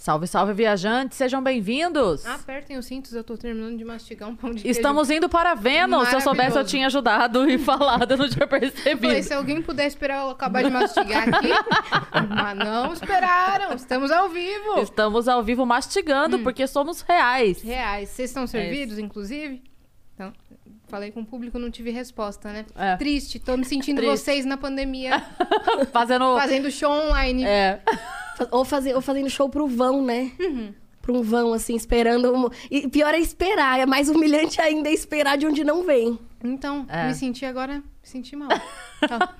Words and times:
Salve, 0.00 0.26
salve, 0.26 0.54
viajantes, 0.54 1.18
sejam 1.18 1.42
bem-vindos! 1.42 2.24
Apertem 2.24 2.78
os 2.78 2.86
cintos, 2.86 3.12
eu 3.12 3.22
tô 3.22 3.36
terminando 3.36 3.76
de 3.76 3.84
mastigar 3.84 4.30
um 4.30 4.34
pão 4.34 4.48
de 4.48 4.62
queijo. 4.62 4.70
Estamos 4.78 5.10
indo 5.10 5.28
para 5.28 5.54
Vênus. 5.54 6.08
Se 6.08 6.14
eu 6.16 6.22
soubesse, 6.22 6.56
eu 6.56 6.64
tinha 6.64 6.86
ajudado 6.86 7.46
e 7.50 7.58
falado, 7.60 8.10
eu 8.12 8.16
não 8.16 8.26
tinha 8.26 8.46
Falei, 8.46 8.70
percebido. 8.70 9.22
se 9.22 9.34
alguém 9.34 9.60
puder 9.60 9.86
esperar 9.86 10.22
eu 10.24 10.30
acabar 10.30 10.64
de 10.64 10.70
mastigar 10.70 11.28
aqui. 11.28 11.48
Mas 12.34 12.56
não 12.56 12.94
esperaram, 12.94 13.74
estamos 13.74 14.10
ao 14.10 14.30
vivo. 14.30 14.80
Estamos 14.80 15.28
ao 15.28 15.42
vivo 15.42 15.66
mastigando, 15.66 16.38
Hum. 16.38 16.42
porque 16.44 16.66
somos 16.66 17.02
reais. 17.02 17.60
Reais, 17.60 18.08
vocês 18.08 18.20
É 18.20 18.24
estão 18.30 18.46
servidos, 18.46 18.96
inclusive? 18.98 19.62
Falei 20.90 21.10
com 21.12 21.20
o 21.20 21.24
público, 21.24 21.58
não 21.58 21.70
tive 21.70 21.90
resposta, 21.90 22.52
né? 22.52 22.66
É. 22.76 22.96
Triste, 22.96 23.38
tô 23.38 23.56
me 23.56 23.64
sentindo 23.64 23.98
Triste. 24.02 24.18
vocês 24.18 24.44
na 24.44 24.56
pandemia, 24.56 25.22
Fazendo. 25.92 26.36
fazendo 26.36 26.70
show 26.70 26.90
online. 26.90 27.44
É. 27.44 27.80
Ou, 28.50 28.64
fazer, 28.64 28.94
ou 28.94 29.02
fazendo 29.02 29.28
show 29.28 29.50
pro 29.50 29.66
vão, 29.66 30.02
né? 30.02 30.32
Uhum. 30.40 30.72
Pra 31.02 31.12
um 31.12 31.20
vão, 31.22 31.52
assim, 31.52 31.76
esperando. 31.76 32.34
um- 32.34 32.48
E 32.70 32.88
pior 32.88 33.12
é 33.12 33.18
esperar. 33.18 33.78
É 33.78 33.84
mais 33.84 34.08
humilhante 34.08 34.60
ainda 34.62 34.88
é 34.88 34.92
esperar 34.94 35.36
de 35.36 35.46
onde 35.46 35.62
não 35.62 35.84
vem. 35.84 36.18
Então, 36.42 36.86
É. 36.88 37.06
me 37.08 37.14
senti 37.14 37.44
agora, 37.44 37.74
me 37.74 37.82
senti 38.02 38.34
mal. 38.34 38.48
Tá. 39.06 39.34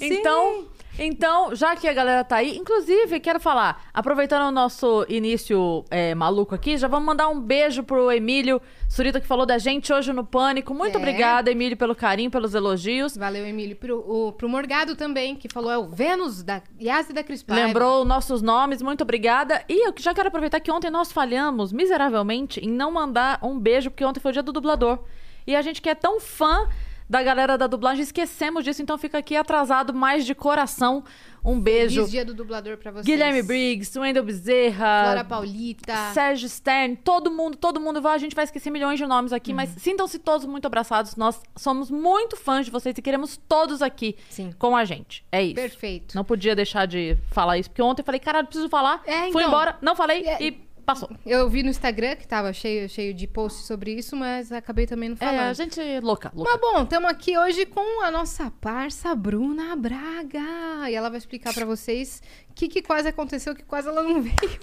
Então, 0.00 0.66
então, 0.98 1.54
já 1.54 1.74
que 1.74 1.88
a 1.88 1.92
galera 1.92 2.22
tá 2.22 2.36
aí, 2.36 2.56
inclusive, 2.56 3.18
quero 3.18 3.40
falar, 3.40 3.84
aproveitando 3.94 4.48
o 4.48 4.50
nosso 4.50 5.06
início 5.08 5.84
é, 5.90 6.14
maluco 6.14 6.54
aqui, 6.54 6.76
já 6.76 6.86
vamos 6.86 7.06
mandar 7.06 7.28
um 7.28 7.40
beijo 7.40 7.82
pro 7.82 8.10
Emílio 8.12 8.60
Surita, 8.88 9.20
que 9.20 9.26
falou 9.26 9.46
da 9.46 9.56
gente 9.56 9.92
hoje 9.92 10.12
no 10.12 10.22
Pânico. 10.24 10.74
Muito 10.74 10.96
É. 10.96 10.98
obrigada, 10.98 11.50
Emílio, 11.50 11.76
pelo 11.76 11.94
carinho, 11.94 12.30
pelos 12.30 12.54
elogios. 12.54 13.16
Valeu, 13.16 13.46
Emílio. 13.46 13.74
Pro, 13.76 13.98
o, 13.98 14.32
pro 14.32 14.48
Morgado 14.48 14.94
também, 14.94 15.34
que 15.34 15.48
falou 15.48 15.70
é 15.70 15.78
o 15.78 15.88
Vênus 15.88 16.42
da 16.42 16.60
Yas 16.80 17.08
e 17.08 17.12
da 17.12 17.22
Cris 17.24 17.42
Paiva. 17.42 17.66
Lembrou 17.66 18.04
nossos 18.04 18.42
nomes, 18.42 18.82
muito 18.82 19.00
obrigada. 19.02 19.64
E 19.68 19.88
eu 19.88 19.94
já 19.98 20.12
quero 20.12 20.28
aproveitar 20.28 20.60
que 20.60 20.70
ontem 20.70 20.90
nós 20.90 21.10
falhamos 21.10 21.72
miseravelmente 21.72 22.60
em 22.60 22.68
não 22.68 22.90
mandar 22.92 23.38
um 23.42 23.58
beijo, 23.58 23.90
porque 23.90 24.04
ontem 24.04 24.20
foi 24.20 24.30
o 24.30 24.32
dia 24.32 24.42
do 24.42 24.52
dublador. 24.52 24.98
E 25.46 25.56
a 25.56 25.62
gente 25.62 25.80
que 25.80 25.88
é 25.88 25.94
tão 25.94 26.20
fã 26.20 26.68
da 27.12 27.22
galera 27.22 27.58
da 27.58 27.66
dublagem, 27.66 28.02
esquecemos 28.02 28.64
disso, 28.64 28.80
então 28.80 28.96
fica 28.96 29.18
aqui 29.18 29.36
atrasado, 29.36 29.92
mais 29.92 30.24
de 30.24 30.34
coração. 30.34 31.04
Um 31.44 31.60
beijo. 31.60 31.96
Feliz 31.96 32.10
dia 32.10 32.24
do 32.24 32.32
dublador 32.32 32.78
pra 32.78 32.90
vocês. 32.90 33.04
Guilherme 33.04 33.42
Briggs, 33.42 33.98
Wendel 33.98 34.24
Bezerra, 34.24 35.02
Flora 35.04 35.22
Paulita. 35.24 35.92
Sérgio 36.14 36.48
Stern, 36.48 36.96
todo 36.96 37.30
mundo, 37.30 37.58
todo 37.58 37.78
mundo 37.78 38.00
vai. 38.00 38.14
A 38.14 38.18
gente 38.18 38.34
vai 38.34 38.44
esquecer 38.44 38.70
milhões 38.70 38.98
de 38.98 39.04
nomes 39.04 39.30
aqui, 39.30 39.52
mas 39.52 39.68
sintam-se 39.76 40.18
todos 40.20 40.46
muito 40.46 40.64
abraçados. 40.64 41.14
Nós 41.14 41.38
somos 41.54 41.90
muito 41.90 42.34
fãs 42.34 42.64
de 42.64 42.70
vocês 42.70 42.96
e 42.96 43.02
queremos 43.02 43.36
todos 43.36 43.82
aqui 43.82 44.16
Sim. 44.30 44.54
com 44.58 44.74
a 44.74 44.86
gente. 44.86 45.22
É 45.30 45.42
isso. 45.42 45.54
Perfeito. 45.56 46.14
Não 46.14 46.24
podia 46.24 46.56
deixar 46.56 46.86
de 46.86 47.18
falar 47.30 47.58
isso, 47.58 47.68
porque 47.68 47.82
ontem 47.82 48.00
eu 48.00 48.06
falei, 48.06 48.20
caralho, 48.20 48.46
preciso 48.46 48.70
falar. 48.70 49.02
É, 49.04 49.30
Fui 49.30 49.42
então. 49.42 49.48
embora, 49.48 49.76
não 49.82 49.94
falei 49.94 50.26
É. 50.26 50.42
e 50.42 50.71
passou. 50.94 51.10
Eu 51.24 51.48
vi 51.48 51.62
no 51.62 51.70
Instagram 51.70 52.16
que 52.16 52.26
tava 52.26 52.52
cheio, 52.52 52.88
cheio 52.88 53.14
de 53.14 53.26
posts 53.26 53.66
sobre 53.66 53.92
isso, 53.92 54.16
mas 54.16 54.52
acabei 54.52 54.86
também 54.86 55.10
não 55.10 55.16
falando. 55.16 55.34
É, 55.34 55.48
a 55.48 55.52
gente 55.52 55.80
é 55.80 56.00
louca, 56.00 56.30
louca. 56.34 56.50
Mas 56.50 56.60
bom, 56.60 56.82
estamos 56.82 57.10
aqui 57.10 57.36
hoje 57.36 57.66
com 57.66 58.04
a 58.04 58.10
nossa 58.10 58.50
parça 58.60 59.14
Bruna 59.14 59.74
Braga. 59.76 60.90
E 60.90 60.94
ela 60.94 61.08
vai 61.08 61.18
explicar 61.18 61.52
pra 61.54 61.64
vocês 61.64 62.22
o 62.50 62.54
que, 62.54 62.68
que 62.68 62.82
quase 62.82 63.08
aconteceu, 63.08 63.54
que 63.54 63.62
quase 63.62 63.88
ela 63.88 64.02
não 64.02 64.20
veio. 64.22 64.60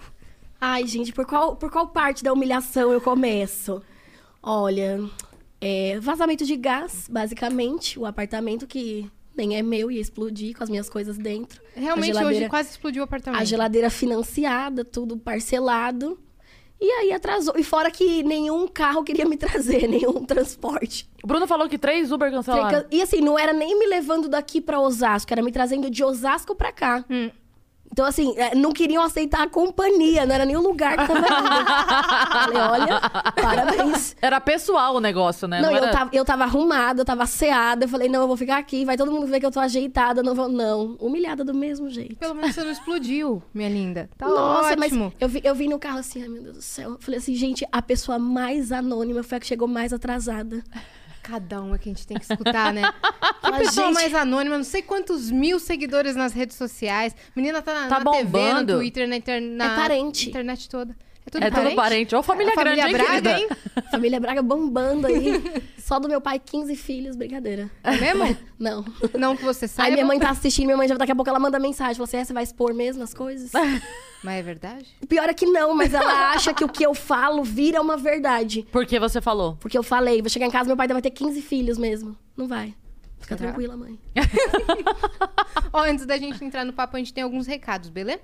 Ai, 0.62 0.86
gente, 0.86 1.14
por 1.14 1.26
qual, 1.26 1.56
por 1.56 1.72
qual 1.72 1.88
parte 1.88 2.24
da 2.24 2.34
humilhação 2.34 2.92
eu 2.92 3.00
começo? 3.00 3.82
Olha, 4.44 5.00
é, 5.62 6.00
vazamento 6.00 6.46
de 6.46 6.56
gás, 6.56 7.08
basicamente. 7.10 7.98
O 7.98 8.06
apartamento 8.06 8.68
que 8.68 9.10
nem 9.36 9.58
é 9.58 9.62
meu 9.62 9.90
ia 9.90 10.02
explodir 10.02 10.56
com 10.56 10.64
as 10.64 10.70
minhas 10.70 10.90
coisas 10.90 11.18
dentro. 11.18 11.62
Realmente, 11.76 12.18
hoje 12.22 12.50
quase 12.50 12.72
explodiu 12.72 13.02
o 13.02 13.06
apartamento. 13.06 13.42
A 13.42 13.46
geladeira 13.46 13.90
financiada, 13.90 14.84
tudo 14.84 15.18
parcelado. 15.18 16.20
E 16.82 16.90
aí 16.92 17.12
atrasou. 17.12 17.56
E 17.58 17.64
fora 17.64 17.92
que 17.92 18.24
nenhum 18.24 18.68
carro 18.68 19.04
queria 19.04 19.26
me 19.26 19.36
trazer, 19.38 19.88
nenhum 19.88 20.26
transporte. 20.26 21.10
O 21.24 21.28
Bruno 21.28 21.46
falou 21.46 21.68
que 21.68 21.78
três 21.78 22.12
Uber 22.12 22.32
cancelaram. 22.32 22.86
E 22.90 23.02
assim, 23.02 23.20
não 23.20 23.38
era 23.38 23.52
nem 23.52 23.78
me 23.78 23.86
levando 23.86 24.30
daqui 24.30 24.62
pra 24.62 24.80
Osasco, 24.80 25.34
era 25.34 25.42
me 25.42 25.52
trazendo 25.52 25.90
de 25.90 26.04
Osasco 26.04 26.56
pra 26.56 26.72
cá. 26.72 27.04
Hum. 27.10 27.30
Então, 27.92 28.06
assim, 28.06 28.34
é, 28.38 28.56
não 28.56 28.72
queriam 28.72 29.04
aceitar 29.04 29.44
a 29.44 29.50
companhia, 29.50 30.26
não 30.26 30.34
era 30.34 30.46
nem 30.46 30.56
o 30.56 30.62
lugar 30.62 30.98
que 30.98 31.08
tava 31.08 31.20
indo. 31.20 32.30
Falei, 32.32 32.62
olha, 32.62 33.02
parabéns. 33.36 34.16
Era 34.22 34.40
pessoal 34.40 34.96
o 34.96 35.00
negócio, 35.00 35.48
né? 35.48 35.62
Não, 35.62 35.76
era... 35.76 35.88
eu, 35.88 35.92
tava, 35.92 36.10
eu 36.14 36.26
tava 36.26 36.44
arrumada, 36.44 37.02
eu 37.02 37.06
tava 37.06 37.24
asseada. 37.24 37.86
Eu 37.86 37.90
falei, 37.90 38.08
não, 38.08 38.22
eu 38.22 38.28
vou 38.28 38.38
ficar 38.38 38.58
aqui, 38.58 38.86
vai 38.86 38.96
todo 38.96 39.12
mundo 39.12 39.28
ver 39.28 39.40
que 39.40 39.46
eu 39.46 39.52
tô 39.52 39.60
ajeitada. 39.60 40.22
Não, 40.22 40.36
vou... 40.36 40.48
não, 40.48 40.96
humilhada 41.00 41.44
do 41.44 41.54
mesmo 41.54 41.90
jeito. 41.90 42.16
Pelo 42.16 42.36
menos 42.36 42.56
você 42.56 42.64
não 42.64 42.72
explodiu, 42.72 43.42
minha 43.54 43.70
linda. 43.70 44.10
Tá 44.18 44.28
Nossa, 44.28 44.74
ótimo. 44.74 45.06
mas 45.06 45.14
eu 45.20 45.28
vi, 45.28 45.42
eu 45.44 45.56
vi 45.56 45.68
no 45.68 45.80
carro 45.80 46.00
assim, 46.00 46.22
ai 46.22 46.30
meu 46.30 46.44
Deus 46.44 46.58
do 46.58 46.64
céu. 46.64 46.92
Eu 46.92 47.00
falei 47.00 47.20
assim, 47.20 47.34
gente, 47.34 47.66
a 47.72 47.82
pessoa 47.82 48.20
mais 48.20 48.72
anônima 48.72 49.24
foi 49.24 49.38
a 49.38 49.42
que 49.42 49.48
chegou 49.48 49.68
mais 49.68 49.92
atrasada. 49.92 50.64
Cada 51.24 51.62
um 51.62 51.76
é 51.76 51.78
que 51.78 51.90
a 51.90 51.94
gente 51.94 52.06
tem 52.08 52.18
que 52.18 52.24
escutar, 52.24 52.74
né? 52.74 52.82
Que 53.42 53.52
pessoa 53.58 53.88
gente- 53.88 53.96
mais 53.96 54.14
anônima, 54.14 54.58
não 54.58 54.64
sei 54.64 54.82
quantos 54.82 55.32
mil 55.32 55.60
seguidores 55.60 56.16
nas 56.16 56.34
redes 56.34 56.56
sociais. 56.58 57.16
Menina 57.36 57.62
tá 57.62 57.74
na, 57.74 57.88
Tá 57.88 58.00
na 58.04 58.12
TV, 58.12 58.54
no. 58.54 58.78
Twitter, 58.78 59.08
na, 59.08 59.16
inter... 59.16 59.42
na 59.42 59.74
É 59.74 59.76
parente. 59.76 60.30
internet 60.30 60.70
toda. 60.70 60.96
É 61.30 61.32
tudo 61.32 61.44
É 61.44 61.52
parente? 61.52 61.70
tudo 61.70 61.76
parente. 61.76 62.16
Ô, 62.16 62.24
família 62.24 62.52
É 62.52 62.54
a 62.54 62.64
grande, 62.64 62.82
hein, 62.82 62.92
Braga, 62.94 63.40
hein? 63.40 63.48
Família 63.92 64.20
Braga 64.20 64.42
bombando 64.42 65.08
aí. 65.08 65.64
Só 65.78 66.00
do 66.00 66.08
meu 66.08 66.20
pai, 66.20 66.40
15 66.40 66.76
filhos, 66.76 67.16
brincadeira. 67.16 67.70
É 67.84 67.96
mesmo? 67.98 68.38
Não. 68.58 68.84
Não 69.18 69.36
que 69.36 69.44
você 69.44 69.68
saiba. 69.68 69.88
Aí 69.88 69.94
minha 69.94 70.06
mãe 70.06 70.20
tá 70.20 70.30
assistindo, 70.30 70.66
minha 70.66 70.78
mãe 70.78 70.88
já 70.88 70.96
daqui 70.96 71.12
a 71.12 71.16
pouco 71.16 71.30
ela 71.30 71.40
manda 71.40 71.58
mensagem. 71.60 71.96
Fala 71.96 72.04
assim, 72.06 72.18
é, 72.18 72.26
você 72.26 72.34
vai 72.34 72.44
expor 72.44 72.74
mesmo 72.74 73.04
as 73.04 73.14
coisas? 73.14 73.52
Mas 74.24 74.40
é 74.40 74.42
verdade? 74.42 74.86
O 75.02 75.08
pior 75.08 75.30
é 75.30 75.34
que 75.34 75.46
não, 75.46 75.74
mas 75.74 75.94
ela 75.94 76.32
acha 76.32 76.54
que 76.54 76.62
o 76.66 76.68
que 76.68 76.86
eu 76.86 76.94
falo 76.94 77.42
vira 77.42 77.82
uma 77.82 77.96
verdade. 77.96 78.68
Por 78.70 78.86
que 78.86 79.00
você 79.00 79.22
falou? 79.22 79.56
Porque 79.62 79.78
eu 79.78 79.84
falei, 79.84 80.22
vou 80.22 80.30
chegar 80.30 80.46
em 80.46 80.52
casa, 80.52 80.68
meu 80.68 80.76
pai 80.76 80.90
vai 80.90 81.02
ter 81.02 81.12
15 81.12 81.42
filhos 81.42 81.78
mesmo. 81.78 82.18
Não 82.36 82.46
vai. 82.46 82.76
Fica 83.18 83.38
Será? 83.38 83.52
tranquila, 83.52 83.78
mãe. 83.78 83.98
Ó, 85.72 85.84
antes 85.84 86.06
da 86.06 86.18
gente 86.18 86.44
entrar 86.44 86.66
no 86.66 86.74
papo, 86.74 86.98
a 86.98 87.00
gente 87.00 87.14
tem 87.14 87.24
alguns 87.24 87.48
recados, 87.48 87.90
beleza? 87.90 88.20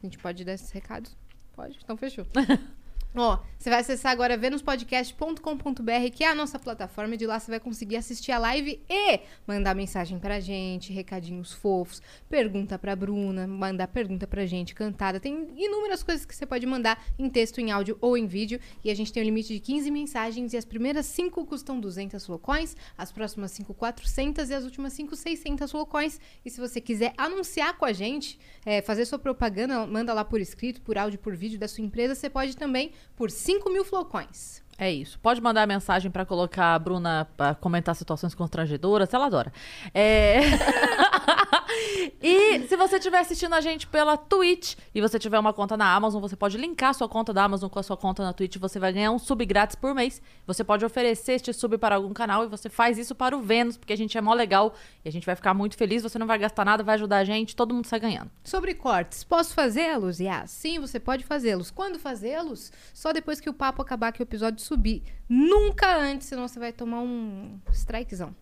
A 0.00 0.06
gente 0.06 0.18
pode 0.18 0.44
dar 0.44 0.52
esses 0.52 0.70
recados? 0.70 1.16
Pode? 1.60 1.78
Então 1.84 1.94
fechou. 1.94 2.26
Ó, 3.14 3.38
você 3.58 3.68
vai 3.68 3.80
acessar 3.80 4.12
agora 4.12 4.36
venuspodcast.com.br, 4.36 6.10
que 6.14 6.22
é 6.22 6.28
a 6.28 6.34
nossa 6.34 6.60
plataforma, 6.60 7.14
e 7.14 7.18
de 7.18 7.26
lá 7.26 7.40
você 7.40 7.50
vai 7.50 7.58
conseguir 7.58 7.96
assistir 7.96 8.30
a 8.30 8.38
live 8.38 8.80
e 8.88 9.20
mandar 9.44 9.74
mensagem 9.74 10.18
pra 10.18 10.38
gente, 10.38 10.92
recadinhos 10.92 11.52
fofos, 11.52 12.00
pergunta 12.28 12.78
pra 12.78 12.94
Bruna, 12.94 13.48
mandar 13.48 13.88
pergunta 13.88 14.28
pra 14.28 14.46
gente, 14.46 14.76
cantada. 14.76 15.18
Tem 15.18 15.48
inúmeras 15.56 16.04
coisas 16.04 16.24
que 16.24 16.34
você 16.34 16.46
pode 16.46 16.64
mandar 16.66 17.04
em 17.18 17.28
texto, 17.28 17.60
em 17.60 17.72
áudio 17.72 17.98
ou 18.00 18.16
em 18.16 18.28
vídeo. 18.28 18.60
E 18.84 18.90
a 18.90 18.94
gente 18.94 19.12
tem 19.12 19.22
um 19.22 19.26
limite 19.26 19.52
de 19.52 19.58
15 19.58 19.90
mensagens 19.90 20.52
e 20.52 20.56
as 20.56 20.64
primeiras 20.64 21.06
5 21.06 21.44
custam 21.46 21.80
200 21.80 22.24
flocões, 22.24 22.76
as 22.96 23.10
próximas 23.10 23.50
5 23.50 23.74
400 23.74 24.50
e 24.50 24.54
as 24.54 24.62
últimas 24.62 24.92
5 24.92 25.16
600 25.16 25.70
flocões. 25.70 26.20
E 26.44 26.50
se 26.50 26.60
você 26.60 26.80
quiser 26.80 27.12
anunciar 27.18 27.76
com 27.76 27.84
a 27.84 27.92
gente, 27.92 28.38
é, 28.64 28.80
fazer 28.80 29.04
sua 29.04 29.18
propaganda, 29.18 29.84
manda 29.84 30.14
lá 30.14 30.24
por 30.24 30.40
escrito, 30.40 30.80
por 30.80 30.96
áudio, 30.96 31.18
por 31.18 31.34
vídeo 31.34 31.58
da 31.58 31.66
sua 31.66 31.84
empresa, 31.84 32.14
você 32.14 32.30
pode 32.30 32.56
também 32.56 32.92
por 33.16 33.30
5 33.30 33.70
mil 33.70 33.84
flocões. 33.84 34.62
É 34.80 34.90
isso. 34.90 35.18
Pode 35.20 35.42
mandar 35.42 35.66
mensagem 35.66 36.10
pra 36.10 36.24
colocar 36.24 36.74
a 36.74 36.78
Bruna 36.78 37.28
pra 37.36 37.54
comentar 37.54 37.94
situações 37.94 38.34
constrangedoras, 38.34 39.12
ela 39.12 39.26
adora. 39.26 39.52
É... 39.92 40.40
e 42.18 42.66
se 42.66 42.76
você 42.78 42.96
estiver 42.96 43.18
assistindo 43.18 43.54
a 43.54 43.60
gente 43.60 43.86
pela 43.86 44.16
Twitch 44.16 44.76
e 44.94 45.02
você 45.02 45.18
tiver 45.18 45.38
uma 45.38 45.52
conta 45.52 45.76
na 45.76 45.94
Amazon, 45.94 46.18
você 46.18 46.34
pode 46.34 46.56
linkar 46.56 46.94
sua 46.94 47.06
conta 47.10 47.30
da 47.30 47.44
Amazon 47.44 47.68
com 47.68 47.78
a 47.78 47.82
sua 47.82 47.94
conta 47.94 48.22
na 48.22 48.32
Twitch, 48.32 48.56
você 48.56 48.78
vai 48.78 48.90
ganhar 48.90 49.10
um 49.10 49.18
sub 49.18 49.44
grátis 49.44 49.76
por 49.76 49.94
mês. 49.94 50.22
Você 50.46 50.64
pode 50.64 50.82
oferecer 50.82 51.32
este 51.32 51.52
sub 51.52 51.76
para 51.76 51.96
algum 51.96 52.14
canal 52.14 52.44
e 52.44 52.48
você 52.48 52.70
faz 52.70 52.96
isso 52.96 53.14
para 53.14 53.36
o 53.36 53.42
Vênus, 53.42 53.76
porque 53.76 53.92
a 53.92 53.96
gente 53.96 54.16
é 54.16 54.20
mó 54.22 54.32
legal 54.32 54.72
e 55.04 55.10
a 55.10 55.12
gente 55.12 55.26
vai 55.26 55.36
ficar 55.36 55.52
muito 55.52 55.76
feliz, 55.76 56.02
você 56.02 56.18
não 56.18 56.26
vai 56.26 56.38
gastar 56.38 56.64
nada, 56.64 56.82
vai 56.82 56.94
ajudar 56.94 57.18
a 57.18 57.24
gente, 57.24 57.54
todo 57.54 57.74
mundo 57.74 57.84
sai 57.84 58.00
ganhando. 58.00 58.30
Sobre 58.42 58.72
cortes, 58.72 59.24
posso 59.24 59.52
fazê-los? 59.52 60.20
Yeah, 60.20 60.46
sim, 60.46 60.78
você 60.78 60.98
pode 60.98 61.22
fazê-los. 61.22 61.70
Quando 61.70 61.98
fazê-los? 61.98 62.72
Só 62.94 63.12
depois 63.12 63.40
que 63.40 63.50
o 63.50 63.52
papo 63.52 63.82
acabar, 63.82 64.10
que 64.10 64.22
o 64.22 64.24
episódio 64.24 64.69
subir. 64.70 65.02
Nunca 65.28 65.96
antes, 65.96 66.28
senão 66.28 66.46
você 66.46 66.58
vai 66.60 66.72
tomar 66.72 67.00
um 67.00 67.58
strikezão. 67.72 68.34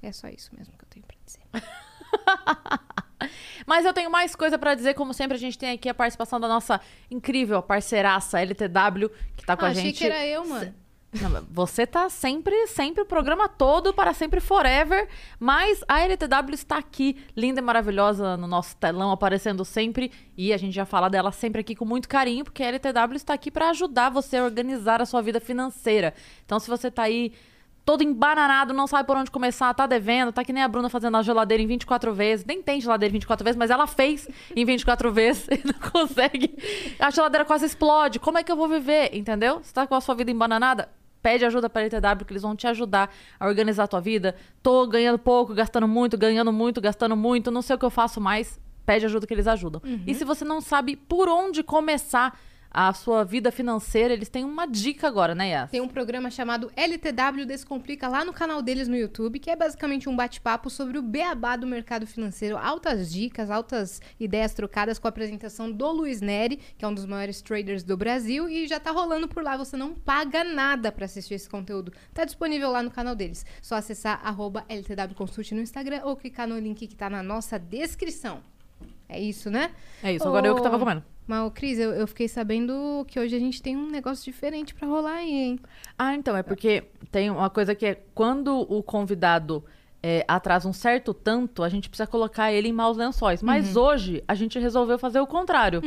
É 0.00 0.12
só 0.12 0.28
isso 0.28 0.50
mesmo 0.56 0.72
que 0.78 0.84
eu 0.84 0.88
tenho 0.88 1.04
pra 1.06 1.16
dizer. 1.24 1.40
Mas 3.66 3.84
eu 3.84 3.92
tenho 3.92 4.10
mais 4.10 4.34
coisa 4.34 4.58
pra 4.58 4.74
dizer, 4.74 4.94
como 4.94 5.14
sempre 5.14 5.36
a 5.36 5.40
gente 5.40 5.56
tem 5.58 5.70
aqui 5.70 5.88
a 5.88 5.94
participação 5.94 6.40
da 6.40 6.48
nossa 6.48 6.80
incrível 7.10 7.62
parceiraça 7.62 8.40
LTW, 8.40 9.08
que 9.36 9.44
tá 9.46 9.56
com 9.56 9.64
Ah, 9.64 9.68
a 9.68 9.70
achei 9.70 9.84
gente. 9.84 9.98
que 9.98 10.04
era 10.04 10.24
eu, 10.26 10.44
mano. 10.46 10.74
Não, 11.20 11.46
você 11.50 11.86
tá 11.86 12.08
sempre, 12.08 12.66
sempre, 12.68 13.02
o 13.02 13.06
programa 13.06 13.46
todo, 13.46 13.92
para 13.92 14.14
sempre, 14.14 14.40
forever. 14.40 15.06
Mas 15.38 15.84
a 15.86 16.00
LTW 16.00 16.54
está 16.54 16.78
aqui, 16.78 17.16
linda 17.36 17.60
e 17.60 17.62
maravilhosa, 17.62 18.36
no 18.38 18.46
nosso 18.46 18.74
telão, 18.76 19.10
aparecendo 19.10 19.62
sempre. 19.62 20.10
E 20.38 20.54
a 20.54 20.56
gente 20.56 20.72
já 20.74 20.86
fala 20.86 21.10
dela 21.10 21.30
sempre 21.30 21.60
aqui 21.60 21.74
com 21.74 21.84
muito 21.84 22.08
carinho, 22.08 22.44
porque 22.44 22.62
a 22.62 22.68
LTW 22.68 23.16
está 23.16 23.34
aqui 23.34 23.50
para 23.50 23.68
ajudar 23.70 24.08
você 24.08 24.38
a 24.38 24.44
organizar 24.44 25.02
a 25.02 25.06
sua 25.06 25.20
vida 25.20 25.38
financeira. 25.38 26.14
Então, 26.46 26.58
se 26.58 26.68
você 26.70 26.90
tá 26.90 27.02
aí 27.02 27.34
todo 27.84 28.02
embananado, 28.02 28.72
não 28.72 28.86
sabe 28.86 29.06
por 29.06 29.16
onde 29.16 29.30
começar, 29.30 29.74
tá 29.74 29.86
devendo, 29.86 30.32
tá 30.32 30.42
que 30.42 30.52
nem 30.52 30.62
a 30.62 30.68
Bruna 30.68 30.88
fazendo 30.88 31.18
a 31.18 31.22
geladeira 31.22 31.62
em 31.62 31.66
24 31.66 32.14
vezes. 32.14 32.46
Nem 32.46 32.62
tem 32.62 32.80
geladeira 32.80 33.10
em 33.10 33.14
24 33.14 33.44
vezes, 33.44 33.58
mas 33.58 33.70
ela 33.70 33.86
fez 33.86 34.26
em 34.56 34.64
24 34.64 35.10
vezes 35.12 35.46
e 35.48 35.60
não 35.66 35.90
consegue. 35.90 36.56
A 36.98 37.10
geladeira 37.10 37.44
quase 37.44 37.66
explode. 37.66 38.18
Como 38.18 38.38
é 38.38 38.42
que 38.42 38.50
eu 38.50 38.56
vou 38.56 38.68
viver? 38.68 39.14
Entendeu? 39.14 39.60
Você 39.62 39.74
tá 39.74 39.86
com 39.86 39.94
a 39.94 40.00
sua 40.00 40.14
vida 40.14 40.30
embananada? 40.30 40.88
Pede 41.22 41.44
ajuda 41.44 41.70
para 41.70 41.82
a 41.82 41.84
LTW, 41.84 42.24
que 42.26 42.32
eles 42.32 42.42
vão 42.42 42.56
te 42.56 42.66
ajudar 42.66 43.12
a 43.38 43.46
organizar 43.46 43.84
a 43.84 43.86
tua 43.86 44.00
vida. 44.00 44.34
Tô 44.62 44.86
ganhando 44.86 45.18
pouco, 45.18 45.54
gastando 45.54 45.86
muito, 45.86 46.18
ganhando 46.18 46.52
muito, 46.52 46.80
gastando 46.80 47.16
muito, 47.16 47.50
não 47.50 47.62
sei 47.62 47.76
o 47.76 47.78
que 47.78 47.84
eu 47.84 47.90
faço 47.90 48.20
mais. 48.20 48.60
Pede 48.84 49.06
ajuda 49.06 49.26
que 49.26 49.32
eles 49.32 49.46
ajudam. 49.46 49.80
E 50.06 50.12
se 50.14 50.24
você 50.24 50.44
não 50.44 50.60
sabe 50.60 50.96
por 50.96 51.28
onde 51.28 51.62
começar 51.62 52.36
a 52.72 52.92
sua 52.94 53.22
vida 53.22 53.52
financeira, 53.52 54.14
eles 54.14 54.30
têm 54.30 54.44
uma 54.44 54.66
dica 54.66 55.06
agora, 55.06 55.34
né, 55.34 55.50
Yas? 55.50 55.70
Tem 55.70 55.80
um 55.80 55.88
programa 55.88 56.30
chamado 56.30 56.72
LTW 56.74 57.44
Descomplica 57.46 58.08
lá 58.08 58.24
no 58.24 58.32
canal 58.32 58.62
deles 58.62 58.88
no 58.88 58.96
YouTube, 58.96 59.38
que 59.38 59.50
é 59.50 59.56
basicamente 59.56 60.08
um 60.08 60.16
bate-papo 60.16 60.70
sobre 60.70 60.96
o 60.96 61.02
beabá 61.02 61.54
do 61.54 61.66
mercado 61.66 62.06
financeiro. 62.06 62.56
Altas 62.56 63.12
dicas, 63.12 63.50
altas 63.50 64.00
ideias 64.18 64.54
trocadas 64.54 64.98
com 64.98 65.06
a 65.06 65.10
apresentação 65.10 65.70
do 65.70 65.90
Luiz 65.92 66.22
Neri, 66.22 66.58
que 66.78 66.84
é 66.84 66.88
um 66.88 66.94
dos 66.94 67.04
maiores 67.04 67.42
traders 67.42 67.82
do 67.82 67.96
Brasil, 67.96 68.48
e 68.48 68.66
já 68.66 68.80
tá 68.80 68.90
rolando 68.90 69.28
por 69.28 69.42
lá. 69.42 69.56
Você 69.56 69.76
não 69.76 69.94
paga 69.94 70.42
nada 70.42 70.90
pra 70.90 71.04
assistir 71.04 71.34
esse 71.34 71.48
conteúdo. 71.48 71.92
Tá 72.14 72.24
disponível 72.24 72.70
lá 72.70 72.82
no 72.82 72.90
canal 72.90 73.14
deles. 73.14 73.44
Só 73.60 73.74
acessar 73.74 74.22
LTW 74.68 75.14
Consult 75.14 75.52
no 75.52 75.60
Instagram 75.60 76.00
ou 76.04 76.16
clicar 76.16 76.48
no 76.48 76.58
link 76.58 76.86
que 76.86 76.96
tá 76.96 77.10
na 77.10 77.22
nossa 77.22 77.58
descrição. 77.58 78.51
É 79.12 79.20
isso, 79.20 79.50
né? 79.50 79.70
É 80.02 80.12
isso, 80.12 80.26
agora 80.26 80.46
eu 80.46 80.54
que 80.54 80.62
tava 80.62 80.76
Ô, 80.76 80.78
comendo. 80.78 81.02
Mas, 81.26 81.46
ô, 81.46 81.50
Cris, 81.50 81.78
eu, 81.78 81.92
eu 81.92 82.06
fiquei 82.06 82.28
sabendo 82.28 83.04
que 83.08 83.18
hoje 83.18 83.36
a 83.36 83.38
gente 83.38 83.62
tem 83.62 83.76
um 83.76 83.88
negócio 83.88 84.24
diferente 84.24 84.74
pra 84.74 84.88
rolar 84.88 85.16
aí, 85.16 85.30
hein? 85.30 85.60
Ah, 85.98 86.14
então, 86.14 86.36
é 86.36 86.42
porque 86.42 86.84
tem 87.10 87.30
uma 87.30 87.48
coisa 87.48 87.74
que 87.74 87.86
é 87.86 88.02
quando 88.14 88.60
o 88.60 88.82
convidado 88.82 89.64
é, 90.02 90.24
atrasa 90.26 90.68
um 90.68 90.72
certo 90.72 91.14
tanto, 91.14 91.62
a 91.62 91.68
gente 91.68 91.88
precisa 91.88 92.06
colocar 92.06 92.52
ele 92.52 92.68
em 92.68 92.72
maus 92.72 92.96
lençóis. 92.96 93.42
Mas 93.42 93.76
hoje 93.76 94.22
a 94.26 94.34
gente 94.34 94.58
resolveu 94.58 94.98
fazer 94.98 95.20
o 95.20 95.26
contrário. 95.26 95.80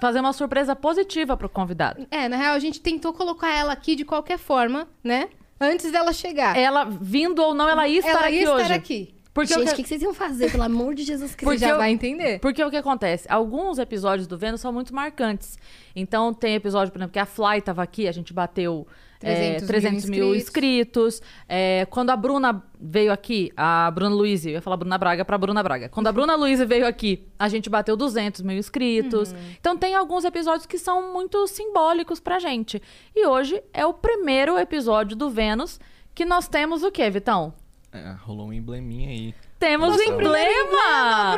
Fazer 0.00 0.20
uma 0.20 0.32
surpresa 0.32 0.76
positiva 0.76 1.36
pro 1.36 1.48
convidado. 1.48 2.06
É, 2.10 2.28
na 2.28 2.36
real, 2.36 2.54
a 2.54 2.58
gente 2.58 2.80
tentou 2.80 3.12
colocar 3.12 3.56
ela 3.56 3.72
aqui 3.72 3.94
de 3.94 4.04
qualquer 4.04 4.38
forma, 4.38 4.88
né? 5.02 5.28
Antes 5.58 5.90
dela 5.90 6.12
chegar. 6.12 6.56
Ela, 6.56 6.84
vindo 6.84 7.40
ou 7.40 7.54
não, 7.54 7.68
ela 7.68 7.86
ia 7.88 8.00
estar 8.00 8.10
ela 8.10 8.26
aqui 8.26 8.34
ia 8.34 8.42
estar 8.42 8.54
hoje. 8.56 8.72
aqui. 8.72 9.13
Porque 9.34 9.52
Gente, 9.52 9.72
o 9.72 9.74
que... 9.74 9.82
que, 9.82 9.88
vocês 9.88 10.00
iam 10.00 10.14
fazer, 10.14 10.52
pelo 10.52 10.62
amor 10.62 10.94
de 10.94 11.02
Jesus 11.02 11.34
Cristo? 11.34 11.58
Já 11.58 11.70
eu- 11.70 11.76
vai 11.76 11.90
entender. 11.90 12.38
Porque 12.38 12.62
o 12.62 12.70
que 12.70 12.76
acontece? 12.76 13.26
Alguns 13.28 13.80
episódios 13.80 14.28
do 14.28 14.38
Vênus 14.38 14.60
são 14.60 14.72
muito 14.72 14.94
marcantes. 14.94 15.58
Então, 15.94 16.32
tem 16.32 16.54
episódio, 16.54 16.92
por 16.92 16.98
exemplo, 16.98 17.12
que 17.12 17.18
a 17.18 17.26
Fly 17.26 17.60
tava 17.60 17.82
aqui, 17.82 18.06
a 18.06 18.12
gente 18.12 18.32
bateu 18.32 18.86
é, 19.20 19.54
300 19.54 19.66
300, 19.66 20.04
mil 20.04 20.26
mil 20.26 20.34
inscritos. 20.36 21.20
É, 21.48 21.84
quando 21.90 22.10
a 22.10 22.16
Bruna 22.16 22.62
veio 22.80 23.10
aqui, 23.10 23.50
a 23.56 23.90
Bruna 23.90 24.14
Luiz, 24.14 24.46
eu 24.46 24.52
ia 24.52 24.62
falar 24.62 24.76
Bruna 24.76 24.96
Braga 24.96 25.24
pra 25.24 25.36
Bruna 25.36 25.64
Braga. 25.64 25.88
Quando 25.88 26.06
a 26.06 26.12
Bruna 26.14 26.36
Luiz 26.36 26.60
veio 26.60 26.86
aqui, 26.86 27.26
a 27.36 27.48
gente 27.48 27.68
bateu 27.68 27.96
200 27.96 28.40
mil 28.42 28.56
inscritos. 28.56 29.32
Uhum. 29.32 29.38
Então, 29.60 29.76
tem 29.76 29.96
alguns 29.96 30.24
episódios 30.24 30.64
que 30.64 30.78
são 30.78 31.12
muito 31.12 31.44
simbólicos 31.48 32.20
pra 32.20 32.38
gente. 32.38 32.80
E 33.16 33.26
hoje 33.26 33.60
é 33.72 33.84
o 33.84 33.92
primeiro 33.92 34.56
episódio 34.56 35.16
do 35.16 35.28
Vênus 35.28 35.80
que 36.14 36.24
nós 36.24 36.46
temos 36.46 36.84
o 36.84 36.92
quê, 36.92 37.10
Vitão? 37.10 37.52
É, 37.94 38.12
rolou 38.24 38.48
um 38.48 38.52
embleminha 38.52 39.08
aí. 39.08 39.34
Temos 39.60 39.90
o 39.94 39.98
Nossa, 39.98 40.04
emblema! 40.04 41.36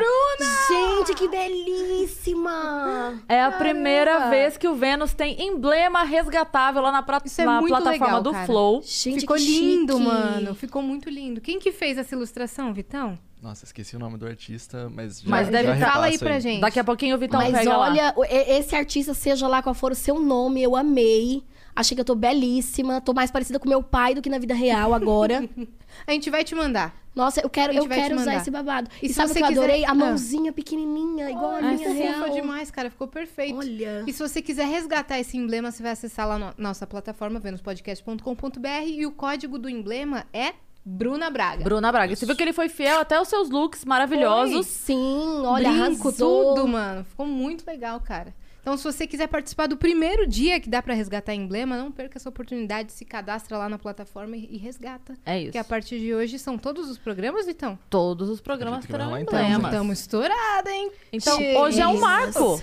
Gente, 0.67 1.13
que 1.15 1.27
belíssima! 1.27 3.21
É 3.29 3.43
a 3.43 3.51
primeira 3.51 4.29
vez 4.29 4.57
que 4.57 4.67
o 4.67 4.73
Vênus 4.75 5.13
tem 5.13 5.39
emblema 5.41 6.03
resgatável 6.03 6.81
lá 6.81 6.91
na, 6.91 7.03
pra- 7.03 7.17
é 7.37 7.45
na 7.45 7.61
plataforma 7.61 7.91
legal, 8.05 8.21
do 8.23 8.31
cara. 8.31 8.45
Flow. 8.47 8.81
Gente, 8.83 9.19
Ficou 9.21 9.35
que 9.37 9.43
lindo, 9.43 9.93
chique. 9.97 10.05
mano. 10.07 10.55
Ficou 10.55 10.81
muito 10.81 11.09
lindo. 11.09 11.39
Quem 11.39 11.59
que 11.59 11.71
fez 11.71 11.97
essa 11.97 12.15
ilustração, 12.15 12.73
Vitão? 12.73 13.17
Nossa, 13.41 13.63
esqueci 13.65 13.95
o 13.95 13.99
nome 13.99 14.17
do 14.17 14.25
artista, 14.25 14.89
mas 14.93 15.21
já, 15.21 15.29
Mas 15.29 15.47
deve- 15.49 15.77
já 15.77 15.91
Fala 15.91 16.07
aí 16.07 16.17
pra 16.17 16.39
gente. 16.39 16.59
Daqui 16.59 16.79
a 16.79 16.83
pouquinho 16.83 17.15
o 17.15 17.19
Vitão 17.19 17.39
Mas 17.39 17.53
pega 17.55 17.77
lá. 17.77 17.91
olha, 17.91 18.13
o- 18.17 18.25
e- 18.25 18.57
esse 18.57 18.75
artista, 18.75 19.13
seja 19.13 19.47
lá 19.47 19.61
qual 19.61 19.75
for 19.75 19.91
o 19.91 19.95
seu 19.95 20.19
nome, 20.19 20.63
eu 20.63 20.75
amei. 20.75 21.43
Achei 21.79 21.95
que 21.95 22.01
eu 22.01 22.05
tô 22.05 22.15
belíssima. 22.15 22.99
Tô 22.99 23.13
mais 23.13 23.29
parecida 23.29 23.59
com 23.59 23.69
meu 23.69 23.83
pai 23.83 24.15
do 24.15 24.21
que 24.21 24.29
na 24.29 24.39
vida 24.39 24.53
real 24.55 24.93
agora. 24.93 25.47
A 26.07 26.11
gente 26.11 26.29
vai 26.29 26.43
te 26.43 26.53
mandar. 26.55 26.95
Nossa, 27.15 27.39
eu 27.41 27.49
quero, 27.49 27.73
eu 27.73 27.87
quero 27.87 28.15
usar 28.15 28.35
esse 28.35 28.51
babado. 28.51 28.89
E 29.01 29.07
E, 29.07 29.13
sabe 29.13 29.31
o 29.31 29.33
que 29.35 29.41
eu 29.43 29.47
quiser- 29.47 29.59
adorei? 29.63 29.85
A 29.85 29.91
Ah. 29.91 29.95
mãozinha 29.95 30.53
pequenininha, 30.53 31.29
igual 31.31 31.55
a 31.55 31.61
minha 31.61 31.77
ficou 31.77 31.93
real. 31.93 32.13
fofa 32.19 32.29
demais, 32.31 32.69
cara. 32.71 32.89
Ficou 32.91 33.07
perfeito. 33.07 33.57
Olha. 33.57 34.03
E 34.05 34.13
se 34.13 34.19
você 34.21 34.39
quiser 34.41 34.67
resgatar 34.67 35.19
esse 35.19 35.35
emblema, 35.37 35.71
você 35.71 35.81
vai 35.81 35.93
acessar 35.93 36.27
lá 36.27 36.37
na 36.37 36.53
nossa 36.57 36.85
plataforma, 36.85 37.39
venuspodcast.com.br 37.39 38.85
e 38.87 39.05
o 39.05 39.11
código 39.11 39.57
do 39.57 39.69
emblema 39.69 40.25
é 40.33 40.53
Bruna 40.85 41.29
Braga. 41.29 41.63
Bruna 41.63 41.91
Braga. 41.91 42.15
Você 42.15 42.25
viu 42.25 42.35
que 42.35 42.43
ele 42.43 42.53
foi 42.53 42.69
fiel 42.69 42.99
até 42.99 43.19
os 43.19 43.27
seus 43.27 43.49
looks 43.49 43.83
maravilhosos. 43.83 44.65
Sim, 44.67 45.41
olha, 45.43 45.69
Brinco, 45.71 46.07
arrasou. 46.09 46.55
tudo, 46.55 46.67
mano. 46.67 47.03
Ficou 47.03 47.25
muito 47.25 47.65
legal, 47.67 47.99
cara. 47.99 48.33
Então, 48.67 48.75
se 48.75 48.83
você 48.83 49.07
quiser 49.07 49.27
participar 49.27 49.65
do 49.67 49.77
primeiro 49.77 50.27
dia 50.27 50.59
que 50.59 50.69
dá 50.69 50.81
pra 50.81 50.93
resgatar 50.93 51.33
emblema, 51.33 51.77
não 51.77 51.89
perca 51.89 52.17
essa 52.17 52.27
oportunidade, 52.27 52.91
se 52.91 53.05
cadastra 53.05 53.57
lá 53.57 53.69
na 53.69 53.79
plataforma 53.79 54.35
e, 54.35 54.45
e 54.51 54.57
resgata. 54.57 55.17
É 55.25 55.37
isso. 55.37 55.45
Porque 55.45 55.57
a 55.57 55.63
partir 55.63 55.97
de 56.01 56.13
hoje 56.13 56.37
são 56.37 56.57
todos 56.57 56.89
os 56.89 56.97
programas, 56.97 57.45
Vitão? 57.45 57.79
Todos 57.89 58.29
os 58.29 58.41
programas 58.41 58.85
que 58.85 58.91
terão 58.91 59.17
então, 59.17 59.39
emblemas. 59.39 59.71
Estamos 59.71 59.99
estourada, 60.01 60.69
hein? 60.69 60.91
Então, 61.13 61.37
Gente. 61.37 61.57
hoje 61.57 61.79
é 61.79 61.87
um 61.87 61.97
marco. 61.97 62.61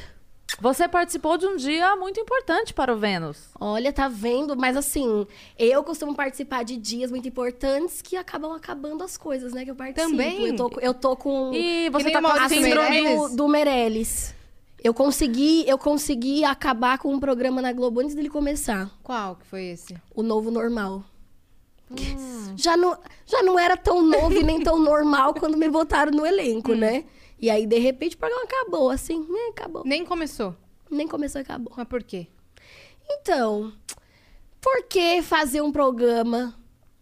Você 0.60 0.86
participou 0.86 1.38
de 1.38 1.46
um 1.46 1.56
dia 1.56 1.96
muito 1.96 2.20
importante 2.20 2.74
para 2.74 2.92
o 2.92 2.98
Vênus. 2.98 3.48
Olha, 3.58 3.90
tá 3.90 4.06
vendo? 4.06 4.54
Mas 4.54 4.76
assim, 4.76 5.26
eu 5.58 5.82
costumo 5.82 6.14
participar 6.14 6.64
de 6.64 6.76
dias 6.76 7.10
muito 7.10 7.26
importantes 7.26 8.02
que 8.02 8.14
acabam 8.14 8.52
acabando 8.52 9.02
as 9.02 9.16
coisas, 9.16 9.54
né? 9.54 9.64
Que 9.64 9.70
eu 9.70 9.74
participo. 9.74 10.10
Também? 10.10 10.48
Eu 10.48 10.54
tô, 10.54 10.70
eu 10.82 10.92
tô 10.92 11.16
com 11.16 11.50
E 11.54 11.88
você 11.88 12.10
tá 12.10 12.20
com 12.20 12.28
a 12.28 12.46
síndrome... 12.46 13.16
Do, 13.16 13.36
do 13.36 13.48
Meirelles. 13.48 14.34
Eu 14.84 14.92
consegui, 14.92 15.64
eu 15.66 15.78
consegui 15.78 16.44
acabar 16.44 16.98
com 16.98 17.10
um 17.10 17.18
programa 17.18 17.62
na 17.62 17.72
Globo 17.72 18.00
antes 18.00 18.14
dele 18.14 18.28
começar. 18.28 18.90
Qual 19.02 19.36
que 19.36 19.46
foi 19.46 19.64
esse? 19.64 19.96
O 20.14 20.22
novo 20.22 20.50
normal. 20.50 21.02
Hum. 21.90 22.52
Já, 22.54 22.76
não, 22.76 22.94
já 23.24 23.42
não 23.42 23.58
era 23.58 23.78
tão 23.78 24.02
novo 24.02 24.34
e 24.34 24.42
nem 24.42 24.62
tão 24.62 24.78
normal 24.78 25.32
quando 25.32 25.56
me 25.56 25.70
botaram 25.70 26.12
no 26.12 26.26
elenco, 26.26 26.72
Hum. 26.72 26.76
né? 26.76 27.06
E 27.40 27.48
aí, 27.48 27.66
de 27.66 27.78
repente, 27.78 28.14
o 28.14 28.18
programa 28.18 28.44
acabou, 28.44 28.90
assim, 28.90 29.20
né? 29.20 29.48
Acabou. 29.50 29.82
Nem 29.86 30.04
começou. 30.04 30.54
Nem 30.90 31.08
começou 31.08 31.40
e 31.40 31.42
acabou. 31.42 31.72
Mas 31.74 31.88
por 31.88 32.02
quê? 32.02 32.26
Então, 33.08 33.72
por 34.60 34.82
que 34.84 35.22
fazer 35.22 35.62
um 35.62 35.72
programa 35.72 36.54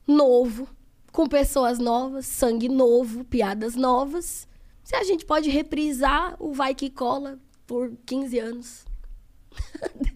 novo, 0.06 0.68
com 1.10 1.26
pessoas 1.26 1.80
novas, 1.80 2.26
sangue 2.26 2.68
novo, 2.68 3.24
piadas 3.24 3.74
novas, 3.74 4.46
se 4.84 4.94
a 4.94 5.02
gente 5.02 5.24
pode 5.24 5.50
reprisar 5.50 6.36
o 6.38 6.52
Vai 6.52 6.76
Que 6.76 6.88
Cola 6.88 7.40
por 7.72 7.90
15 8.04 8.38
anos? 8.38 8.84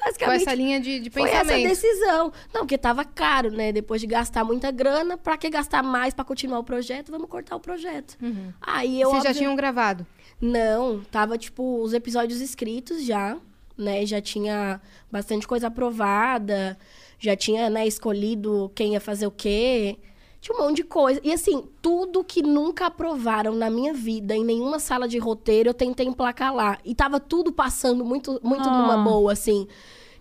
Com 0.00 0.04
Basicamente, 0.04 0.42
essa 0.42 0.54
linha 0.54 0.80
de, 0.80 1.00
de 1.00 1.10
foi 1.10 1.22
essa 1.28 1.40
pensamento. 1.44 1.68
decisão. 1.68 2.32
Não, 2.54 2.60
porque 2.62 2.78
tava 2.78 3.04
caro, 3.04 3.50
né? 3.50 3.70
Depois 3.72 4.00
de 4.00 4.06
gastar 4.06 4.44
muita 4.44 4.70
grana, 4.70 5.16
pra 5.18 5.36
que 5.36 5.48
gastar 5.50 5.82
mais 5.82 6.12
pra 6.14 6.24
continuar 6.24 6.58
o 6.58 6.64
projeto? 6.64 7.10
Vamos 7.10 7.28
cortar 7.28 7.56
o 7.56 7.60
projeto. 7.60 8.16
Aí 8.60 9.00
eu 9.00 9.08
Uhum. 9.08 9.14
Vocês 9.14 9.24
já 9.24 9.28
óbvio- 9.30 9.40
tinham 9.40 9.56
gravado? 9.56 10.06
não, 10.40 11.00
tava, 11.04 11.36
tipo, 11.38 11.82
os 11.82 11.92
episódios 11.92 12.40
escritos 12.40 13.04
já, 13.04 13.36
né? 13.76 14.04
Já 14.06 14.20
tinha 14.22 14.80
bastante 15.12 15.46
coisa 15.46 15.66
aprovada, 15.68 16.78
já 17.18 17.36
tinha, 17.36 17.68
né, 17.70 17.86
escolhido 17.86 18.70
quem 18.74 18.92
ia 18.94 19.00
fazer 19.00 19.26
o 19.26 19.30
quê. 19.30 19.98
Tinha 20.40 20.56
um 20.58 20.62
monte 20.62 20.76
de 20.76 20.84
coisa. 20.84 21.20
E 21.22 21.32
assim, 21.32 21.64
tudo 21.82 22.24
que 22.24 22.42
nunca 22.42 22.86
aprovaram 22.86 23.54
na 23.54 23.68
minha 23.68 23.92
vida, 23.92 24.34
em 24.34 24.42
nenhuma 24.44 24.78
sala 24.78 25.06
de 25.06 25.18
roteiro, 25.18 25.68
eu 25.68 25.74
tentei 25.74 26.06
emplacar 26.06 26.54
lá. 26.54 26.78
E 26.84 26.94
tava 26.94 27.20
tudo 27.20 27.52
passando 27.52 28.04
muito, 28.04 28.40
muito 28.42 28.66
Ah. 28.68 28.72
numa 28.78 28.96
boa, 29.04 29.32
assim. 29.32 29.68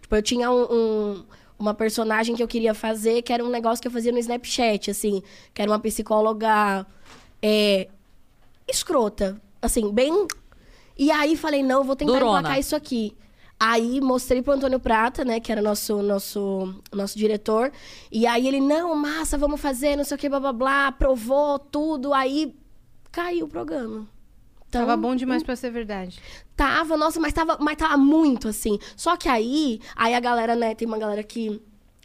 Tipo, 0.01 0.15
eu 0.17 0.21
tinha 0.21 0.51
um- 0.51 0.67
um- 0.69 1.23
uma 1.57 1.73
personagem 1.73 2.35
que 2.35 2.43
eu 2.43 2.47
queria 2.49 2.73
fazer, 2.73 3.21
que 3.21 3.31
era 3.31 3.43
um 3.43 3.49
negócio 3.49 3.81
que 3.81 3.88
eu 3.88 3.91
fazia 3.91 4.11
no 4.11 4.17
Snapchat, 4.19 4.91
assim. 4.91 5.23
Que 5.53 5.61
era 5.61 5.71
uma 5.71 5.79
psicóloga 5.79 6.85
é, 7.41 7.88
escrota. 8.67 9.41
Assim, 9.61 9.91
bem. 9.91 10.27
E 10.97 11.11
aí 11.11 11.38
falei, 11.38 11.63
não, 11.63 11.77
eu 11.79 11.83
vou 11.85 11.95
tentar 11.95 12.11
Durona. 12.13 12.39
emplacar 12.39 12.59
isso 12.59 12.75
aqui. 12.75 13.15
Aí 13.60 14.00
mostrei 14.00 14.42
pro 14.42 14.54
Antônio 14.54 14.80
Prata, 14.80 15.25
né, 15.25 15.39
que 15.39 15.51
era 15.51 15.62
nosso, 15.62 16.01
nosso, 16.01 16.74
nosso 16.94 17.18
diretor. 17.18 17.72
E 18.10 18.25
aí 18.25 18.48
ele, 18.48 18.62
não, 18.62 18.96
massa, 18.96 19.38
vamos 19.38 19.60
fazer, 19.60 19.98
não 19.98 20.06
sei 20.06 20.16
o 20.16 20.18
que, 20.18 20.30
blá 20.30 20.39
blá 20.39 20.54
blá, 20.54 20.88
aprovou 20.88 21.60
tudo. 21.60 22.13
Aí 22.13 22.56
caiu 23.12 23.46
o 23.46 23.50
programa. 23.50 24.08
Então, 24.70 24.82
Tava 24.82 24.96
bom 24.96 25.16
demais 25.16 25.44
pra 25.44 25.56
ser 25.56 25.72
verdade. 25.72 26.20
Tava, 26.56 26.96
nossa, 26.96 27.20
mas 27.20 27.34
tava, 27.34 27.58
mas 27.60 27.75
tava 27.75 27.98
muito 27.98 28.48
assim. 28.48 28.80
Só 28.96 29.18
que 29.18 29.28
aí, 29.28 29.82
aí 29.96 30.13
a 30.13 30.20
galera, 30.20 30.56
né, 30.56 30.74
tem 30.75 30.88
uma 30.88 30.98
galera 30.98 31.24
que 31.24 31.62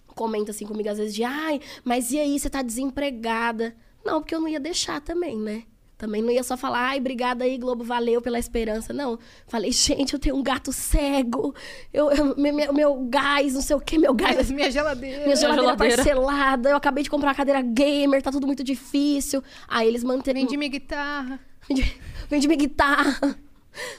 comenta 0.08 0.50
assim 0.50 0.66
comigo 0.66 0.88
às 0.88 0.98
vezes 0.98 1.14
de, 1.14 1.24
ai, 1.24 1.60
mas 1.84 2.10
e 2.10 2.18
aí, 2.18 2.38
você 2.38 2.48
tá 2.48 2.62
desempregada? 2.62 3.76
Não, 4.04 4.20
porque 4.20 4.34
eu 4.34 4.40
não 4.40 4.48
ia 4.48 4.60
deixar 4.60 5.00
também, 5.00 5.36
né? 5.36 5.64
Também 6.04 6.20
não 6.20 6.30
ia 6.30 6.42
só 6.42 6.54
falar, 6.54 6.88
ai, 6.90 6.98
obrigada 6.98 7.44
aí, 7.44 7.56
Globo, 7.56 7.82
valeu 7.82 8.20
pela 8.20 8.38
esperança. 8.38 8.92
Não. 8.92 9.18
Falei, 9.46 9.72
gente, 9.72 10.12
eu 10.12 10.18
tenho 10.18 10.36
um 10.36 10.42
gato 10.42 10.70
cego, 10.70 11.54
eu, 11.92 12.10
eu- 12.10 12.36
meu, 12.36 12.72
meu, 12.74 12.96
gás, 13.08 13.54
não 13.54 13.62
sei 13.62 13.74
o 13.74 13.80
que, 13.80 13.96
meu 13.96 14.12
gás. 14.12 14.50
Minha 14.50 14.70
geladeira. 14.70 15.24
Minha 15.24 15.34
geladeira, 15.36 15.62
geladeira. 15.62 15.96
parcelada, 15.96 16.68
eu 16.68 16.76
acabei 16.76 17.02
de 17.02 17.08
comprar 17.08 17.28
uma 17.30 17.34
cadeira 17.34 17.62
gamer, 17.62 18.20
tá 18.22 18.30
tudo 18.30 18.46
muito 18.46 18.62
difícil. 18.62 19.42
Aí 19.66 19.88
eles 19.88 20.04
mantêm. 20.04 20.34
Vendi 20.34 20.56
minha 20.58 20.70
guitarra. 20.70 21.40
Vendi, 21.66 21.96
vendi 22.28 22.46
minha 22.46 22.58
guitarra. 22.58 23.38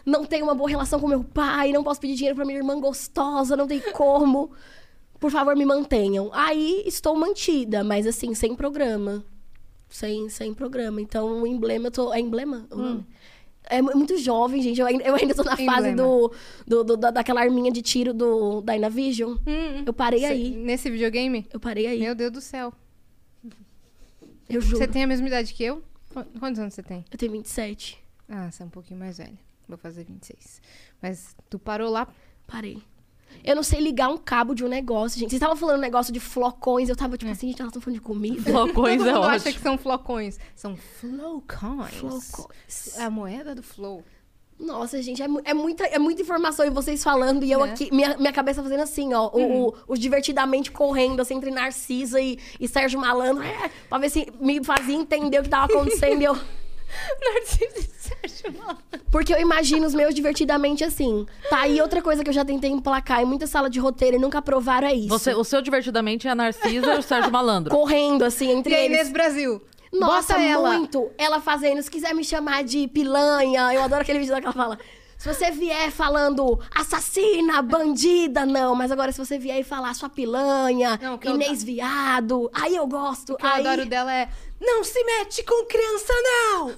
Não 0.06 0.24
tenho 0.26 0.46
uma 0.46 0.54
boa 0.54 0.70
relação 0.70 1.00
com 1.00 1.08
meu 1.08 1.24
pai, 1.24 1.72
não 1.72 1.84
posso 1.84 2.00
pedir 2.00 2.14
dinheiro 2.16 2.36
pra 2.36 2.46
minha 2.46 2.60
irmã 2.60 2.80
gostosa, 2.80 3.58
não 3.58 3.68
tem 3.68 3.82
como. 3.92 4.52
Por 5.20 5.32
favor, 5.32 5.56
me 5.56 5.66
mantenham. 5.66 6.30
Aí 6.34 6.84
estou 6.86 7.16
mantida, 7.18 7.84
mas 7.84 8.06
assim, 8.06 8.34
sem 8.36 8.56
programa. 8.56 9.26
Sem, 9.96 10.28
sem 10.28 10.54
programa. 10.54 11.00
Então, 11.02 11.42
o 11.42 11.48
emblema, 11.48 11.88
eu 11.88 11.92
tô. 11.92 12.14
É 12.14 12.20
emblema? 12.20 12.68
nome? 12.70 13.06
É 13.68 13.82
mu- 13.82 13.96
muito 13.96 14.18
jovem, 14.18 14.62
gente. 14.62 14.80
Eu 14.82 14.86
ainda, 14.86 15.04
eu 15.06 15.16
ainda 15.16 15.34
tô 15.34 15.42
na 15.42 15.52
fase 15.56 15.64
Emblema. 15.90 15.96
do, 15.96 16.32
do, 16.68 16.84
do- 16.84 16.98
da- 16.98 17.12
daquela 17.12 17.40
arminha 17.42 17.72
de 17.72 17.82
tiro 17.82 18.14
do 18.14 18.62
Dynavision. 18.62 19.38
Eu 19.86 19.94
parei 19.94 20.20
Cê- 20.20 20.25
aí. 20.25 20.52
Nesse 20.52 20.90
videogame? 20.90 21.48
Eu 21.52 21.60
parei 21.62 21.88
aí. 21.88 22.00
Meu 22.00 22.14
Deus 22.14 22.32
do 22.32 22.42
céu. 22.42 22.74
Eu 24.50 24.60
juro. 24.62 24.78
Você 24.78 24.88
tem 24.88 25.04
a 25.04 25.08
mesma 25.08 25.28
idade 25.28 25.54
que 25.54 25.64
eu? 25.64 25.82
Qu- 26.14 26.25
Quantos 26.40 26.60
anos 26.60 26.74
você 26.74 26.84
tem? 26.84 27.06
Eu 27.10 27.18
tenho 27.18 27.32
27. 27.32 27.98
Ah, 28.28 28.52
você 28.52 28.64
é 28.64 28.66
um 28.66 28.70
pouquinho 28.70 29.00
mais 29.00 29.18
velha. 29.18 29.40
Vou 29.68 29.78
fazer 29.78 30.04
26. 30.04 30.62
Mas 31.02 31.36
tu 31.50 31.58
parou 31.58 31.90
lá. 31.90 32.08
Parei. 32.46 32.84
Eu 33.44 33.56
não 33.56 33.63
sei 33.63 33.80
ligar 33.80 34.10
um 34.10 34.18
cabo 34.18 34.54
de 34.56 34.63
um 34.63 34.68
negócio, 34.68 35.20
gente. 35.20 35.30
Vocês 35.30 35.42
estavam 35.42 35.56
falando 35.56 35.77
um 35.77 35.82
negócio 35.82 36.12
de 36.13 36.20
flocões. 36.20 36.89
Eu 36.89 36.96
tava 36.96 37.15
É. 37.15 37.18
tipo 37.18 37.32
assim, 37.32 37.48
gente, 37.48 37.62
elas 37.62 37.70
estão 37.72 37.82
falando 37.82 38.00
de 38.00 38.01
comida. 38.06 38.42
Flocões 38.51 38.98
Todo 38.98 39.10
é 39.10 39.13
mundo 39.13 39.24
acha 39.25 39.36
ótimo. 39.36 39.54
que 39.54 39.62
são 39.62 39.77
flocões. 39.77 40.39
São 40.56 40.75
flowcoins. 40.75 41.94
Flocões. 42.00 42.98
É 42.98 43.04
a 43.04 43.10
moeda 43.10 43.54
do 43.56 43.63
flow. 43.63 44.04
Nossa, 44.58 45.01
gente, 45.01 45.22
é, 45.22 45.27
é 45.44 45.54
muita, 45.54 45.84
é 45.86 46.00
muita 46.00 46.22
informação 46.22 46.65
e 46.65 46.70
vocês 46.70 47.04
falando 47.04 47.44
e 47.44 47.51
eu 47.51 47.60
Né? 47.65 47.74
aqui, 47.74 47.94
minha, 47.94 48.15
minha 48.18 48.32
cabeça 48.32 48.63
fazendo 48.63 48.84
assim, 48.84 49.13
ó, 49.13 49.27
o, 49.34 49.68
o, 49.68 49.74
o 49.89 49.98
divertidamente 49.98 50.72
correndo, 50.72 51.20
assim, 51.20 51.36
entre 51.36 51.51
Narcisa 51.51 52.22
e, 52.22 52.39
e 52.58 52.65
Sérgio 52.65 52.98
Malandro, 52.98 53.44
é, 53.44 53.70
pra 53.89 53.98
ver 53.98 54.10
se 54.10 54.32
me 54.39 54.63
fazia 54.63 54.96
entender 54.96 55.39
o 55.39 55.44
que 55.44 55.50
tava 55.50 55.65
acontecendo. 55.65 56.22
e 56.22 56.24
eu, 56.24 56.38
Narciso 57.22 57.74
e 57.77 57.84
Sérgio 57.84 58.60
Malandro. 58.60 58.84
porque 59.12 59.34
eu 59.34 59.39
imagino 59.39 59.86
os 59.86 59.94
meus 59.94 60.13
divertidamente 60.13 60.84
assim. 60.84 61.25
Tá 61.50 61.62
aí 61.62 61.82
outra 61.82 62.01
coisa 62.01 62.24
que 62.24 62.30
eu 62.30 62.34
já 62.34 62.46
tentei 62.46 62.70
emplacar 62.70 63.22
em 63.22 63.25
muita 63.25 63.48
sala 63.48 63.70
de 63.70 63.80
roteiro 63.80 64.18
e 64.18 64.20
nunca 64.20 64.39
aprovaram 64.39 64.88
é 64.88 64.94
isso. 64.94 65.10
Você, 65.10 65.34
o 65.34 65.44
seu 65.44 65.62
divertidamente 65.62 66.27
é 66.27 66.32
a 66.32 66.36
Narcisa 66.36 66.94
e 66.94 66.98
o 67.00 67.01
Sérgio 67.01 67.32
Malandro. 67.32 67.72
Correndo, 67.72 68.24
assim, 68.24 68.51
entre 68.51 68.74
E 68.74 68.77
eles. 68.77 68.98
Inês 68.98 69.12
Brasil. 69.12 69.62
Nossa, 69.92 70.34
Bota 70.34 70.46
ela. 70.46 70.77
muito. 70.77 71.10
Ela 71.18 71.39
fazendo, 71.39 71.82
se 71.82 71.89
quiser 71.89 72.13
me 72.13 72.24
chamar 72.24 72.63
de 72.63 72.88
pilanha, 72.88 73.74
eu 73.74 73.82
adoro 73.82 74.01
aquele 74.01 74.20
vídeo 74.20 74.30
dela 74.30 74.42
que 74.42 74.48
ela 74.48 74.54
fala. 74.54 74.77
Se 75.18 75.34
você 75.34 75.50
vier 75.50 75.89
falando 75.92 76.60
assassina, 76.75 77.62
bandida, 77.62 78.46
não. 78.46 78.75
Mas 78.75 78.92
agora, 78.92 79.12
se 79.12 79.18
você 79.18 79.38
vier 79.39 79.60
e 79.60 79.63
falar 79.63 79.94
sua 79.96 80.10
pilanha, 80.10 81.00
Não, 81.01 81.18
que 81.18 81.27
eu 81.27 81.36
Inês 81.36 81.63
viado, 81.63 82.50
aí 82.54 82.75
eu 82.75 82.86
gosto. 82.86 83.34
O 83.34 83.38
que 83.38 83.46
eu 83.46 83.50
aí... 83.50 83.65
adoro 83.65 83.86
dela 83.86 84.13
é. 84.13 84.30
Não 84.65 84.84
se 84.84 85.03
mete 85.03 85.43
com 85.43 85.65
criança, 85.65 86.13
não! 86.24 86.69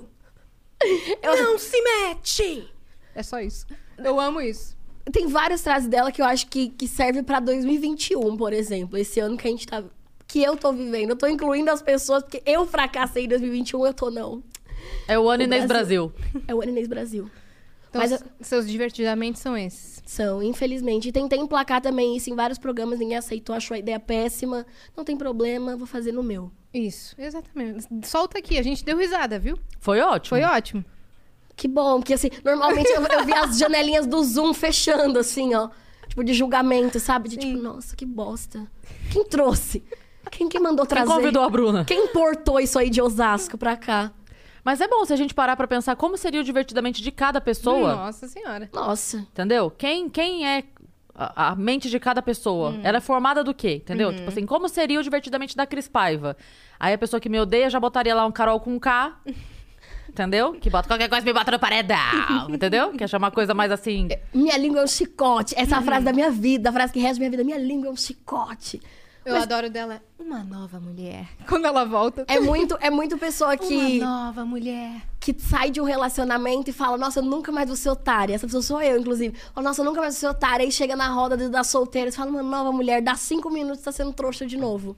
Eu- 1.24 1.44
Não 1.44 1.58
se 1.58 1.82
mete! 1.82 2.72
É 3.16 3.24
só 3.24 3.40
isso. 3.40 3.66
Eu 3.98 4.20
amo 4.20 4.40
isso. 4.42 4.76
Tem 5.12 5.26
várias 5.28 5.62
frases 5.62 5.88
dela 5.88 6.12
que 6.12 6.22
eu 6.22 6.26
acho 6.26 6.48
que, 6.48 6.70
que 6.70 6.88
serve 6.88 7.24
pra 7.24 7.40
2021, 7.40 8.36
por 8.38 8.52
exemplo. 8.54 8.98
Esse 8.98 9.20
ano 9.20 9.38
que 9.38 9.48
a 9.48 9.52
gente 9.52 9.66
tá... 9.66 9.84
Que 10.28 10.44
eu 10.44 10.58
tô 10.58 10.74
vivendo. 10.74 11.12
Eu 11.12 11.16
tô 11.16 11.26
incluindo 11.26 11.72
as 11.72 11.82
pessoas, 11.82 12.22
porque 12.22 12.44
eu 12.46 12.68
fracassei 12.68 13.24
em 13.24 13.28
2021, 13.30 13.86
eu 13.88 13.94
tô 13.94 14.12
não. 14.12 14.44
É 15.08 15.18
o 15.18 15.30
ano 15.30 15.44
O 15.44 15.46
Inês 15.46 15.66
Brasil. 15.66 16.10
Brasil. 16.10 16.44
É 16.48 16.54
o 16.54 16.62
Ano 16.62 16.72
Inês 16.72 16.88
Brasil. 16.88 17.32
Então, 18.04 18.20
Mas 18.40 18.48
seus 18.48 18.68
divertidamente 18.68 19.40
são 19.40 19.58
esses. 19.58 20.02
São, 20.06 20.42
infelizmente. 20.42 21.10
E 21.10 21.12
tentei 21.12 21.40
emplacar 21.40 21.82
também 21.82 22.16
isso 22.16 22.30
em 22.30 22.36
vários 22.36 22.58
programas, 22.58 23.00
ninguém 23.00 23.18
aceitou, 23.18 23.56
achou 23.56 23.76
a 23.76 23.80
ideia 23.80 24.00
péssima. 24.00 24.66
Não 24.96 25.04
tem 25.04 25.18
problema, 25.18 25.76
vou 25.76 25.88
fazer 25.88 26.12
no 26.12 26.24
meu. 26.24 26.52
Isso, 26.74 27.16
exatamente. 27.18 27.88
Solta 28.04 28.38
aqui, 28.40 28.58
a 28.58 28.64
gente 28.64 28.84
deu 28.86 28.98
risada, 28.98 29.38
viu? 29.40 29.58
Foi 29.80 30.00
ótimo. 30.00 30.30
Foi 30.30 30.44
ótimo. 30.44 30.86
Que 31.56 31.68
bom, 31.68 32.00
porque 32.00 32.14
assim, 32.14 32.30
normalmente 32.46 32.88
eu, 32.90 33.02
eu 33.02 33.26
vi 33.26 33.34
as 33.34 33.58
janelinhas 33.58 34.06
do 34.06 34.24
Zoom 34.24 34.54
fechando, 34.54 35.18
assim, 35.20 35.56
ó. 35.56 35.70
Tipo, 36.08 36.24
de 36.24 36.34
julgamento, 36.34 37.00
sabe? 37.00 37.30
De 37.30 37.38
tipo, 37.38 37.58
nossa, 37.58 37.96
que 37.96 38.06
bosta. 38.06 38.66
Quem 39.12 39.26
trouxe? 39.26 39.84
Quem 40.32 40.48
que 40.48 40.60
mandou 40.60 40.86
Quem 40.86 40.98
trazer? 40.98 41.12
convidou 41.12 41.42
a 41.44 41.50
Bruna? 41.50 41.86
Quem 41.86 42.06
importou 42.06 42.60
isso 42.60 42.78
aí 42.78 42.90
de 42.90 43.02
Osasco 43.02 43.58
pra 43.58 43.76
cá? 43.76 44.12
Mas 44.68 44.82
é 44.82 44.88
bom 44.90 45.06
se 45.06 45.14
a 45.14 45.16
gente 45.16 45.34
parar 45.34 45.56
pra 45.56 45.66
pensar 45.66 45.96
como 45.96 46.18
seria 46.18 46.42
o 46.42 46.44
divertidamente 46.44 47.02
de 47.02 47.10
cada 47.10 47.40
pessoa. 47.40 47.96
Nossa 47.96 48.28
senhora. 48.28 48.70
Nossa. 48.74 49.20
Entendeu? 49.20 49.72
Quem, 49.72 50.10
quem 50.10 50.46
é 50.46 50.66
a, 51.16 51.52
a 51.52 51.56
mente 51.56 51.90
de 51.90 51.98
cada 51.98 52.22
pessoa? 52.22 52.72
Hum. 52.72 52.82
Ela 52.84 52.98
é 52.98 53.00
formada 53.00 53.46
do 53.46 53.54
quê? 53.54 53.76
Entendeu? 53.76 54.10
Uhum. 54.10 54.16
Tipo 54.18 54.28
assim, 54.28 54.46
como 54.46 54.68
seria 54.68 55.00
o 55.00 55.04
divertidamente 55.04 55.56
da 55.56 55.66
Cris 55.66 55.88
Paiva? 55.88 56.36
Aí 56.78 56.94
a 56.94 56.98
pessoa 56.98 57.18
que 57.18 57.30
me 57.30 57.40
odeia 57.40 57.70
já 57.70 57.80
botaria 57.80 58.14
lá 58.14 58.26
um 58.26 58.32
Carol 58.34 58.60
com 58.60 58.78
K. 58.78 59.18
Entendeu? 60.10 60.56
Que 60.56 60.70
bota 60.70 60.90
qualquer 60.90 61.08
coisa 61.08 61.26
e 61.26 61.30
me 61.30 61.34
bota 61.34 61.50
no 61.50 61.60
paredão. 61.60 62.50
entendeu? 62.52 62.92
Que 62.92 63.06
achar 63.06 63.20
uma 63.20 63.32
coisa 63.32 63.54
mais 63.54 63.72
assim. 63.72 64.10
Minha 64.34 64.58
língua 64.58 64.82
é 64.82 64.84
um 64.84 64.88
chicote. 64.88 65.54
Essa 65.58 65.76
é 65.76 65.78
a 65.78 65.82
frase 65.82 66.04
da 66.04 66.12
minha 66.12 66.32
vida, 66.32 66.72
a 66.72 66.74
frase 66.74 66.92
que 66.92 67.00
rege 67.00 67.20
minha 67.20 67.30
vida. 67.30 67.44
Minha 67.44 67.60
língua 67.60 67.88
é 67.88 67.92
um 67.92 67.96
chicote. 67.96 68.82
Eu 69.28 69.36
adoro 69.36 69.70
dela. 69.70 70.02
Uma 70.20 70.44
nova 70.44 70.80
mulher. 70.80 71.28
Quando 71.48 71.66
ela 71.66 71.86
volta. 71.86 72.26
É 72.28 72.40
muito, 72.40 72.78
é 72.82 72.90
muito 72.90 73.18
pessoa 73.18 73.56
que. 73.58 74.00
Uma 74.00 74.06
nova 74.26 74.46
mulher. 74.46 75.02
que 75.20 75.36
sai 75.40 75.70
de 75.72 75.80
um 75.82 75.84
relacionamento 75.86 76.70
e 76.70 76.74
fala, 76.74 76.98
nossa, 76.98 77.20
eu 77.20 77.24
nunca 77.24 77.52
mais 77.52 77.68
vou 77.68 77.76
ser 77.78 77.90
otária. 77.90 78.34
Essa 78.36 78.46
pessoa 78.48 78.62
sou 78.64 78.82
eu, 78.82 79.00
inclusive. 79.00 79.36
Fala, 79.54 79.68
nossa, 79.70 79.82
eu 79.82 79.86
nunca 79.86 80.02
mais 80.02 80.14
vou 80.16 80.20
ser 80.20 80.28
otária. 80.28 80.64
Aí 80.66 80.72
chega 80.72 80.96
na 80.96 81.10
roda 81.10 81.36
de- 81.38 81.50
das 81.50 81.68
solteiras 81.68 82.14
e 82.14 82.18
fala, 82.18 82.30
uma 82.32 82.44
nova 82.44 82.72
mulher, 82.72 83.02
dá 83.02 83.16
cinco 83.16 83.50
minutos 83.50 83.84
tá 83.84 83.92
sendo 83.92 84.14
trouxa 84.14 84.46
de 84.46 84.58
novo. 84.58 84.96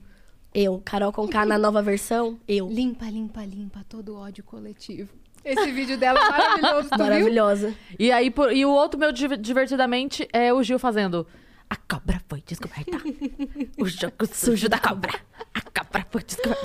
Eu, 0.52 0.82
Carol 0.84 1.12
Conká 1.12 1.46
na 1.46 1.56
nova 1.58 1.80
versão, 1.80 2.38
eu. 2.48 2.68
Limpa, 2.68 3.04
limpa, 3.06 3.44
limpa 3.44 3.84
todo 3.88 4.14
o 4.14 4.18
ódio 4.18 4.42
coletivo. 4.42 5.08
Esse 5.44 5.70
vídeo 5.70 5.96
dela 5.96 6.18
é 6.20 6.28
maravilhoso, 6.30 6.88
tu 6.90 6.96
viu? 6.96 7.04
Maravilhosa. 7.06 7.74
E 7.98 8.12
aí, 8.12 8.30
por- 8.30 8.52
e 8.52 8.66
o 8.66 8.70
outro 8.70 8.98
meu 9.00 9.10
div- 9.10 9.38
divertidamente 9.38 10.28
é 10.32 10.52
o 10.52 10.62
Gil 10.62 10.78
fazendo. 10.78 11.26
A 11.70 11.76
cobra 11.76 12.20
foi 12.28 12.42
descoberta. 12.46 12.98
o 13.78 13.86
jogo 13.86 14.26
sujo 14.32 14.68
da 14.68 14.78
cobra. 14.78 15.12
A 15.54 15.60
cobra 15.62 16.04
foi 16.10 16.22
descoberta. 16.22 16.60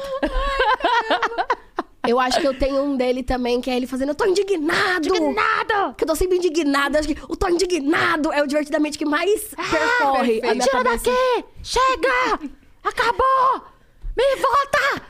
Eu 2.08 2.20
acho 2.20 2.40
que 2.40 2.46
eu 2.48 2.58
tenho 2.58 2.84
um 2.84 2.96
dele 2.96 3.24
também, 3.24 3.60
que 3.62 3.70
é 3.70 3.76
ele 3.76 3.88
fazendo, 3.88 4.10
eu 4.10 4.16
tô 4.16 4.26
indignado! 4.26 5.08
Indignado! 5.08 5.96
Que 5.98 6.04
eu 6.04 6.08
tô 6.08 6.16
sempre 6.16 6.38
indignada. 6.38 7.00
Acho 7.00 7.08
que 7.08 7.20
o 7.28 7.36
tô 7.36 7.48
indignado 7.50 8.32
é 8.32 8.44
o 8.44 8.48
divertidamente 8.48 8.98
que 8.98 9.06
mais 9.06 9.42
percorre 9.56 10.40
a 10.44 10.54
minha 10.54 10.66
Tira 10.68 10.84
cabeça. 10.84 11.06
daqui! 11.06 11.46
Chega! 11.64 12.40
Acabou! 12.84 13.64
Me 14.16 14.36
volta! 14.36 15.02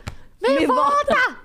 Me, 0.41 0.59
Me 0.59 0.65
volta! 0.67 1.39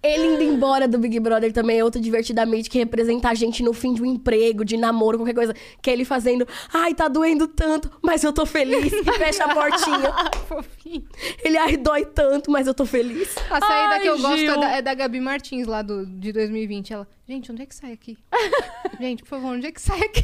Ele 0.00 0.26
indo 0.26 0.42
embora 0.42 0.86
do 0.86 0.96
Big 0.98 1.18
Brother 1.18 1.52
também 1.52 1.78
é 1.78 1.84
outro 1.84 2.00
divertidamente 2.00 2.70
que 2.70 2.78
representa 2.78 3.28
a 3.30 3.34
gente 3.34 3.62
no 3.64 3.72
fim 3.72 3.92
de 3.92 4.02
um 4.02 4.06
emprego, 4.06 4.64
de 4.64 4.76
namoro, 4.76 5.18
qualquer 5.18 5.34
coisa. 5.34 5.54
Que 5.82 5.90
é 5.90 5.92
ele 5.92 6.04
fazendo, 6.04 6.46
ai, 6.72 6.94
tá 6.94 7.08
doendo 7.08 7.48
tanto, 7.48 7.90
mas 8.00 8.22
eu 8.22 8.32
tô 8.32 8.46
feliz. 8.46 8.92
E 8.92 9.04
fecha 9.18 9.44
a 9.44 9.54
portinha. 9.54 10.12
Ele, 11.44 11.58
ai, 11.58 11.76
dói 11.76 12.04
tanto, 12.06 12.50
mas 12.50 12.66
eu 12.66 12.72
tô 12.72 12.86
feliz. 12.86 13.36
A 13.50 13.60
saída 13.60 13.94
Ai, 13.94 14.00
que 14.00 14.08
eu 14.08 14.18
gosto 14.18 14.34
é 14.34 14.38
Gil. 14.38 14.60
da, 14.60 14.70
é 14.70 14.82
da 14.82 14.94
Gabi 14.94 15.20
Martins, 15.20 15.66
lá 15.66 15.82
do, 15.82 16.06
de 16.06 16.32
2020. 16.32 16.92
Ela, 16.92 17.08
gente, 17.28 17.52
onde 17.52 17.62
é 17.62 17.66
que 17.66 17.74
sai 17.74 17.92
aqui? 17.92 18.16
gente, 18.98 19.22
por 19.22 19.28
favor, 19.28 19.54
onde 19.54 19.66
é 19.66 19.72
que 19.72 19.82
sai 19.82 20.00
aqui? 20.00 20.22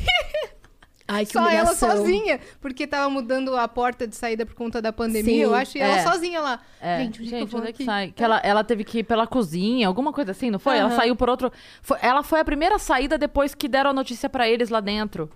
Ai, 1.07 1.27
que 1.27 1.33
Só 1.33 1.49
ela 1.51 1.75
sozinha. 1.75 2.41
Porque 2.61 2.87
tava 2.87 3.11
mudando 3.11 3.55
a 3.57 3.69
porta 3.69 4.07
de 4.07 4.17
saída 4.17 4.47
por 4.47 4.55
conta 4.55 4.81
da 4.81 4.91
pandemia, 4.93 5.35
Sim, 5.35 5.41
eu 5.41 5.55
acho. 5.55 5.77
E 5.77 5.81
ela 5.81 5.97
é. 5.99 6.03
sozinha 6.03 6.41
lá. 6.41 6.61
É, 6.81 6.99
gente, 7.03 7.21
onde 7.21 7.35
é 7.35 7.37
que 7.39 7.43
eu 7.43 7.47
vou 7.47 7.61
onde 7.61 7.69
é 7.71 7.73
que 7.73 7.85
sai? 7.85 8.11
Que 8.11 8.25
ela, 8.25 8.39
ela 8.43 8.65
teve 8.65 8.85
que 8.85 9.01
ir 9.01 9.05
pela 9.05 9.27
cozinha, 9.27 9.87
alguma 9.87 10.13
coisa 10.13 10.31
assim, 10.31 10.51
não 10.51 10.59
foi? 10.59 10.79
Ela 10.79 10.89
Aham. 10.89 10.97
saiu 10.97 11.15
por 11.15 11.29
outro. 11.29 11.53
foi- 11.83 11.99
ela 12.01 12.23
foi 12.23 12.41
a 12.41 12.45
primeira 12.45 12.79
saída 12.79 13.19
depois 13.19 13.55
que 13.55 13.69
deram 13.69 13.91
a 13.91 13.93
notícia 13.93 14.29
pra 14.31 14.49
eles 14.49 14.71
lá 14.71 14.81
dentro. 14.81 15.31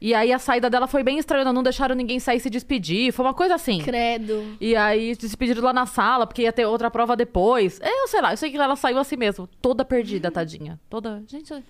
E 0.00 0.12
aí 0.12 0.32
a 0.32 0.38
saída 0.40 0.68
dela 0.68 0.86
foi 0.88 1.02
bem 1.04 1.18
estranha, 1.18 1.50
não 1.52 1.62
deixaram 1.62 1.94
ninguém 1.94 2.18
sair 2.18 2.36
e 2.38 2.40
se 2.40 2.50
despedir. 2.50 3.12
Foi 3.12 3.24
uma 3.24 3.32
coisa 3.32 3.54
assim. 3.54 3.80
Credo. 3.80 4.56
E 4.60 4.74
aí 4.74 5.14
se 5.14 5.20
despediram 5.22 5.62
lá 5.62 5.72
na 5.72 5.86
sala, 5.86 6.26
porque 6.26 6.42
ia 6.42 6.52
ter 6.52 6.66
outra 6.66 6.90
prova 6.90 7.14
depois. 7.16 7.80
É, 7.80 7.88
eu 8.02 8.08
sei 8.08 8.20
lá, 8.20 8.32
eu 8.32 8.36
sei 8.36 8.50
que 8.50 8.56
ela 8.58 8.74
saiu 8.76 8.98
assim 8.98 9.16
mesmo, 9.16 9.46
toda 9.62 9.84
perdida, 9.84 10.30
tadinha. 10.32 10.78
Toda. 10.90 11.22
Gente, 11.28 11.54
onde 11.54 11.64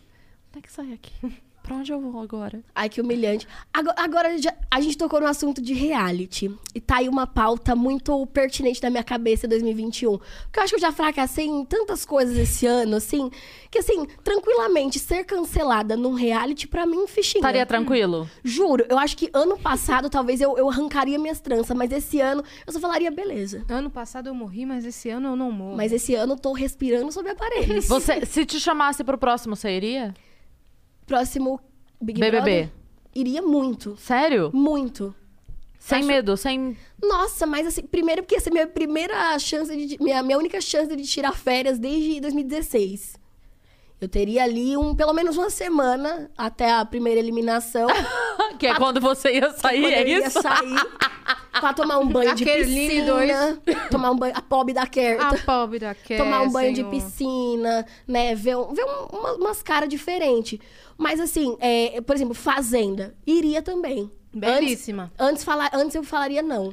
é 0.57 0.61
que 0.63 0.73
sai 0.73 0.93
aqui? 0.95 1.13
Pra 1.65 1.77
onde 1.77 1.91
eu 1.91 1.99
vou 1.99 2.21
agora? 2.21 2.63
Ai, 2.75 2.91
que 2.91 3.01
humilhante. 3.01 3.49
Agora, 3.73 3.95
agora 3.99 4.39
já- 4.39 4.55
a 4.71 4.83
gente 4.83 4.99
tocou 4.99 5.19
no 5.19 5.27
assunto 5.27 5.63
de 5.63 5.73
reality. 5.73 6.55
E 6.75 6.79
tá 6.81 6.97
aí 6.99 7.09
uma 7.09 7.27
pauta 7.27 7.75
muito 7.75 8.27
pertinente 8.27 8.83
na 8.83 8.91
minha 8.91 9.03
cabeça 9.03 9.47
em 9.47 9.49
2021. 9.49 10.19
Porque 10.19 10.59
eu 10.59 10.63
acho 10.63 10.71
que 10.73 10.77
eu 10.77 10.81
já 10.81 10.93
fracassei 10.93 11.47
em 11.47 11.65
tantas 11.65 12.05
coisas 12.05 12.37
esse 12.37 12.67
ano, 12.67 12.97
assim, 12.97 13.31
que 13.71 13.79
assim, 13.79 14.05
tranquilamente, 14.23 14.99
ser 14.99 15.25
cancelada 15.25 15.97
num 15.97 16.13
reality, 16.13 16.69
pra 16.69 16.85
mim, 16.85 17.07
fichinha. 17.07 17.41
Estaria 17.41 17.65
tranquilo? 17.65 18.29
Juro, 18.45 18.85
eu 18.91 18.99
acho 18.99 19.17
que 19.17 19.31
ano 19.33 19.59
passado 19.59 20.11
talvez 20.11 20.43
eu, 20.43 20.59
eu 20.59 20.69
arrancaria 20.69 21.19
minhas 21.19 21.41
tranças, 21.41 21.75
mas 21.75 21.91
esse 21.91 22.21
ano 22.21 22.45
eu 22.67 22.73
só 22.75 22.79
falaria, 22.79 23.11
beleza. 23.11 23.65
Ano 23.71 23.89
passado 23.89 24.27
eu 24.29 24.35
morri, 24.35 24.67
mas 24.67 24.85
esse 24.85 25.09
ano 25.09 25.29
eu 25.29 25.37
não 25.37 25.51
morro. 25.51 25.77
Mas 25.79 25.93
esse 25.93 26.15
ano 26.15 26.35
eu 26.35 26.39
tô 26.39 26.53
respirando 26.53 27.11
sobre 27.11 27.31
aparelhos. 27.33 27.87
Você, 27.89 28.27
se 28.27 28.45
te 28.45 28.61
chamasse 28.61 29.03
pro 29.03 29.17
próximo, 29.17 29.57
você 29.57 29.71
iria? 29.71 30.13
Próximo 31.07 31.61
Big 32.01 32.21
BBB. 32.21 32.37
Brother, 32.37 32.71
iria 33.15 33.43
muito. 33.43 33.97
Sério? 33.97 34.51
Muito. 34.53 35.15
Sem 35.79 35.99
Acho- 35.99 36.09
medo, 36.09 36.37
sem. 36.37 36.77
Nossa, 37.03 37.47
mas 37.47 37.67
assim, 37.67 37.83
primeiro 37.83 38.23
porque 38.23 38.37
essa 38.37 38.49
é 38.49 38.53
minha 38.53 38.67
primeira 38.67 39.39
chance 39.39 39.75
de. 39.77 40.03
Minha, 40.03 40.23
minha 40.23 40.39
única 40.39 40.61
chance 40.61 40.95
de 40.97 41.03
tirar 41.05 41.33
férias 41.35 41.79
desde 41.79 42.21
2016. 42.23 43.23
Eu 44.01 44.09
teria 44.09 44.43
ali 44.45 44.77
um, 44.77 44.95
pelo 44.95 45.13
menos 45.13 45.37
uma 45.37 45.49
semana 45.51 46.31
até 46.37 46.71
a 46.73 46.85
primeira 46.85 47.21
eliminação. 47.21 47.87
Que 48.59 48.69
é 48.69 48.75
quando 48.77 49.01
você 49.01 49.33
ia 49.33 49.51
sair, 49.51 49.81
quando 49.81 49.93
é 49.93 50.03
eu 50.03 50.07
ia 50.07 50.27
isso? 50.29 50.41
sair 50.41 50.77
pra 51.61 51.73
tomar 51.75 51.99
um 51.99 52.07
banho 52.09 52.35
de 52.37 52.45
Kerline 52.45 52.89
piscina. 52.89 53.59
Tomar 53.91 54.11
um 54.13 54.17
banho. 54.17 54.33
A 54.37 54.41
pobre 54.43 54.73
da 54.73 54.87
Kerta. 54.87 55.27
A 55.29 55.39
pobre 55.39 55.81
da 55.81 55.93
Ké, 55.93 56.17
tomar 56.17 56.43
um 56.43 56.51
banho 56.53 56.71
de 56.71 56.77
senhor. 56.77 56.91
piscina, 56.91 57.85
né? 58.07 58.33
Ver, 58.37 58.55
ver 58.73 58.85
um- 58.85 59.07
uma- 59.19 59.33
umas 59.35 59.61
caras 59.61 59.89
diferentes. 59.89 60.61
Mas 60.97 61.19
assim, 61.21 61.57
é, 61.61 62.01
por 62.01 62.15
exemplo, 62.15 62.35
Fazenda. 62.35 63.15
Iria 63.27 63.61
também. 63.63 64.11
Belíssima. 64.33 65.05
Antes, 65.19 65.27
antes, 65.29 65.45
fala- 65.45 65.71
antes 65.73 65.95
eu 65.95 66.03
falaria 66.05 66.43
não. 66.43 66.71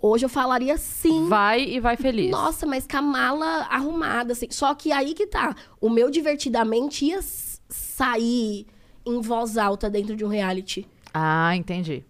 Hoje 0.00 0.24
eu 0.24 0.28
falaria 0.28 0.76
sim. 0.76 1.28
Vai 1.28 1.62
e 1.62 1.78
vai 1.78 1.96
feliz. 1.96 2.30
Nossa, 2.30 2.66
mas 2.66 2.86
com 2.86 2.96
a 2.96 3.02
mala 3.02 3.46
arrumada, 3.70 4.32
assim. 4.32 4.48
Só 4.50 4.74
que 4.74 4.90
aí 4.90 5.14
que 5.14 5.26
tá. 5.26 5.54
O 5.80 5.88
meu 5.88 6.10
divertidamente 6.10 7.04
ia 7.04 7.20
sair 7.22 8.66
em 9.06 9.20
voz 9.20 9.56
alta 9.56 9.88
dentro 9.88 10.16
de 10.16 10.24
um 10.24 10.28
reality. 10.28 10.86
Ah, 11.14 11.54
entendi. 11.54 12.04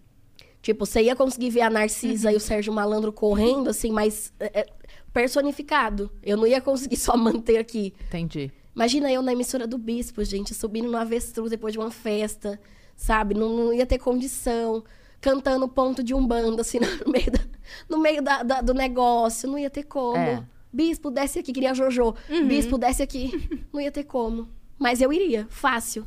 Tipo, 0.61 0.85
você 0.85 1.03
ia 1.03 1.15
conseguir 1.15 1.49
ver 1.49 1.61
a 1.61 1.69
Narcisa 1.69 2.31
e 2.31 2.35
o 2.35 2.39
Sérgio 2.39 2.71
Malandro 2.73 3.11
correndo, 3.11 3.69
assim, 3.69 3.91
mas 3.91 4.33
é, 4.39 4.61
é, 4.61 4.65
personificado. 5.11 6.09
Eu 6.23 6.37
não 6.37 6.47
ia 6.47 6.61
conseguir 6.61 6.95
só 6.97 7.15
manter 7.17 7.57
aqui. 7.57 7.93
Entendi. 8.07 8.51
Imagina 8.75 9.11
eu 9.11 9.21
na 9.21 9.31
emissora 9.33 9.67
do 9.67 9.77
Bispo, 9.77 10.23
gente, 10.23 10.53
subindo 10.53 10.89
no 10.91 10.97
avestruz 10.97 11.49
depois 11.51 11.73
de 11.73 11.79
uma 11.79 11.91
festa, 11.91 12.59
sabe? 12.95 13.33
Não, 13.35 13.49
não 13.49 13.73
ia 13.73 13.85
ter 13.85 13.97
condição. 13.99 14.83
Cantando 15.21 15.67
ponto 15.69 16.03
de 16.03 16.13
umbanda, 16.13 16.61
assim, 16.61 16.79
no 17.05 17.11
meio, 17.11 17.31
da- 17.31 17.39
no 17.89 17.97
meio 17.97 18.21
da- 18.21 18.43
da- 18.43 18.61
do 18.61 18.73
negócio. 18.73 19.47
Não 19.49 19.57
ia 19.57 19.69
ter 19.69 19.83
como. 19.83 20.17
É. 20.17 20.43
Bispo, 20.71 21.11
desce 21.11 21.39
aqui, 21.39 21.53
queria 21.53 21.73
Jojo. 21.73 22.15
Bispo, 22.47 22.77
desce 22.77 23.03
aqui. 23.03 23.65
Não 23.71 23.79
ia 23.79 23.91
ter 23.91 24.03
como. 24.03 24.49
Mas 24.79 25.01
eu 25.01 25.13
iria, 25.13 25.45
fácil. 25.49 26.05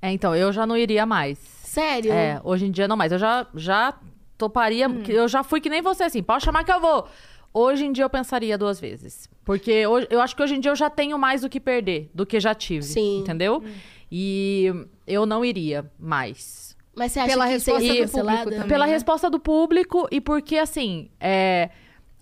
É, 0.00 0.12
então, 0.12 0.34
eu 0.36 0.52
já 0.52 0.64
não 0.66 0.76
iria 0.76 1.04
mais. 1.04 1.36
Sério? 1.64 2.12
É, 2.12 2.40
hoje 2.44 2.66
em 2.66 2.70
dia 2.70 2.86
não 2.86 2.96
mais. 2.96 3.10
Eu 3.10 3.18
já, 3.18 3.46
já 3.54 3.94
toparia. 4.38 4.88
que 5.00 5.10
Eu 5.12 5.26
já 5.26 5.42
fui 5.42 5.60
que 5.60 5.68
nem 5.68 5.82
você, 5.82 6.04
assim. 6.04 6.22
Pode 6.22 6.44
chamar 6.44 6.62
que 6.64 6.70
eu 6.72 6.80
vou. 6.80 7.06
Hoje 7.56 7.86
em 7.86 7.92
dia 7.92 8.04
eu 8.04 8.10
pensaria 8.10 8.58
duas 8.58 8.80
vezes. 8.80 9.30
Porque 9.44 9.86
hoje, 9.86 10.08
eu 10.10 10.20
acho 10.20 10.34
que 10.34 10.42
hoje 10.42 10.56
em 10.56 10.60
dia 10.60 10.72
eu 10.72 10.76
já 10.76 10.90
tenho 10.90 11.16
mais 11.16 11.44
o 11.44 11.48
que 11.48 11.60
perder 11.60 12.10
do 12.12 12.26
que 12.26 12.40
já 12.40 12.52
tive. 12.52 12.82
Sim. 12.82 13.20
Entendeu? 13.20 13.62
E 14.10 14.72
eu 15.06 15.24
não 15.24 15.44
iria 15.44 15.88
mais. 15.96 16.76
Mas 16.96 17.12
você 17.12 17.20
acha 17.20 17.28
Pela 17.28 17.46
que 17.46 17.52
resposta 17.52 17.80
ser 17.80 18.06
do 18.06 18.10
público 18.10 18.50
também. 18.50 18.68
Pela 18.68 18.86
né? 18.86 18.92
resposta 18.92 19.30
do 19.30 19.38
público 19.38 20.08
e 20.10 20.20
porque, 20.20 20.56
assim, 20.56 21.10
é, 21.20 21.70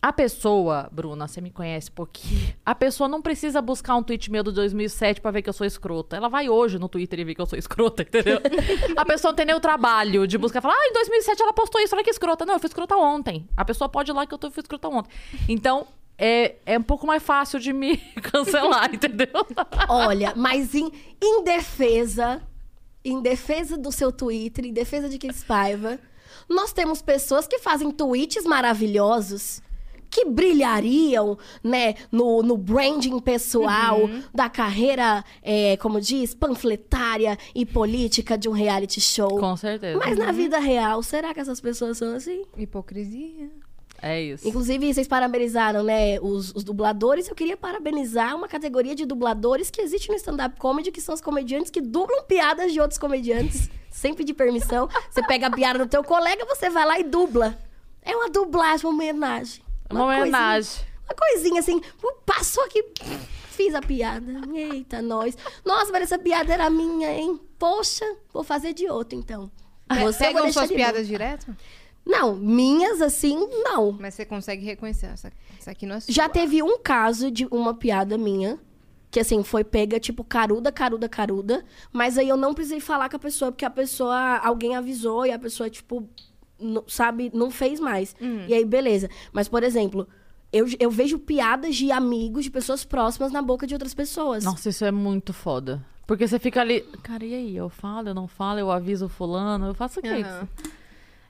a 0.02 0.12
pessoa, 0.12 0.88
Bruna, 0.90 1.28
você 1.28 1.40
me 1.40 1.48
conhece 1.48 1.88
um 1.88 1.94
pouquinho. 1.94 2.52
A 2.66 2.74
pessoa 2.74 3.08
não 3.08 3.22
precisa 3.22 3.62
buscar 3.62 3.94
um 3.94 4.02
tweet 4.02 4.32
meu 4.32 4.42
do 4.42 4.50
2007 4.50 5.20
pra 5.20 5.30
ver 5.30 5.42
que 5.42 5.48
eu 5.48 5.52
sou 5.52 5.64
escrota. 5.64 6.16
Ela 6.16 6.28
vai 6.28 6.48
hoje 6.48 6.76
no 6.76 6.88
Twitter 6.88 7.20
e 7.20 7.24
ver 7.24 7.36
que 7.36 7.40
eu 7.40 7.46
sou 7.46 7.56
escrota, 7.56 8.02
entendeu? 8.02 8.40
a 8.96 9.04
pessoa 9.04 9.30
não 9.30 9.36
tem 9.36 9.46
nem 9.46 9.54
o 9.54 9.60
trabalho 9.60 10.26
de 10.26 10.36
buscar 10.36 10.58
e 10.58 10.62
falar, 10.62 10.74
ah, 10.74 10.88
em 10.88 10.92
2007 10.92 11.40
ela 11.40 11.52
postou 11.52 11.80
isso, 11.80 11.94
olha 11.94 12.02
que 12.02 12.10
escrota. 12.10 12.44
Não, 12.44 12.54
eu 12.54 12.58
fui 12.58 12.66
escrota 12.66 12.96
ontem. 12.96 13.48
A 13.56 13.64
pessoa 13.64 13.88
pode 13.88 14.10
ir 14.10 14.14
lá 14.14 14.26
que 14.26 14.34
eu 14.34 14.38
fui 14.50 14.60
escrota 14.60 14.88
ontem. 14.88 15.08
Então, 15.48 15.86
é, 16.18 16.56
é 16.66 16.76
um 16.76 16.82
pouco 16.82 17.06
mais 17.06 17.22
fácil 17.22 17.60
de 17.60 17.72
me 17.72 17.96
cancelar, 18.22 18.92
entendeu? 18.92 19.28
Olha, 19.88 20.32
mas 20.34 20.74
em, 20.74 20.90
em 21.22 21.44
defesa, 21.44 22.42
em 23.04 23.22
defesa 23.22 23.78
do 23.78 23.92
seu 23.92 24.10
Twitter, 24.10 24.64
em 24.64 24.72
defesa 24.72 25.08
de 25.08 25.16
Cris 25.16 25.44
Paiva, 25.44 26.00
nós 26.48 26.72
temos 26.72 27.00
pessoas 27.00 27.46
que 27.46 27.60
fazem 27.60 27.92
tweets 27.92 28.44
maravilhosos 28.44 29.62
que 30.12 30.26
brilhariam, 30.26 31.38
né, 31.64 31.94
no, 32.12 32.42
no 32.42 32.54
branding 32.58 33.18
pessoal 33.18 34.10
da 34.32 34.50
carreira, 34.50 35.24
é, 35.42 35.78
como 35.78 35.98
diz, 35.98 36.34
panfletária 36.34 37.38
e 37.54 37.64
política 37.64 38.36
de 38.36 38.46
um 38.46 38.52
reality 38.52 39.00
show. 39.00 39.38
Com 39.38 39.56
certeza. 39.56 39.98
Mas 39.98 40.18
na 40.18 40.30
vida 40.30 40.58
real, 40.58 41.02
será 41.02 41.32
que 41.32 41.40
essas 41.40 41.62
pessoas 41.62 41.96
são 41.96 42.14
assim? 42.14 42.44
Hipocrisia. 42.58 43.50
É 44.02 44.20
isso. 44.20 44.46
Inclusive, 44.46 44.92
vocês 44.92 45.06
parabenizaram, 45.08 45.82
né, 45.82 46.20
os, 46.20 46.52
os 46.54 46.62
dubladores. 46.62 47.28
Eu 47.28 47.34
queria 47.34 47.56
parabenizar 47.56 48.36
uma 48.36 48.48
categoria 48.48 48.94
de 48.94 49.06
dubladores 49.06 49.70
que 49.70 49.80
existe 49.80 50.10
no 50.10 50.16
stand-up 50.16 50.58
comedy, 50.58 50.90
que 50.90 51.00
são 51.00 51.14
os 51.14 51.20
comediantes 51.20 51.70
que 51.70 51.80
dublam 51.80 52.24
piadas 52.24 52.72
de 52.72 52.80
outros 52.80 52.98
comediantes, 52.98 53.70
sem 53.88 54.12
pedir 54.12 54.34
permissão. 54.34 54.88
Você 55.08 55.24
pega 55.24 55.46
a 55.46 55.50
piada 55.50 55.78
do 55.78 55.86
teu 55.86 56.04
colega, 56.04 56.44
você 56.44 56.68
vai 56.68 56.84
lá 56.84 56.98
e 56.98 57.04
dubla. 57.04 57.56
É 58.02 58.14
uma 58.16 58.28
dublagem, 58.28 58.84
uma 58.84 58.92
homenagem. 58.92 59.61
Uma 59.92 60.04
coisinha- 60.06 60.22
homenagem. 60.22 60.84
uma 61.04 61.14
coisinha 61.14 61.60
assim, 61.60 61.80
passou 62.26 62.64
aqui, 62.64 62.84
fiz 63.50 63.74
a 63.74 63.80
piada. 63.80 64.32
Eita, 64.54 65.00
nós. 65.02 65.36
Nossa, 65.64 65.92
mas 65.92 66.02
essa 66.02 66.18
piada 66.18 66.52
era 66.52 66.68
minha, 66.70 67.10
hein? 67.12 67.40
Poxa, 67.58 68.04
vou 68.32 68.42
fazer 68.42 68.72
de 68.72 68.88
outro, 68.88 69.18
então. 69.18 69.50
Você 69.88 69.96
eu 69.96 70.00
vou 70.02 70.12
Pegam 70.14 70.52
suas 70.52 70.68
de 70.68 70.74
piadas 70.74 71.00
novo. 71.02 71.08
direto? 71.08 71.56
Não, 72.04 72.34
minhas 72.34 73.00
assim, 73.00 73.36
não. 73.62 73.92
Mas 73.92 74.14
você 74.14 74.24
consegue 74.24 74.64
reconhecer. 74.64 75.06
Essa, 75.06 75.30
essa 75.58 75.70
aqui 75.70 75.86
não 75.86 75.96
é 75.96 76.00
sua. 76.00 76.12
Já 76.12 76.28
teve 76.28 76.62
um 76.62 76.78
caso 76.78 77.30
de 77.30 77.46
uma 77.46 77.74
piada 77.74 78.16
minha, 78.18 78.58
que 79.10 79.20
assim, 79.20 79.44
foi 79.44 79.62
pega, 79.62 80.00
tipo, 80.00 80.24
caruda, 80.24 80.72
caruda, 80.72 81.08
caruda. 81.08 81.64
Mas 81.92 82.16
aí 82.18 82.28
eu 82.28 82.36
não 82.36 82.54
precisei 82.54 82.80
falar 82.80 83.08
com 83.08 83.16
a 83.16 83.20
pessoa, 83.20 83.52
porque 83.52 83.64
a 83.64 83.70
pessoa, 83.70 84.38
alguém 84.38 84.74
avisou 84.74 85.26
e 85.26 85.30
a 85.30 85.38
pessoa, 85.38 85.68
tipo, 85.70 86.08
não- 86.62 86.84
sabe, 86.86 87.30
não 87.34 87.50
fez 87.50 87.80
mais. 87.80 88.14
E 88.48 88.54
aí, 88.54 88.64
beleza. 88.64 89.08
Mas, 89.32 89.48
por 89.48 89.62
exemplo, 89.62 90.06
eu, 90.52 90.66
eu 90.78 90.90
vejo 90.90 91.18
piadas 91.18 91.74
de 91.76 91.90
amigos, 91.90 92.44
de 92.44 92.50
pessoas 92.50 92.84
próximas 92.84 93.32
na 93.32 93.42
boca 93.42 93.66
de 93.66 93.74
outras 93.74 93.94
pessoas. 93.94 94.44
Nossa, 94.44 94.68
isso 94.68 94.84
é 94.84 94.90
muito 94.90 95.32
foda. 95.32 95.84
Porque 96.06 96.26
você 96.26 96.38
fica 96.38 96.60
ali, 96.60 96.80
cara, 97.02 97.24
e 97.24 97.34
aí? 97.34 97.56
Eu 97.56 97.68
falo, 97.68 98.08
eu 98.08 98.14
não 98.14 98.26
falo, 98.28 98.58
eu 98.58 98.70
aviso 98.70 99.06
o 99.06 99.08
fulano, 99.08 99.66
eu 99.66 99.74
faço 99.74 100.00
o 100.00 100.02
quê? 100.02 100.08
Aham. 100.08 100.48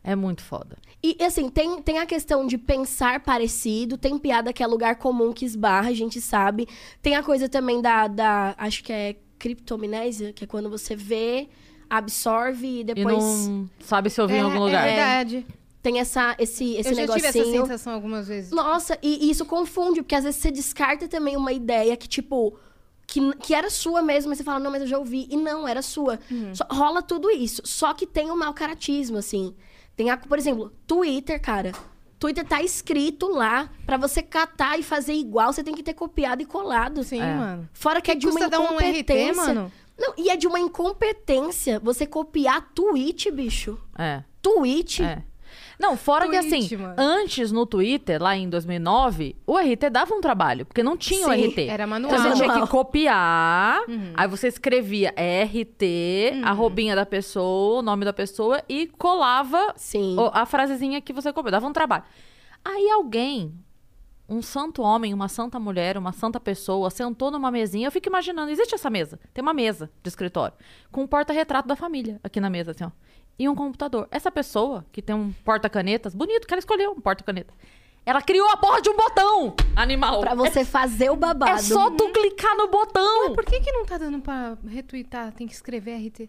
É 0.04 0.16
muito 0.16 0.42
foda. 0.42 0.76
E 1.00 1.16
assim, 1.22 1.48
tem, 1.48 1.80
tem 1.80 1.98
a 2.00 2.06
questão 2.06 2.44
de 2.44 2.58
pensar 2.58 3.20
parecido, 3.20 3.96
tem 3.96 4.18
piada 4.18 4.52
que 4.52 4.60
é 4.60 4.66
lugar 4.66 4.96
comum 4.96 5.32
que 5.32 5.44
esbarra, 5.44 5.90
a 5.90 5.94
gente 5.94 6.20
sabe. 6.20 6.66
Tem 7.00 7.14
a 7.14 7.22
coisa 7.22 7.48
também 7.48 7.80
da, 7.80 8.08
da 8.08 8.52
acho 8.58 8.82
que 8.82 8.92
é 8.92 9.14
criptomnésia, 9.38 10.32
que 10.32 10.42
é 10.42 10.46
quando 10.46 10.68
você 10.68 10.96
vê, 10.96 11.48
absorve 11.96 12.66
e 12.66 12.80
E 12.80 12.84
depois 12.84 13.16
não 13.48 13.68
sabe 13.80 14.08
se 14.10 14.20
eu 14.20 14.26
vi 14.26 14.34
É, 14.34 14.38
em 14.38 14.40
algum 14.42 14.60
lugar. 14.60 14.86
É 14.86 14.94
verdade. 15.24 15.46
tem 15.82 15.98
essa, 16.00 16.34
esse, 16.38 16.74
esse 16.76 16.90
eu 16.90 16.94
já 16.94 17.06
tive 17.14 17.26
essa 17.26 17.44
sensação 17.44 17.92
algumas 17.92 18.28
vezes. 18.28 18.50
Nossa, 18.50 18.98
e, 19.02 19.26
e 19.26 19.30
isso 19.30 19.44
confunde, 19.44 20.00
porque 20.02 20.14
às 20.14 20.24
vezes 20.24 20.40
você 20.40 20.50
descarta 20.50 21.06
também 21.08 21.36
uma 21.36 21.52
ideia 21.52 21.96
que, 21.96 22.08
tipo, 22.08 22.56
que, 23.06 23.20
que 23.36 23.52
era 23.54 23.68
sua 23.68 24.00
mesmo, 24.00 24.28
mas 24.30 24.38
você 24.38 24.44
fala, 24.44 24.58
não, 24.60 24.70
mas 24.70 24.82
eu 24.82 24.86
já 24.88 24.98
ouvi. 24.98 25.26
E 25.30 25.36
não, 25.36 25.66
era 25.68 25.82
sua. 25.82 26.18
Só- 26.54 26.66
rola 26.70 27.02
tudo 27.02 27.30
isso. 27.30 27.60
Só 27.64 27.92
que 27.94 28.06
tem 28.06 28.30
o 28.30 28.36
mau 28.36 28.54
caratismo, 28.54 29.18
assim. 29.18 29.54
Tem, 29.96 30.08
a, 30.08 30.16
por 30.16 30.38
exemplo, 30.38 30.72
Twitter, 30.86 31.40
cara. 31.40 31.72
Twitter 32.18 32.44
tá 32.46 32.62
escrito 32.62 33.26
lá 33.28 33.68
pra 33.84 33.96
você 33.96 34.22
catar 34.22 34.78
e 34.78 34.82
fazer 34.84 35.12
igual, 35.12 35.52
você 35.52 35.64
tem 35.64 35.74
que 35.74 35.82
ter 35.82 35.92
copiado 35.92 36.40
e 36.40 36.46
colado. 36.46 37.02
Sim, 37.02 37.20
É. 37.20 37.34
mano. 37.34 37.68
Fora 37.74 38.00
que, 38.00 38.12
é 38.12 38.14
de 38.14 38.28
uma 38.28 38.48
dar 38.48 38.60
um 38.60 38.76
RT, 38.76 38.84
incompetência. 38.84 39.34
mano? 39.34 39.72
Não, 39.98 40.14
e 40.16 40.30
é 40.30 40.36
de 40.36 40.46
uma 40.46 40.58
incompetência 40.58 41.78
você 41.80 42.06
copiar 42.06 42.70
tweet, 42.74 43.30
bicho. 43.30 43.78
É. 43.98 44.22
Tweet. 44.40 45.02
É. 45.02 45.22
Não, 45.78 45.96
fora 45.96 46.28
que 46.28 46.36
assim, 46.36 46.76
mano. 46.76 46.94
antes 46.96 47.50
no 47.50 47.66
Twitter, 47.66 48.22
lá 48.22 48.36
em 48.36 48.48
2009, 48.48 49.34
o 49.46 49.58
RT 49.58 49.90
dava 49.90 50.14
um 50.14 50.20
trabalho, 50.20 50.64
porque 50.64 50.82
não 50.82 50.96
tinha 50.96 51.28
o 51.28 51.32
Sim, 51.32 51.48
RT. 51.48 51.68
era 51.68 51.86
manual. 51.86 52.12
Então 52.14 52.30
você 52.30 52.42
tinha 52.42 52.60
que 52.60 52.68
copiar, 52.68 53.80
aí 54.14 54.28
você 54.28 54.48
escrevia 54.48 55.12
RT, 55.16 56.40
a 56.44 56.52
roubinha 56.52 56.94
da 56.96 57.04
pessoa, 57.04 57.80
o 57.80 57.82
nome 57.82 58.04
da 58.04 58.12
pessoa 58.12 58.62
e 58.68 58.86
colava 58.98 59.72
Sim. 59.76 60.16
o- 60.18 60.30
a 60.32 60.46
frasezinha 60.46 61.00
que 61.00 61.12
você 61.12 61.32
copiou, 61.32 61.50
dava 61.52 61.66
um 61.66 61.72
trabalho. 61.72 62.04
Aí 62.64 62.88
alguém, 62.90 63.52
um 64.32 64.40
santo 64.40 64.82
homem, 64.82 65.12
uma 65.12 65.28
santa 65.28 65.60
mulher, 65.60 65.98
uma 65.98 66.12
santa 66.12 66.40
pessoa 66.40 66.90
sentou 66.90 67.30
numa 67.30 67.50
mesinha. 67.50 67.86
Eu 67.86 67.92
fico 67.92 68.08
imaginando, 68.08 68.50
existe 68.50 68.74
essa 68.74 68.88
mesa. 68.88 69.20
Tem 69.34 69.42
uma 69.42 69.52
mesa 69.52 69.90
de 70.02 70.08
escritório 70.08 70.54
com 70.90 71.02
um 71.02 71.06
porta-retrato 71.06 71.68
da 71.68 71.76
família 71.76 72.18
aqui 72.24 72.40
na 72.40 72.48
mesa, 72.48 72.70
assim, 72.70 72.84
ó. 72.84 72.90
E 73.38 73.48
um 73.48 73.54
computador. 73.54 74.08
Essa 74.10 74.30
pessoa, 74.30 74.84
que 74.90 75.02
tem 75.02 75.14
um 75.14 75.32
porta-canetas, 75.44 76.14
bonito, 76.14 76.46
que 76.46 76.54
ela 76.54 76.58
escolheu 76.58 76.92
um 76.92 77.00
porta-caneta. 77.00 77.52
Ela 78.04 78.20
criou 78.20 78.48
a 78.48 78.56
porra 78.56 78.80
de 78.80 78.90
um 78.90 78.96
botão, 78.96 79.54
animal. 79.76 80.20
Pra 80.20 80.34
você 80.34 80.64
fazer 80.64 81.10
o 81.10 81.16
babado. 81.16 81.52
É 81.52 81.58
só 81.58 81.90
tu 81.90 82.10
clicar 82.10 82.56
no 82.56 82.68
botão. 82.68 83.32
Por 83.34 83.44
que, 83.44 83.60
que 83.60 83.70
não 83.70 83.84
tá 83.84 83.96
dando 83.96 84.18
pra 84.20 84.56
retweetar? 84.66 85.32
Tem 85.32 85.46
que 85.46 85.52
escrever 85.52 85.96
RT. 86.06 86.28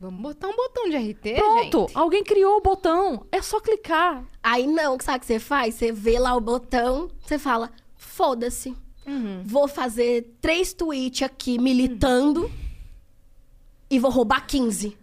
Vamos 0.00 0.20
botar 0.22 0.48
um 0.48 0.56
botão 0.56 0.88
de 0.88 0.96
RT, 0.96 1.34
Pronto, 1.34 1.80
gente. 1.88 1.96
alguém 1.98 2.24
criou 2.24 2.56
o 2.56 2.60
botão. 2.62 3.26
É 3.30 3.42
só 3.42 3.60
clicar. 3.60 4.24
Aí 4.42 4.66
não, 4.66 4.96
sabe 4.98 5.18
o 5.18 5.20
que 5.20 5.26
você 5.26 5.38
faz? 5.38 5.74
Você 5.74 5.92
vê 5.92 6.18
lá 6.18 6.34
o 6.34 6.40
botão, 6.40 7.10
você 7.22 7.38
fala, 7.38 7.70
foda-se. 7.96 8.74
Uhum. 9.06 9.42
Vou 9.44 9.68
fazer 9.68 10.34
três 10.40 10.72
tweets 10.72 11.22
aqui 11.22 11.58
militando 11.58 12.50
e 13.90 13.98
vou 13.98 14.10
roubar 14.10 14.46
15. 14.46 14.96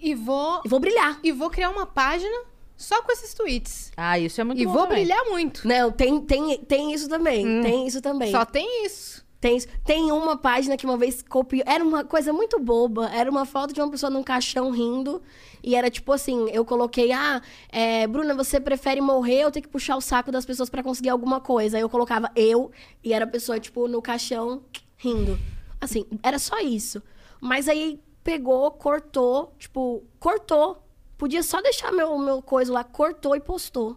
E 0.00 0.14
vou, 0.14 0.60
E 0.64 0.68
vou 0.68 0.78
brilhar. 0.78 1.18
e 1.24 1.32
vou 1.32 1.50
criar 1.50 1.70
uma 1.70 1.86
página 1.86 2.44
só 2.76 3.02
com 3.02 3.10
esses 3.10 3.34
tweets. 3.34 3.90
Ah, 3.96 4.16
isso 4.16 4.40
é 4.40 4.44
muito 4.44 4.62
e 4.62 4.66
bom 4.66 4.72
vou 4.74 4.82
também. 4.82 4.98
brilhar 5.04 5.24
muito. 5.24 5.66
Não, 5.66 5.90
tem, 5.90 6.20
tem, 6.20 6.58
tem 6.58 6.92
isso 6.92 7.08
também. 7.08 7.44
Hum. 7.44 7.62
Tem 7.62 7.86
isso 7.86 8.00
também. 8.00 8.30
Só 8.30 8.44
tem 8.44 8.84
isso. 8.86 9.25
Tem, 9.40 9.60
tem 9.84 10.10
uma 10.12 10.36
página 10.36 10.76
que 10.76 10.86
uma 10.86 10.96
vez 10.96 11.22
copiou. 11.22 11.62
Era 11.66 11.84
uma 11.84 12.04
coisa 12.04 12.32
muito 12.32 12.58
boba. 12.58 13.10
Era 13.12 13.30
uma 13.30 13.44
foto 13.44 13.72
de 13.72 13.80
uma 13.80 13.90
pessoa 13.90 14.08
num 14.10 14.22
caixão 14.22 14.70
rindo. 14.70 15.22
E 15.62 15.74
era 15.74 15.90
tipo 15.90 16.12
assim: 16.12 16.48
eu 16.50 16.64
coloquei, 16.64 17.12
ah, 17.12 17.42
é, 17.70 18.06
Bruna, 18.06 18.34
você 18.34 18.58
prefere 18.58 19.00
morrer 19.00 19.44
ou 19.44 19.50
ter 19.50 19.60
que 19.60 19.68
puxar 19.68 19.96
o 19.96 20.00
saco 20.00 20.32
das 20.32 20.46
pessoas 20.46 20.70
pra 20.70 20.82
conseguir 20.82 21.10
alguma 21.10 21.40
coisa? 21.40 21.76
Aí 21.76 21.82
eu 21.82 21.88
colocava 21.88 22.30
eu 22.34 22.70
e 23.04 23.12
era 23.12 23.24
a 23.24 23.28
pessoa, 23.28 23.60
tipo, 23.60 23.86
no 23.88 24.00
caixão 24.00 24.62
rindo. 24.96 25.38
Assim, 25.80 26.06
era 26.22 26.38
só 26.38 26.58
isso. 26.60 27.02
Mas 27.40 27.68
aí 27.68 28.00
pegou, 28.24 28.70
cortou, 28.70 29.54
tipo, 29.58 30.02
cortou. 30.18 30.82
Podia 31.18 31.42
só 31.42 31.62
deixar 31.62 31.92
meu, 31.92 32.18
meu 32.18 32.42
coisa 32.42 32.72
lá, 32.72 32.84
cortou 32.84 33.36
e 33.36 33.40
postou. 33.40 33.96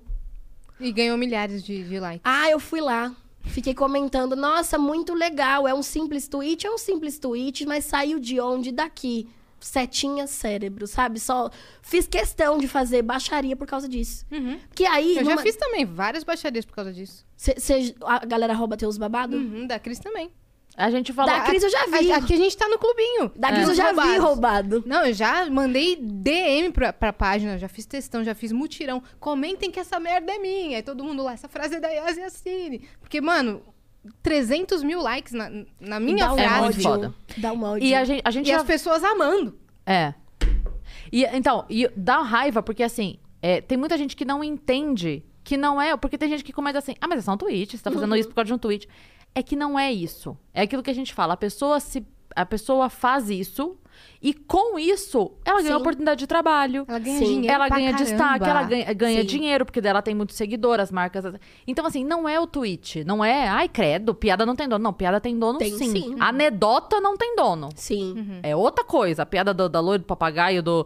E 0.80 0.92
ganhou 0.92 1.18
milhares 1.18 1.64
de, 1.64 1.84
de 1.84 2.00
likes. 2.00 2.22
Ah, 2.24 2.50
eu 2.50 2.60
fui 2.60 2.80
lá. 2.80 3.14
Fiquei 3.46 3.74
comentando, 3.74 4.36
nossa, 4.36 4.78
muito 4.78 5.14
legal. 5.14 5.68
É 5.68 5.74
um 5.74 5.82
simples 5.84 6.28
tweet, 6.28 6.66
é 6.68 6.72
um 6.72 6.78
simples 6.78 7.18
tweet, 7.18 7.66
mas 7.66 7.86
saiu 7.86 8.20
de 8.20 8.40
onde? 8.40 8.72
Daqui. 8.72 9.28
Setinha 9.60 10.26
cérebro, 10.26 10.88
sabe? 10.88 11.20
Só 11.20 11.50
fiz 11.82 12.08
questão 12.08 12.58
de 12.58 12.66
fazer 12.66 13.02
baixaria 13.02 13.58
por 13.58 13.68
causa 13.68 13.90
disso. 13.90 14.26
Que 14.74 14.86
aí. 14.86 15.18
Eu 15.18 15.26
já 15.26 15.32
numa- 15.32 15.42
fiz 15.42 15.56
também 15.58 15.84
várias 15.84 16.24
baixarias 16.24 16.64
por 16.64 16.74
causa 16.74 16.94
disso. 16.94 17.26
Cê- 17.36 17.56
cê- 17.60 17.94
a 18.04 18.26
galera 18.26 18.54
rouba 18.54 18.78
teus 18.78 18.98
babados? 18.98 19.38
Uhum, 19.38 19.68
da 19.68 19.78
Cris 19.78 20.00
também. 20.00 20.32
A 20.80 20.90
gente 20.90 21.12
falou. 21.12 21.30
Da 21.32 21.42
Cris 21.42 21.62
eu 21.62 21.70
já 21.70 21.86
vi. 21.88 22.12
A- 22.12 22.18
Aqui 22.18 22.34
a 22.34 22.38
gente 22.38 22.56
tá 22.58 22.68
no 22.70 22.78
clubinho. 22.80 23.32
Da 23.36 23.50
Cris 23.50 23.64
eu 23.64 23.68
Dos 23.70 23.78
já 23.78 23.92
vi 23.92 24.18
roubado. 24.18 24.82
Não, 24.86 25.06
eu 25.06 25.14
já 25.14 25.50
mandei 25.50 25.98
DM 25.98 26.72
pra, 26.72 26.94
pra 26.94 27.12
página, 27.12 27.58
já 27.58 27.68
fiz 27.68 27.86
textão, 27.86 28.24
já 28.24 28.34
fiz 28.34 28.52
mutirão. 28.54 29.04
Comentem 29.20 29.70
que 29.70 29.80
essa 29.80 30.00
merda 30.00 30.32
é 30.32 30.38
minha. 30.40 30.78
Aí 30.78 30.84
todo 30.84 31.04
mundo 31.04 31.22
lá, 31.22 31.34
essa 31.34 31.50
frase 31.50 31.76
é 31.76 31.80
da 31.82 31.90
Yasi 31.90 32.22
Assine. 32.22 32.88
Porque, 33.02 33.20
mano, 33.20 33.62
300 34.24 34.82
mil 34.84 35.02
likes 35.02 35.34
na, 35.34 35.52
na 35.80 36.00
minha 36.00 36.26
Dá 36.28 36.34
um 36.34 36.40
É 36.40 36.48
frase. 36.48 36.62
muito 36.64 36.76
ódio. 36.78 36.84
foda. 36.84 37.16
Dá 37.38 37.52
um 37.54 37.64
ódio. 37.64 37.86
E 37.86 37.94
a 37.94 38.06
gente, 38.06 38.22
a 38.24 38.32
gente 38.32 38.46
E 38.48 38.50
já 38.50 38.58
as 38.58 38.64
pessoas 38.64 39.04
amando. 39.04 39.60
É. 39.86 40.14
E, 41.12 41.26
então, 41.26 41.66
e 41.70 41.90
dá 41.96 42.22
raiva, 42.22 42.64
porque 42.64 42.84
assim, 42.84 43.18
é, 43.42 43.60
tem 43.62 43.78
muita 43.78 43.98
gente 43.98 44.16
que 44.16 44.24
não 44.24 44.44
entende 44.44 45.24
que 45.44 45.58
não 45.58 45.82
é. 45.82 45.98
Porque 45.98 46.18
tem 46.18 46.30
gente 46.30 46.44
que 46.44 46.54
comenta 46.54 46.78
assim, 46.80 46.96
ah, 47.02 47.08
mas 47.08 47.20
é 47.20 47.22
só 47.24 47.34
um 47.34 47.38
tweet, 47.38 47.78
você 47.78 47.84
tá 47.84 47.92
fazendo 47.92 48.16
isso 48.16 48.30
por 48.30 48.36
causa 48.36 48.48
de 48.48 48.54
um 48.54 48.58
tweet. 48.58 48.88
É 49.34 49.44
que 49.44 49.56
não 49.56 49.78
é 49.78 49.92
isso. 49.92 50.38
É 50.54 50.62
aquilo 50.62 50.84
que 50.84 50.90
a 50.90 50.96
gente 50.96 51.14
fala. 51.14 51.34
A 51.34 51.38
pessoa 51.38 51.80
se. 51.80 52.06
A 52.36 52.46
pessoa 52.46 52.90
faz 52.90 53.30
isso 53.30 53.76
e 54.22 54.34
com 54.34 54.78
isso 54.78 55.32
ela 55.44 55.62
ganha 55.62 55.74
Sim. 55.76 55.82
oportunidade 55.82 56.20
de 56.20 56.28
trabalho. 56.28 56.86
Ela 56.88 57.00
ganha 57.00 57.18
Sim. 57.18 57.26
dinheiro 57.26 57.54
Ela 57.54 57.68
pra 57.68 57.78
ganha 57.78 57.92
caramba. 57.92 58.10
destaque, 58.10 58.50
ela 58.50 58.64
ganha, 58.64 58.94
ganha 58.94 59.24
dinheiro, 59.24 59.66
porque 59.66 59.82
dela 59.82 60.02
tem 60.02 60.14
muito 60.14 60.34
seguidor, 60.34 60.80
as 60.80 60.92
marcas. 60.92 61.26
Então, 61.66 61.86
assim, 61.86 62.06
não 62.06 62.30
é 62.30 62.40
o 62.40 62.46
tweet. 62.46 63.04
Não 63.04 63.26
é, 63.26 63.48
ai, 63.48 63.68
credo, 63.68 64.14
piada 64.14 64.46
não 64.46 64.56
tem 64.56 64.70
dono. 64.70 64.84
Não, 64.84 64.94
piada 64.94 65.20
tem 65.20 65.38
dono 65.38 65.58
Tem 65.58 65.72
sim. 65.72 65.92
sim. 65.92 66.16
Anedota 66.20 67.02
não 67.02 67.18
tem 67.18 67.36
dono. 67.36 67.70
Sim. 67.76 68.14
Uhum. 68.16 68.40
É 68.44 68.56
outra 68.56 68.86
coisa. 68.86 69.24
A 69.24 69.26
piada 69.26 69.54
do, 69.54 69.68
da 69.68 69.80
loira 69.80 70.00
do 70.00 70.06
papagaio, 70.06 70.62
do 70.62 70.86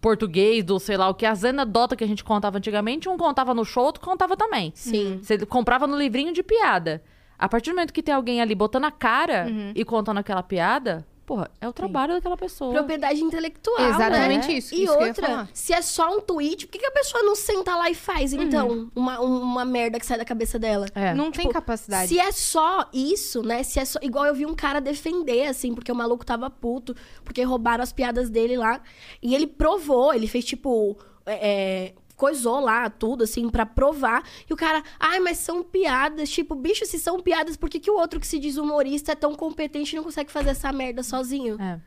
português, 0.00 0.64
do 0.64 0.78
sei 0.80 0.96
lá 0.96 1.08
o 1.08 1.14
que. 1.14 1.24
As 1.24 1.44
anedotas 1.44 1.96
que 1.96 2.04
a 2.04 2.08
gente 2.08 2.24
contava 2.24 2.58
antigamente, 2.58 3.08
um 3.08 3.16
contava 3.16 3.54
no 3.54 3.64
show, 3.64 3.84
outro 3.84 4.02
contava 4.02 4.36
também. 4.36 4.72
Sim. 4.74 5.20
Você 5.22 5.38
comprava 5.46 5.86
no 5.86 5.96
livrinho 5.96 6.32
de 6.32 6.42
piada. 6.42 7.02
A 7.40 7.48
partir 7.48 7.70
do 7.70 7.74
momento 7.76 7.92
que 7.92 8.02
tem 8.02 8.14
alguém 8.14 8.40
ali 8.40 8.54
botando 8.54 8.84
a 8.84 8.90
cara 8.90 9.46
Uhum. 9.48 9.72
e 9.74 9.84
contando 9.84 10.18
aquela 10.18 10.42
piada, 10.42 11.06
porra, 11.24 11.48
é 11.60 11.68
o 11.68 11.72
trabalho 11.72 12.14
daquela 12.14 12.36
pessoa. 12.36 12.72
Propriedade 12.72 13.20
intelectual. 13.22 13.78
Exatamente 13.88 14.48
né? 14.48 14.54
isso, 14.54 14.74
E 14.74 14.82
isso 14.84 14.92
outra, 14.92 15.48
se 15.54 15.72
é 15.72 15.80
só 15.80 16.14
um 16.16 16.20
tweet, 16.20 16.66
por 16.66 16.72
que, 16.72 16.78
que 16.80 16.86
a 16.86 16.90
pessoa 16.90 17.22
não 17.22 17.34
senta 17.36 17.74
lá 17.76 17.88
e 17.88 17.94
faz, 17.94 18.32
então, 18.32 18.90
uma, 18.94 19.20
um- 19.20 19.40
uma 19.42 19.64
merda 19.64 19.98
que 20.00 20.04
sai 20.04 20.18
da 20.18 20.24
cabeça 20.24 20.58
dela? 20.58 20.86
É. 20.94 21.14
Não 21.14 21.30
tem 21.30 21.48
capacidade. 21.48 22.08
Se 22.08 22.18
é 22.18 22.32
só 22.32 22.88
isso, 22.92 23.42
né? 23.42 23.62
Se 23.62 23.78
é 23.80 23.84
só. 23.84 23.98
Igual 24.02 24.26
eu 24.26 24.34
vi 24.34 24.44
um 24.44 24.54
cara 24.54 24.80
defender, 24.80 25.46
assim, 25.46 25.72
porque 25.72 25.90
o 25.92 25.94
maluco 25.94 26.26
tava 26.26 26.50
puto, 26.50 26.94
porque 27.24 27.42
roubaram 27.44 27.82
as 27.82 27.92
piadas 27.92 28.28
dele 28.28 28.56
lá. 28.56 28.80
E 29.22 29.34
ele 29.34 29.46
provou, 29.46 30.12
ele 30.12 30.26
fez 30.26 30.44
tipo. 30.44 30.98
é, 31.24 31.48
é, 31.48 31.94
coisou 32.20 32.60
lá 32.60 32.90
tudo, 32.90 33.24
assim, 33.24 33.48
pra 33.48 33.64
provar. 33.64 34.22
E 34.48 34.52
o 34.52 34.56
cara, 34.56 34.82
ai, 34.98 35.18
mas 35.20 35.38
são 35.38 35.62
piadas. 35.62 36.28
Tipo, 36.28 36.54
bicho, 36.54 36.84
se 36.84 36.98
são 36.98 37.18
piadas, 37.18 37.56
por 37.56 37.70
que, 37.70 37.80
que 37.80 37.90
o 37.90 37.96
outro 37.96 38.20
que 38.20 38.26
se 38.26 38.38
diz 38.38 38.58
humorista 38.58 39.12
é 39.12 39.14
tão 39.14 39.34
competente 39.34 39.94
e 39.94 39.96
não 39.96 40.04
consegue 40.04 40.30
fazer 40.30 40.50
essa 40.50 40.70
merda 40.70 41.02
sozinho? 41.02 41.56
É. 41.58 41.80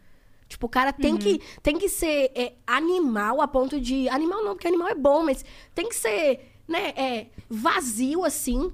Tipo, 0.48 0.66
o 0.66 0.70
cara 0.70 0.92
tem, 0.92 1.18
que, 1.18 1.40
tem 1.62 1.78
que 1.78 1.88
ser 1.88 2.32
é, 2.34 2.54
animal 2.66 3.42
a 3.42 3.48
ponto 3.48 3.80
de. 3.80 4.10
Animal 4.10 4.44
não, 4.44 4.54
porque 4.56 4.68
animal 4.68 4.88
é 4.88 4.96
bom, 4.96 5.24
mas 5.24 5.46
tem 5.76 5.88
que 5.88 5.96
ser, 5.96 6.53
né, 6.68 6.90
é, 6.96 7.28
vazio, 7.50 8.24
assim, 8.24 8.72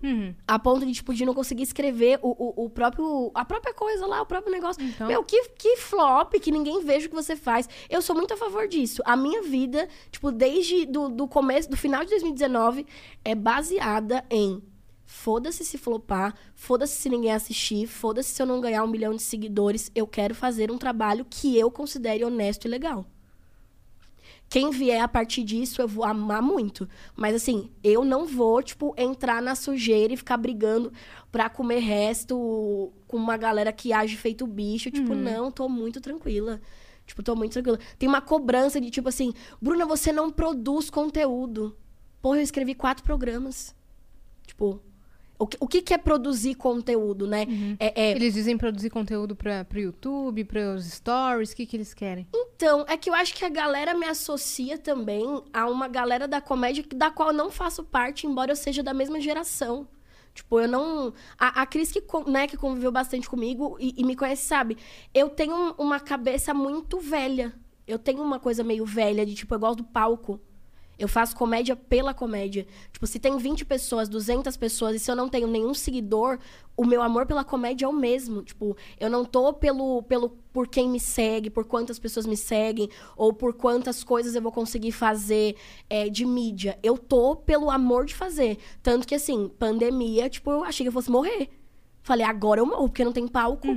a 0.48 0.60
ponto 0.60 0.86
de, 0.86 0.94
tipo, 0.94 1.14
de 1.14 1.26
não 1.26 1.34
conseguir 1.34 1.64
escrever 1.64 2.20
o, 2.22 2.30
o, 2.30 2.66
o 2.66 2.70
próprio. 2.70 3.32
a 3.34 3.44
própria 3.44 3.74
coisa 3.74 4.06
lá, 4.06 4.22
o 4.22 4.26
próprio 4.26 4.52
negócio. 4.52 4.82
Então. 4.84 5.08
Meu, 5.08 5.24
que, 5.24 5.50
que 5.50 5.78
flop, 5.78 6.34
que 6.34 6.52
ninguém 6.52 6.84
veja 6.84 7.08
o 7.08 7.10
que 7.10 7.16
você 7.16 7.36
faz. 7.36 7.68
Eu 7.90 8.02
sou 8.02 8.16
muito 8.16 8.34
a 8.34 8.38
favor 8.38 8.68
disso. 8.68 9.02
A 9.06 9.16
minha 9.16 9.42
vida, 9.42 9.88
tipo, 10.12 10.32
desde 10.32 10.86
do, 10.86 11.10
do 11.10 11.28
começo, 11.28 11.70
do 11.70 11.78
final 11.78 12.04
de 12.04 12.12
2019, 12.12 12.86
é 13.24 13.34
baseada 13.36 14.24
em. 14.30 14.62
Foda-se 15.06 15.66
se 15.66 15.76
flopar, 15.76 16.36
foda-se 16.54 16.96
se 16.96 17.10
ninguém 17.10 17.32
assistir, 17.32 17.88
foda-se 17.88 18.30
se 18.30 18.40
eu 18.40 18.46
não 18.46 18.62
ganhar 18.62 18.84
um 18.84 18.88
milhão 18.88 19.16
de 19.16 19.24
seguidores. 19.24 19.92
Eu 19.96 20.06
quero 20.06 20.36
fazer 20.36 20.70
um 20.72 20.78
trabalho 20.78 21.26
que 21.28 21.58
eu 21.58 21.72
considere 21.72 22.24
honesto 22.24 22.66
e 22.66 22.68
legal. 22.68 23.08
Quem 24.50 24.72
vier 24.72 25.02
a 25.02 25.08
partir 25.08 25.44
disso, 25.44 25.80
eu 25.80 25.88
vou 25.88 26.04
amar 26.04 26.42
muito. 26.42 26.90
Mas 27.16 27.36
assim, 27.36 27.70
eu 27.84 28.04
não 28.04 28.26
vou, 28.26 28.64
tipo, 28.64 28.96
entrar 28.98 29.42
na 29.44 29.54
sujeira 29.54 30.14
e 30.14 30.18
ficar 30.18 30.38
brigando 30.38 30.92
pra 31.32 31.50
comer 31.50 31.80
resto 31.80 32.92
com 33.08 33.18
uma 33.18 33.38
galera 33.38 33.72
que 33.72 33.94
age 33.94 34.18
feito 34.18 34.48
bicho. 34.48 34.90
Tipo, 34.90 35.14
não, 35.14 35.52
tô 35.52 35.70
muito 35.70 36.02
tranquila. 36.02 36.60
Tipo, 37.06 37.22
tô 37.22 37.36
muito 37.36 37.54
tranquila. 37.54 37.80
Tem 38.00 38.10
uma 38.10 38.22
cobrança 38.22 38.82
de, 38.82 38.90
tipo 38.90 39.10
assim, 39.10 39.34
Bruna, 39.62 39.86
você 39.86 40.12
não 40.12 40.32
produz 40.32 40.90
conteúdo. 40.90 41.78
Porra, 42.20 42.38
eu 42.38 42.44
escrevi 42.44 42.74
quatro 42.74 43.04
programas. 43.04 43.76
Tipo, 44.48 44.82
o 45.40 45.48
que, 45.48 45.58
o 45.60 45.68
que 45.68 45.82
que 45.82 45.94
é 45.94 45.98
produzir 45.98 46.54
conteúdo, 46.56 47.26
né? 47.26 47.48
É, 47.80 48.10
é- 48.10 48.12
Eles 48.12 48.34
dizem 48.34 48.58
produzir 48.58 48.90
conteúdo 48.90 49.36
pra, 49.36 49.64
pro 49.66 49.80
YouTube, 49.80 50.44
pros 50.44 50.86
stories, 50.86 51.52
o 51.52 51.56
que, 51.56 51.66
que 51.66 51.78
eles 51.78 51.94
querem? 51.94 52.28
Então, 52.36 52.86
é 52.88 52.98
que 52.98 53.10
eu 53.10 53.14
acho 53.14 53.34
que 53.34 53.46
a 53.46 53.50
galera 53.50 53.94
me 53.98 54.06
associa 54.06 54.78
também 54.78 55.24
a 55.54 55.66
uma 55.68 55.88
galera 55.88 56.28
da 56.28 56.42
comédia 56.42 56.84
da 56.94 57.10
qual 57.10 57.30
eu 57.30 57.34
não 57.34 57.50
faço 57.50 57.84
parte, 57.84 58.28
embora 58.28 58.52
eu 58.52 58.56
seja 58.56 58.84
da 58.84 58.94
mesma 58.94 59.20
geração. 59.20 59.88
Tipo, 60.34 60.60
eu 60.60 60.68
não. 60.68 61.14
A, 61.38 61.62
a 61.62 61.66
Cris, 61.66 61.92
que, 61.92 62.04
né, 62.28 62.48
que 62.48 62.56
conviveu 62.56 62.92
bastante 62.92 63.28
comigo 63.30 63.76
e, 63.80 63.94
e 63.98 64.04
me 64.06 64.16
conhece, 64.16 64.46
sabe? 64.46 64.78
Eu 65.14 65.30
tenho 65.30 65.56
um- 65.56 65.74
uma 65.78 66.00
cabeça 66.00 66.54
muito 66.54 67.00
velha. 67.00 67.54
Eu 67.88 67.98
tenho 67.98 68.22
uma 68.22 68.40
coisa 68.40 68.64
meio 68.64 68.86
velha, 68.86 69.26
de 69.26 69.34
tipo, 69.34 69.56
eu 69.56 69.60
gosto 69.60 69.78
do 69.78 69.84
palco. 69.86 70.40
Eu 71.00 71.08
faço 71.08 71.36
comédia 71.36 71.76
pela 71.76 72.14
comédia. 72.14 72.68
Tipo, 72.92 73.08
se 73.08 73.18
tem 73.20 73.38
20 73.38 73.66
pessoas, 73.66 74.10
200 74.10 74.58
pessoas, 74.58 74.96
e 74.96 75.00
se 75.00 75.10
eu 75.10 75.16
não 75.16 75.30
tenho 75.30 75.48
nenhum 75.48 75.74
seguidor, 75.74 76.38
o 76.76 76.86
meu 76.86 77.02
amor 77.02 77.26
pela 77.26 77.44
comédia 77.44 77.86
é 77.86 77.88
o 77.88 77.94
mesmo. 77.94 78.44
Tipo, 78.44 78.76
eu 79.00 79.10
não 79.10 79.24
tô 79.24 79.54
pelo, 79.54 80.04
pelo 80.04 80.30
por 80.52 80.68
quem 80.68 80.90
me 80.90 81.00
segue, 81.00 81.50
por 81.50 81.64
quantas 81.64 81.98
pessoas 81.98 82.26
me 82.26 82.36
seguem, 82.36 82.90
ou 83.16 83.32
por 83.34 83.54
quantas 83.54 84.04
coisas 84.04 84.36
eu 84.36 84.42
vou 84.42 84.52
conseguir 84.52 84.92
fazer 84.92 85.56
é, 85.90 86.10
de 86.10 86.26
mídia. 86.26 86.78
Eu 86.84 86.98
tô 86.98 87.36
pelo 87.36 87.72
amor 87.72 88.06
de 88.06 88.14
fazer. 88.14 88.58
Tanto 88.84 89.08
que, 89.08 89.16
assim, 89.16 89.48
pandemia, 89.58 90.30
tipo, 90.30 90.52
eu 90.52 90.64
achei 90.66 90.84
que 90.84 90.90
eu 90.90 90.94
fosse 90.94 91.10
morrer. 91.10 91.50
Falei, 92.04 92.26
agora 92.26 92.60
eu 92.60 92.66
morro, 92.66 92.90
porque 92.90 93.06
não 93.06 93.12
tem 93.14 93.28
palco. 93.28 93.68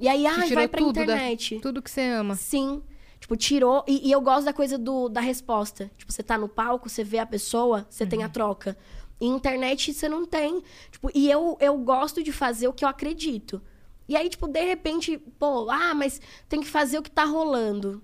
E 0.00 0.08
aí, 0.08 0.26
ai, 0.26 0.48
vai 0.52 0.68
pra 0.68 0.80
tudo 0.80 0.92
da- 0.94 1.02
internet. 1.02 1.58
tudo 1.60 1.80
que 1.80 1.90
você 1.90 2.02
ama. 2.02 2.34
Sim. 2.34 2.82
Tipo, 3.20 3.36
tirou. 3.36 3.84
E, 3.86 4.08
e 4.08 4.12
eu 4.12 4.20
gosto 4.20 4.44
da 4.44 4.52
coisa 4.52 4.78
do, 4.78 5.08
da 5.08 5.20
resposta. 5.20 5.90
Tipo, 5.96 6.12
você 6.12 6.22
tá 6.22 6.36
no 6.38 6.48
palco, 6.48 6.88
você 6.88 7.02
vê 7.02 7.18
a 7.18 7.26
pessoa, 7.26 7.86
você 7.88 8.06
tem 8.06 8.22
a 8.22 8.28
troca. 8.28 8.76
E 9.20 9.26
internet 9.26 9.92
você 9.92 10.08
não 10.08 10.26
tem. 10.26 10.62
Tipo, 10.90 11.10
e 11.14 11.30
eu, 11.30 11.56
eu 11.60 11.76
gosto 11.78 12.22
de 12.22 12.32
fazer 12.32 12.68
o 12.68 12.72
que 12.72 12.84
eu 12.84 12.88
acredito. 12.88 13.62
E 14.08 14.16
aí, 14.16 14.28
tipo, 14.28 14.46
de 14.46 14.62
repente, 14.62 15.18
pô, 15.38 15.68
ah, 15.70 15.94
mas 15.94 16.20
tem 16.48 16.60
que 16.60 16.68
fazer 16.68 16.98
o 16.98 17.02
que 17.02 17.10
tá 17.10 17.24
rolando. 17.24 18.02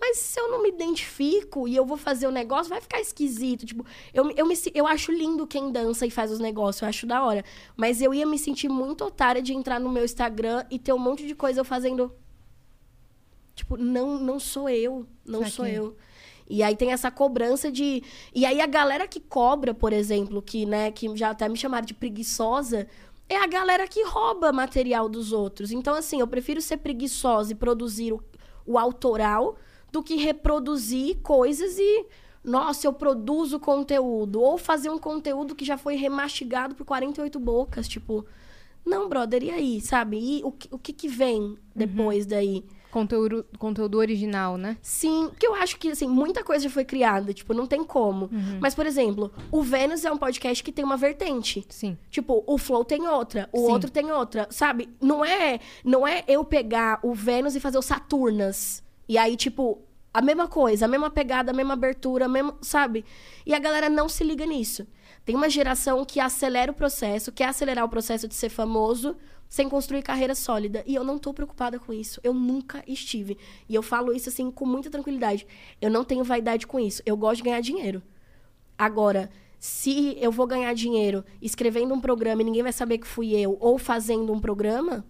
Mas 0.00 0.16
se 0.16 0.40
eu 0.40 0.50
não 0.50 0.62
me 0.62 0.70
identifico 0.70 1.68
e 1.68 1.76
eu 1.76 1.84
vou 1.84 1.96
fazer 1.96 2.26
o 2.26 2.30
negócio, 2.30 2.70
vai 2.70 2.80
ficar 2.80 3.00
esquisito. 3.00 3.66
Tipo, 3.66 3.84
eu, 4.14 4.30
eu, 4.30 4.46
me, 4.46 4.54
eu 4.74 4.86
acho 4.86 5.12
lindo 5.12 5.46
quem 5.46 5.70
dança 5.70 6.06
e 6.06 6.10
faz 6.10 6.30
os 6.32 6.38
negócios, 6.38 6.80
eu 6.80 6.88
acho 6.88 7.06
da 7.06 7.22
hora. 7.22 7.44
Mas 7.76 8.00
eu 8.00 8.14
ia 8.14 8.24
me 8.24 8.38
sentir 8.38 8.68
muito 8.68 9.04
otária 9.04 9.42
de 9.42 9.52
entrar 9.52 9.78
no 9.78 9.90
meu 9.90 10.04
Instagram 10.04 10.64
e 10.70 10.78
ter 10.78 10.94
um 10.94 10.98
monte 10.98 11.26
de 11.26 11.34
coisa 11.34 11.60
eu 11.60 11.64
fazendo. 11.64 12.10
Tipo, 13.60 13.76
não, 13.76 14.18
não 14.18 14.40
sou 14.40 14.70
eu. 14.70 15.06
Não 15.24 15.46
sou 15.46 15.66
eu. 15.66 15.94
E 16.48 16.62
aí 16.62 16.74
tem 16.74 16.92
essa 16.92 17.10
cobrança 17.10 17.70
de. 17.70 18.02
E 18.34 18.46
aí 18.46 18.58
a 18.58 18.66
galera 18.66 19.06
que 19.06 19.20
cobra, 19.20 19.74
por 19.74 19.92
exemplo, 19.92 20.40
que, 20.40 20.64
né, 20.64 20.90
que 20.90 21.14
já 21.14 21.30
até 21.30 21.46
me 21.46 21.56
chamaram 21.56 21.84
de 21.84 21.92
preguiçosa, 21.92 22.88
é 23.28 23.36
a 23.36 23.46
galera 23.46 23.86
que 23.86 24.02
rouba 24.02 24.50
material 24.50 25.10
dos 25.10 25.30
outros. 25.30 25.72
Então, 25.72 25.94
assim, 25.94 26.20
eu 26.20 26.26
prefiro 26.26 26.60
ser 26.62 26.78
preguiçosa 26.78 27.52
e 27.52 27.54
produzir 27.54 28.14
o, 28.14 28.24
o 28.66 28.78
autoral 28.78 29.56
do 29.92 30.02
que 30.02 30.16
reproduzir 30.16 31.18
coisas 31.22 31.78
e. 31.78 32.06
Nossa, 32.42 32.86
eu 32.86 32.94
produzo 32.94 33.60
conteúdo. 33.60 34.40
Ou 34.40 34.56
fazer 34.56 34.88
um 34.88 34.98
conteúdo 34.98 35.54
que 35.54 35.66
já 35.66 35.76
foi 35.76 35.96
remastigado 35.96 36.74
por 36.74 36.86
48 36.86 37.38
bocas. 37.38 37.86
Tipo, 37.86 38.24
não, 38.84 39.10
brother, 39.10 39.42
e 39.44 39.50
aí, 39.50 39.80
sabe? 39.82 40.16
E 40.18 40.42
o, 40.42 40.48
o 40.70 40.78
que, 40.78 40.94
que 40.94 41.06
vem 41.06 41.58
depois 41.76 42.24
daí? 42.24 42.64
Conteúdo, 42.90 43.46
conteúdo 43.58 43.98
original, 43.98 44.56
né? 44.56 44.76
Sim, 44.82 45.28
porque 45.28 45.46
eu 45.46 45.54
acho 45.54 45.78
que, 45.78 45.90
assim, 45.90 46.08
muita 46.08 46.42
coisa 46.42 46.64
já 46.64 46.70
foi 46.70 46.84
criada, 46.84 47.32
tipo, 47.32 47.54
não 47.54 47.66
tem 47.66 47.84
como. 47.84 48.28
Mas, 48.60 48.74
por 48.74 48.86
exemplo, 48.86 49.32
o 49.50 49.62
Vênus 49.62 50.04
é 50.04 50.10
um 50.10 50.16
podcast 50.16 50.62
que 50.62 50.72
tem 50.72 50.84
uma 50.84 50.96
vertente. 50.96 51.64
Sim. 51.68 51.96
Tipo, 52.10 52.42
o 52.46 52.58
Flow 52.58 52.84
tem 52.84 53.06
outra, 53.06 53.48
o 53.52 53.66
Sim. 53.66 53.72
outro 53.72 53.90
tem 53.90 54.10
outra, 54.10 54.48
sabe? 54.50 54.88
Não 55.00 55.24
é, 55.24 55.60
não 55.84 56.06
é 56.06 56.24
eu 56.26 56.44
pegar 56.44 56.98
o 57.02 57.14
Vênus 57.14 57.54
e 57.54 57.60
fazer 57.60 57.78
o 57.78 57.82
Saturnas. 57.82 58.82
E 59.08 59.16
aí, 59.16 59.36
tipo, 59.36 59.78
a 60.12 60.20
mesma 60.20 60.48
coisa, 60.48 60.84
a 60.84 60.88
mesma 60.88 61.10
pegada, 61.10 61.52
a 61.52 61.54
mesma 61.54 61.74
abertura, 61.74 62.24
a 62.24 62.28
mesma, 62.28 62.56
sabe? 62.60 63.04
E 63.46 63.54
a 63.54 63.58
galera 63.58 63.88
não 63.88 64.08
se 64.08 64.24
liga 64.24 64.44
nisso. 64.44 64.86
Tem 65.24 65.36
uma 65.36 65.50
geração 65.50 66.04
que 66.04 66.18
acelera 66.18 66.72
o 66.72 66.74
processo, 66.74 67.30
quer 67.30 67.46
acelerar 67.46 67.84
o 67.84 67.88
processo 67.88 68.26
de 68.26 68.34
ser 68.34 68.48
famoso 68.48 69.16
sem 69.48 69.68
construir 69.68 70.02
carreira 70.02 70.34
sólida. 70.34 70.82
E 70.86 70.94
eu 70.94 71.02
não 71.02 71.18
tô 71.18 71.34
preocupada 71.34 71.78
com 71.78 71.92
isso. 71.92 72.20
Eu 72.22 72.32
nunca 72.32 72.84
estive. 72.86 73.36
E 73.68 73.74
eu 73.74 73.82
falo 73.82 74.12
isso 74.12 74.28
assim 74.28 74.50
com 74.50 74.64
muita 74.64 74.88
tranquilidade. 74.88 75.46
Eu 75.80 75.90
não 75.90 76.04
tenho 76.04 76.22
vaidade 76.22 76.66
com 76.66 76.78
isso. 76.78 77.02
Eu 77.04 77.16
gosto 77.16 77.38
de 77.38 77.42
ganhar 77.42 77.60
dinheiro. 77.60 78.00
Agora, 78.78 79.28
se 79.58 80.16
eu 80.20 80.30
vou 80.30 80.46
ganhar 80.46 80.72
dinheiro 80.72 81.24
escrevendo 81.42 81.92
um 81.92 82.00
programa 82.00 82.40
e 82.40 82.44
ninguém 82.44 82.62
vai 82.62 82.72
saber 82.72 82.98
que 82.98 83.06
fui 83.06 83.34
eu, 83.34 83.58
ou 83.60 83.76
fazendo 83.76 84.32
um 84.32 84.40
programa, 84.40 85.04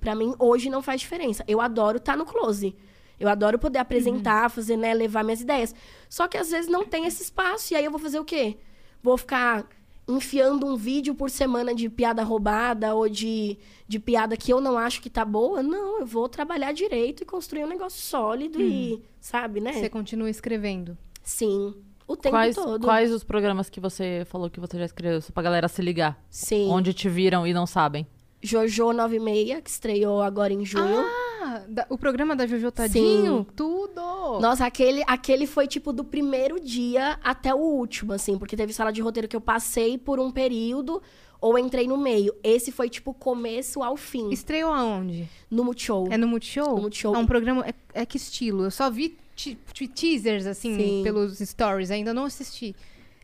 pra 0.00 0.14
mim 0.14 0.34
hoje 0.38 0.70
não 0.70 0.82
faz 0.82 1.00
diferença. 1.02 1.44
Eu 1.46 1.60
adoro 1.60 1.98
estar 1.98 2.16
no 2.16 2.24
close. 2.24 2.74
Eu 3.20 3.28
adoro 3.28 3.58
poder 3.58 3.78
apresentar, 3.78 4.48
fazer, 4.48 4.76
né, 4.76 4.94
levar 4.94 5.22
minhas 5.22 5.40
ideias. 5.40 5.74
Só 6.08 6.26
que 6.26 6.38
às 6.38 6.50
vezes 6.50 6.70
não 6.70 6.84
tem 6.86 7.04
esse 7.04 7.22
espaço. 7.22 7.74
E 7.74 7.76
aí 7.76 7.84
eu 7.84 7.90
vou 7.90 8.00
fazer 8.00 8.18
o 8.18 8.24
quê? 8.24 8.56
Vou 9.02 9.16
ficar 9.16 9.66
enfiando 10.08 10.66
um 10.66 10.74
vídeo 10.74 11.14
por 11.14 11.28
semana 11.28 11.74
de 11.74 11.88
piada 11.88 12.22
roubada 12.22 12.94
ou 12.94 13.08
de, 13.08 13.58
de 13.86 13.98
piada 13.98 14.36
que 14.36 14.50
eu 14.50 14.60
não 14.60 14.78
acho 14.78 15.02
que 15.02 15.10
tá 15.10 15.24
boa? 15.24 15.62
Não, 15.62 16.00
eu 16.00 16.06
vou 16.06 16.28
trabalhar 16.28 16.72
direito 16.72 17.22
e 17.22 17.26
construir 17.26 17.64
um 17.64 17.68
negócio 17.68 18.00
sólido 18.00 18.60
e, 18.60 19.02
sabe, 19.20 19.60
né? 19.60 19.74
Você 19.74 19.90
continua 19.90 20.30
escrevendo. 20.30 20.96
Sim. 21.22 21.74
O 22.06 22.16
tempo 22.16 22.34
Quais, 22.34 22.56
todo. 22.56 22.86
quais 22.86 23.12
os 23.12 23.22
programas 23.22 23.68
que 23.68 23.78
você 23.78 24.24
falou 24.24 24.48
que 24.48 24.58
você 24.58 24.78
já 24.78 24.86
escreveu? 24.86 25.20
Só 25.20 25.30
pra 25.30 25.42
galera 25.42 25.68
se 25.68 25.82
ligar. 25.82 26.18
Sim. 26.30 26.70
Onde 26.70 26.94
te 26.94 27.06
viram 27.06 27.46
e 27.46 27.52
não 27.52 27.66
sabem. 27.66 28.06
Jojo 28.42 28.92
96, 28.92 29.60
que 29.62 29.70
estreou 29.70 30.22
agora 30.22 30.52
em 30.52 30.64
junho. 30.64 31.04
Ah, 31.42 31.62
o 31.88 31.98
programa 31.98 32.36
da 32.36 32.46
Jojo 32.46 32.70
Tadinho? 32.70 33.46
Tudo! 33.56 34.00
Nossa, 34.40 34.64
aquele, 34.66 35.02
aquele 35.06 35.46
foi 35.46 35.66
tipo 35.66 35.92
do 35.92 36.04
primeiro 36.04 36.60
dia 36.60 37.18
até 37.22 37.54
o 37.54 37.58
último, 37.58 38.12
assim, 38.12 38.38
porque 38.38 38.56
teve 38.56 38.72
sala 38.72 38.92
de 38.92 39.00
roteiro 39.00 39.26
que 39.28 39.34
eu 39.36 39.40
passei 39.40 39.98
por 39.98 40.20
um 40.20 40.30
período 40.30 41.02
ou 41.40 41.58
entrei 41.58 41.86
no 41.88 41.96
meio. 41.96 42.32
Esse 42.42 42.70
foi 42.70 42.88
tipo 42.88 43.12
começo 43.14 43.82
ao 43.82 43.96
fim, 43.96 44.30
Estreou 44.30 44.72
aonde? 44.72 45.28
no 45.50 45.64
Multishow. 45.64 46.06
É 46.10 46.16
no 46.16 46.28
Multishow? 46.28 46.76
No 46.76 46.82
Multishow. 46.82 47.14
É 47.14 47.18
um 47.18 47.26
programa... 47.26 47.64
É, 47.66 48.02
é 48.02 48.06
que 48.06 48.16
estilo? 48.16 48.64
Eu 48.64 48.70
só 48.70 48.90
vi 48.90 49.16
te- 49.34 49.58
te- 49.72 49.88
teasers, 49.88 50.46
assim, 50.46 50.76
Sim. 50.76 51.00
pelos 51.02 51.38
stories. 51.38 51.90
Ainda 51.90 52.12
não 52.12 52.24
assisti. 52.24 52.74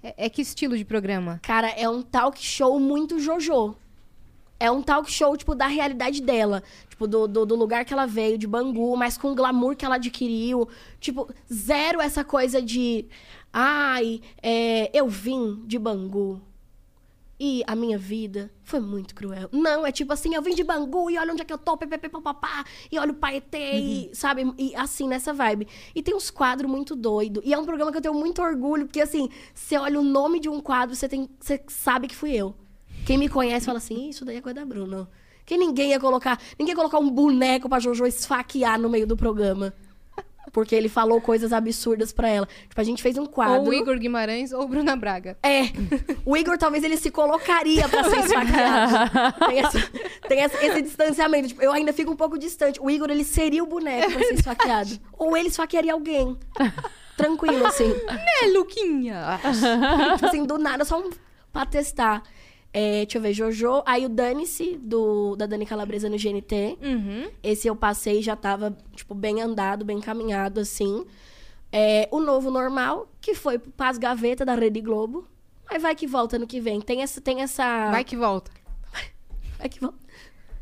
É, 0.03 0.27
é 0.27 0.29
que 0.29 0.42
estilo 0.42 0.77
de 0.77 0.85
programa? 0.85 1.40
Cara, 1.42 1.68
é 1.70 1.88
um 1.88 2.03
talk 2.03 2.40
show 2.42 2.79
muito 2.81 3.18
Jojo. 3.18 3.77
É 4.64 4.70
um 4.70 4.83
talk 4.83 5.12
show, 5.12 5.37
tipo, 5.37 5.55
da 5.55 5.66
realidade 5.66 6.22
dela. 6.22 6.62
Tipo, 6.88 7.07
do, 7.07 7.29
do, 7.29 7.44
do 7.44 7.55
lugar 7.55 7.85
que 7.85 7.92
ela 7.92 8.07
veio, 8.07 8.38
de 8.38 8.46
Bangu, 8.46 8.96
mas 8.96 9.18
com 9.18 9.33
o 9.33 9.35
glamour 9.35 9.77
que 9.77 9.85
ela 9.85 9.96
adquiriu. 9.96 10.66
Tipo, 10.98 11.29
zero 11.53 12.00
essa 12.00 12.24
coisa 12.24 12.62
de... 12.62 13.05
Ai, 13.53 14.22
é, 14.42 14.90
eu 14.98 15.07
vim 15.07 15.62
de 15.66 15.79
Bangu. 15.79 16.40
E 17.38 17.62
a 17.66 17.77
minha 17.77 17.98
vida 17.98 18.50
foi 18.62 18.81
muito 18.81 19.14
cruel. 19.14 19.50
Não, 19.53 19.87
é 19.87 19.92
tipo 19.92 20.14
assim, 20.14 20.35
eu 20.35 20.40
vim 20.40 20.55
de 20.55 20.64
Bangu 20.64 21.11
e 21.11 21.18
olha 21.18 21.35
onde 21.35 21.42
é 21.42 21.44
que 21.44 21.53
eu 21.53 21.59
tô, 21.59 21.77
papapá, 21.77 22.64
e 22.90 22.98
olha 22.98 23.12
o 23.12 23.16
Paetê, 23.16 23.77
e, 23.77 24.14
sabe? 24.14 24.50
E 24.57 24.74
assim, 24.77 25.07
nessa 25.07 25.35
vibe. 25.35 25.68
E 25.94 26.03
tem 26.03 26.14
uns 26.14 26.31
quadros 26.31 26.70
muito 26.70 26.96
doidos. 26.96 27.42
E 27.44 27.53
é 27.53 27.59
um 27.59 27.66
programa 27.66 27.92
que 27.92 27.98
eu 27.98 28.03
tenho 28.03 28.14
muito 28.14 28.40
orgulho, 28.40 28.87
porque 28.87 29.03
assim, 29.03 29.29
você 29.53 29.77
olha 29.77 30.00
o 30.00 30.03
nome 30.03 30.40
de 30.40 30.48
um 30.48 30.59
quadro, 30.59 30.96
você, 30.96 31.07
tem, 31.07 31.29
você 31.38 31.62
sabe 31.68 32.09
que 32.09 32.16
fui 32.16 32.33
eu. 32.33 32.55
Quem 33.05 33.19
me 33.19 33.29
conhece 33.29 33.67
fala 33.67 33.79
assim, 33.79 34.07
"Ih, 34.07 34.11
isso 34.11 34.25
daí 34.25 34.37
é 34.37 34.40
coisa 34.40 34.61
da 34.61 34.67
Bruna. 34.67 35.09
Que 35.47 35.57
ninguém 35.59 35.90
ia 35.90 36.01
colocar, 36.01 36.38
ninguém 36.59 36.73
ia 36.73 36.77
colocar 36.77 36.99
um 36.99 37.11
boneco 37.11 37.69
pra 37.69 37.79
Jojo 37.79 38.07
esfaquear 38.07 38.81
no 38.81 38.88
meio 38.88 39.07
do 39.07 39.17
programa. 39.17 39.75
Porque 40.53 40.75
ele 40.75 40.88
falou 40.88 41.21
coisas 41.21 41.53
absurdas 41.53 42.12
pra 42.12 42.29
ela. 42.29 42.47
Tipo, 42.69 42.81
a 42.81 42.85
gente 42.85 43.03
fez 43.03 43.19
um 43.19 43.27
quadro. 43.27 43.62
Ou 43.62 43.69
o 43.71 43.75
Igor 43.75 43.99
Guimarães 43.99 44.53
ou 44.53 44.69
Bruna 44.69 44.95
Braga. 44.95 45.37
É. 45.43 45.62
O 46.25 46.37
Igor 46.37 46.57
talvez 46.57 46.85
ele 46.85 46.97
se 46.97 47.11
colocaria 47.11 47.88
pra 47.88 48.05
ser 48.05 48.19
esfaqueado. 48.21 49.11
tem 49.49 49.59
essa- 49.59 49.90
tem 50.29 50.40
essa- 50.40 50.64
esse 50.64 50.83
distanciamento. 50.83 51.49
Tipo, 51.49 51.62
eu 51.62 51.73
ainda 51.73 51.93
fico 51.93 52.12
um 52.12 52.17
pouco 52.17 52.38
distante. 52.38 52.81
O 52.81 52.88
Igor, 52.88 53.11
ele 53.11 53.25
seria 53.25 53.64
o 53.64 53.67
boneco 53.67 54.12
pra 54.12 54.21
ser 54.23 54.35
esfaqueado. 54.35 54.90
Ou 55.19 55.37
ele 55.37 55.49
esfaquearia 55.49 55.93
alguém. 55.93 56.38
Tranquilo, 57.17 57.67
assim. 57.67 57.93
É, 58.43 58.47
Luquinha! 58.49 59.40
tipo 60.14 60.27
assim, 60.27 60.45
do 60.47 60.57
nada, 60.59 60.85
só 60.85 61.01
um, 61.01 61.11
pra 61.53 61.67
testar. 61.67 62.23
É, 62.76 63.04
deixa 63.04 63.18
eu 63.18 63.22
ver, 63.22 63.32
Jojo. 63.32 63.84
Aí 63.87 64.04
o 64.04 64.08
Dane-se, 64.08 64.76
do, 64.78 65.37
da 65.37 65.46
Dani 65.46 65.64
Calabresa 65.64 66.08
no 66.08 66.16
GNT. 66.16 66.76
Uhum. 66.82 67.30
Esse 67.40 67.68
eu 67.68 67.76
passei, 67.76 68.20
já 68.20 68.34
tava, 68.34 68.76
tipo, 68.96 69.14
bem 69.14 69.40
andado, 69.40 69.84
bem 69.84 70.00
caminhado, 70.00 70.58
assim. 70.58 71.06
É, 71.70 72.08
o 72.10 72.18
novo 72.18 72.50
normal, 72.50 73.08
que 73.20 73.32
foi 73.32 73.60
pras 73.60 73.96
gaveta 73.96 74.44
da 74.44 74.56
Rede 74.56 74.80
Globo. 74.80 75.24
Mas 75.70 75.80
vai 75.82 75.94
que 75.94 76.04
volta 76.04 76.37
no 76.37 76.48
que 76.48 76.60
vem. 76.60 76.80
Tem 76.80 77.00
essa. 77.00 77.20
Tem 77.20 77.42
essa 77.42 77.92
Vai 77.92 78.02
que 78.02 78.16
volta. 78.16 78.50
vai 79.56 79.68
que 79.68 79.78
volta. 79.78 79.98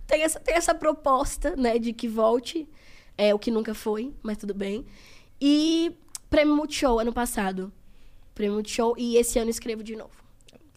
Tem 0.06 0.22
essa, 0.22 0.38
tem 0.38 0.54
essa 0.54 0.74
proposta, 0.74 1.56
né, 1.56 1.78
de 1.78 1.94
que 1.94 2.06
volte. 2.06 2.68
É 3.16 3.34
o 3.34 3.38
que 3.38 3.50
nunca 3.50 3.72
foi, 3.74 4.12
mas 4.22 4.36
tudo 4.36 4.52
bem. 4.52 4.84
E 5.40 5.96
Prêmio 6.28 6.54
Multishow, 6.54 6.98
ano 6.98 7.12
passado. 7.12 7.72
Prêmio 8.34 8.56
Multishow. 8.56 8.94
E 8.98 9.16
esse 9.16 9.38
ano 9.38 9.48
escrevo 9.48 9.82
de 9.82 9.96
novo. 9.96 10.12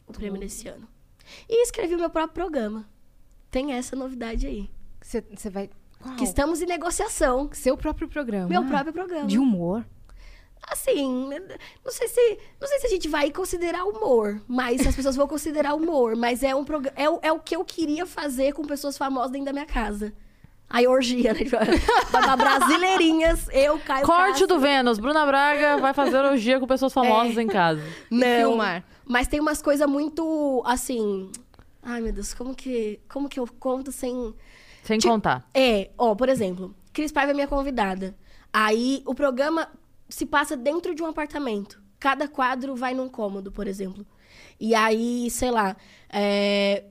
O 0.07 0.13
prêmio 0.13 0.39
desse 0.39 0.69
ano. 0.69 0.94
E 1.49 1.63
escrevi 1.63 1.95
o 1.95 1.99
meu 1.99 2.09
próprio 2.09 2.33
programa. 2.33 2.88
Tem 3.51 3.73
essa 3.73 3.95
novidade 3.95 4.47
aí. 4.47 4.69
Você 5.01 5.49
vai. 5.49 5.69
Qual? 6.01 6.15
Que 6.15 6.23
estamos 6.23 6.61
em 6.61 6.65
negociação. 6.65 7.49
Seu 7.53 7.77
próprio 7.77 8.07
programa. 8.07 8.47
Meu 8.47 8.63
próprio 8.65 8.91
programa. 8.93 9.25
De 9.27 9.38
humor. 9.39 9.85
Assim, 10.67 11.29
não 11.83 11.91
sei 11.91 12.07
se 12.07 12.39
não 12.59 12.67
sei 12.67 12.79
se 12.79 12.88
a 12.88 12.89
gente 12.89 13.07
vai 13.07 13.29
considerar 13.29 13.83
humor, 13.85 14.41
mas 14.47 14.85
as 14.88 14.95
pessoas 14.95 15.15
vão 15.15 15.27
considerar 15.27 15.75
humor, 15.75 16.15
mas 16.15 16.41
é 16.41 16.55
um 16.55 16.65
programa 16.65 16.97
é, 16.99 17.07
o- 17.07 17.19
é 17.21 17.31
o 17.31 17.39
que 17.39 17.55
eu 17.55 17.63
queria 17.63 18.03
fazer 18.07 18.51
com 18.53 18.63
pessoas 18.63 18.97
famosas 18.97 19.31
dentro 19.31 19.45
da 19.45 19.53
minha 19.53 19.67
casa. 19.67 20.11
Aí 20.67 20.88
orgia, 20.88 21.33
né? 21.33 21.39
Tipo, 21.43 21.57
brasileirinhas, 22.38 23.47
eu 23.51 23.77
caio 23.79 24.05
Corte 24.05 24.47
do 24.47 24.59
Vênus. 24.59 24.97
Bruna 24.97 25.23
Braga 25.25 25.77
vai 25.77 25.93
fazer 25.93 26.17
orgia 26.17 26.59
com 26.59 26.65
pessoas 26.65 26.91
famosas 26.91 27.38
em 27.38 27.47
casa. 27.47 27.81
Não. 28.09 28.25
filmar. 28.49 28.83
Mas 29.05 29.27
tem 29.27 29.39
umas 29.39 29.61
coisas 29.61 29.87
muito 29.87 30.63
assim, 30.65 31.31
ai 31.81 32.01
meu 32.01 32.11
Deus, 32.11 32.33
como 32.33 32.55
que 32.55 32.99
como 33.07 33.29
que 33.29 33.39
eu 33.39 33.47
conto 33.59 33.91
sem 33.91 34.33
Sem 34.83 34.97
Ti- 34.99 35.07
contar. 35.07 35.47
É, 35.53 35.91
ó, 35.97 36.15
por 36.15 36.27
exemplo, 36.29 36.73
Cris 36.91 37.11
Paiva 37.11 37.31
é 37.31 37.33
minha 37.33 37.47
convidada. 37.47 38.15
Aí 38.51 39.03
o 39.05 39.13
programa 39.13 39.67
se 40.09 40.25
passa 40.25 40.55
dentro 40.57 40.95
de 40.95 41.03
um 41.03 41.07
apartamento. 41.07 41.81
Cada 41.99 42.27
quadro 42.27 42.75
vai 42.75 42.93
num 42.93 43.09
cômodo, 43.09 43.51
por 43.51 43.67
exemplo. 43.67 44.05
E 44.59 44.73
aí, 44.75 45.29
sei 45.29 45.51
lá, 45.51 45.75
é, 46.09 46.85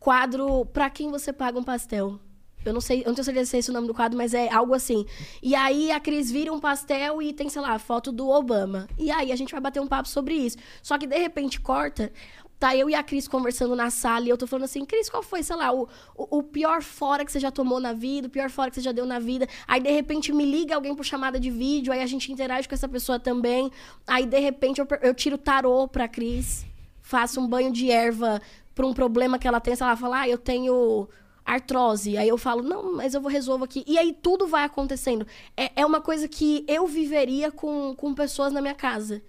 quadro 0.00 0.64
pra 0.66 0.88
quem 0.90 1.10
você 1.10 1.32
paga 1.32 1.58
um 1.58 1.64
pastel. 1.64 2.18
Eu 2.64 2.72
não 2.72 2.80
sei, 2.80 3.00
eu 3.00 3.06
não 3.06 3.14
tenho 3.14 3.24
certeza 3.24 3.50
se 3.50 3.56
é 3.56 3.58
esse 3.58 3.70
o 3.70 3.72
nome 3.72 3.86
do 3.86 3.94
quadro, 3.94 4.16
mas 4.16 4.34
é 4.34 4.52
algo 4.52 4.74
assim. 4.74 5.06
E 5.42 5.54
aí 5.54 5.90
a 5.90 6.00
Cris 6.00 6.30
vira 6.30 6.52
um 6.52 6.60
pastel 6.60 7.20
e 7.20 7.32
tem, 7.32 7.48
sei 7.48 7.62
lá, 7.62 7.78
foto 7.78 8.10
do 8.10 8.28
Obama. 8.28 8.88
E 8.98 9.10
aí 9.10 9.32
a 9.32 9.36
gente 9.36 9.52
vai 9.52 9.60
bater 9.60 9.80
um 9.80 9.86
papo 9.86 10.08
sobre 10.08 10.34
isso. 10.34 10.56
Só 10.82 10.98
que 10.98 11.06
de 11.06 11.18
repente 11.18 11.60
corta, 11.60 12.12
tá 12.58 12.74
eu 12.74 12.88
e 12.88 12.94
a 12.94 13.02
Cris 13.02 13.28
conversando 13.28 13.76
na 13.76 13.90
sala 13.90 14.24
e 14.24 14.28
eu 14.30 14.38
tô 14.38 14.46
falando 14.46 14.64
assim, 14.64 14.84
Cris, 14.84 15.10
qual 15.10 15.22
foi, 15.22 15.42
sei 15.42 15.56
lá, 15.56 15.72
o, 15.72 15.88
o, 16.16 16.42
pior 16.42 16.82
fora 16.82 17.24
que 17.24 17.30
você 17.30 17.38
já 17.38 17.50
tomou 17.50 17.78
na 17.78 17.92
vida, 17.92 18.28
o 18.28 18.30
pior 18.30 18.48
fora 18.50 18.70
que 18.70 18.76
você 18.76 18.80
já 18.80 18.92
deu 18.92 19.04
na 19.04 19.18
vida. 19.18 19.46
Aí 19.66 19.80
de 19.80 19.90
repente 19.90 20.32
me 20.32 20.44
liga 20.44 20.74
alguém 20.74 20.94
por 20.94 21.04
chamada 21.04 21.38
de 21.38 21.50
vídeo, 21.50 21.92
aí 21.92 22.00
a 22.00 22.06
gente 22.06 22.32
interage 22.32 22.68
com 22.68 22.74
essa 22.74 22.88
pessoa 22.88 23.18
também. 23.18 23.70
Aí 24.06 24.24
de 24.24 24.38
repente 24.38 24.80
eu, 24.80 24.86
eu 25.02 25.14
tiro 25.14 25.36
tarô 25.36 25.86
pra 25.86 26.08
Cris, 26.08 26.64
faço 27.02 27.40
um 27.40 27.46
banho 27.46 27.70
de 27.70 27.90
erva 27.90 28.40
pra 28.74 28.86
um 28.86 28.94
problema 28.94 29.38
que 29.38 29.46
ela 29.46 29.60
tem, 29.60 29.76
sei 29.76 29.86
lá, 29.86 29.94
fala, 29.94 30.20
ah, 30.20 30.28
eu 30.28 30.38
tenho 30.38 31.06
artrose. 31.44 32.16
Aí 32.16 32.28
eu 32.28 32.38
falo, 32.38 32.62
não, 32.62 32.96
mas 32.96 33.14
eu 33.14 33.20
vou 33.20 33.30
resolver 33.30 33.64
aqui. 33.64 33.84
E 33.86 33.98
aí 33.98 34.12
tudo 34.12 34.46
vai 34.46 34.64
acontecendo. 34.64 35.26
É, 35.56 35.82
é 35.82 35.86
uma 35.86 36.00
coisa 36.00 36.26
que 36.28 36.64
eu 36.66 36.86
viveria 36.86 37.50
com, 37.50 37.94
com 37.96 38.14
pessoas 38.14 38.52
na 38.52 38.60
minha 38.60 38.74
casa. 38.74 39.22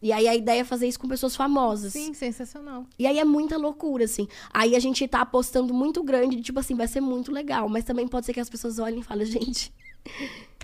E 0.00 0.12
aí 0.12 0.28
a 0.28 0.36
ideia 0.36 0.60
é 0.60 0.64
fazer 0.64 0.86
isso 0.86 1.00
com 1.00 1.08
pessoas 1.08 1.34
famosas. 1.34 1.92
Sim, 1.92 2.12
sensacional. 2.14 2.86
E 2.98 3.06
aí 3.06 3.18
é 3.18 3.24
muita 3.24 3.56
loucura, 3.56 4.04
assim. 4.04 4.28
Aí 4.52 4.76
a 4.76 4.78
gente 4.78 5.06
tá 5.08 5.22
apostando 5.22 5.72
muito 5.72 6.02
grande, 6.02 6.36
de, 6.36 6.42
tipo 6.42 6.60
assim, 6.60 6.74
vai 6.74 6.86
ser 6.86 7.00
muito 7.00 7.32
legal. 7.32 7.68
Mas 7.68 7.84
também 7.84 8.06
pode 8.06 8.26
ser 8.26 8.34
que 8.34 8.40
as 8.40 8.50
pessoas 8.50 8.78
olhem 8.78 9.00
e 9.00 9.02
falem, 9.02 9.26
gente, 9.26 9.72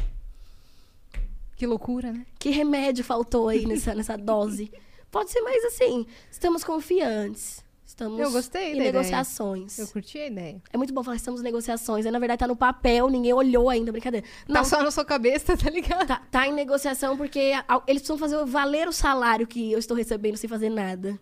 Que 1.56 1.66
loucura, 1.66 2.12
né? 2.12 2.26
que 2.40 2.50
remédio 2.50 3.04
faltou 3.04 3.48
aí 3.48 3.64
nessa, 3.64 3.94
nessa 3.94 4.16
dose? 4.16 4.70
Pode 5.12 5.30
ser 5.30 5.40
mais 5.42 5.64
assim, 5.64 6.06
estamos 6.30 6.64
confiantes. 6.64 7.62
Estamos 8.02 8.20
Eu 8.20 8.30
gostei 8.32 8.62
em 8.62 8.64
da 8.64 8.70
ideia. 8.76 8.92
negociações. 8.92 9.78
Eu 9.78 9.86
curti 9.88 10.18
a 10.18 10.26
ideia. 10.26 10.62
É 10.72 10.76
muito 10.76 10.92
bom 10.92 11.02
falar 11.02 11.16
estamos 11.16 11.40
em 11.40 11.44
negociações. 11.44 12.04
Aí, 12.06 12.12
na 12.12 12.18
verdade, 12.18 12.38
tá 12.40 12.46
no 12.46 12.56
papel, 12.56 13.08
ninguém 13.08 13.32
olhou 13.32 13.68
ainda, 13.70 13.90
brincadeira. 13.92 14.26
Não, 14.48 14.62
Tá 14.62 14.64
só 14.64 14.82
na 14.82 14.90
sua 14.90 15.04
cabeça, 15.04 15.56
tá 15.58 15.70
ligado? 15.70 16.06
tá, 16.06 16.22
tá 16.30 16.46
em 16.46 16.52
negociação 16.52 17.16
porque 17.16 17.52
eles 17.86 18.02
precisam 18.02 18.18
fazer 18.18 18.44
valer 18.44 18.88
o 18.88 18.92
salário 18.92 19.46
que 19.46 19.70
eu 19.72 19.78
estou 19.78 19.96
recebendo 19.96 20.36
sem 20.36 20.48
fazer 20.48 20.68
nada. 20.70 21.18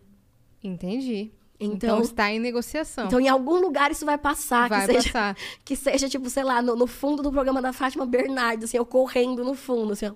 Entendi. 0.62 1.30
Então- 1.58 1.76
Então, 1.96 2.00
está 2.00 2.30
em 2.30 2.38
negociação. 2.38 3.06
Então, 3.06 3.20
em 3.20 3.28
algum 3.28 3.56
lugar 3.60 3.90
isso 3.90 4.06
vai 4.06 4.16
passar. 4.16 4.68
Vai 4.68 4.80
que 4.86 4.86
seja, 4.94 5.12
passar. 5.12 5.36
Que 5.64 5.76
seja, 5.76 6.08
tipo, 6.08 6.30
sei 6.30 6.42
lá, 6.42 6.62
no, 6.62 6.74
no 6.74 6.86
fundo 6.86 7.22
do 7.22 7.30
programa 7.30 7.60
da 7.60 7.72
Fátima 7.72 8.06
Bernardo, 8.06 8.64
assim, 8.64 8.78
eu 8.78 8.86
correndo 8.86 9.44
no 9.44 9.54
fundo, 9.54 9.92
assim, 9.92 10.06
ó. 10.06 10.12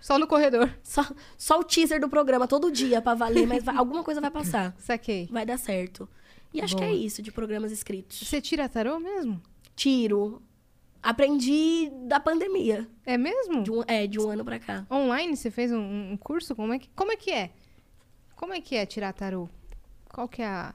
Só 0.00 0.18
no 0.18 0.26
corredor. 0.26 0.72
Só, 0.82 1.02
só 1.36 1.58
o 1.58 1.64
teaser 1.64 2.00
do 2.00 2.08
programa 2.08 2.46
todo 2.46 2.70
dia 2.70 3.02
pra 3.02 3.14
valer, 3.14 3.46
mas 3.46 3.64
vai- 3.64 3.74
alguma 3.78 4.02
coisa 4.04 4.20
vai 4.20 4.30
passar. 4.30 4.74
Saquei. 4.78 5.28
Vai 5.30 5.44
dar 5.44 5.58
certo. 5.58 6.08
E 6.54 6.60
acho 6.62 6.76
que 6.76 6.84
é 6.84 6.92
isso 6.92 7.20
de 7.20 7.30
programas 7.30 7.70
escritos. 7.72 8.20
Você 8.20 8.40
tira 8.40 8.68
tarô 8.68 8.98
mesmo? 8.98 9.40
Tiro. 9.76 10.42
Aprendi 11.02 11.90
da 12.06 12.18
pandemia. 12.18 12.88
É 13.04 13.16
mesmo? 13.18 13.62
De 13.62 13.70
um, 13.70 13.82
é, 13.86 14.06
de 14.06 14.18
um 14.18 14.28
ano 14.30 14.44
pra 14.44 14.58
cá. 14.58 14.86
Online 14.90 15.36
você 15.36 15.50
fez 15.50 15.70
um, 15.72 16.12
um 16.12 16.16
curso? 16.16 16.56
Como 16.56 16.72
é, 16.72 16.78
que, 16.78 16.88
como 16.96 17.12
é 17.12 17.16
que 17.16 17.30
é? 17.30 17.50
Como 18.34 18.52
é 18.54 18.60
que 18.60 18.76
é 18.76 18.86
tirar 18.86 19.12
tarô? 19.12 19.48
Qual 20.08 20.26
que 20.28 20.42
é 20.42 20.46
a, 20.46 20.74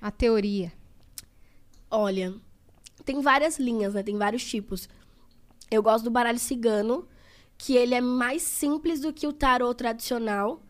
a 0.00 0.10
teoria? 0.10 0.72
Olha, 1.90 2.34
tem 3.04 3.20
várias 3.20 3.58
linhas, 3.58 3.94
né? 3.94 4.02
Tem 4.02 4.16
vários 4.16 4.44
tipos. 4.44 4.88
Eu 5.70 5.82
gosto 5.82 6.04
do 6.04 6.10
baralho 6.10 6.38
cigano, 6.38 7.06
que 7.58 7.74
ele 7.76 7.94
é 7.94 8.00
mais 8.00 8.42
simples 8.42 9.00
do 9.00 9.12
que 9.12 9.26
o 9.26 9.32
tarô 9.32 9.72
tradicional. 9.74 10.62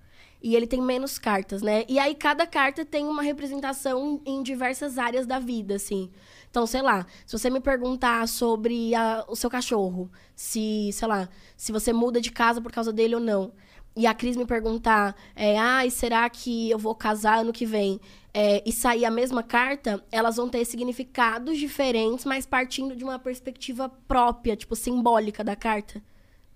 E 0.42 0.54
ele 0.54 0.66
tem 0.66 0.80
menos 0.80 1.18
cartas, 1.18 1.62
né? 1.62 1.84
E 1.88 1.98
aí 1.98 2.14
cada 2.14 2.46
carta 2.46 2.84
tem 2.84 3.06
uma 3.06 3.22
representação 3.22 4.20
em 4.24 4.42
diversas 4.42 4.98
áreas 4.98 5.26
da 5.26 5.38
vida, 5.38 5.74
assim. 5.74 6.10
Então, 6.50 6.66
sei 6.66 6.82
lá, 6.82 7.06
se 7.26 7.36
você 7.36 7.50
me 7.50 7.58
perguntar 7.58 8.28
sobre 8.28 8.94
a- 8.94 9.24
o 9.28 9.34
seu 9.34 9.50
cachorro, 9.50 10.10
se, 10.36 10.90
sei 10.92 11.08
lá, 11.08 11.28
se 11.56 11.72
você 11.72 11.92
muda 11.92 12.20
de 12.20 12.30
casa 12.30 12.60
por 12.60 12.70
causa 12.70 12.92
dele 12.92 13.14
ou 13.14 13.20
não. 13.20 13.52
E 13.96 14.06
a 14.06 14.12
Cris 14.14 14.36
me 14.36 14.44
perguntar, 14.46 15.16
é, 15.34 15.58
ai, 15.58 15.88
será 15.90 16.28
que 16.28 16.70
eu 16.70 16.78
vou 16.78 16.94
casar 16.94 17.38
ano 17.40 17.52
que 17.52 17.64
vem? 17.64 17.98
É, 18.32 18.62
e 18.66 18.70
sair 18.72 19.06
a 19.06 19.10
mesma 19.10 19.42
carta, 19.42 20.04
elas 20.12 20.36
vão 20.36 20.48
ter 20.50 20.64
significados 20.66 21.56
diferentes, 21.58 22.24
mas 22.26 22.44
partindo 22.44 22.94
de 22.94 23.02
uma 23.02 23.18
perspectiva 23.18 23.88
própria, 24.06 24.54
tipo, 24.54 24.76
simbólica 24.76 25.42
da 25.42 25.56
carta. 25.56 26.02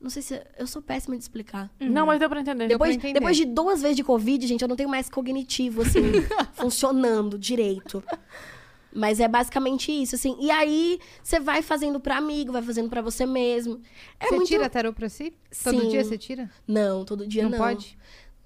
Não 0.00 0.08
sei 0.08 0.22
se. 0.22 0.40
Eu 0.58 0.66
sou 0.66 0.80
péssima 0.80 1.16
de 1.16 1.22
explicar. 1.22 1.70
Não, 1.78 2.06
mas 2.06 2.18
deu 2.18 2.28
pra 2.28 2.40
entender. 2.40 2.68
Deu 2.68 2.78
pra 2.78 2.86
Depois, 2.88 2.96
entender. 2.96 3.12
depois 3.20 3.36
de 3.36 3.44
duas 3.44 3.82
vezes 3.82 3.96
de 3.96 4.04
Covid, 4.04 4.46
gente, 4.46 4.62
eu 4.62 4.68
não 4.68 4.76
tenho 4.76 4.88
mais 4.88 5.10
cognitivo, 5.10 5.82
assim, 5.82 6.00
funcionando 6.54 7.38
direito. 7.38 8.02
Mas 8.92 9.20
é 9.20 9.28
basicamente 9.28 9.92
isso, 9.92 10.14
assim. 10.16 10.36
E 10.40 10.50
aí, 10.50 10.98
você 11.22 11.38
vai 11.38 11.62
fazendo 11.62 12.00
pra 12.00 12.16
amigo, 12.16 12.50
vai 12.52 12.62
fazendo 12.62 12.88
pra 12.88 13.00
você 13.02 13.24
mesmo. 13.24 13.80
É 14.18 14.26
você 14.26 14.34
muito... 14.36 14.48
tira 14.48 14.68
tarô 14.68 14.92
pra 14.92 15.08
si? 15.08 15.32
Todo 15.62 15.80
Sim. 15.80 15.88
dia 15.88 16.02
você 16.02 16.18
tira? 16.18 16.50
Não, 16.66 17.04
todo 17.04 17.26
dia 17.26 17.44
não, 17.44 17.50
não. 17.50 17.58
pode? 17.58 17.96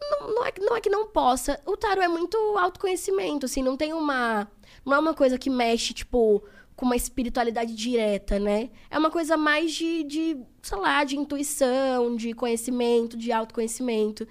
Não, 0.03 0.35
não 0.35 0.45
é, 0.45 0.53
que- 0.53 0.61
não 0.61 0.77
é 0.77 0.81
que 0.83 0.91
não 0.91 1.07
possa. 1.07 1.59
O 1.65 1.77
tarô 1.79 2.03
é 2.03 2.09
muito 2.09 2.37
autoconhecimento, 2.59 3.47
assim, 3.47 3.63
não 3.63 3.77
tem 3.77 3.93
uma. 3.95 4.47
Não 4.85 4.93
é 4.95 4.99
uma 4.99 5.15
coisa 5.15 5.39
que 5.39 5.49
mexe, 5.49 5.95
tipo, 5.95 6.43
com 6.77 6.85
uma 6.87 6.97
espiritualidade 6.97 7.75
direta, 7.75 8.39
né? 8.39 8.71
É 8.91 8.99
uma 8.99 9.11
coisa 9.11 9.37
mais 9.37 9.73
de, 9.73 10.03
de 10.05 10.37
sei 10.63 10.79
lá, 10.79 11.05
de 11.05 11.17
intuição, 11.17 12.17
de 12.17 12.33
conhecimento, 12.33 13.17
de 13.17 13.31
autoconhecimento. 13.31 14.27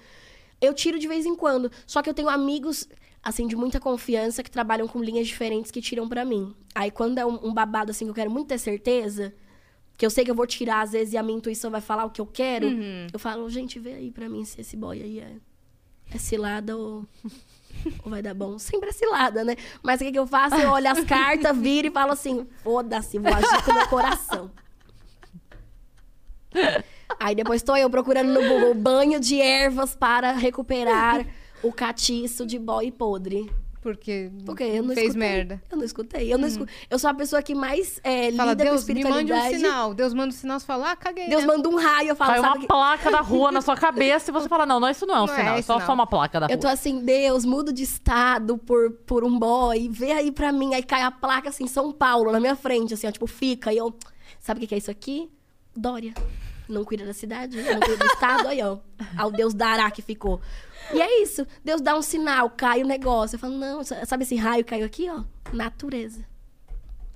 Eu 0.60 0.74
tiro 0.74 0.98
de 0.98 1.08
vez 1.08 1.24
em 1.26 1.34
quando. 1.34 1.70
Só 1.86 2.02
que 2.02 2.08
eu 2.08 2.14
tenho 2.14 2.28
amigos, 2.28 2.88
assim, 3.22 3.46
de 3.46 3.56
muita 3.56 3.80
confiança 3.80 4.42
que 4.42 4.50
trabalham 4.50 4.86
com 4.86 5.02
linhas 5.02 5.26
diferentes 5.26 5.70
que 5.70 5.80
tiram 5.80 6.08
pra 6.08 6.24
mim. 6.24 6.54
Aí 6.74 6.90
quando 6.90 7.18
é 7.18 7.24
um, 7.26 7.48
um 7.48 7.54
babado, 7.54 7.90
assim, 7.90 8.04
que 8.04 8.10
eu 8.10 8.14
quero 8.14 8.30
muito 8.30 8.48
ter 8.48 8.58
certeza. 8.58 9.34
Que 9.96 10.04
eu 10.04 10.10
sei 10.10 10.24
que 10.24 10.30
eu 10.30 10.34
vou 10.34 10.46
tirar, 10.46 10.82
às 10.82 10.92
vezes, 10.92 11.14
e 11.14 11.16
a 11.16 11.22
minha 11.22 11.38
intuição 11.38 11.70
vai 11.70 11.80
falar 11.80 12.04
o 12.04 12.10
que 12.10 12.20
eu 12.20 12.26
quero. 12.26 12.66
Eu 13.12 13.18
falo, 13.18 13.48
gente, 13.48 13.78
vê 13.78 13.94
aí 13.94 14.10
pra 14.10 14.28
mim 14.28 14.44
se 14.44 14.60
esse 14.60 14.76
boy 14.76 15.00
aí 15.00 15.20
é, 15.20 15.36
é 16.12 16.18
cilada 16.18 16.76
ou 16.76 17.06
vai 18.04 18.22
dar 18.22 18.34
bom. 18.34 18.58
Sempre 18.58 18.90
é 18.90 18.92
cilada, 18.92 19.44
né? 19.44 19.56
Mas 19.82 20.00
o 20.00 20.04
que, 20.04 20.12
que 20.12 20.18
eu 20.18 20.26
faço? 20.26 20.56
Eu 20.56 20.70
olho 20.70 20.90
as 20.90 21.04
cartas, 21.04 21.56
viro 21.56 21.88
e 21.88 21.90
falo 21.90 22.12
assim: 22.12 22.46
foda-se, 22.62 23.18
vou 23.18 23.32
agir 23.32 23.64
com 23.64 23.70
o 23.70 23.74
meu 23.74 23.88
coração. 23.88 24.50
Aí 27.18 27.34
depois 27.34 27.62
tô 27.62 27.76
eu 27.76 27.90
procurando 27.90 28.32
no 28.32 28.48
Google 28.48 28.74
banho 28.74 29.20
de 29.20 29.40
ervas 29.40 29.94
para 29.94 30.32
recuperar 30.32 31.26
o 31.62 31.72
catiço 31.72 32.46
de 32.46 32.58
boy 32.58 32.90
podre. 32.90 33.50
Porque, 33.84 34.30
Porque 34.46 34.64
eu 34.64 34.82
não 34.82 34.94
fez 34.94 35.08
escutei. 35.08 35.28
merda. 35.28 35.62
Eu 35.70 35.76
não 35.76 35.84
escutei. 35.84 36.32
Eu, 36.32 36.38
não 36.38 36.48
escu... 36.48 36.66
eu 36.88 36.98
sou 36.98 37.10
a 37.10 37.12
pessoa 37.12 37.42
que 37.42 37.54
mais 37.54 38.00
é, 38.02 38.32
Fala, 38.32 38.52
lida 38.52 38.64
Deus, 38.64 38.82
com 38.84 38.94
me 38.94 39.04
mande 39.04 39.30
um 39.30 39.36
espiritualidade. 39.36 39.56
sinal. 39.56 39.92
Deus 39.92 40.14
manda 40.14 40.28
um 40.28 40.32
sinal, 40.32 40.58
você 40.58 40.64
fala, 40.64 40.92
ah, 40.92 40.96
caguei, 40.96 41.28
Deus 41.28 41.42
né? 41.42 41.48
manda 41.48 41.68
um 41.68 41.76
raio, 41.76 42.08
eu 42.08 42.16
falo, 42.16 42.30
Cai 42.32 42.40
sabe 42.40 42.52
uma 42.54 42.60
que- 42.62 42.66
placa 42.66 43.10
da 43.10 43.20
rua 43.20 43.52
na 43.52 43.60
sua 43.60 43.76
cabeça 43.76 44.30
e 44.30 44.32
você 44.32 44.48
fala, 44.48 44.64
não, 44.64 44.80
não, 44.80 44.88
isso 44.88 45.04
não 45.04 45.14
é 45.14 45.20
um 45.20 45.26
Não 45.26 45.34
é 45.34 45.36
sinal, 45.36 45.56
é 45.58 45.62
só, 45.62 45.78
não. 45.78 45.84
só 45.86 45.92
uma 45.92 46.06
placa 46.06 46.40
da 46.40 46.46
rua. 46.46 46.54
Eu 46.54 46.58
tô 46.58 46.66
assim, 46.66 47.04
Deus, 47.04 47.44
mudo 47.44 47.74
de 47.74 47.82
estado 47.82 48.56
por, 48.56 48.90
por 49.06 49.22
um 49.22 49.38
boy, 49.38 49.86
vê 49.90 50.12
aí 50.12 50.32
pra 50.32 50.50
mim. 50.50 50.72
Aí 50.74 50.82
cai 50.82 51.02
a 51.02 51.10
placa 51.10 51.50
assim, 51.50 51.66
São 51.66 51.92
Paulo, 51.92 52.32
na 52.32 52.40
minha 52.40 52.56
frente, 52.56 52.94
assim, 52.94 53.06
ó, 53.06 53.10
tipo, 53.10 53.26
fica. 53.26 53.70
E 53.70 53.76
eu, 53.76 53.94
sabe 54.40 54.56
o 54.56 54.60
que 54.62 54.68
que 54.68 54.74
é 54.76 54.78
isso 54.78 54.90
aqui? 54.90 55.28
Dória. 55.76 56.14
Não 56.68 56.84
cuida 56.84 57.04
da 57.04 57.12
cidade, 57.12 57.60
não 57.62 57.78
cuida 57.80 57.96
do 57.98 58.06
estado, 58.06 58.48
aí, 58.48 58.62
ó. 58.62 58.78
Ao 59.16 59.30
Deus 59.30 59.52
dará 59.52 59.90
que 59.90 60.00
ficou. 60.00 60.40
E 60.92 61.00
é 61.00 61.22
isso. 61.22 61.46
Deus 61.62 61.80
dá 61.80 61.94
um 61.96 62.02
sinal, 62.02 62.48
cai 62.50 62.82
o 62.82 62.86
negócio. 62.86 63.36
Eu 63.36 63.40
falo, 63.40 63.56
não, 63.56 63.82
sabe 63.84 64.22
esse 64.24 64.34
raio 64.36 64.64
que 64.64 64.70
caiu 64.70 64.86
aqui, 64.86 65.08
ó? 65.10 65.24
Natureza. 65.52 66.24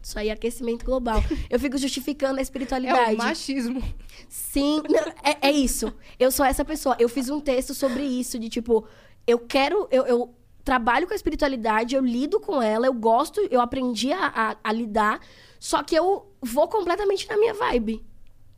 Isso 0.03 0.19
aí 0.19 0.29
é 0.29 0.33
aquecimento 0.33 0.85
global. 0.85 1.23
Eu 1.51 1.59
fico 1.59 1.77
justificando 1.77 2.37
a 2.37 2.41
É 2.41 2.43
espiritualidade. 2.43 3.15
o 3.15 3.19
machismo. 3.19 3.83
Sim, 4.29 4.83
não, 4.89 5.13
é, 5.23 5.49
é 5.49 5.51
isso. 5.51 5.93
Eu 6.19 6.31
sou 6.31 6.45
essa 6.47 6.65
pessoa. 6.65 6.97
Eu 6.99 7.09
fiz 7.09 7.29
um 7.29 7.41
texto 7.41 7.75
sobre 7.75 8.03
isso, 8.03 8.39
de 8.39 8.49
tipo, 8.49 8.87
eu 9.27 9.39
quero. 9.39 9.89
Eu, 9.91 10.07
eu 10.07 10.35
trabalho 10.65 11.07
com 11.07 11.15
a 11.15 11.17
espiritualidade, 11.17 11.95
eu 11.95 12.05
lido 12.05 12.39
com 12.39 12.61
ela, 12.61 12.87
eu 12.87 12.93
gosto, 12.93 13.41
eu 13.51 13.59
aprendi 13.61 14.13
a, 14.13 14.27
a, 14.27 14.57
a 14.63 14.71
lidar, 14.73 15.19
só 15.59 15.83
que 15.83 15.95
eu 15.95 16.31
vou 16.43 16.69
completamente 16.69 17.27
na 17.27 17.39
minha 17.39 17.55
vibe. 17.55 18.05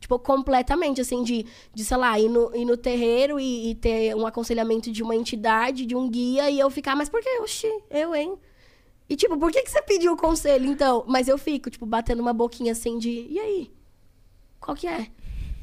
Tipo, 0.01 0.19
completamente, 0.19 1.01
assim, 1.01 1.23
de, 1.23 1.45
de 1.75 1.85
sei 1.85 1.97
lá, 1.97 2.19
ir 2.19 2.29
no, 2.29 2.57
ir 2.57 2.65
no 2.65 2.77
terreiro 2.77 3.39
e, 3.39 3.71
e 3.71 3.75
ter 3.75 4.17
um 4.17 4.27
aconselhamento 4.27 4.91
de 4.91 5.03
uma 5.03 5.15
entidade, 5.15 5.85
de 5.85 5.95
um 5.95 6.09
guia, 6.09 6.51
e 6.51 6.59
eu 6.59 6.71
ficar, 6.71 6.97
mas 6.97 7.09
por 7.09 7.21
que? 7.21 7.39
Oxi, 7.41 7.71
eu, 7.91 8.15
hein? 8.15 8.39
E, 9.09 9.15
tipo, 9.15 9.37
por 9.37 9.53
que, 9.53 9.63
que 9.63 9.71
você 9.71 9.83
pediu 9.83 10.13
o 10.13 10.17
conselho, 10.17 10.67
então? 10.67 11.05
Mas 11.07 11.29
eu 11.29 11.37
fico, 11.37 11.69
tipo, 11.69 11.85
batendo 11.85 12.21
uma 12.21 12.33
boquinha 12.33 12.73
assim 12.73 12.99
de, 12.99 13.27
e 13.29 13.39
aí? 13.39 13.71
Qual 14.59 14.77
que 14.77 14.87
é? 14.87 15.09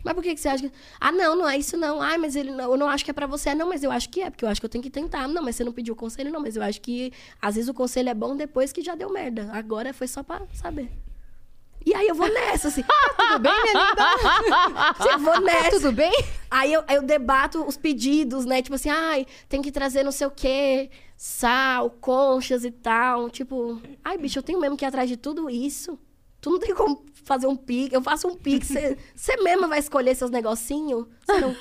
Mas 0.04 0.14
por 0.14 0.24
que, 0.24 0.36
que 0.36 0.40
você 0.40 0.48
acha 0.48 0.70
que. 0.70 0.76
Ah, 1.00 1.12
não, 1.12 1.36
não 1.36 1.50
é 1.50 1.58
isso 1.58 1.76
não. 1.76 2.02
Ai, 2.02 2.18
mas 2.18 2.36
ele 2.36 2.52
não, 2.52 2.72
eu 2.72 2.78
não 2.78 2.88
acho 2.90 3.04
que 3.04 3.12
é 3.12 3.14
pra 3.14 3.28
você. 3.28 3.54
Não, 3.54 3.68
mas 3.68 3.84
eu 3.84 3.92
acho 3.92 4.10
que 4.10 4.22
é, 4.22 4.30
porque 4.30 4.46
eu 4.46 4.50
acho 4.50 4.62
que 4.62 4.66
eu 4.66 4.70
tenho 4.70 4.82
que 4.82 4.90
tentar. 4.90 5.28
Não, 5.28 5.44
mas 5.44 5.58
você 5.58 5.64
não 5.66 5.74
pediu 5.74 5.96
conselho, 5.96 6.32
não. 6.32 6.40
Mas 6.40 6.56
eu 6.56 6.64
acho 6.64 6.80
que 6.80 7.12
às 7.42 7.56
vezes 7.56 7.70
o 7.70 7.74
conselho 7.74 8.08
é 8.08 8.14
bom 8.14 8.36
depois 8.36 8.72
que 8.72 8.82
já 8.82 8.96
deu 8.96 9.12
merda. 9.12 9.50
Agora 9.52 9.94
foi 9.94 10.08
só 10.08 10.24
pra 10.24 10.46
saber. 10.54 10.90
E 11.88 11.96
aí 11.96 12.06
eu 12.06 12.16
vou 12.16 12.28
nessa, 12.28 12.68
assim. 12.68 12.84
Tudo 12.84 13.40
bem, 13.40 13.54
minha 13.64 13.74
linda? 13.74 14.04
eu 15.10 15.20
vou 15.20 15.40
nessa. 15.40 15.70
Tudo 15.70 15.94
bem? 15.94 16.12
Aí 16.52 16.74
eu, 16.74 16.84
eu 16.90 17.02
debato 17.02 17.64
os 17.66 17.78
pedidos, 17.78 18.44
né? 18.44 18.62
Tipo 18.62 18.76
assim, 18.76 18.90
ai, 18.90 19.26
tem 19.48 19.62
que 19.62 19.72
trazer 19.72 20.04
não 20.04 20.12
sei 20.12 20.28
o 20.28 20.32
quê, 20.32 20.90
sal, 21.16 21.90
conchas 21.90 22.66
e 22.66 22.72
tal. 22.72 23.30
Tipo, 23.30 23.82
ai, 24.04 24.18
bicho, 24.18 24.38
eu 24.38 24.44
tenho 24.44 24.60
mesmo 24.60 24.76
que 24.76 24.84
ir 24.84 24.88
atrás 24.90 25.08
de 25.08 25.16
tudo 25.16 25.50
isso. 25.50 25.98
Tu 26.40 26.50
não 26.52 26.60
tem 26.60 26.74
como 26.76 27.04
fazer 27.24 27.48
um 27.48 27.56
pix. 27.56 27.92
Eu 27.94 28.02
faço 28.02 28.28
um 28.28 28.36
pix. 28.36 28.70
Você 29.16 29.38
mesma 29.38 29.68
vai 29.68 29.80
escolher 29.80 30.16
seus 30.16 30.30
negocinhos? 30.32 31.06
Você 31.26 31.38
não. 31.42 31.56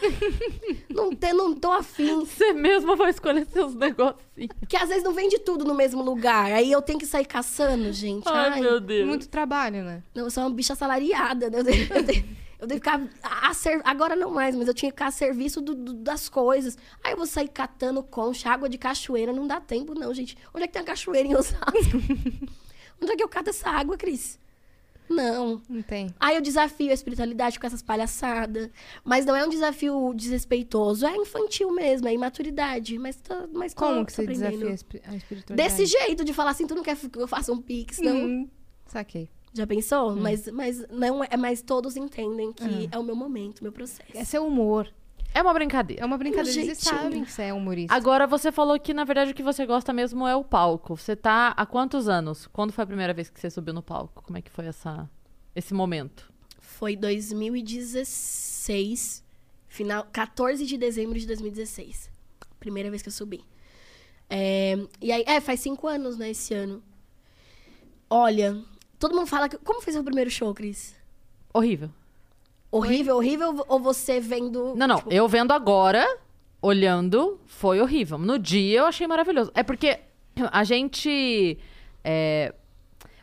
não, 0.90 1.10
não 1.34 1.54
tô 1.54 1.72
afim. 1.72 2.20
Você 2.20 2.52
mesma 2.52 2.94
vai 2.94 3.10
escolher 3.10 3.46
seus 3.46 3.74
negocinhos. 3.74 4.16
Porque 4.60 4.76
às 4.76 4.88
vezes 4.88 5.02
não 5.02 5.12
vende 5.12 5.38
tudo 5.38 5.64
no 5.64 5.74
mesmo 5.74 6.02
lugar. 6.02 6.52
Aí 6.52 6.70
eu 6.70 6.82
tenho 6.82 6.98
que 6.98 7.06
sair 7.06 7.24
caçando, 7.24 7.90
gente. 7.92 8.28
Ai, 8.28 8.50
Ai, 8.50 8.60
meu 8.60 8.78
Deus. 8.80 9.06
Muito 9.08 9.28
trabalho, 9.28 9.82
né? 9.82 10.02
Não, 10.14 10.24
eu 10.24 10.30
sou 10.30 10.42
uma 10.44 10.50
bicha 10.50 10.74
assalariada. 10.74 11.48
Né? 11.50 11.60
Eu 11.60 11.64
tenho, 11.64 11.82
eu 11.94 12.04
tenho- 12.04 12.24
eu 12.60 12.66
tenho 12.68 12.80
que 12.80 12.90
ficar. 12.90 13.08
A, 13.22 13.48
a 13.50 13.54
ser- 13.54 13.80
agora 13.84 14.14
não 14.14 14.30
mais, 14.30 14.54
mas 14.54 14.68
eu 14.68 14.74
tinha 14.74 14.90
que 14.90 14.96
ficar 14.96 15.06
a 15.08 15.10
serviço 15.10 15.60
do- 15.60 15.74
do- 15.74 15.94
das 15.94 16.28
coisas. 16.28 16.76
Aí 17.02 17.12
eu 17.12 17.16
vou 17.16 17.26
sair 17.26 17.48
catando 17.48 18.02
concha, 18.02 18.50
água 18.50 18.68
de 18.68 18.76
cachoeira. 18.78 19.32
Não 19.32 19.46
dá 19.46 19.58
tempo, 19.60 19.94
não, 19.94 20.12
gente. 20.14 20.36
Onde 20.54 20.64
é 20.64 20.66
que 20.66 20.72
tem 20.74 20.82
a 20.82 20.84
cachoeira 20.84 21.26
em 21.26 21.34
Osasco? 21.34 21.64
Onde 23.02 23.12
é 23.12 23.16
que 23.16 23.22
eu 23.22 23.28
cato 23.28 23.50
essa 23.50 23.68
água, 23.68 23.96
Cris? 23.96 24.38
Não. 25.08 25.60
Não 25.68 25.82
tem. 25.82 26.14
Aí 26.18 26.36
eu 26.36 26.42
desafio 26.42 26.90
a 26.90 26.94
espiritualidade 26.94 27.58
com 27.60 27.66
essas 27.66 27.82
palhaçadas. 27.82 28.68
Mas 29.04 29.24
não 29.24 29.34
é 29.36 29.44
um 29.44 29.48
desafio 29.48 30.12
desrespeitoso, 30.14 31.06
é 31.06 31.16
infantil 31.16 31.72
mesmo, 31.72 32.08
é 32.08 32.14
imaturidade. 32.14 32.98
Mas, 32.98 33.16
tô, 33.16 33.34
mas 33.52 33.72
Como 33.74 34.04
que 34.04 34.12
você 34.12 34.22
aprendendo. 34.22 34.50
desafia 34.50 34.70
a 34.70 34.74
espi- 34.74 35.02
a 35.06 35.16
espiritualidade? 35.16 35.70
Desse 35.78 35.86
jeito, 35.86 36.24
de 36.24 36.32
falar 36.32 36.50
assim, 36.50 36.66
tu 36.66 36.74
não 36.74 36.82
quer 36.82 36.96
que 36.96 37.18
eu 37.18 37.28
faça 37.28 37.52
um 37.52 37.60
pix, 37.60 37.98
não? 37.98 38.16
Hum, 38.16 38.48
saquei. 38.86 39.28
Já 39.54 39.66
pensou? 39.66 40.14
Mas, 40.14 40.46
mas 40.48 40.84
não 40.90 41.24
é, 41.24 41.34
mas 41.36 41.62
todos 41.62 41.96
entendem 41.96 42.52
que 42.52 42.88
é 42.92 42.98
o 42.98 43.02
meu 43.02 43.16
momento, 43.16 43.62
meu 43.62 43.72
processo. 43.72 44.10
É 44.14 44.22
seu 44.22 44.46
humor. 44.46 44.92
É 45.36 45.42
uma 45.42 45.52
brincadeira. 45.52 46.02
É 46.02 46.06
uma 46.06 46.16
brincadeira. 46.16 46.62
Eles 46.62 46.78
sabem 46.78 47.22
que 47.22 47.30
você 47.30 47.42
é 47.42 47.52
humorista. 47.52 47.94
Agora, 47.94 48.26
você 48.26 48.50
falou 48.50 48.80
que, 48.80 48.94
na 48.94 49.04
verdade, 49.04 49.32
o 49.32 49.34
que 49.34 49.42
você 49.42 49.66
gosta 49.66 49.92
mesmo 49.92 50.26
é 50.26 50.34
o 50.34 50.42
palco. 50.42 50.96
Você 50.96 51.14
tá 51.14 51.52
há 51.54 51.66
quantos 51.66 52.08
anos? 52.08 52.46
Quando 52.46 52.72
foi 52.72 52.84
a 52.84 52.86
primeira 52.86 53.12
vez 53.12 53.28
que 53.28 53.38
você 53.38 53.50
subiu 53.50 53.74
no 53.74 53.82
palco? 53.82 54.22
Como 54.22 54.38
é 54.38 54.40
que 54.40 54.50
foi 54.50 54.64
essa, 54.64 55.06
esse 55.54 55.74
momento? 55.74 56.32
Foi 56.58 56.96
2016, 56.96 59.22
final 59.68 60.06
14 60.10 60.64
de 60.64 60.78
dezembro 60.78 61.18
de 61.18 61.26
2016. 61.26 62.10
Primeira 62.58 62.88
vez 62.88 63.02
que 63.02 63.08
eu 63.08 63.12
subi. 63.12 63.44
É, 64.30 64.78
e 65.02 65.12
aí, 65.12 65.22
é, 65.26 65.38
faz 65.38 65.60
cinco 65.60 65.86
anos, 65.86 66.16
né, 66.16 66.30
esse 66.30 66.54
ano. 66.54 66.82
Olha, 68.08 68.58
todo 68.98 69.14
mundo 69.14 69.26
fala 69.26 69.50
que. 69.50 69.58
Como 69.58 69.82
foi 69.82 69.92
seu 69.92 70.02
primeiro 70.02 70.30
show, 70.30 70.54
Cris? 70.54 70.96
Horrível. 71.52 71.90
Horrível, 72.76 73.16
horrível 73.16 73.64
ou 73.68 73.78
você 73.80 74.20
vendo. 74.20 74.74
Não, 74.76 74.86
não. 74.86 74.96
tipo, 74.96 75.12
Eu 75.12 75.26
vendo 75.28 75.52
agora, 75.52 76.06
olhando, 76.60 77.38
foi 77.46 77.80
horrível. 77.80 78.18
No 78.18 78.38
dia 78.38 78.80
eu 78.80 78.86
achei 78.86 79.06
maravilhoso. 79.06 79.50
É 79.54 79.62
porque 79.62 79.98
a 80.52 80.64
gente 80.64 81.58
é, 82.04 82.54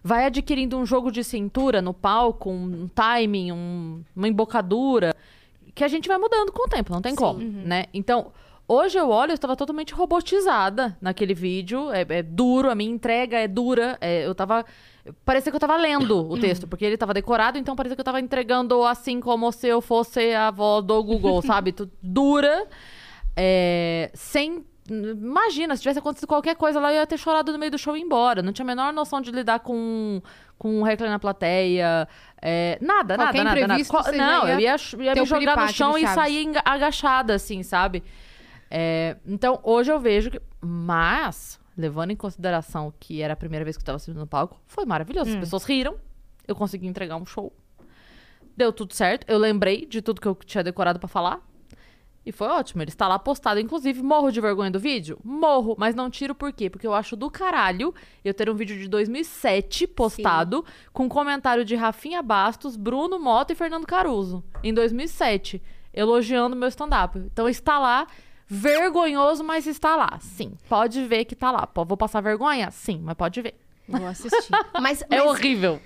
vai 0.04 0.26
adquirindo 0.26 0.78
um 0.78 0.86
jogo 0.86 1.12
de 1.12 1.24
cintura 1.24 1.82
no 1.82 1.94
palco, 1.94 2.50
um 2.50 2.88
timing, 2.94 3.52
um- 3.52 4.04
uma 4.16 4.28
embocadura, 4.28 5.16
que 5.76 5.84
a 5.84 5.88
gente 5.88 6.08
vai 6.08 6.18
mudando 6.18 6.52
com 6.52 6.66
o 6.68 6.70
tempo, 6.70 6.92
não 6.94 7.02
tem 7.02 7.16
como, 7.16 7.40
né? 7.40 7.86
Então, 7.94 8.32
hoje 8.68 8.98
eu 8.98 9.10
olho, 9.10 9.32
eu 9.32 9.36
estava 9.36 9.56
totalmente 9.56 9.94
robotizada 9.94 10.98
naquele 11.02 11.34
vídeo. 11.34 11.92
É, 11.92 12.06
é 12.08 12.24
duro, 12.24 12.70
a 12.70 12.76
minha 12.76 12.92
entrega 12.92 13.38
é 13.38 13.48
dura. 13.48 13.98
é, 14.02 14.26
eu 14.26 14.34
tava. 14.34 14.66
Parecia 15.26 15.52
que 15.52 15.56
eu 15.56 15.60
tava 15.60 15.76
lendo 15.76 16.32
o 16.32 16.40
texto, 16.40 16.66
porque 16.66 16.86
ele 16.86 16.96
tava 16.96 17.14
decorado, 17.14 17.58
então 17.58 17.76
parecia 17.76 17.96
que 17.96 18.00
eu 18.00 18.06
tava 18.06 18.22
entregando 18.22 18.84
assim 18.86 19.20
como 19.20 19.52
se 19.52 19.68
eu 19.68 19.82
fosse 19.82 20.34
a 20.34 20.50
voz 20.50 20.86
do 20.86 21.04
Google, 21.04 21.42
sabe? 21.44 21.76
Dura, 22.02 22.68
é, 23.36 24.10
sem. 24.14 24.66
Imagina, 24.90 25.76
se 25.76 25.82
tivesse 25.82 26.00
acontecido 26.00 26.28
qualquer 26.28 26.56
coisa 26.56 26.80
lá, 26.80 26.92
eu 26.92 27.00
ia 27.00 27.08
ter 27.08 27.18
chorado 27.18 27.54
no 27.54 27.60
meio 27.60 27.72
do 27.72 27.78
show 27.78 27.96
e 27.96 28.00
ir 28.00 28.04
embora. 28.04 28.42
Não 28.42 28.52
tinha 28.52 28.66
a 28.66 28.68
menor 28.68 28.92
noção 28.92 29.22
de 29.22 29.32
lidar 29.32 29.60
com, 29.60 30.22
com 30.58 30.80
um 30.80 30.84
reclame 30.84 31.12
na 31.12 31.20
plateia. 31.20 32.08
é, 32.42 32.78
nada, 32.82 33.16
Qualquer 33.16 33.44
nada, 33.44 33.68
nada, 33.68 34.12
Não, 34.18 34.48
eu 34.48 34.60
ia, 34.60 34.76
ia 35.00 35.16
me 35.16 35.26
jogar 35.26 35.58
no 35.58 35.68
chão 35.70 35.92
do 35.94 35.98
e 36.00 36.08
sair 36.08 36.52
agachada, 36.66 37.34
assim, 37.36 37.64
sabe? 37.64 38.04
É, 38.76 39.18
então, 39.28 39.60
hoje 39.62 39.92
eu 39.92 40.00
vejo 40.00 40.32
que. 40.32 40.42
Mas, 40.60 41.60
levando 41.78 42.10
em 42.10 42.16
consideração 42.16 42.92
que 43.00 43.22
era 43.22 43.34
a 43.34 43.36
primeira 43.36 43.64
vez 43.64 43.78
que 43.78 43.82
eu 43.82 43.86
tava 43.86 44.00
subindo 44.00 44.22
no 44.22 44.26
palco, 44.26 44.60
foi 44.66 44.84
maravilhoso. 44.84 45.30
Hum. 45.30 45.34
As 45.36 45.40
pessoas 45.42 45.64
riram, 45.64 45.96
eu 46.48 46.56
consegui 46.56 46.88
entregar 46.88 47.16
um 47.18 47.26
show. 47.26 47.54
Deu 48.58 48.74
tudo 48.74 48.96
certo. 48.96 49.30
Eu 49.30 49.38
lembrei 49.38 49.86
de 49.86 50.02
tudo 50.02 50.20
que 50.20 50.28
eu 50.28 50.34
tinha 50.34 50.64
decorado 50.64 50.98
pra 51.00 51.08
falar. 51.08 51.40
E 52.26 52.32
foi 52.32 52.48
ótimo. 52.48 52.82
Ele 52.82 52.90
está 52.90 53.08
lá 53.08 53.20
postado. 53.20 53.60
Inclusive, 53.60 54.02
morro 54.02 54.32
de 54.32 54.42
vergonha 54.42 54.72
do 54.72 54.80
vídeo? 54.80 55.20
Morro. 55.24 55.76
Mas 55.78 55.94
não 55.94 56.10
tiro 56.10 56.34
por 56.34 56.52
quê? 56.52 56.68
Porque 56.68 56.88
eu 56.88 56.96
acho 56.96 57.16
do 57.16 57.30
caralho 57.30 57.94
eu 58.26 58.34
ter 58.34 58.50
um 58.50 58.56
vídeo 58.56 58.78
de 58.80 58.88
2007 58.88 59.86
postado 59.86 60.66
com 60.92 61.08
comentário 61.08 61.64
de 61.64 61.76
Rafinha 61.76 62.24
Bastos, 62.24 62.76
Bruno 62.76 63.20
Mota 63.20 63.54
e 63.54 63.56
Fernando 63.56 63.86
Caruso. 63.86 64.44
Em 64.64 64.74
2007. 64.74 65.62
Elogiando 65.94 66.56
meu 66.56 66.70
stand-up. 66.70 67.20
Então 67.20 67.48
está 67.48 67.78
lá. 67.78 68.08
Vergonhoso, 68.48 69.44
mas 69.44 69.68
está 69.68 69.96
lá. 69.96 70.20
Sim. 70.22 70.54
Pode 70.70 71.06
ver 71.06 71.26
que 71.26 71.36
tá 71.36 71.52
lá. 71.52 71.68
Vou 71.74 71.98
passar 71.98 72.22
vergonha? 72.22 72.70
Sim, 72.72 73.02
mas 73.04 73.16
pode 73.16 73.42
ver. 73.42 73.56
Vou 73.88 74.06
assistir. 74.08 74.52
Mas, 74.82 75.02
É 75.02 75.06
mas 75.10 75.26
horrível. 75.26 75.82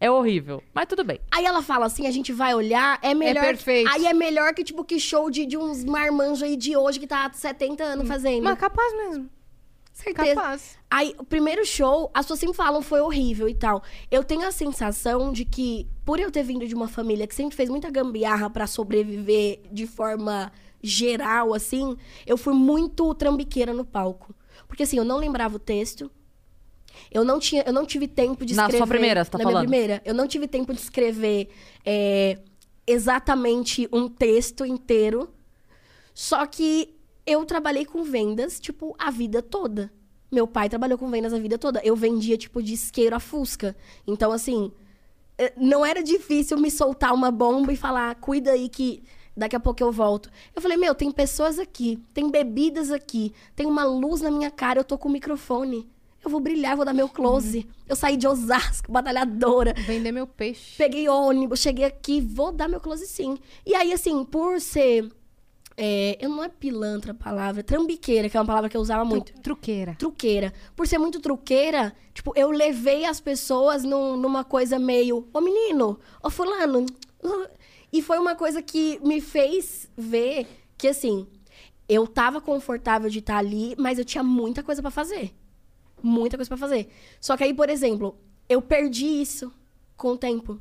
É 0.00 0.10
horrível. 0.10 0.62
Mas 0.74 0.86
tudo 0.86 1.04
bem. 1.04 1.20
Aí 1.30 1.44
ela 1.44 1.62
fala 1.62 1.86
assim, 1.86 2.06
a 2.06 2.10
gente 2.10 2.32
vai 2.32 2.54
olhar, 2.54 2.98
é 3.02 3.14
melhor... 3.14 3.44
perfeito. 3.44 3.90
Aí 3.92 4.06
é 4.06 4.12
melhor 4.12 4.52
que, 4.54 4.64
tipo, 4.64 4.84
que 4.84 4.98
show 4.98 5.30
de, 5.30 5.46
de 5.46 5.56
uns 5.56 5.84
marmanjos 5.84 6.42
aí 6.42 6.56
de 6.56 6.76
hoje 6.76 6.98
que 6.98 7.06
tá 7.06 7.26
há 7.26 7.32
70 7.32 7.82
anos 7.84 8.08
fazendo. 8.08 8.42
Mas 8.44 8.58
capaz 8.58 8.92
mesmo. 8.96 9.28
Certeza. 9.92 10.34
Capaz. 10.34 10.78
Aí, 10.90 11.14
o 11.18 11.24
primeiro 11.24 11.64
show, 11.64 12.10
as 12.14 12.24
pessoas 12.24 12.40
sempre 12.40 12.56
falam 12.56 12.82
foi 12.82 13.00
horrível 13.00 13.48
e 13.48 13.54
tal. 13.54 13.82
Eu 14.10 14.24
tenho 14.24 14.46
a 14.46 14.50
sensação 14.50 15.32
de 15.32 15.44
que, 15.44 15.86
por 16.04 16.18
eu 16.18 16.30
ter 16.30 16.42
vindo 16.42 16.66
de 16.66 16.74
uma 16.74 16.88
família 16.88 17.26
que 17.26 17.34
sempre 17.34 17.54
fez 17.56 17.68
muita 17.68 17.90
gambiarra 17.90 18.48
pra 18.50 18.66
sobreviver 18.66 19.60
de 19.70 19.86
forma 19.86 20.50
geral, 20.82 21.54
assim, 21.54 21.96
eu 22.26 22.36
fui 22.36 22.52
muito 22.52 23.14
trambiqueira 23.14 23.72
no 23.72 23.84
palco. 23.84 24.34
Porque, 24.66 24.82
assim, 24.82 24.96
eu 24.96 25.04
não 25.04 25.18
lembrava 25.18 25.56
o 25.56 25.58
texto. 25.58 26.10
Eu 27.10 27.24
não, 27.24 27.38
tinha, 27.38 27.62
eu 27.66 27.72
não 27.72 27.86
tive 27.86 28.08
tempo 28.08 28.44
de 28.44 28.54
Na 28.54 28.62
escrever. 28.64 28.78
sua 28.78 28.86
primeira, 28.86 29.24
você 29.24 29.30
tá 29.30 29.38
na 29.38 29.44
falando? 29.44 29.68
minha 29.68 29.68
primeira. 29.68 30.02
Eu 30.04 30.14
não 30.14 30.26
tive 30.26 30.48
tempo 30.48 30.72
de 30.72 30.80
escrever 30.80 31.48
é, 31.84 32.38
exatamente 32.86 33.88
um 33.92 34.08
texto 34.08 34.64
inteiro. 34.64 35.32
Só 36.14 36.44
que 36.46 36.94
eu 37.26 37.44
trabalhei 37.44 37.84
com 37.84 38.02
vendas, 38.02 38.58
tipo, 38.58 38.94
a 38.98 39.10
vida 39.10 39.40
toda. 39.42 39.92
Meu 40.30 40.46
pai 40.46 40.68
trabalhou 40.68 40.98
com 40.98 41.10
vendas 41.10 41.32
a 41.32 41.38
vida 41.38 41.58
toda. 41.58 41.80
Eu 41.84 41.94
vendia, 41.94 42.36
tipo, 42.36 42.62
de 42.62 42.72
isqueiro 42.72 43.14
a 43.14 43.20
fusca. 43.20 43.76
Então, 44.06 44.32
assim, 44.32 44.72
eh, 45.38 45.52
não 45.56 45.84
era 45.84 46.02
difícil 46.02 46.58
me 46.58 46.70
soltar 46.70 47.12
uma 47.12 47.30
bomba 47.30 47.72
e 47.72 47.76
falar, 47.76 48.14
cuida 48.16 48.52
aí 48.52 48.68
que 48.68 49.02
daqui 49.36 49.56
a 49.56 49.60
pouco 49.60 49.82
eu 49.82 49.90
volto. 49.92 50.30
Eu 50.54 50.60
falei, 50.62 50.76
meu, 50.76 50.94
tem 50.94 51.10
pessoas 51.10 51.58
aqui, 51.58 51.98
tem 52.14 52.30
bebidas 52.30 52.90
aqui, 52.90 53.32
tem 53.56 53.66
uma 53.66 53.84
luz 53.84 54.20
na 54.20 54.30
minha 54.30 54.50
cara, 54.50 54.80
eu 54.80 54.84
tô 54.84 54.96
com 54.98 55.08
o 55.08 55.12
microfone. 55.12 55.88
Eu 56.24 56.30
vou 56.30 56.38
brilhar, 56.38 56.76
vou 56.76 56.84
dar 56.84 56.92
meu 56.92 57.08
close. 57.08 57.66
Eu 57.88 57.96
saí 57.96 58.16
de 58.16 58.28
Osasco, 58.28 58.92
batalhadora. 58.92 59.74
Vender 59.86 60.12
meu 60.12 60.24
peixe. 60.26 60.76
Peguei 60.78 61.08
ônibus, 61.08 61.58
cheguei 61.58 61.84
aqui, 61.84 62.20
vou 62.20 62.52
dar 62.52 62.68
meu 62.68 62.78
close 62.80 63.06
sim. 63.08 63.36
E 63.66 63.74
aí, 63.74 63.92
assim, 63.92 64.24
por 64.24 64.60
ser. 64.60 65.10
é, 65.76 66.16
eu 66.20 66.28
não 66.28 66.44
é 66.44 66.48
pilantra 66.48 67.10
a 67.10 67.14
palavra, 67.14 67.64
trambiqueira, 67.64 68.28
que 68.28 68.36
é 68.36 68.40
uma 68.40 68.46
palavra 68.46 68.68
que 68.70 68.76
eu 68.76 68.80
usava 68.80 69.04
muito. 69.04 69.32
Tru- 69.32 69.42
Truqueira. 69.42 69.96
Truqueira. 69.98 70.52
Por 70.76 70.86
ser 70.86 70.98
muito 70.98 71.18
truqueira, 71.18 71.92
tipo, 72.14 72.32
eu 72.36 72.52
levei 72.52 73.04
as 73.04 73.20
pessoas 73.20 73.82
num- 73.82 74.16
numa 74.16 74.44
coisa 74.44 74.78
meio. 74.78 75.26
Ô 75.34 75.40
menino, 75.40 75.98
ô 76.22 76.30
fulano. 76.30 76.86
Uh", 77.92 77.96
E 77.96 78.02
foi 78.02 78.18
uma 78.18 78.34
coisa 78.34 78.62
que 78.62 78.98
me 79.02 79.20
fez 79.20 79.88
ver 79.96 80.46
que, 80.78 80.88
assim, 80.88 81.26
eu 81.88 82.06
tava 82.06 82.40
confortável 82.40 83.10
de 83.10 83.18
estar 83.18 83.36
ali, 83.36 83.74
mas 83.78 83.98
eu 83.98 84.04
tinha 84.04 84.24
muita 84.24 84.62
coisa 84.62 84.80
pra 84.80 84.90
fazer. 84.90 85.32
Muita 86.02 86.36
coisa 86.36 86.48
pra 86.48 86.56
fazer. 86.56 86.88
Só 87.20 87.36
que 87.36 87.44
aí, 87.44 87.54
por 87.54 87.68
exemplo, 87.68 88.16
eu 88.48 88.60
perdi 88.62 89.06
isso 89.06 89.52
com 89.96 90.12
o 90.12 90.18
tempo. 90.18 90.60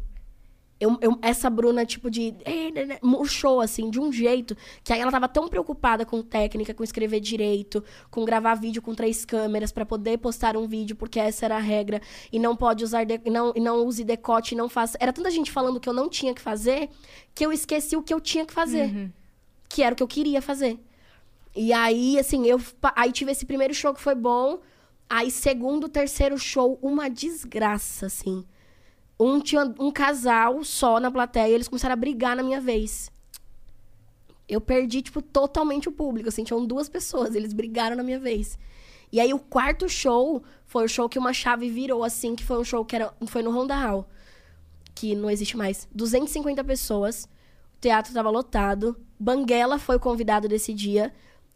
Eu, 0.81 0.97
eu- 0.99 1.19
essa 1.21 1.47
Bruna, 1.47 1.85
tipo, 1.85 2.09
de. 2.09 2.33
né, 2.73 2.85
né, 2.85 2.97
murchou, 3.03 3.61
assim, 3.61 3.89
de 3.89 3.99
um 3.99 4.11
jeito. 4.11 4.57
Que 4.83 4.91
aí 4.91 4.99
ela 4.99 5.11
tava 5.11 5.27
tão 5.29 5.47
preocupada 5.47 6.05
com 6.05 6.21
técnica, 6.23 6.73
com 6.73 6.83
escrever 6.83 7.19
direito, 7.19 7.83
com 8.09 8.25
gravar 8.25 8.55
vídeo 8.55 8.81
com 8.81 8.95
três 8.95 9.23
câmeras 9.23 9.71
pra 9.71 9.85
poder 9.85 10.17
postar 10.17 10.57
um 10.57 10.67
vídeo, 10.67 10.95
porque 10.95 11.19
essa 11.19 11.45
era 11.45 11.57
a 11.57 11.59
regra. 11.59 12.01
E 12.31 12.39
não 12.39 12.55
pode 12.55 12.83
usar. 12.83 13.03
de- 13.03 13.21
não, 13.29 13.53
e 13.55 13.59
não 13.59 13.85
use 13.85 14.03
decote, 14.03 14.55
não 14.55 14.67
faça. 14.67 14.97
Era 14.99 15.13
tanta 15.13 15.29
gente 15.29 15.51
falando 15.51 15.79
que 15.79 15.87
eu 15.87 15.93
não 15.93 16.09
tinha 16.09 16.33
que 16.33 16.41
fazer, 16.41 16.89
que 17.35 17.45
eu 17.45 17.51
esqueci 17.53 17.95
o 17.95 18.01
que 18.01 18.13
eu 18.13 18.19
tinha 18.19 18.45
que 18.45 18.53
fazer. 18.53 18.87
Que 19.69 19.83
era 19.83 19.93
o 19.93 19.95
que 19.95 20.01
eu 20.03 20.07
queria 20.07 20.41
fazer. 20.41 20.79
E 21.55 21.71
aí, 21.71 22.17
assim, 22.17 22.47
eu 22.47 22.59
aí 22.95 23.11
tive 23.11 23.31
esse 23.31 23.45
primeiro 23.45 23.73
show 23.73 23.93
que 23.93 24.01
foi 24.01 24.15
bom. 24.15 24.59
Aí, 25.09 25.29
segundo, 25.29 25.87
terceiro 25.89 26.37
show, 26.37 26.79
uma 26.81 27.09
desgraça, 27.09 28.05
assim. 28.07 28.45
Um 29.21 29.39
tinha 29.39 29.71
um 29.79 29.91
casal 29.91 30.63
só 30.63 30.99
na 30.99 31.11
plateia, 31.11 31.53
eles 31.53 31.67
começaram 31.67 31.93
a 31.93 31.95
brigar 31.95 32.35
na 32.35 32.41
minha 32.41 32.59
vez. 32.59 33.11
Eu 34.49 34.59
perdi, 34.59 35.03
tipo, 35.03 35.21
totalmente 35.21 35.87
o 35.87 35.91
público, 35.91 36.27
assim, 36.27 36.43
tinham 36.43 36.65
duas 36.65 36.89
pessoas, 36.89 37.35
eles 37.35 37.53
brigaram 37.53 37.95
na 37.95 38.01
minha 38.01 38.19
vez. 38.19 38.57
E 39.11 39.19
aí, 39.19 39.31
o 39.31 39.37
quarto 39.37 39.87
show 39.87 40.41
foi 40.65 40.85
o 40.85 40.87
show 40.87 41.07
que 41.07 41.19
uma 41.19 41.33
chave 41.33 41.69
virou, 41.69 42.03
assim, 42.03 42.35
que 42.35 42.43
foi 42.43 42.57
um 42.57 42.63
show 42.63 42.83
que 42.83 42.95
era, 42.95 43.13
foi 43.27 43.43
no 43.43 43.51
Honda 43.51 43.75
Hall. 43.75 44.09
que 44.95 45.13
não 45.15 45.29
existe 45.29 45.55
mais. 45.55 45.87
250 45.93 46.63
pessoas. 46.63 47.25
O 47.77 47.79
teatro 47.79 48.13
tava 48.15 48.31
lotado. 48.31 48.99
Banguela 49.19 49.77
foi 49.77 49.99
convidado 49.99 50.47
desse 50.47 50.73
dia. 50.73 51.13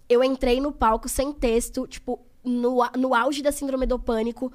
Eu 0.08 0.24
entrei 0.24 0.62
no 0.62 0.72
palco 0.72 1.10
sem 1.10 1.34
texto, 1.34 1.88
tipo, 1.88 2.20
no, 2.44 2.78
no 2.96 3.16
auge 3.16 3.42
da 3.42 3.52
síndrome 3.52 3.88
do 3.88 3.98
pânico. 3.98 4.52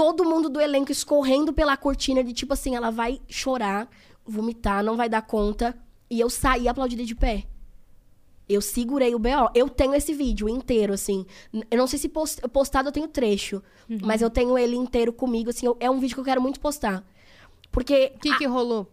Todo 0.00 0.24
mundo 0.24 0.48
do 0.48 0.58
elenco 0.58 0.90
escorrendo 0.90 1.52
pela 1.52 1.76
cortina 1.76 2.24
de 2.24 2.32
tipo 2.32 2.54
assim, 2.54 2.74
ela 2.74 2.90
vai 2.90 3.20
chorar, 3.28 3.86
vomitar, 4.24 4.82
não 4.82 4.96
vai 4.96 5.10
dar 5.10 5.20
conta. 5.20 5.76
E 6.08 6.18
eu 6.18 6.30
saí 6.30 6.68
aplaudida 6.68 7.04
de 7.04 7.14
pé. 7.14 7.44
Eu 8.48 8.62
segurei 8.62 9.14
o 9.14 9.18
BO. 9.18 9.50
Eu 9.54 9.68
tenho 9.68 9.94
esse 9.94 10.14
vídeo 10.14 10.48
inteiro, 10.48 10.94
assim. 10.94 11.26
Eu 11.70 11.76
não 11.76 11.86
sei 11.86 11.98
se 11.98 12.08
post- 12.08 12.40
postado 12.48 12.88
eu 12.88 12.92
tenho 12.92 13.06
trecho. 13.08 13.62
Mas 14.02 14.22
eu 14.22 14.30
tenho 14.30 14.56
ele 14.56 14.74
inteiro 14.74 15.12
comigo, 15.12 15.50
assim. 15.50 15.66
eu- 15.66 15.76
é 15.78 15.90
um 15.90 16.00
vídeo 16.00 16.14
que 16.14 16.20
eu 16.20 16.24
quero 16.24 16.40
muito 16.40 16.58
postar. 16.60 17.04
Porque 17.70 18.12
O 18.16 18.18
que 18.20 18.38
que 18.38 18.46
rolou? 18.46 18.90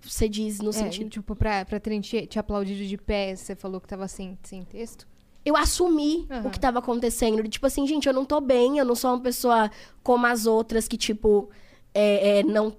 você 0.00 0.28
diz 0.30 0.58
no 0.60 0.70
É, 0.70 0.72
sentido. 0.72 1.10
tipo, 1.10 1.36
pra, 1.36 1.64
pra 1.66 1.78
te, 1.78 2.26
te 2.26 2.38
aplaudido 2.38 2.84
de 2.86 2.96
pé, 2.96 3.36
você 3.36 3.54
falou 3.54 3.80
que 3.82 3.86
tava 3.86 4.08
sem, 4.08 4.36
sem 4.42 4.64
texto? 4.64 5.06
Eu 5.44 5.56
assumi 5.56 6.26
Aham. 6.30 6.46
o 6.46 6.50
que 6.50 6.60
tava 6.60 6.78
acontecendo. 6.78 7.42
Tipo 7.48 7.66
assim, 7.66 7.86
gente, 7.86 8.06
eu 8.06 8.14
não 8.14 8.24
tô 8.24 8.40
bem, 8.40 8.78
eu 8.78 8.84
não 8.84 8.94
sou 8.94 9.10
uma 9.10 9.20
pessoa 9.20 9.70
como 10.02 10.26
as 10.26 10.46
outras 10.46 10.86
que, 10.86 10.96
tipo, 10.96 11.50
é, 11.92 12.38
é, 12.38 12.42
não. 12.42 12.74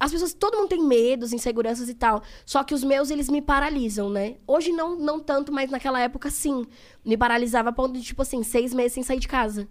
As 0.00 0.12
pessoas, 0.12 0.32
todo 0.32 0.56
mundo 0.56 0.68
tem 0.68 0.82
medos, 0.82 1.32
inseguranças 1.32 1.88
e 1.88 1.94
tal. 1.94 2.22
Só 2.46 2.62
que 2.62 2.72
os 2.72 2.84
meus, 2.84 3.10
eles 3.10 3.28
me 3.28 3.42
paralisam, 3.42 4.08
né? 4.08 4.36
Hoje 4.46 4.70
não, 4.72 4.96
não 4.96 5.18
tanto, 5.18 5.52
mas 5.52 5.70
naquela 5.70 6.00
época 6.00 6.30
sim. 6.30 6.66
Me 7.04 7.16
paralisava 7.16 7.70
a 7.70 7.72
ponto 7.72 7.94
de, 7.94 8.02
tipo 8.02 8.22
assim, 8.22 8.42
seis 8.42 8.72
meses 8.72 8.92
sem 8.92 9.02
sair 9.02 9.18
de 9.18 9.28
casa. 9.28 9.68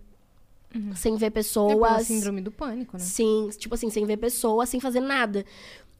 Sem 0.95 1.15
ver 1.15 1.27
É 1.27 1.29
pessoas. 1.29 2.05
síndrome 2.05 2.41
do 2.41 2.51
pânico, 2.51 2.97
né? 2.97 3.03
Sim, 3.03 3.49
tipo 3.57 3.73
assim, 3.73 3.89
sem 3.89 4.05
ver 4.05 4.17
pessoas, 4.17 4.69
sem 4.69 4.79
fazer 4.79 4.99
nada. 4.99 5.45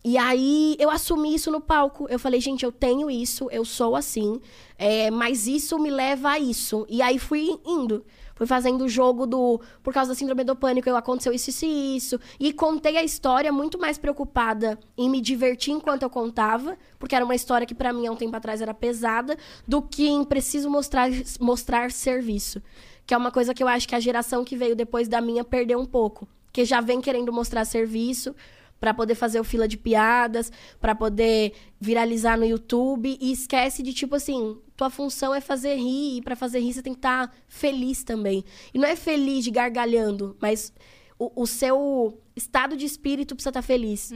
E 0.10 0.18
aí 0.18 0.78
eu 0.80 0.90
assumi 0.90 1.36
isso 1.36 1.52
no 1.52 1.60
palco. 1.60 2.08
Eu 2.10 2.18
falei, 2.18 2.40
gente, 2.40 2.64
eu 2.64 2.72
tenho 2.72 3.12
isso, 3.12 3.50
eu 3.52 3.66
sou 3.66 3.94
assim, 3.94 4.40
é, 4.78 5.12
mas 5.12 5.48
isso 5.48 5.78
me 5.78 5.90
leva 5.90 6.30
a 6.30 6.40
isso. 6.40 6.86
E 6.88 7.02
aí 7.02 7.20
fui 7.20 7.60
indo. 7.66 8.06
Fui 8.34 8.48
fazendo 8.48 8.86
o 8.86 8.88
jogo 8.88 9.28
do. 9.28 9.60
Por 9.84 9.94
causa 9.94 10.12
da 10.12 10.16
síndrome 10.16 10.46
do 10.46 10.56
pânico, 10.56 10.88
eu 10.88 10.96
aconteceu 10.96 11.34
isso, 11.34 11.50
isso 11.50 11.66
e 11.66 11.98
isso. 11.98 12.20
E 12.40 12.54
contei 12.54 12.96
a 12.96 13.04
história 13.04 13.52
muito 13.52 13.78
mais 13.78 13.98
preocupada 13.98 14.80
em 14.98 15.10
me 15.10 15.20
divertir 15.20 15.74
enquanto 15.74 16.04
eu 16.04 16.10
contava, 16.10 16.78
porque 16.98 17.14
era 17.14 17.26
uma 17.26 17.36
história 17.36 17.68
que 17.68 17.76
pra 17.76 17.92
mim 17.92 18.08
há 18.08 18.12
um 18.14 18.16
tempo 18.16 18.38
atrás 18.38 18.62
era 18.62 18.74
pesada, 18.74 19.38
do 19.68 19.82
que 19.82 20.08
em 20.08 20.24
preciso 20.24 20.70
mostrar, 20.70 21.10
mostrar 21.38 21.92
serviço. 21.92 22.64
Que 23.06 23.14
é 23.14 23.18
uma 23.18 23.32
coisa 23.32 23.54
que 23.54 23.62
eu 23.62 23.68
acho 23.68 23.86
que 23.86 23.96
a 23.96 24.00
geração 24.00 24.46
que 24.46 24.56
veio 24.56 24.74
depois 24.74 25.10
da 25.10 25.20
minha 25.20 25.44
perdeu 25.44 25.78
um 25.78 25.86
pouco. 25.86 26.26
Que 26.54 26.64
já 26.64 26.80
vem 26.80 27.02
querendo 27.02 27.34
mostrar 27.34 27.66
serviço 27.66 28.34
pra 28.80 28.94
poder 28.94 29.16
fazer 29.16 29.40
o 29.40 29.44
fila 29.44 29.68
de 29.68 29.78
piadas, 29.78 30.52
pra 30.80 30.94
poder 30.94 31.54
viralizar 31.80 32.38
no 32.38 32.46
YouTube 32.46 33.18
e 33.20 33.32
esquece 33.32 33.82
de 33.82 33.94
tipo 33.94 34.16
assim, 34.16 34.58
tua 34.76 34.90
função 34.90 35.34
é 35.34 35.42
fazer 35.42 35.76
rir 35.76 36.18
e 36.18 36.22
para 36.22 36.36
fazer 36.36 36.60
rir 36.60 36.74
você 36.74 36.82
tem 36.82 36.94
que 36.94 37.00
estar 37.00 37.34
feliz 37.48 38.04
também. 38.04 38.44
E 38.74 38.78
não 38.78 38.88
é 38.88 38.96
feliz 38.96 39.44
de 39.44 39.52
gargalhando, 39.52 40.36
mas 40.40 40.74
o, 41.18 41.44
o 41.44 41.48
seu 41.48 42.22
estado 42.36 42.78
de 42.78 42.86
espírito 42.86 43.36
precisa 43.36 43.50
estar 43.50 43.62
feliz. 43.62 44.12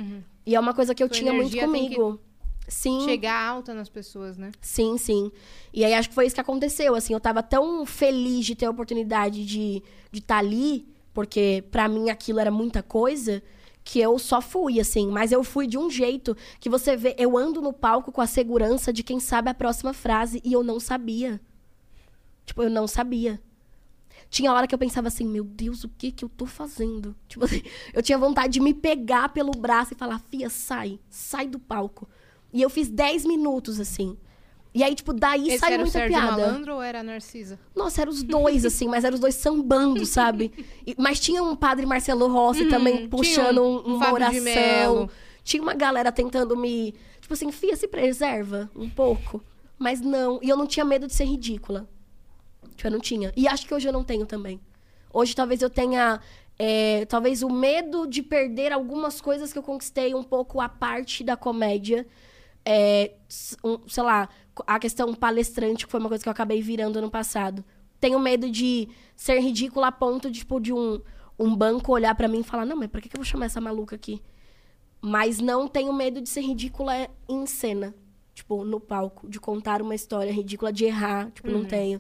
E 0.45 0.55
é 0.55 0.59
uma 0.59 0.73
coisa 0.73 0.93
que 0.93 1.03
eu 1.03 1.09
tinha 1.09 1.33
muito 1.33 1.57
comigo. 1.57 2.19
Sim. 2.67 3.01
Chegar 3.01 3.43
alta 3.43 3.73
nas 3.73 3.89
pessoas, 3.89 4.37
né? 4.37 4.51
Sim, 4.61 4.97
sim. 4.97 5.31
E 5.73 5.83
aí 5.83 5.93
acho 5.93 6.07
que 6.07 6.15
foi 6.15 6.25
isso 6.25 6.35
que 6.35 6.41
aconteceu, 6.41 6.95
assim, 6.95 7.13
eu 7.13 7.19
tava 7.19 7.43
tão 7.43 7.85
feliz 7.85 8.45
de 8.45 8.55
ter 8.55 8.65
a 8.65 8.69
oportunidade 8.69 9.45
de 9.45 9.83
de 10.11 10.19
estar 10.19 10.37
ali, 10.37 10.85
porque 11.13 11.63
pra 11.71 11.87
mim 11.87 12.09
aquilo 12.09 12.39
era 12.39 12.51
muita 12.51 12.83
coisa, 12.83 13.41
que 13.83 13.99
eu 13.99 14.17
só 14.19 14.41
fui, 14.41 14.79
assim, 14.79 15.07
mas 15.07 15.31
eu 15.31 15.43
fui 15.43 15.67
de 15.67 15.77
um 15.77 15.89
jeito 15.89 16.35
que 16.59 16.69
você 16.69 16.95
vê, 16.95 17.15
eu 17.17 17.37
ando 17.37 17.61
no 17.61 17.73
palco 17.73 18.11
com 18.11 18.21
a 18.21 18.27
segurança 18.27 18.93
de 18.93 19.03
quem 19.03 19.19
sabe 19.19 19.49
a 19.49 19.53
próxima 19.53 19.93
frase 19.93 20.41
e 20.43 20.53
eu 20.53 20.63
não 20.63 20.79
sabia. 20.79 21.41
Tipo, 22.45 22.63
eu 22.63 22.69
não 22.69 22.87
sabia. 22.87 23.41
Tinha 24.29 24.53
hora 24.53 24.65
que 24.65 24.73
eu 24.73 24.79
pensava 24.79 25.07
assim, 25.07 25.25
meu 25.25 25.43
Deus, 25.43 25.83
o 25.83 25.89
que 25.89 26.11
que 26.11 26.23
eu 26.23 26.29
tô 26.29 26.45
fazendo? 26.45 27.15
Tipo 27.27 27.45
assim, 27.45 27.61
eu 27.93 28.01
tinha 28.01 28.17
vontade 28.17 28.53
de 28.53 28.59
me 28.59 28.73
pegar 28.73 29.29
pelo 29.29 29.51
braço 29.51 29.93
e 29.93 29.97
falar, 29.97 30.19
Fia, 30.19 30.49
sai, 30.49 30.99
sai 31.09 31.47
do 31.47 31.59
palco. 31.59 32.07
E 32.53 32.61
eu 32.61 32.69
fiz 32.69 32.89
10 32.89 33.25
minutos, 33.25 33.79
assim. 33.79 34.17
E 34.73 34.83
aí, 34.83 34.95
tipo, 34.95 35.11
daí 35.11 35.49
Esse 35.49 35.59
saiu 35.59 35.73
era 35.73 35.83
o 35.83 35.85
muita 35.85 35.99
Sérgio 35.99 36.17
piada. 36.17 36.31
Malandro 36.47 36.75
ou 36.75 36.81
era 36.81 37.01
a 37.01 37.03
Narcisa? 37.03 37.59
Nossa, 37.75 38.01
eram 38.01 38.11
os 38.11 38.23
dois, 38.23 38.65
assim, 38.65 38.87
mas 38.87 39.03
eram 39.03 39.15
os 39.15 39.19
dois 39.19 39.35
sambando, 39.35 40.05
sabe? 40.05 40.51
E- 40.87 40.95
mas 40.97 41.19
tinha 41.19 41.43
um 41.43 41.55
padre 41.55 41.85
Marcelo 41.85 42.27
Rossi 42.31 42.67
também 42.69 43.07
puxando 43.09 43.61
um, 43.61 43.89
um 43.91 43.95
uma 43.95 44.13
oração. 44.13 45.09
Tinha 45.43 45.61
uma 45.61 45.73
galera 45.73 46.11
tentando 46.11 46.55
me. 46.55 46.93
Tipo 47.19 47.33
assim, 47.33 47.51
Fia, 47.51 47.75
se 47.75 47.87
preserva 47.87 48.69
um 48.75 48.89
pouco. 48.89 49.43
Mas 49.77 49.99
não. 49.99 50.39
E 50.41 50.47
eu 50.49 50.55
não 50.55 50.65
tinha 50.67 50.85
medo 50.85 51.05
de 51.07 51.13
ser 51.13 51.25
ridícula. 51.25 51.87
Tipo, 52.75 52.87
eu 52.87 52.91
não 52.91 52.99
tinha. 52.99 53.33
E 53.35 53.47
acho 53.47 53.65
que 53.67 53.73
hoje 53.73 53.87
eu 53.89 53.93
não 53.93 54.03
tenho 54.03 54.25
também. 54.25 54.59
Hoje 55.13 55.35
talvez 55.35 55.61
eu 55.61 55.69
tenha. 55.69 56.21
é, 56.57 57.05
talvez 57.05 57.43
o 57.43 57.49
medo 57.49 58.05
de 58.07 58.21
perder 58.23 58.71
algumas 58.71 59.19
coisas 59.19 59.51
que 59.51 59.59
eu 59.59 59.63
conquistei 59.63 60.13
um 60.15 60.23
pouco 60.23 60.61
a 60.61 60.69
parte 60.69 61.23
da 61.23 61.35
comédia. 61.35 62.07
É, 62.63 63.13
um, 63.63 63.79
sei 63.87 64.03
lá, 64.03 64.29
a 64.67 64.79
questão 64.79 65.13
palestrante, 65.13 65.85
que 65.85 65.91
foi 65.91 65.99
uma 65.99 66.09
coisa 66.09 66.23
que 66.23 66.29
eu 66.29 66.31
acabei 66.31 66.61
virando 66.61 66.99
ano 66.99 67.09
passado. 67.09 67.63
Tenho 67.99 68.19
medo 68.19 68.49
de 68.49 68.87
ser 69.15 69.39
ridícula 69.39 69.87
a 69.87 69.91
ponto 69.91 70.29
de, 70.29 70.39
tipo, 70.39 70.59
de 70.59 70.73
um, 70.73 71.01
um 71.37 71.55
banco 71.55 71.91
olhar 71.91 72.15
pra 72.15 72.27
mim 72.27 72.39
e 72.39 72.43
falar, 72.43 72.65
não, 72.65 72.75
mas 72.75 72.89
pra 72.89 73.01
que 73.01 73.07
eu 73.07 73.11
vou 73.15 73.25
chamar 73.25 73.45
essa 73.45 73.61
maluca 73.61 73.95
aqui? 73.95 74.21
Mas 74.99 75.39
não 75.39 75.67
tenho 75.67 75.91
medo 75.93 76.21
de 76.21 76.29
ser 76.29 76.41
ridícula 76.41 77.09
em 77.27 77.45
cena. 77.45 77.95
Tipo, 78.33 78.63
no 78.63 78.79
palco. 78.79 79.27
De 79.27 79.39
contar 79.39 79.81
uma 79.81 79.95
história 79.95 80.31
ridícula, 80.31 80.71
de 80.71 80.85
errar. 80.85 81.31
Tipo, 81.31 81.49
não 81.49 81.65
tenho. 81.65 81.99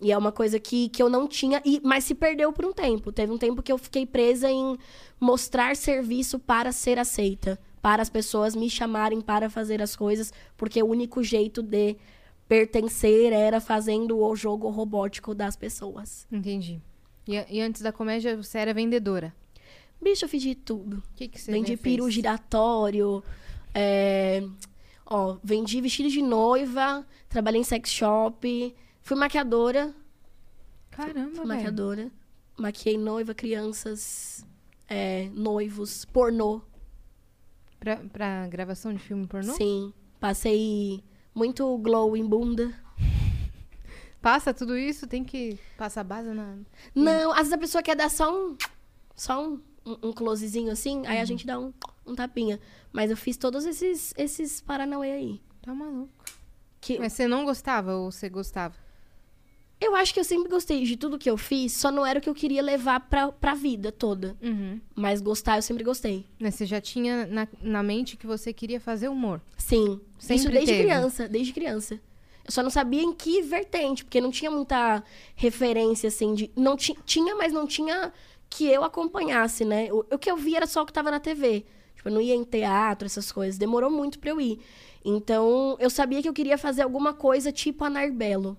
E 0.00 0.12
é 0.12 0.18
uma 0.18 0.30
coisa 0.30 0.60
que, 0.60 0.88
que 0.88 1.02
eu 1.02 1.08
não 1.08 1.26
tinha, 1.26 1.60
e, 1.64 1.80
mas 1.82 2.04
se 2.04 2.14
perdeu 2.14 2.52
por 2.52 2.64
um 2.64 2.72
tempo. 2.72 3.10
Teve 3.10 3.32
um 3.32 3.38
tempo 3.38 3.62
que 3.62 3.72
eu 3.72 3.78
fiquei 3.78 4.06
presa 4.06 4.48
em 4.48 4.78
mostrar 5.18 5.74
serviço 5.74 6.38
para 6.38 6.70
ser 6.70 6.98
aceita. 6.98 7.58
Para 7.88 8.02
as 8.02 8.10
pessoas 8.10 8.54
me 8.54 8.68
chamarem 8.68 9.22
para 9.22 9.48
fazer 9.48 9.80
as 9.80 9.96
coisas, 9.96 10.30
porque 10.58 10.82
o 10.82 10.86
único 10.86 11.22
jeito 11.22 11.62
de 11.62 11.96
pertencer 12.46 13.32
era 13.32 13.62
fazendo 13.62 14.18
o 14.18 14.36
jogo 14.36 14.68
robótico 14.68 15.34
das 15.34 15.56
pessoas. 15.56 16.26
Entendi. 16.30 16.82
E, 17.26 17.32
e 17.48 17.60
antes 17.62 17.80
da 17.80 17.90
comédia, 17.90 18.36
você 18.36 18.58
era 18.58 18.74
vendedora. 18.74 19.34
Bicho, 20.02 20.26
eu 20.26 20.28
fiz 20.28 20.42
de 20.42 20.54
tudo. 20.54 20.98
O 20.98 21.14
que, 21.16 21.28
que 21.28 21.40
você 21.40 21.50
Vendi 21.50 21.78
fez? 21.78 21.80
peru 21.80 22.10
giratório. 22.10 23.24
é, 23.74 24.42
Ó, 25.06 25.38
vendi 25.42 25.80
vestido 25.80 26.10
de 26.10 26.20
noiva. 26.20 27.06
Trabalhei 27.26 27.62
em 27.62 27.64
sex 27.64 27.90
shop. 27.90 28.74
Fui 29.00 29.16
maquiadora. 29.16 29.94
Caramba, 30.90 31.28
Fui 31.30 31.36
velho. 31.36 31.48
maquiadora. 31.48 32.10
Maquiei 32.58 32.98
noiva, 32.98 33.32
crianças, 33.34 34.44
é, 34.88 35.30
noivos, 35.32 36.04
pornô. 36.04 36.60
Pra, 37.78 37.96
pra 38.12 38.48
gravação 38.48 38.92
de 38.92 38.98
filme 38.98 39.26
pornô? 39.26 39.54
Sim. 39.54 39.92
Passei 40.18 41.02
muito 41.34 41.78
glow 41.78 42.16
em 42.16 42.26
bunda. 42.26 42.74
Passa 44.20 44.52
tudo 44.52 44.76
isso? 44.76 45.06
Tem 45.06 45.22
que 45.22 45.58
passar 45.76 46.02
base 46.02 46.30
na... 46.30 46.56
Não, 46.94 47.30
às 47.30 47.38
vezes 47.38 47.52
a 47.52 47.58
pessoa 47.58 47.82
quer 47.82 47.94
dar 47.94 48.10
só 48.10 48.34
um. 48.34 48.56
Só 49.14 49.44
um, 49.44 49.60
um, 49.84 50.12
closezinho 50.12 50.70
assim, 50.70 51.06
aí 51.06 51.18
a 51.18 51.24
gente 51.24 51.46
dá 51.46 51.58
um, 51.58 51.72
um 52.06 52.14
tapinha. 52.14 52.60
Mas 52.92 53.10
eu 53.10 53.16
fiz 53.16 53.36
todos 53.36 53.64
esses, 53.64 54.12
esses 54.16 54.60
Paranauê 54.60 55.12
aí. 55.12 55.40
Tá 55.62 55.74
maluco. 55.74 56.24
Que, 56.80 56.98
Mas 56.98 57.12
você 57.12 57.26
não 57.26 57.44
gostava 57.44 57.94
ou 57.94 58.10
você 58.10 58.28
gostava? 58.28 58.74
Eu 59.80 59.94
acho 59.94 60.12
que 60.12 60.18
eu 60.18 60.24
sempre 60.24 60.50
gostei 60.50 60.82
de 60.84 60.96
tudo 60.96 61.18
que 61.18 61.30
eu 61.30 61.36
fiz, 61.36 61.72
só 61.72 61.90
não 61.90 62.04
era 62.04 62.18
o 62.18 62.22
que 62.22 62.28
eu 62.28 62.34
queria 62.34 62.60
levar 62.60 62.98
pra, 63.00 63.30
pra 63.30 63.54
vida 63.54 63.92
toda. 63.92 64.36
Uhum. 64.42 64.80
Mas 64.94 65.20
gostar, 65.20 65.56
eu 65.56 65.62
sempre 65.62 65.84
gostei. 65.84 66.26
Mas 66.38 66.56
você 66.56 66.66
já 66.66 66.80
tinha 66.80 67.26
na, 67.26 67.46
na 67.62 67.82
mente 67.82 68.16
que 68.16 68.26
você 68.26 68.52
queria 68.52 68.80
fazer 68.80 69.08
humor. 69.08 69.40
Sim. 69.56 70.00
Sempre 70.18 70.36
Isso 70.36 70.50
desde 70.50 70.72
teve. 70.72 70.82
criança, 70.82 71.28
desde 71.28 71.52
criança. 71.52 72.00
Eu 72.44 72.50
só 72.50 72.62
não 72.62 72.70
sabia 72.70 73.02
em 73.02 73.12
que 73.12 73.42
vertente, 73.42 74.04
porque 74.04 74.20
não 74.20 74.30
tinha 74.30 74.50
muita 74.50 75.04
referência, 75.36 76.08
assim, 76.08 76.34
de. 76.34 76.50
Não 76.56 76.76
ti, 76.76 76.96
tinha, 77.04 77.36
mas 77.36 77.52
não 77.52 77.66
tinha 77.66 78.12
que 78.50 78.66
eu 78.66 78.82
acompanhasse, 78.82 79.64
né? 79.64 79.92
O, 79.92 80.04
o 80.10 80.18
que 80.18 80.30
eu 80.30 80.36
via 80.36 80.56
era 80.56 80.66
só 80.66 80.82
o 80.82 80.86
que 80.86 80.92
tava 80.92 81.10
na 81.10 81.20
TV. 81.20 81.64
Tipo, 81.94 82.08
eu 82.08 82.12
não 82.14 82.20
ia 82.20 82.34
em 82.34 82.44
teatro, 82.44 83.06
essas 83.06 83.30
coisas. 83.30 83.58
Demorou 83.58 83.90
muito 83.90 84.18
pra 84.18 84.30
eu 84.30 84.40
ir. 84.40 84.58
Então, 85.04 85.76
eu 85.78 85.90
sabia 85.90 86.20
que 86.20 86.28
eu 86.28 86.32
queria 86.32 86.58
fazer 86.58 86.82
alguma 86.82 87.12
coisa 87.12 87.52
tipo 87.52 87.84
a 87.84 87.90
Narbelo. 87.90 88.56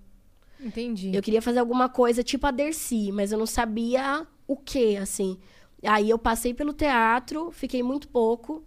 Entendi. 0.60 1.16
Eu 1.16 1.22
queria 1.22 1.42
fazer 1.42 1.60
alguma 1.60 1.88
coisa 1.88 2.24
tipo 2.24 2.46
a 2.46 2.52
Dercy, 2.52 3.12
mas 3.12 3.32
eu 3.32 3.40
não 3.40 3.46
sabia 3.46 4.28
o 4.48 4.58
que, 4.58 4.98
assim. 4.98 5.40
Aí 5.84 6.10
eu 6.10 6.20
passei 6.20 6.54
pelo 6.54 6.74
teatro, 6.74 7.52
fiquei 7.52 7.82
muito 7.82 8.08
pouco. 8.10 8.64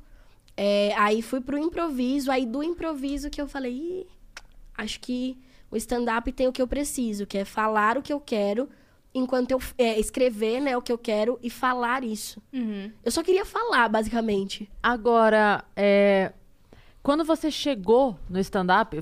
É, 0.57 0.95
aí 0.97 1.23
fui 1.23 1.41
pro 1.41 1.59
improviso, 1.59 2.31
aí 2.31 2.47
do 2.47 2.63
improviso 2.63 3.31
que 3.31 3.41
eu 3.41 3.49
falei, 3.49 3.73
Ih, 3.73 4.07
acho 4.77 5.01
que 5.01 5.39
o 5.71 5.77
stand-up 5.77 6.31
tem 6.33 6.47
o 6.47 6.53
que 6.53 6.61
eu 6.61 6.69
preciso, 6.69 7.27
que 7.27 7.39
é 7.39 7.45
falar 7.45 7.97
o 7.97 8.03
que 8.03 8.13
eu 8.13 8.21
quero 8.21 8.69
enquanto 9.15 9.51
eu 9.51 9.61
é, 9.77 9.99
escrever, 9.99 10.61
né, 10.61 10.77
o 10.77 10.83
que 10.83 10.93
eu 10.93 10.99
quero 10.99 11.39
e 11.43 11.51
falar 11.51 12.03
isso. 12.05 12.43
Eu 13.05 13.11
só 13.11 13.23
queria 13.23 13.45
falar, 13.45 13.89
basicamente. 13.89 14.71
Agora, 14.83 15.65
é, 15.77 16.33
quando 17.03 17.25
você 17.25 17.51
chegou 17.51 18.17
no 18.31 18.39
stand-up, 18.39 18.97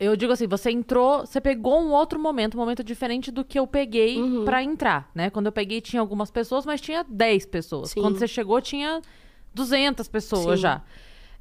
eu 0.00 0.16
digo 0.16 0.32
assim, 0.32 0.46
você 0.46 0.70
entrou, 0.70 1.26
você 1.26 1.40
pegou 1.40 1.80
um 1.80 1.92
outro 1.92 2.18
momento, 2.18 2.54
um 2.56 2.60
momento 2.60 2.82
diferente 2.82 3.30
do 3.30 3.44
que 3.44 3.58
eu 3.58 3.66
peguei 3.66 4.18
pra 4.44 4.62
entrar, 4.62 5.10
né? 5.14 5.28
Quando 5.28 5.46
eu 5.46 5.52
peguei 5.52 5.80
tinha 5.80 6.00
algumas 6.00 6.30
pessoas, 6.30 6.64
mas 6.64 6.80
tinha 6.80 7.04
10 7.04 7.44
pessoas. 7.44 7.90
Sim. 7.90 8.00
Quando 8.00 8.18
você 8.18 8.26
chegou 8.26 8.60
tinha 8.62 9.02
200 9.54 10.08
pessoas 10.08 10.58
Sim. 10.58 10.62
já. 10.62 10.82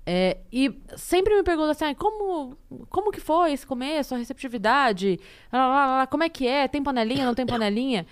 É, 0.06 0.40
e 0.52 0.76
sempre 0.98 1.36
me 1.36 1.44
perguntam 1.44 1.72
assim, 1.72 1.86
"Ai, 1.86 1.96
como, 1.96 2.58
como 2.90 3.12
que 3.12 3.22
foi 3.22 3.54
esse 3.54 3.66
começo, 3.66 4.14
a 4.14 4.18
receptividade? 4.18 5.20
Lá, 5.54 5.68
lá, 5.68 5.86
lá, 5.98 6.08
como 6.08 6.24
é 6.24 6.30
que 6.30 6.46
é? 6.46 6.68
Tem 6.68 6.84
panelinha, 6.84 7.26
não 7.26 7.36
tem 7.36 7.46
panelinha? 7.46 8.06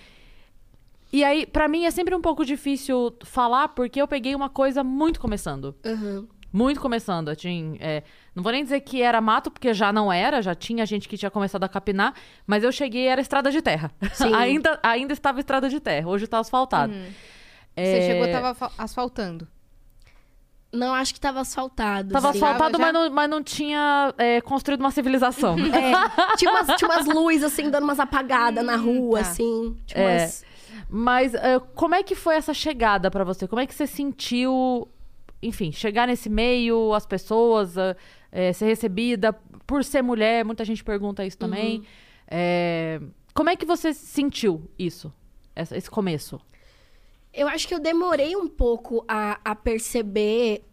E 1.12 1.24
aí, 1.24 1.44
pra 1.44 1.66
mim, 1.66 1.84
é 1.84 1.90
sempre 1.90 2.14
um 2.14 2.20
pouco 2.20 2.44
difícil 2.44 3.12
falar, 3.24 3.68
porque 3.68 4.00
eu 4.00 4.06
peguei 4.06 4.34
uma 4.34 4.48
coisa 4.48 4.84
muito 4.84 5.20
começando. 5.20 5.74
Aham. 5.84 6.28
Muito 6.52 6.80
começando. 6.80 7.34
Tinha, 7.36 7.76
é, 7.80 8.02
não 8.34 8.42
vou 8.42 8.50
nem 8.52 8.62
dizer 8.64 8.80
que 8.80 9.00
era 9.02 9.20
mato, 9.20 9.50
porque 9.50 9.72
já 9.72 9.92
não 9.92 10.12
era, 10.12 10.42
já 10.42 10.54
tinha 10.54 10.84
gente 10.84 11.08
que 11.08 11.16
tinha 11.16 11.30
começado 11.30 11.62
a 11.64 11.68
capinar, 11.68 12.14
mas 12.46 12.64
eu 12.64 12.72
cheguei 12.72 13.04
e 13.04 13.06
era 13.06 13.20
estrada 13.20 13.50
de 13.50 13.62
terra. 13.62 13.90
Sim. 14.14 14.32
ainda, 14.34 14.78
ainda 14.82 15.12
estava 15.12 15.38
estrada 15.40 15.68
de 15.68 15.78
terra, 15.80 16.08
hoje 16.08 16.26
tá 16.26 16.38
asfaltado. 16.38 16.92
É, 17.76 17.84
Você 17.84 18.02
chegou, 18.02 18.28
tava 18.32 18.54
fa- 18.54 18.72
asfaltando. 18.76 19.46
Não, 20.72 20.94
acho 20.94 21.12
que 21.12 21.20
tava 21.20 21.40
asfaltado. 21.40 22.12
Tava 22.12 22.30
assim. 22.30 22.38
asfaltado, 22.38 22.78
Já- 22.78 22.84
mas 22.84 22.92
não, 22.92 23.10
mas 23.10 23.30
não 23.30 23.42
tinha 23.42 24.14
é, 24.18 24.40
construído 24.40 24.80
uma 24.80 24.90
civilização. 24.92 25.56
É, 25.58 26.36
tinha 26.36 26.50
umas, 26.50 26.66
tinha 26.76 26.88
umas 26.90 27.06
luzes, 27.06 27.42
assim, 27.42 27.68
dando 27.70 27.84
umas 27.84 27.98
apagadas 27.98 28.64
na 28.64 28.76
rua, 28.76 29.20
tá. 29.20 29.28
assim. 29.28 29.76
Tinha 29.86 30.02
É. 30.04 30.18
umas... 30.22 30.44
Mas 30.88 31.34
é, 31.34 31.58
como 31.74 31.94
é 31.96 32.02
que 32.02 32.14
foi 32.14 32.36
essa 32.36 32.54
chegada 32.54 33.10
pra 33.10 33.24
você? 33.24 33.46
Como 33.48 33.60
é 33.60 33.66
que 33.66 33.74
você 33.74 33.86
sentiu, 33.86 34.88
enfim, 35.42 35.72
chegar 35.72 36.06
nesse 36.06 36.28
meio, 36.28 36.92
as 36.94 37.06
pessoas, 37.06 37.74
é, 38.30 38.52
ser 38.52 38.66
recebida 38.66 39.32
por 39.66 39.84
ser 39.84 40.02
mulher? 40.02 40.44
Muita 40.44 40.64
gente 40.64 40.84
pergunta 40.84 41.24
isso 41.24 41.38
também. 41.38 41.82
É, 42.28 43.00
como 43.34 43.50
é 43.50 43.56
que 43.56 43.64
você 43.66 43.92
sentiu 43.94 44.70
isso, 44.78 45.12
essa- 45.54 45.76
esse 45.76 45.90
começo? 45.90 46.40
Eu 47.32 47.46
acho 47.48 47.66
que 47.66 47.74
eu 47.74 47.78
demorei 47.80 48.34
um 48.36 48.48
pouco 48.48 49.04
a, 49.06 49.40
a 49.44 49.54
perceber 49.54 50.64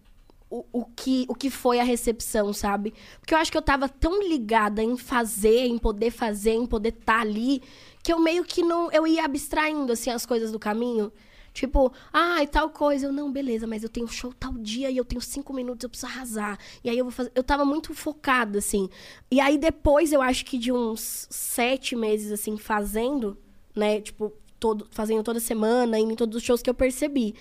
o, 0.50 0.66
o, 0.72 0.86
que, 0.86 1.26
o 1.30 1.36
que 1.36 1.50
foi 1.50 1.80
a 1.80 1.84
recepção, 1.84 2.52
sabe? 2.54 2.94
Porque 3.20 3.34
eu 3.34 3.38
acho 3.38 3.52
que 3.52 3.58
eu 3.58 3.62
tava 3.62 3.88
tão 3.88 4.22
ligada 4.28 4.82
em 4.82 4.98
fazer, 4.98 5.68
em 5.68 5.78
poder 5.78 6.10
fazer, 6.10 6.54
em 6.54 6.66
poder 6.66 6.90
estar 6.90 7.20
ali, 7.22 7.62
que 8.02 8.12
eu 8.12 8.20
meio 8.20 8.44
que 8.44 8.64
não. 8.64 8.92
Eu 8.92 9.06
ia 9.06 9.26
abstraindo, 9.26 9.92
assim, 9.94 10.10
as 10.10 10.26
coisas 10.26 10.52
do 10.52 10.58
caminho. 10.60 11.12
Tipo, 11.58 11.92
ah, 12.14 12.44
e 12.44 12.46
tal 12.46 12.70
coisa. 12.70 13.08
Eu, 13.08 13.12
não, 13.12 13.32
beleza, 13.32 13.66
mas 13.66 13.82
eu 13.82 13.90
tenho 13.90 14.08
show 14.08 14.32
tal 14.32 14.54
dia 14.54 14.92
e 14.92 14.98
eu 14.98 15.04
tenho 15.04 15.20
cinco 15.20 15.52
minutos, 15.52 15.84
eu 15.84 15.90
preciso 15.90 16.06
arrasar. 16.06 16.60
E 16.84 16.90
aí 16.90 16.96
eu 16.96 17.04
vou 17.04 17.12
fazer. 17.12 17.32
Eu 17.34 17.44
tava 17.44 17.66
muito 17.66 17.96
focada, 17.96 18.60
assim. 18.60 18.88
E 19.32 19.40
aí 19.40 19.58
depois, 19.58 20.14
eu 20.14 20.22
acho 20.22 20.46
que 20.46 20.56
de 20.56 20.72
uns 20.72 21.28
sete 21.32 21.96
meses, 21.96 22.32
assim, 22.32 22.60
fazendo, 22.60 23.36
né? 23.76 24.00
Tipo, 24.00 24.32
todo, 24.60 24.88
fazendo 24.92 25.24
toda 25.24 25.40
semana, 25.40 25.98
indo 26.00 26.12
em 26.14 26.16
todos 26.16 26.38
os 26.38 26.44
shows 26.44 26.62
que 26.62 26.70
eu 26.70 26.76
percebi. 26.76 27.34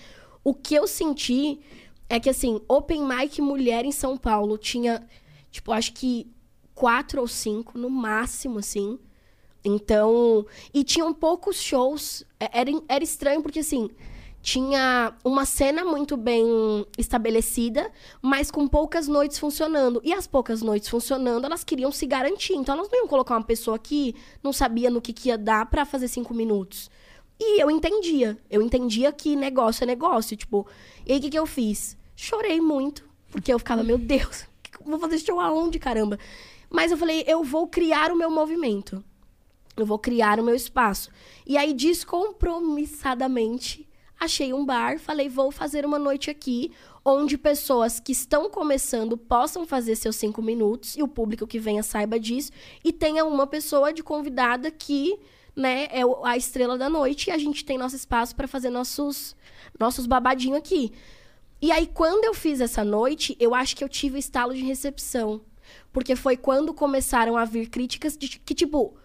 O 0.43 0.51
que 0.51 0.73
eu 0.73 0.87
senti 0.87 1.59
é 2.09 2.19
que, 2.19 2.27
assim, 2.29 2.59
Open 2.67 3.07
Mic 3.07 3.39
Mulher 3.39 3.85
em 3.85 3.91
São 3.91 4.17
Paulo 4.17 4.57
tinha, 4.57 5.07
tipo, 5.51 5.71
acho 5.71 5.93
que 5.93 6.25
quatro 6.73 7.21
ou 7.21 7.27
cinco, 7.27 7.77
no 7.77 7.87
máximo, 7.91 8.57
assim. 8.57 8.97
Então. 9.63 10.43
E 10.73 10.83
tinham 10.83 11.13
poucos 11.13 11.57
shows. 11.61 12.25
Era, 12.39 12.69
era 12.87 13.03
estranho 13.03 13.41
porque, 13.41 13.59
assim, 13.59 13.89
tinha 14.41 15.13
uma 15.25 15.45
cena 15.45 15.83
muito 15.83 16.15
bem 16.15 16.85
estabelecida, 16.97 17.91
mas 18.21 18.49
com 18.49 18.67
poucas 18.67 19.07
noites 19.07 19.37
funcionando. 19.37 19.99
E 20.03 20.13
as 20.13 20.25
poucas 20.25 20.61
noites 20.61 20.87
funcionando, 20.87 21.45
elas 21.45 21.63
queriam 21.63 21.91
se 21.91 22.05
garantir. 22.05 22.53
Então, 22.53 22.75
elas 22.75 22.89
não 22.89 22.99
iam 22.99 23.07
colocar 23.07 23.35
uma 23.35 23.43
pessoa 23.43 23.77
que 23.77 24.15
não 24.41 24.53
sabia 24.53 24.89
no 24.89 25.01
que, 25.01 25.11
que 25.11 25.29
ia 25.29 25.37
dar 25.37 25.65
pra 25.65 25.85
fazer 25.85 26.07
cinco 26.07 26.33
minutos. 26.33 26.89
E 27.39 27.61
eu 27.61 27.69
entendia. 27.69 28.37
Eu 28.49 28.61
entendia 28.61 29.11
que 29.11 29.35
negócio 29.35 29.83
é 29.83 29.87
negócio. 29.87 30.37
Tipo, 30.37 30.65
e 31.05 31.11
aí 31.11 31.19
o 31.19 31.21
que, 31.21 31.29
que 31.29 31.39
eu 31.39 31.45
fiz? 31.45 31.97
Chorei 32.15 32.61
muito. 32.61 33.07
Porque 33.29 33.53
eu 33.53 33.59
ficava, 33.59 33.83
meu 33.83 33.97
Deus, 33.97 34.45
vou 34.85 34.99
fazer 34.99 35.19
show 35.19 35.39
aonde, 35.39 35.77
caramba? 35.77 36.17
Mas 36.69 36.91
eu 36.91 36.97
falei, 36.97 37.23
eu 37.27 37.43
vou 37.43 37.67
criar 37.67 38.11
o 38.11 38.15
meu 38.15 38.31
movimento. 38.31 39.03
Eu 39.77 39.85
vou 39.85 39.99
criar 39.99 40.39
o 40.39 40.43
meu 40.43 40.55
espaço. 40.55 41.11
E 41.45 41.55
aí, 41.55 41.71
descompromissadamente, 41.73 43.87
achei 44.19 44.51
um 44.51 44.65
bar, 44.65 44.99
falei, 44.99 45.29
vou 45.29 45.51
fazer 45.51 45.85
uma 45.85 45.99
noite 45.99 46.31
aqui, 46.31 46.71
onde 47.05 47.37
pessoas 47.37 47.99
que 47.99 48.11
estão 48.11 48.49
começando 48.49 49.15
possam 49.15 49.67
fazer 49.67 49.95
seus 49.95 50.15
cinco 50.15 50.41
minutos, 50.41 50.97
e 50.97 51.03
o 51.03 51.07
público 51.07 51.45
que 51.45 51.59
venha 51.59 51.83
saiba 51.83 52.19
disso, 52.19 52.51
e 52.83 52.91
tenha 52.91 53.23
uma 53.23 53.45
pessoa 53.45 53.93
de 53.93 54.01
convidada 54.01 54.71
que, 54.71 55.19
né, 55.55 55.87
é 55.91 56.01
a 56.23 56.35
estrela 56.35 56.75
da 56.77 56.89
noite, 56.89 57.29
e 57.29 57.31
a 57.31 57.37
gente 57.37 57.63
tem 57.63 57.77
nosso 57.77 57.95
espaço 57.95 58.35
para 58.35 58.47
fazer 58.47 58.71
nossos, 58.71 59.35
nossos 59.79 60.07
babadinhos 60.07 60.57
aqui. 60.57 60.91
E 61.61 61.71
aí, 61.71 61.85
quando 61.87 62.25
eu 62.25 62.33
fiz 62.33 62.61
essa 62.61 62.83
noite, 62.83 63.37
eu 63.39 63.53
acho 63.53 63.75
que 63.75 63.83
eu 63.83 63.89
tive 63.89 64.15
o 64.15 64.19
estalo 64.19 64.53
de 64.53 64.61
recepção. 64.61 65.41
Porque 65.91 66.15
foi 66.15 66.37
quando 66.37 66.73
começaram 66.73 67.35
a 67.35 67.43
vir 67.45 67.69
críticas 67.69 68.17
de 68.17 68.27
que, 68.27 68.53
tipo, 68.53 68.95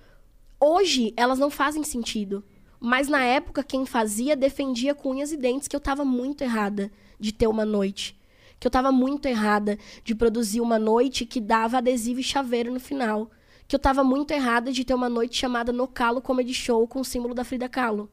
hoje 0.63 1.13
elas 1.17 1.41
não 1.41 1.51
fazem 1.51 1.83
sentido. 1.83 2.45
Mas 2.79 3.09
na 3.09 3.23
época, 3.25 3.63
quem 3.63 3.85
fazia 3.85 4.37
defendia 4.37 4.95
com 4.95 5.11
unhas 5.11 5.33
e 5.33 5.37
dentes 5.37 5.69
que 5.69 5.75
eu 5.75 5.81
tava 5.81 6.05
muito 6.05 6.43
errada 6.43 6.91
de 7.19 7.33
ter 7.33 7.47
uma 7.47 7.65
noite. 7.65 8.19
Que 8.59 8.67
eu 8.67 8.71
tava 8.71 8.93
muito 8.93 9.27
errada 9.27 9.79
de 10.05 10.15
produzir 10.15 10.61
uma 10.61 10.79
noite 10.79 11.27
que 11.27 11.41
dava 11.41 11.79
adesivo 11.79 12.21
e 12.21 12.25
chaveiro 12.25 12.73
no 12.73 12.81
final. 12.81 13.31
Que 13.67 13.75
eu 13.75 13.79
tava 13.79 14.03
muito 14.05 14.33
errada 14.33 14.73
de 14.73 14.85
ter 14.85 14.95
uma 14.95 15.09
noite 15.09 15.37
chamada 15.37 15.73
No 15.73 15.87
Calo 15.87 16.21
Comedy 16.21 16.55
Show 16.55 16.87
com 16.87 17.01
o 17.01 17.05
símbolo 17.05 17.35
da 17.35 17.45
Frida 17.45 17.69
Kahlo. 17.69 18.09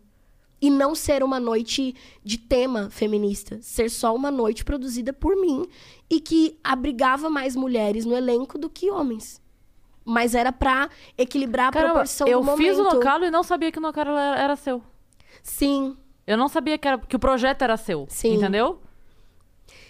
E 0.62 0.70
não 0.70 0.94
ser 0.94 1.24
uma 1.24 1.40
noite 1.40 1.96
de 2.24 2.38
tema 2.38 2.90
feminista. 2.90 3.60
Ser 3.62 3.90
só 3.90 4.14
uma 4.14 4.30
noite 4.30 4.66
produzida 4.66 5.14
por 5.14 5.36
mim 5.36 5.68
e 6.10 6.20
que 6.20 6.60
abrigava 6.64 7.30
mais 7.30 7.56
mulheres 7.56 8.06
no 8.06 8.16
elenco 8.16 8.58
do 8.58 8.70
que 8.70 8.92
homens. 8.92 9.42
Mas 10.10 10.34
era 10.34 10.52
pra 10.52 10.90
equilibrar 11.16 11.68
a 11.68 11.72
Caramba, 11.72 11.94
proporção 11.94 12.28
eu 12.28 12.42
do 12.42 12.58
fiz 12.58 12.78
o 12.78 12.84
momento. 12.84 12.96
Nocalo 12.96 13.26
e 13.26 13.32
não 13.32 13.44
sabia 13.44 13.72
que 13.72 13.78
o 13.78 13.82
Nocalo 13.82 14.12
era, 14.18 14.40
era 14.40 14.56
seu. 14.56 14.82
Sim. 15.44 15.96
Eu 16.26 16.36
não 16.36 16.48
sabia 16.48 16.78
que, 16.80 16.88
era, 16.88 16.98
que 16.98 17.16
o 17.16 17.20
projeto 17.20 17.62
era 17.62 17.78
seu. 17.78 18.08
Sim. 18.10 18.36
Entendeu? 18.36 18.82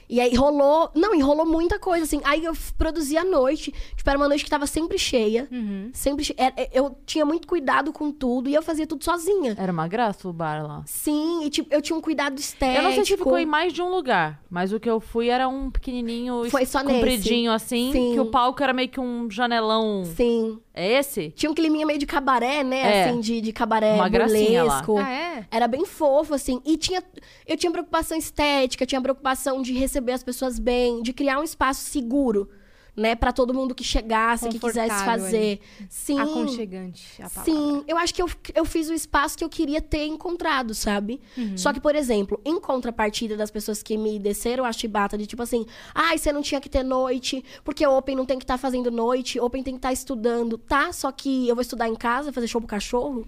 E 0.10 0.20
aí 0.20 0.34
rolou. 0.36 0.90
Não, 0.96 1.14
e 1.14 1.22
rolou 1.22 1.46
muita 1.46 1.78
coisa, 1.78 2.04
assim. 2.04 2.20
Aí 2.24 2.44
eu 2.44 2.54
produzi 2.78 3.16
a 3.16 3.24
noite. 3.24 3.72
Tipo, 3.96 4.10
era 4.10 4.18
uma 4.18 4.28
noite 4.28 4.44
que 4.44 4.50
tava 4.50 4.66
sempre 4.66 4.98
cheia. 4.98 5.48
Sempre 5.94 6.26
che... 6.26 6.34
era- 6.36 6.56
Eu 6.74 6.98
tinha 7.06 7.24
muito 7.24 7.48
cuidado 7.48 7.94
com 7.94 8.12
tudo 8.12 8.50
e 8.50 8.56
eu 8.56 8.64
fazia 8.64 8.88
tudo 8.88 9.04
sozinha. 9.04 9.56
Era 9.58 9.72
uma 9.72 9.88
graça 9.88 10.28
o 10.28 10.34
bar 10.34 10.66
lá. 10.66 10.82
Sim, 10.88 11.44
e 11.46 11.50
tipo, 11.52 11.72
eu 11.74 11.82
tinha 11.82 11.96
um 11.96 12.02
cuidado 12.02 12.40
estético. 12.40 12.80
Eu 12.80 12.84
não 12.84 12.94
sei 12.96 13.06
se 13.06 13.16
ficou 13.18 13.38
em 13.38 13.46
mais 13.46 13.72
de 13.72 13.82
um 13.84 13.90
lugar, 13.90 14.42
mas 14.50 14.74
o 14.74 14.80
que 14.80 14.90
eu 14.90 15.00
fui 15.00 15.28
era 15.30 15.48
um 15.48 15.70
pequenininho, 15.70 16.50
Foi 16.50 16.66
só 16.66 16.80
nesse. 16.84 16.96
compridinho 16.96 17.52
assim, 17.52 17.92
Sim. 17.92 18.14
que 18.14 18.20
o 18.20 18.26
palco 18.32 18.64
era 18.64 18.74
meio 18.74 18.90
que 18.90 19.00
um 19.00 19.30
janelão. 19.30 20.04
Sim. 20.06 20.60
É 20.80 20.94
esse? 20.98 21.32
Tinha 21.32 21.52
um 21.52 21.54
climinha 21.54 21.86
meio 21.86 22.00
de 22.00 22.06
cabaré, 22.06 22.64
né? 22.64 22.80
É. 22.80 23.04
Assim, 23.04 23.20
de, 23.20 23.42
de 23.42 23.52
cabaré 23.52 23.96
Uma 23.96 24.08
gracinha 24.08 24.64
lá. 24.64 24.82
burlesco. 24.82 24.98
Ah, 24.98 25.12
é? 25.12 25.46
Era 25.52 25.68
bem 25.68 25.86
fofo, 25.86 26.34
assim. 26.34 26.62
E 26.66 26.78
tinha, 26.78 27.04
eu 27.46 27.58
tinha 27.58 27.70
preocupação 27.70 28.18
estética, 28.18 28.86
tinha 28.86 29.02
preocupação 29.02 29.62
de 29.62 29.74
receber 29.74 30.14
as 30.14 30.24
pessoas 30.24 30.58
bem, 30.58 31.02
de 31.02 31.12
criar 31.12 31.38
um 31.38 31.44
espaço 31.44 31.82
seguro, 31.82 32.50
né? 32.96 33.16
Pra 33.16 33.32
todo 33.32 33.54
mundo 33.54 33.74
que 33.76 33.84
chegasse, 33.84 34.50
que 34.50 34.60
quisesse 34.60 35.04
fazer. 35.06 35.60
Sim. 35.90 36.20
Aconchegante, 36.20 37.22
a 37.22 37.30
palavra. 37.30 37.44
Sim, 37.54 37.84
eu 37.88 37.98
acho 37.98 38.14
que 38.14 38.22
eu, 38.22 38.30
eu 38.56 38.66
fiz 38.66 38.90
o 38.90 38.94
espaço 38.94 39.38
que 39.38 39.44
eu 39.44 39.50
queria 39.50 39.82
ter 39.82 40.06
encontrado, 40.06 40.74
sabe? 40.74 41.22
Uhum. 41.38 41.58
Só 41.58 41.72
que, 41.74 41.80
por 41.80 41.96
exemplo, 41.96 42.40
em 42.46 42.60
contrapartida 42.60 43.36
das 43.38 43.52
pessoas 43.52 43.82
que 43.84 43.98
me 43.98 44.20
desceram 44.20 44.66
a 44.66 44.72
chibata 44.72 45.18
de 45.18 45.26
tipo 45.26 45.42
assim, 45.44 45.66
ai, 45.94 46.18
você 46.18 46.32
não 46.32 46.42
tinha 46.42 46.60
que 46.62 46.70
ter 46.70 46.84
noite, 46.84 47.44
porque 47.64 47.86
Open 47.86 48.16
não 48.16 48.26
tem 48.26 48.38
que 48.38 48.44
estar 48.44 48.58
fazendo 48.58 48.92
noite, 48.92 49.40
Open 49.40 49.64
tem 49.64 49.74
que 49.74 49.80
estar 49.80 49.94
estudando, 49.94 50.58
tá? 50.58 50.92
Só 50.92 51.12
que 51.12 51.48
eu 51.48 51.56
vou 51.56 51.62
estudar 51.62 51.88
em 51.88 51.96
casa, 51.96 52.32
fazer 52.34 52.48
show 52.48 52.60
pro 52.62 52.68
cachorro. 52.68 53.28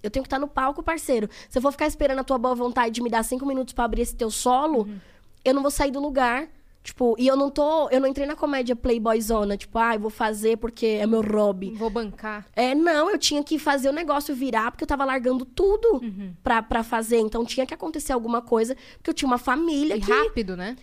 Eu 0.00 0.10
tenho 0.10 0.22
que 0.22 0.28
estar 0.28 0.38
no 0.38 0.46
palco, 0.46 0.80
parceiro. 0.82 1.28
Se 1.50 1.58
eu 1.58 1.62
for 1.62 1.72
ficar 1.72 1.86
esperando 1.88 2.20
a 2.20 2.24
tua 2.24 2.38
boa 2.38 2.54
vontade 2.54 2.94
de 2.94 3.02
me 3.02 3.10
dar 3.10 3.24
cinco 3.24 3.44
minutos 3.44 3.74
pra 3.74 3.84
abrir 3.84 4.02
esse 4.02 4.14
teu 4.14 4.30
solo, 4.30 4.82
Uhum. 4.82 4.98
eu 5.44 5.52
não 5.52 5.60
vou 5.62 5.70
sair 5.72 5.90
do 5.90 6.00
lugar. 6.00 6.48
Tipo, 6.88 7.14
e 7.18 7.26
eu 7.26 7.36
não 7.36 7.50
tô. 7.50 7.90
Eu 7.90 8.00
não 8.00 8.08
entrei 8.08 8.26
na 8.26 8.34
comédia 8.34 8.74
Playboyzona, 8.74 9.58
tipo, 9.58 9.78
ah, 9.78 9.94
vou 9.98 10.08
fazer 10.08 10.56
porque 10.56 10.86
é 10.86 11.06
meu 11.06 11.20
hobby. 11.20 11.74
Vou 11.74 11.90
bancar. 11.90 12.46
É, 12.56 12.74
não, 12.74 13.10
eu 13.10 13.18
tinha 13.18 13.44
que 13.44 13.58
fazer 13.58 13.90
o 13.90 13.92
negócio 13.92 14.34
virar, 14.34 14.70
porque 14.70 14.84
eu 14.84 14.88
tava 14.88 15.04
largando 15.04 15.44
tudo 15.44 15.96
Uhum. 16.02 16.32
pra, 16.42 16.62
pra 16.62 16.82
fazer. 16.82 17.18
Então 17.18 17.44
tinha 17.44 17.66
que 17.66 17.74
acontecer 17.74 18.14
alguma 18.14 18.40
coisa, 18.40 18.74
porque 18.96 19.10
eu 19.10 19.12
tinha 19.14 19.26
uma 19.28 19.36
família 19.36 19.96
E 19.96 20.00
que. 20.00 20.10
rápido, 20.10 20.56
né? 20.56 20.76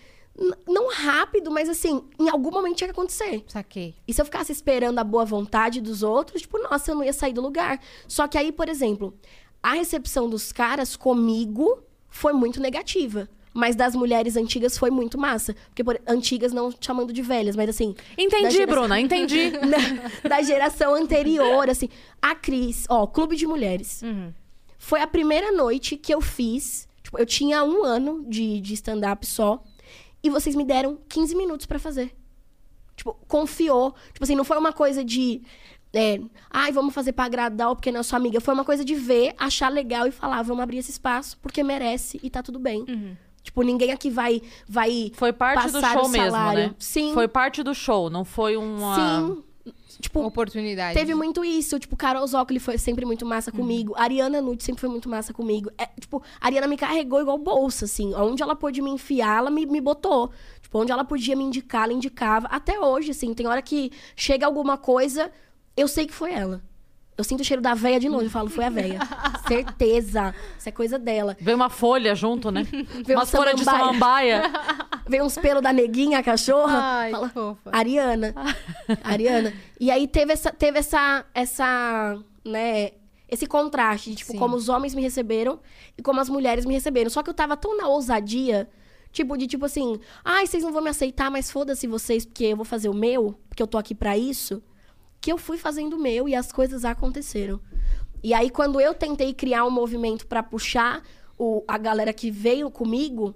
Não 0.67 0.91
rápido, 0.93 1.49
mas 1.49 1.67
assim, 1.69 2.03
em 2.19 2.29
algum 2.29 2.51
momento 2.51 2.75
tinha 2.75 2.87
que 2.87 2.91
acontecer. 2.91 3.43
Saquei. 3.47 3.95
E 4.07 4.13
se 4.13 4.21
eu 4.21 4.25
ficasse 4.25 4.51
esperando 4.51 4.99
a 4.99 5.03
boa 5.03 5.25
vontade 5.25 5.81
dos 5.81 6.03
outros, 6.03 6.43
tipo, 6.43 6.59
nossa, 6.61 6.91
eu 6.91 6.95
não 6.95 7.03
ia 7.03 7.13
sair 7.13 7.33
do 7.33 7.41
lugar. 7.41 7.79
Só 8.07 8.27
que 8.27 8.37
aí, 8.37 8.51
por 8.51 8.69
exemplo, 8.69 9.17
a 9.63 9.73
recepção 9.73 10.29
dos 10.29 10.51
caras 10.51 10.95
comigo 10.95 11.81
foi 12.09 12.31
muito 12.31 12.59
negativa. 12.61 13.27
Mas 13.57 13.73
das 13.73 13.95
mulheres 13.95 14.35
antigas 14.35 14.77
foi 14.77 14.91
muito 14.91 15.17
massa. 15.17 15.55
Porque, 15.69 15.81
por, 15.81 15.97
antigas 16.05 16.51
não 16.51 16.73
chamando 16.81 17.13
de 17.13 17.21
velhas, 17.21 17.55
mas 17.55 17.69
assim. 17.69 17.95
Entendi, 18.17 18.51
geração- 18.51 18.67
Bruna, 18.81 18.99
entendi. 18.99 19.49
da, 20.21 20.29
da 20.29 20.41
geração 20.41 20.93
anterior, 20.93 21.69
assim. 21.69 21.87
A 22.21 22.35
Cris, 22.35 22.85
ó, 22.89 23.07
Clube 23.07 23.37
de 23.37 23.47
Mulheres. 23.47 24.01
Foi 24.77 24.99
a 25.01 25.07
primeira 25.07 25.53
noite 25.53 25.95
que 25.95 26.13
eu 26.13 26.19
fiz. 26.19 26.85
Tipo, 27.01 27.17
eu 27.17 27.25
tinha 27.25 27.63
um 27.63 27.83
ano 27.85 28.25
de, 28.27 28.59
de 28.59 28.73
stand-up 28.73 29.25
só. 29.25 29.63
E 30.21 30.29
vocês 30.29 30.53
me 30.53 30.65
deram 30.65 30.97
15 31.07 31.33
minutos 31.35 31.65
pra 31.65 31.79
fazer. 31.79 32.13
Tipo, 32.97 33.13
confiou. 33.27 33.95
Tipo 34.11 34.23
assim, 34.25 34.35
não 34.35 34.43
foi 34.43 34.57
uma 34.57 34.73
coisa 34.73 35.01
de. 35.03 35.41
É, 35.93 36.19
ai, 36.51 36.73
vamos 36.73 36.93
fazer 36.93 37.13
pra 37.13 37.23
agradar 37.23 37.73
porque 37.73 37.89
não 37.89 38.01
é 38.01 38.03
sua 38.03 38.17
amiga. 38.17 38.41
Foi 38.41 38.53
uma 38.53 38.65
coisa 38.65 38.83
de 38.83 38.95
ver, 38.95 39.33
achar 39.37 39.69
legal 39.69 40.05
e 40.07 40.11
falar, 40.11 40.41
vamos 40.41 40.61
abrir 40.61 40.79
esse 40.79 40.91
espaço, 40.91 41.37
porque 41.41 41.63
merece 41.63 42.19
e 42.21 42.29
tá 42.29 42.43
tudo 42.43 42.59
bem. 42.59 42.83
Tipo, 43.45 43.61
ninguém 43.61 43.91
aqui 43.91 44.09
vai. 44.09 44.41
vai 44.67 45.11
Foi 45.13 45.31
parte 45.31 45.71
do 45.71 45.79
show 45.79 46.09
mesmo, 46.09 46.51
né? 46.51 46.73
Sim. 46.79 47.13
Foi 47.13 47.27
parte 47.27 47.61
do 47.61 47.75
show, 47.75 48.09
não 48.09 48.25
foi 48.25 48.57
uma. 48.57 48.95
Sim. 48.95 49.43
Tipo, 49.99 50.25
Oportunidade. 50.25 50.97
Teve 50.97 51.13
muito 51.13 51.45
isso, 51.45 51.79
tipo, 51.79 51.95
Carol 51.95 52.25
Zócoli 52.25 52.59
foi 52.59 52.77
sempre 52.79 53.05
muito 53.05 53.23
massa 53.23 53.51
comigo. 53.51 53.93
Ariana 53.95 54.41
Nutt 54.41 54.63
sempre 54.63 54.81
foi 54.81 54.89
muito 54.89 55.07
massa 55.07 55.31
comigo. 55.31 55.71
É, 55.77 55.85
tipo, 55.99 56.21
a 56.41 56.45
Ariana 56.47 56.67
me 56.67 56.75
carregou 56.75 57.21
igual 57.21 57.37
bolsa, 57.37 57.85
assim. 57.85 58.13
Onde 58.15 58.41
ela 58.41 58.55
pôde 58.55 58.81
me 58.81 58.89
enfiar, 58.89 59.37
ela 59.37 59.51
me, 59.51 59.65
me 59.65 59.79
botou. 59.79 60.31
Tipo, 60.59 60.79
onde 60.79 60.91
ela 60.91 61.05
podia 61.05 61.35
me 61.35 61.43
indicar, 61.43 61.83
ela 61.83 61.93
indicava. 61.93 62.47
Até 62.47 62.79
hoje, 62.79 63.11
assim, 63.11 63.33
tem 63.33 63.45
hora 63.47 63.61
que 63.61 63.91
chega 64.15 64.45
alguma 64.45 64.75
coisa, 64.75 65.31
eu 65.77 65.87
sei 65.87 66.07
que 66.07 66.13
foi 66.13 66.33
ela. 66.33 66.61
Eu 67.18 67.24
sinto 67.24 67.41
o 67.41 67.43
cheiro 67.43 67.61
da 67.61 67.74
véia 67.74 67.99
de 67.99 68.09
longe, 68.09 68.26
eu 68.26 68.32
falo, 68.32 68.49
foi 68.49 68.66
a 68.66 68.70
véia. 68.70 68.99
Certeza. 69.47 70.36
Isso 70.57 70.68
é 70.68 70.72
coisa 70.72 70.99
dela. 70.99 71.38
Veio 71.39 71.55
uma 71.55 71.70
folha 71.70 72.13
junto, 72.13 72.51
né? 72.51 72.63
Veio 73.05 73.18
Umas 73.18 73.34
um 73.34 73.38
folhas 73.38 73.55
de 73.55 73.63
samambaia. 73.63 74.43
Vem 75.07 75.22
uns 75.22 75.38
pelos 75.38 75.61
da 75.63 75.72
neguinha, 75.72 76.20
a 76.20 76.24
cachorra. 76.24 76.80
Ai, 76.82 77.11
fala, 77.11 77.30
fofa. 77.30 77.70
Ariana. 77.72 78.34
Ariana. 79.03 79.53
E 79.80 79.89
aí 79.91 80.07
teve 80.07 80.34
essa, 80.34 80.51
teve 80.51 80.80
essa, 80.80 81.24
essa, 81.34 82.18
né, 82.43 82.91
esse 83.30 83.45
contraste 83.45 84.09
de, 84.09 84.18
tipo, 84.18 84.32
Sim. 84.32 84.39
como 84.39 84.55
os 84.55 84.68
homens 84.68 84.93
me 84.93 85.01
receberam 85.01 85.59
e 85.97 86.01
como 86.01 86.20
as 86.20 86.28
mulheres 86.28 86.66
me 86.66 86.74
receberam. 86.74 87.09
Só 87.09 87.24
que 87.24 87.30
eu 87.30 87.34
tava 87.34 87.55
tão 87.55 87.78
na 87.78 87.88
ousadia, 87.88 88.68
tipo, 89.11 89.38
de 89.38 89.47
tipo 89.47 89.66
assim, 89.66 89.99
ai, 90.24 90.47
vocês 90.47 90.63
não 90.63 90.74
vão 90.74 90.82
me 90.82 90.89
aceitar, 90.89 91.32
mas 91.32 91.49
foda-se 91.49 91.88
vocês, 91.88 92.26
porque 92.26 92.45
eu 92.45 92.55
vou 92.55 92.66
fazer 92.66 92.89
o 92.89 92.93
meu, 92.93 93.39
porque 93.47 93.61
eu 93.61 93.68
tô 93.68 93.78
aqui 93.78 93.93
pra 93.95 94.18
isso, 94.18 94.61
que 95.26 95.32
eu 95.32 95.39
fui 95.39 95.57
fazendo 95.57 95.95
o 95.95 95.99
meu 95.99 96.30
e 96.30 96.36
as 96.36 96.51
coisas 96.51 96.86
aconteceram. 96.86 97.59
E 98.23 98.32
aí, 98.32 98.47
quando 98.47 98.80
eu 98.80 98.93
tentei 98.93 99.34
criar 99.34 99.65
um 99.65 99.71
movimento 99.71 100.28
pra 100.28 100.43
puxar 100.43 101.01
o, 101.36 101.63
a 101.67 101.80
galera 101.80 102.13
que 102.13 102.30
veio 102.30 102.69
comigo, 102.69 103.34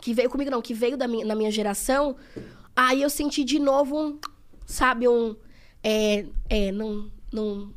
que 0.00 0.14
veio 0.14 0.30
comigo 0.30 0.50
não, 0.50 0.62
que 0.62 0.72
veio 0.72 0.96
da 0.96 1.06
minha, 1.06 1.26
na 1.26 1.34
minha 1.34 1.50
geração, 1.50 2.16
aí 2.74 3.02
eu 3.02 3.10
senti 3.10 3.44
de 3.44 3.58
novo 3.58 3.94
um, 3.94 4.18
sabe, 4.64 5.06
um, 5.06 5.36
é, 5.84 6.24
é, 6.48 6.72
não, 6.72 7.12
não, 7.30 7.74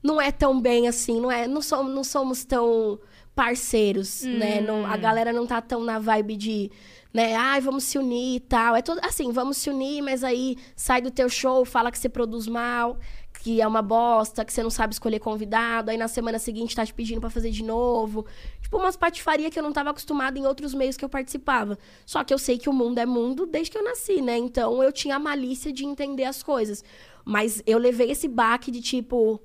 não 0.00 0.20
é 0.20 0.30
tão 0.30 0.60
bem 0.60 0.86
assim, 0.86 1.20
não 1.20 1.28
é, 1.28 1.48
não 1.48 1.60
somos, 1.60 1.92
não 1.92 2.04
somos 2.04 2.44
tão 2.44 3.00
parceiros, 3.34 4.22
né, 4.22 4.60
não, 4.60 4.86
a 4.86 4.96
galera 4.96 5.32
não 5.32 5.44
tá 5.44 5.60
tão 5.60 5.82
na 5.82 5.98
vibe 5.98 6.36
de, 6.36 6.70
né, 7.12 7.34
ai, 7.34 7.60
vamos 7.60 7.84
se 7.84 7.98
unir 7.98 8.36
e 8.36 8.40
tal, 8.40 8.74
é 8.74 8.82
tudo, 8.82 9.00
assim, 9.04 9.30
vamos 9.32 9.58
se 9.58 9.68
unir, 9.68 10.02
mas 10.02 10.24
aí 10.24 10.56
sai 10.74 11.02
do 11.02 11.10
teu 11.10 11.28
show, 11.28 11.64
fala 11.64 11.90
que 11.90 11.98
você 11.98 12.08
produz 12.08 12.46
mal, 12.46 12.98
que 13.42 13.60
é 13.60 13.66
uma 13.66 13.82
bosta, 13.82 14.44
que 14.44 14.52
você 14.52 14.62
não 14.62 14.70
sabe 14.70 14.94
escolher 14.94 15.18
convidado, 15.18 15.90
aí 15.90 15.98
na 15.98 16.06
semana 16.08 16.38
seguinte 16.38 16.76
tá 16.76 16.86
te 16.86 16.94
pedindo 16.94 17.20
pra 17.20 17.28
fazer 17.28 17.50
de 17.50 17.64
novo. 17.64 18.24
Tipo, 18.60 18.78
umas 18.78 18.96
patifaria 18.96 19.50
que 19.50 19.58
eu 19.58 19.62
não 19.62 19.72
tava 19.72 19.90
acostumada 19.90 20.38
em 20.38 20.46
outros 20.46 20.72
meios 20.72 20.96
que 20.96 21.04
eu 21.04 21.08
participava. 21.08 21.76
Só 22.06 22.22
que 22.22 22.32
eu 22.32 22.38
sei 22.38 22.56
que 22.56 22.70
o 22.70 22.72
mundo 22.72 22.98
é 22.98 23.04
mundo 23.04 23.44
desde 23.44 23.72
que 23.72 23.78
eu 23.78 23.84
nasci, 23.84 24.22
né? 24.22 24.38
Então 24.38 24.82
eu 24.82 24.92
tinha 24.92 25.16
a 25.16 25.18
malícia 25.18 25.72
de 25.72 25.84
entender 25.84 26.24
as 26.24 26.42
coisas. 26.42 26.84
Mas 27.24 27.62
eu 27.66 27.78
levei 27.78 28.10
esse 28.10 28.28
baque 28.28 28.70
de 28.70 28.80
tipo. 28.80 29.40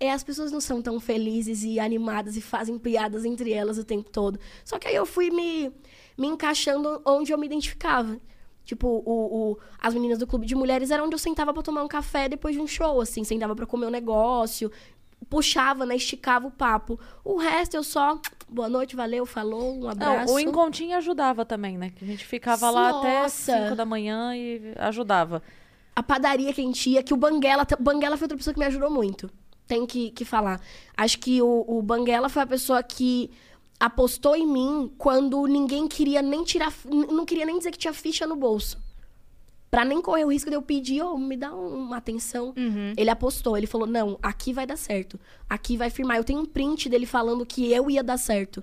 É, 0.00 0.10
as 0.10 0.24
pessoas 0.24 0.50
não 0.50 0.60
são 0.60 0.82
tão 0.82 0.98
felizes 0.98 1.62
e 1.62 1.78
animadas 1.78 2.36
e 2.36 2.40
fazem 2.40 2.78
piadas 2.78 3.24
entre 3.24 3.52
elas 3.52 3.78
o 3.78 3.84
tempo 3.84 4.10
todo. 4.10 4.38
Só 4.64 4.78
que 4.78 4.88
aí 4.88 4.94
eu 4.94 5.06
fui 5.06 5.30
me, 5.30 5.72
me 6.16 6.26
encaixando 6.26 7.00
onde 7.04 7.32
eu 7.32 7.38
me 7.38 7.46
identificava. 7.46 8.18
Tipo, 8.64 8.88
o, 8.88 9.52
o- 9.52 9.58
as 9.78 9.92
meninas 9.92 10.18
do 10.18 10.26
clube 10.26 10.46
de 10.46 10.54
mulheres 10.54 10.90
era 10.90 11.04
onde 11.04 11.14
eu 11.14 11.18
sentava 11.18 11.52
pra 11.52 11.62
tomar 11.62 11.82
um 11.82 11.88
café 11.88 12.28
depois 12.28 12.54
de 12.54 12.60
um 12.62 12.66
show, 12.66 13.00
assim, 13.00 13.22
sentava 13.22 13.54
pra 13.54 13.66
comer 13.66 13.86
um 13.86 13.90
puxava, 15.28 15.84
né, 15.86 15.96
esticava 15.96 16.46
o 16.46 16.50
papo. 16.50 16.98
O 17.24 17.36
resto 17.36 17.74
eu 17.76 17.82
só, 17.82 18.18
boa 18.48 18.68
noite, 18.68 18.94
valeu, 18.96 19.26
falou, 19.26 19.74
um 19.84 19.88
abraço. 19.88 20.26
Não, 20.26 20.34
o 20.34 20.40
encontrinho 20.40 20.96
ajudava 20.96 21.44
também, 21.44 21.76
né? 21.78 21.90
Que 21.96 22.04
a 22.04 22.06
gente 22.08 22.24
ficava 22.24 22.70
lá 22.70 22.98
até 22.98 23.22
Nossa. 23.22 23.64
5 23.64 23.74
da 23.76 23.84
manhã 23.84 24.36
e 24.36 24.74
ajudava. 24.76 25.42
a 25.96 26.02
padaria 26.02 26.52
que 26.52 26.60
a 26.60 26.64
gente 26.64 26.90
ia, 26.90 27.02
que 27.02 27.14
o 27.14 27.16
Banguela... 27.16 27.66
O 27.78 27.82
Banguela 27.82 28.16
foi 28.16 28.24
outra 28.26 28.36
pessoa 28.36 28.52
que 28.54 28.60
me 28.60 28.66
ajudou 28.66 28.90
muito. 28.90 29.30
Tem 29.66 29.86
que, 29.86 30.10
que 30.10 30.24
falar. 30.24 30.60
Acho 30.96 31.18
que 31.18 31.40
o, 31.40 31.64
o 31.66 31.80
Banguela 31.82 32.28
foi 32.28 32.42
a 32.42 32.46
pessoa 32.46 32.82
que 32.82 33.30
apostou 33.78 34.34
em 34.36 34.46
mim 34.46 34.92
quando 34.96 35.46
ninguém 35.46 35.86
queria 35.88 36.22
nem 36.22 36.44
tirar... 36.44 36.72
Não 36.84 37.24
queria 37.24 37.44
nem 37.46 37.58
dizer 37.58 37.70
que 37.70 37.78
tinha 37.78 37.92
ficha 37.92 38.26
no 38.26 38.36
bolso. 38.36 38.82
Pra 39.70 39.84
nem 39.84 40.00
correr 40.00 40.24
o 40.24 40.28
risco 40.32 40.48
de 40.48 40.56
eu 40.56 40.62
pedir, 40.62 41.02
ô, 41.02 41.18
me 41.18 41.36
dá 41.36 41.52
um- 41.52 41.78
uma 41.82 41.96
atenção. 41.96 42.54
Ele 42.96 43.10
apostou, 43.10 43.56
ele 43.56 43.66
falou, 43.66 43.86
não, 43.86 44.18
aqui 44.22 44.52
vai 44.52 44.66
dar 44.66 44.76
certo. 44.76 45.18
Aqui 45.50 45.76
vai 45.76 45.90
firmar. 45.90 46.16
Eu 46.16 46.24
tenho 46.24 46.38
um 46.40 46.46
print 46.46 46.88
dele 46.88 47.06
falando 47.06 47.44
que 47.44 47.72
eu 47.72 47.90
ia 47.90 48.02
dar 48.02 48.16
certo. 48.16 48.62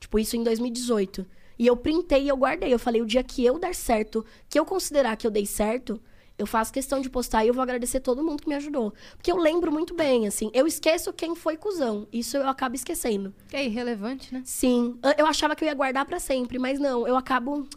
Tipo, 0.00 0.18
isso 0.18 0.36
em 0.36 0.42
2018. 0.42 1.24
E 1.58 1.66
eu 1.66 1.76
printei 1.76 2.24
e 2.24 2.28
eu 2.28 2.36
guardei. 2.36 2.72
Eu 2.74 2.78
falei, 2.78 3.00
o 3.00 3.06
dia 3.06 3.22
que 3.22 3.44
eu 3.44 3.58
der 3.58 3.74
certo, 3.74 4.24
que 4.48 4.58
eu 4.58 4.64
considerar 4.64 5.16
que 5.16 5.26
eu 5.26 5.30
dei 5.30 5.46
certo, 5.46 6.00
eu 6.38 6.46
faço 6.46 6.72
questão 6.72 7.00
de 7.00 7.10
postar 7.10 7.44
e 7.44 7.48
eu 7.48 7.54
vou 7.54 7.62
agradecer 7.62 7.98
todo 7.98 8.22
mundo 8.22 8.42
que 8.42 8.48
me 8.48 8.54
ajudou. 8.54 8.94
Porque 9.16 9.30
eu 9.30 9.36
lembro 9.36 9.72
muito 9.72 9.92
bem, 9.92 10.26
assim. 10.26 10.50
Eu 10.54 10.66
esqueço 10.68 11.12
quem 11.12 11.34
foi 11.34 11.56
cuzão. 11.56 12.06
Isso 12.12 12.36
eu 12.36 12.46
acabo 12.46 12.76
esquecendo. 12.76 13.34
É 13.52 13.64
irrelevante, 13.64 14.32
né? 14.32 14.42
Sim. 14.44 14.98
Eu 15.18 15.26
achava 15.26 15.56
que 15.56 15.64
eu 15.64 15.68
ia 15.68 15.74
guardar 15.74 16.06
pra 16.06 16.20
sempre, 16.20 16.58
mas 16.58 16.78
não. 16.78 17.06
Eu 17.06 17.16
acabo... 17.16 17.68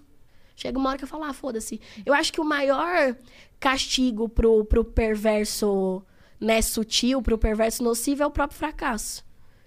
Chega 0.56 0.78
uma 0.78 0.90
hora 0.90 0.98
que 1.00 1.04
eu 1.04 1.08
falo, 1.08 1.24
ah, 1.24 1.34
foda-se. 1.34 1.82
Eu 2.06 2.14
acho 2.14 2.32
que 2.32 2.40
o 2.40 2.46
maior 2.46 3.16
castigo 3.60 4.30
pro, 4.30 4.64
pro 4.64 4.86
perverso, 4.86 6.04
né, 6.40 6.62
sutil, 6.62 7.20
pro 7.20 7.40
perverso 7.40 7.84
nocivo 7.84 8.22
é 8.22 8.28
o 8.28 8.32
próprio 8.32 8.60
fracasso. 8.60 9.26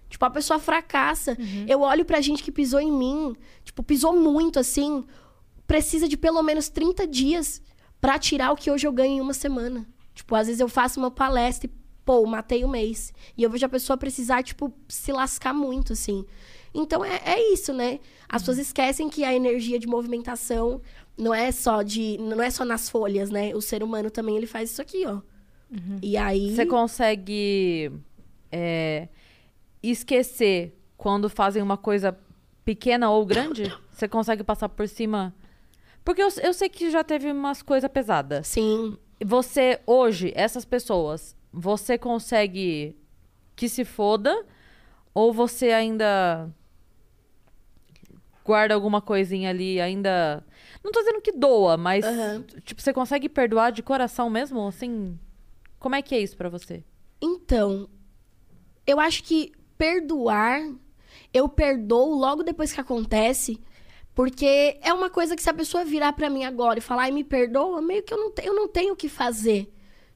Tipo, 0.09 0.25
a 0.25 0.31
pessoa 0.31 0.61
fracassa. 0.61 1.37
Eu 1.67 1.81
olho 1.81 2.05
pra 2.05 2.21
gente 2.21 2.45
que 2.45 2.53
pisou 2.53 2.79
em 2.79 2.93
mim, 2.93 3.35
tipo, 3.65 3.83
pisou 3.83 4.13
muito, 4.13 4.61
assim, 4.61 5.05
precisa 5.67 6.07
de 6.07 6.17
pelo 6.17 6.41
menos 6.45 6.69
30 6.69 7.09
dias 7.09 7.61
pra 8.05 8.19
tirar 8.19 8.53
o 8.53 8.57
que 8.57 8.71
hoje 8.71 8.87
eu 8.87 8.93
ganho 8.93 9.15
em 9.15 9.21
uma 9.23 9.33
semana. 9.33 9.87
Tipo, 10.15 10.35
às 10.35 10.47
vezes 10.47 10.61
eu 10.61 10.69
faço 10.69 11.01
uma 11.01 11.11
palestra 11.11 11.71
e, 11.71 11.73
pô, 12.05 12.27
matei 12.27 12.63
o 12.63 12.69
mês. 12.69 13.15
E 13.35 13.43
eu 13.43 13.49
vejo 13.49 13.65
a 13.65 13.69
pessoa 13.69 13.97
precisar, 13.97 14.43
tipo, 14.43 14.71
se 14.87 15.11
lascar 15.11 15.55
muito, 15.55 15.95
assim. 15.95 16.23
Então 16.75 17.03
é, 17.03 17.19
é 17.25 17.53
isso, 17.55 17.73
né? 17.73 18.01
As 18.29 18.43
pessoas 18.43 18.59
esquecem 18.59 19.09
que 19.09 19.25
a 19.25 19.35
energia 19.35 19.79
de 19.79 19.87
movimentação 19.87 20.83
não 21.17 21.33
é 21.33 21.51
só 21.51 21.81
de. 21.81 22.19
não 22.19 22.43
é 22.43 22.51
só 22.51 22.63
nas 22.63 22.91
folhas, 22.91 23.31
né? 23.31 23.55
O 23.55 23.63
ser 23.63 23.83
humano 23.83 24.11
também 24.11 24.37
ele 24.37 24.47
faz 24.47 24.71
isso 24.71 24.83
aqui, 24.83 25.07
ó. 25.07 25.23
E 26.03 26.19
aí. 26.19 26.55
Você 26.55 26.67
consegue 26.67 27.91
é, 28.53 29.09
esquecer 29.83 30.79
quando 30.99 31.31
fazem 31.31 31.63
uma 31.63 31.79
coisa 31.79 32.15
pequena 32.67 33.09
ou 33.09 33.25
grande? 33.25 33.75
Você 33.91 34.07
consegue 34.07 34.45
passar 34.45 34.69
por 34.69 34.87
cima? 34.87 35.35
Porque 36.05 36.23
eu, 36.23 36.29
eu 36.43 36.53
sei 36.53 36.69
que 36.69 36.91
já 36.91 37.03
teve 37.03 37.31
umas 37.31 37.63
coisas 37.63 37.91
pesadas. 37.91 38.47
Sim. 38.49 38.99
Você, 39.25 39.81
hoje, 39.87 40.33
essas 40.35 40.65
pessoas, 40.65 41.35
você 41.53 41.97
consegue 41.97 42.97
que 43.57 43.69
se 43.69 43.85
foda? 43.85 44.45
Ou 45.15 45.33
você 45.33 45.71
ainda 45.71 46.51
guarda 48.45 48.75
alguma 48.75 49.01
coisinha 49.01 49.51
ali, 49.51 49.81
ainda. 49.81 50.45
Não 50.83 50.93
tô 50.93 51.01
dizendo 51.01 51.23
que 51.23 51.33
doa, 51.33 51.77
mas. 51.77 52.05
Aham. 52.05 52.45
Tipo, 52.65 52.83
você 52.83 52.93
consegue 52.93 53.29
perdoar 53.29 53.73
de 53.73 53.83
coração 53.83 54.29
mesmo? 54.29 54.67
Assim. 54.67 55.19
Como 55.79 55.95
é 55.95 56.03
que 56.03 56.15
é 56.15 56.21
isso 56.21 56.37
pra 56.37 56.49
você? 56.49 56.85
Então, 57.21 57.89
eu 58.87 59.01
acho 59.01 59.23
que 59.23 59.53
perdoar, 59.79 60.61
eu 61.33 61.49
perdoo 61.49 62.15
logo 62.15 62.43
depois 62.43 62.73
que 62.73 62.81
acontece, 62.81 63.59
porque 64.15 64.79
é 64.83 64.93
uma 64.93 65.11
coisa 65.11 65.35
que 65.37 65.43
se 65.43 65.51
a 65.51 65.55
pessoa 65.55 65.85
virar 65.85 66.13
pra 66.13 66.31
mim 66.31 66.45
agora 66.45 66.79
e 66.79 66.83
falar, 66.83 67.05
ai, 67.05 67.11
me 67.11 67.25
perdoa, 67.25 67.83
meio 67.83 68.03
que 68.03 68.13
eu 68.15 68.19
não, 68.19 68.31
te- 68.31 68.47
eu 68.47 68.55
não 68.55 68.69
tenho 68.69 68.93
o 68.95 68.97
que 68.97 69.09
fazer. 69.09 69.71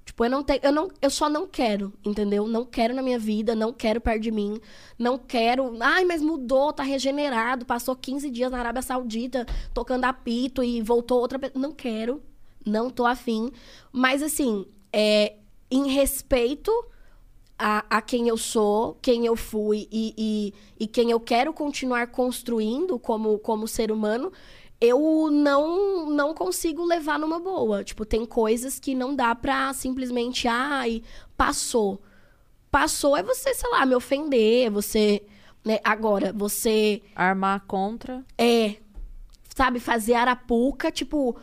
Tipo, 0.05 0.24
eu 0.24 0.30
não 0.30 0.42
tenho, 0.42 0.61
eu 0.62 0.72
não, 0.72 0.88
eu 1.03 1.11
só 1.11 1.28
não 1.28 1.46
quero, 1.46 1.92
entendeu? 2.05 2.46
Não 2.46 2.64
quero 2.64 2.94
na 2.94 3.03
minha 3.03 3.18
vida, 3.18 3.55
não 3.55 3.72
quero 3.74 4.01
perto 4.01 4.22
de 4.22 4.30
mim, 4.30 4.59
não 4.99 5.18
quero, 5.18 5.76
ai, 5.80 6.05
mas 6.05 6.22
mudou, 6.22 6.72
tá 6.72 6.82
regenerado, 6.82 7.66
passou 7.66 7.94
15 7.94 8.30
dias 8.30 8.51
na 8.51 8.59
Arábia 8.59 8.80
Saudita 8.80 9.44
tocando 9.74 10.05
apito 10.07 10.62
e 10.64 10.80
voltou 10.80 11.20
outra 11.20 11.38
pessoa. 11.38 11.61
Não 11.61 11.72
quero, 11.72 12.22
não 12.64 12.88
tô 12.88 13.05
afim. 13.05 13.51
Mas 13.92 14.22
assim, 14.22 14.64
é, 14.92 15.34
em 15.70 15.88
respeito 15.90 16.72
a, 17.59 17.85
a 17.91 18.01
quem 18.01 18.29
eu 18.29 18.37
sou, 18.37 18.97
quem 19.03 19.27
eu 19.27 19.35
fui 19.35 19.89
e, 19.91 20.15
e, 20.17 20.85
e 20.85 20.87
quem 20.87 21.11
eu 21.11 21.19
quero 21.19 21.53
continuar 21.53 22.07
construindo 22.09 22.99
como, 22.99 23.39
como 23.39 23.67
ser 23.67 23.91
humano, 23.91 24.33
eu 24.81 25.29
não 25.31 26.09
não 26.09 26.33
consigo 26.33 26.85
levar 26.85 27.19
numa 27.19 27.41
boa. 27.41 27.83
Tipo, 27.83 28.05
tem 28.05 28.25
coisas 28.25 28.79
que 28.79 28.95
não 28.95 29.15
dá 29.15 29.35
pra 29.35 29.73
simplesmente, 29.75 30.47
ai, 30.47 31.03
passou. 31.37 32.01
Passou 32.71 33.17
é 33.17 33.23
você, 33.23 33.55
sei 33.55 33.71
lá, 33.71 33.85
me 33.85 33.95
ofender, 33.95 34.71
você, 34.71 35.23
né, 35.65 35.81
agora, 35.83 36.33
você 36.33 37.03
Armar 37.17 37.65
contra. 37.67 38.25
é, 38.37 38.77
sabe, 39.55 39.81
fazer 39.81 40.15
arapuca, 40.15 40.91
tipo. 40.93 41.37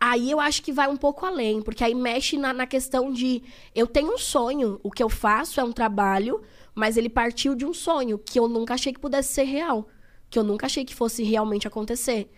Aí 0.00 0.30
eu 0.30 0.38
acho 0.38 0.62
que 0.62 0.72
vai 0.72 0.88
um 0.88 0.96
pouco 0.96 1.24
além, 1.24 1.62
porque 1.62 1.82
aí 1.82 1.94
mexe 1.94 2.36
na, 2.36 2.52
na 2.52 2.66
questão 2.66 3.10
de 3.12 3.42
eu 3.74 3.86
tenho 3.86 4.14
um 4.14 4.18
sonho, 4.18 4.78
o 4.82 4.90
que 4.90 5.02
eu 5.02 5.08
faço 5.08 5.60
é 5.60 5.64
um 5.64 5.72
trabalho, 5.72 6.42
mas 6.74 6.96
ele 6.96 7.08
partiu 7.08 7.54
de 7.54 7.64
um 7.64 7.72
sonho 7.72 8.18
que 8.18 8.38
eu 8.38 8.46
nunca 8.48 8.74
achei 8.74 8.92
que 8.92 9.00
pudesse 9.00 9.32
ser 9.32 9.44
real, 9.44 9.88
que 10.28 10.38
eu 10.38 10.44
nunca 10.44 10.66
achei 10.66 10.84
que 10.84 10.94
fosse 10.94 11.22
realmente 11.22 11.66
acontecer. 11.66 12.30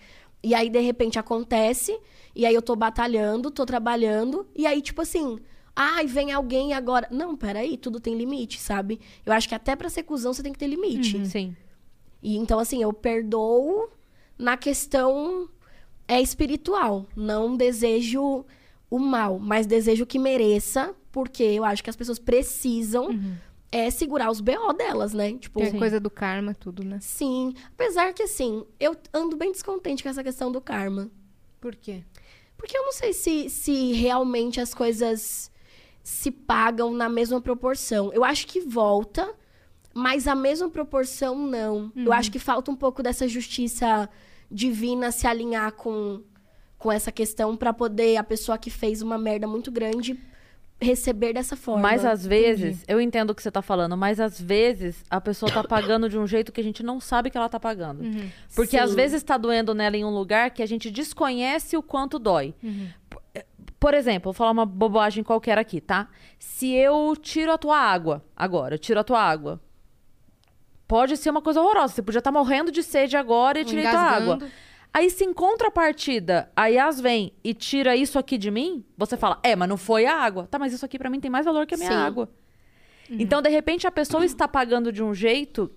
E 0.43 0.55
aí, 0.55 0.69
de 0.69 0.81
repente, 0.81 1.19
acontece, 1.19 1.99
e 2.35 2.45
aí 2.47 2.55
eu 2.55 2.63
tô 2.63 2.75
batalhando, 2.75 3.51
tô 3.51 3.65
trabalhando, 3.65 4.47
e 4.55 4.67
aí, 4.67 4.81
tipo 4.81 5.03
assim, 5.03 5.39
ai, 5.75 6.07
vem 6.07 6.33
alguém 6.33 6.75
agora. 6.75 7.09
Não, 7.11 7.37
peraí, 7.37 7.77
tudo 7.77 8.01
tem 8.01 8.17
limite, 8.17 8.61
sabe? 8.61 9.01
Eu 9.25 9.33
acho 9.33 9.49
que 9.49 9.55
até 9.55 9.77
pra 9.77 9.89
ser 9.89 10.03
cuzão 10.03 10.33
você 10.33 10.43
tem 10.43 10.53
que 10.53 10.59
ter 10.59 10.67
limite. 10.67 11.27
Sim. 11.27 11.57
E 12.23 12.37
então, 12.37 12.59
assim, 12.59 12.83
eu 12.83 12.93
perdoo 12.93 13.89
na 14.39 14.57
questão 14.57 15.49
é 16.13 16.21
espiritual. 16.21 17.07
Não 17.17 17.57
desejo 17.57 18.45
o 18.91 18.99
mal, 18.99 19.39
mas 19.39 19.67
desejo 19.67 20.05
que 20.05 20.19
mereça, 20.19 20.95
porque 21.11 21.43
eu 21.43 21.65
acho 21.65 21.83
que 21.83 21.89
as 21.91 21.97
pessoas 21.97 22.19
precisam 22.19 23.09
é 23.71 23.91
segurar 23.91 24.31
os 24.31 24.41
BO 24.41 24.75
delas, 24.77 25.15
né? 25.15 25.33
Tipo, 25.33 25.61
Que 25.61 25.67
é 25.67 25.71
coisa 25.73 25.99
do 25.99 26.11
karma, 26.11 26.55
tudo, 26.55 26.85
né? 26.85 26.99
sim. 27.01 27.55
Apesar 27.73 28.13
que, 28.13 28.23
assim, 28.23 28.67
eu 28.79 28.95
ando 29.15 29.35
bem 29.35 29.51
descontente 29.51 30.03
com 30.03 30.11
essa 30.11 30.23
questão 30.23 30.53
do 30.53 30.61
karma. 30.61 31.11
Por 31.59 31.75
quê? 31.75 32.05
Porque 32.59 32.77
eu 32.77 32.83
não 32.83 32.93
sei 32.93 33.15
se, 33.15 33.49
se 33.49 33.93
realmente 33.93 34.61
as 34.61 34.75
coisas 34.75 35.51
se 36.03 36.31
pagam 36.31 36.93
na 36.93 37.09
mesma 37.09 37.41
proporção. 37.41 38.13
Eu 38.13 38.23
acho 38.25 38.47
que 38.47 38.61
volta, 38.61 39.35
mas 39.95 40.29
a 40.29 40.35
mesma 40.35 40.69
proporção 40.69 41.47
não. 41.47 41.91
Eu 41.97 42.13
acho 42.13 42.31
que 42.31 42.39
falta 42.39 42.71
um 42.71 42.77
pouco 42.77 43.03
dessa 43.03 43.27
justiça 43.27 44.09
divina 44.53 45.11
se 45.11 45.27
alinhar 45.27 45.73
com, 45.73 46.23
com 46.79 46.93
essa 46.93 47.11
questão 47.11 47.57
pra 47.57 47.73
poder 47.73 48.17
a 48.17 48.25
pessoa 48.25 48.59
que 48.59 48.71
fez 48.71 49.01
uma 49.03 49.17
merda 49.19 49.47
muito 49.47 49.71
grande 49.71 50.19
receber 50.81 51.33
dessa 51.33 51.55
forma. 51.55 51.81
Mas 51.81 52.05
às 52.05 52.27
vezes, 52.27 52.85
eu 52.89 53.01
entendo 53.01 53.31
o 53.31 53.35
que 53.37 53.43
você 53.43 53.53
tá 53.53 53.63
falando, 53.63 53.97
mas 53.97 54.19
às 54.19 54.41
vezes 54.41 55.05
a 55.09 55.21
pessoa 55.21 55.51
tá 55.51 55.63
pagando 55.63 56.09
de 56.09 56.19
um 56.19 56.27
jeito 56.27 56.51
que 56.51 56.61
a 56.61 56.65
gente 56.65 56.83
não 56.83 56.99
sabe 56.99 57.31
que 57.31 57.37
ela 57.39 57.49
tá 57.49 57.61
pagando. 57.61 58.03
Porque 58.55 58.77
às 58.77 58.91
Sim. 58.91 58.97
vezes 58.97 59.23
tá 59.23 59.37
doendo 59.39 59.75
nela 59.75 59.97
em 59.97 60.05
um 60.05 60.11
lugar 60.11 60.51
que 60.51 60.61
a 60.63 60.67
gente 60.67 60.91
desconhece 60.91 61.77
o 61.77 61.83
quanto 61.83 62.19
dói. 62.19 62.53
Por- 63.09 63.23
Por 63.79 63.95
exemplo, 63.95 64.25
vou 64.25 64.33
falar 64.33 64.51
uma 64.51 64.67
bobagem 64.67 65.23
qualquer 65.25 65.57
aqui, 65.59 65.81
tá? 65.81 66.09
Se 66.39 66.73
eu 66.73 67.15
tiro 67.17 67.53
a 67.53 67.59
tua 67.59 67.79
água, 67.79 68.25
agora, 68.37 68.75
eu 68.75 68.79
tiro 68.79 68.99
a 68.99 69.05
tua 69.05 69.21
água. 69.21 69.61
Pode 70.93 71.17
ser 71.17 71.31
uma 71.31 71.41
coisa 71.41 71.59
horrorosa. 71.59 71.95
Você 71.95 72.03
podia 72.03 72.19
estar 72.19 72.31
morrendo 72.31 72.71
de 72.71 72.83
sede 72.83 73.17
agora 73.17 73.59
e 73.59 73.65
tirei 73.65 73.83
tua 73.89 73.99
água. 73.99 74.39
Aí 74.93 75.09
se 75.09 75.25
em 75.25 75.33
contrapartida, 75.33 76.51
a 76.55 76.67
Yas 76.67 77.01
vem 77.01 77.33
e 77.43 77.55
tira 77.55 77.97
isso 77.97 78.19
aqui 78.19 78.37
de 78.37 78.51
mim, 78.51 78.85
você 78.95 79.17
fala, 79.17 79.41
é, 79.43 79.57
mas 79.57 79.71
não 79.71 79.79
foi 79.79 80.05
a 80.05 80.15
água. 80.15 80.47
Tá, 80.51 80.59
mas 80.59 80.71
isso 80.75 80.85
aqui 80.85 80.99
pra 80.99 81.09
mim 81.09 81.19
tem 81.19 81.31
mais 81.31 81.47
valor 81.47 81.65
que 81.67 81.75
a 81.75 81.79
minha 81.79 81.89
Sim. 81.91 81.97
água. 81.97 82.29
Então, 83.09 83.41
de 83.41 83.49
repente, 83.49 83.87
a 83.87 83.91
pessoa 83.91 84.23
está 84.23 84.47
pagando 84.47 84.93
de 84.93 85.03
um 85.03 85.15
jeito 85.15 85.71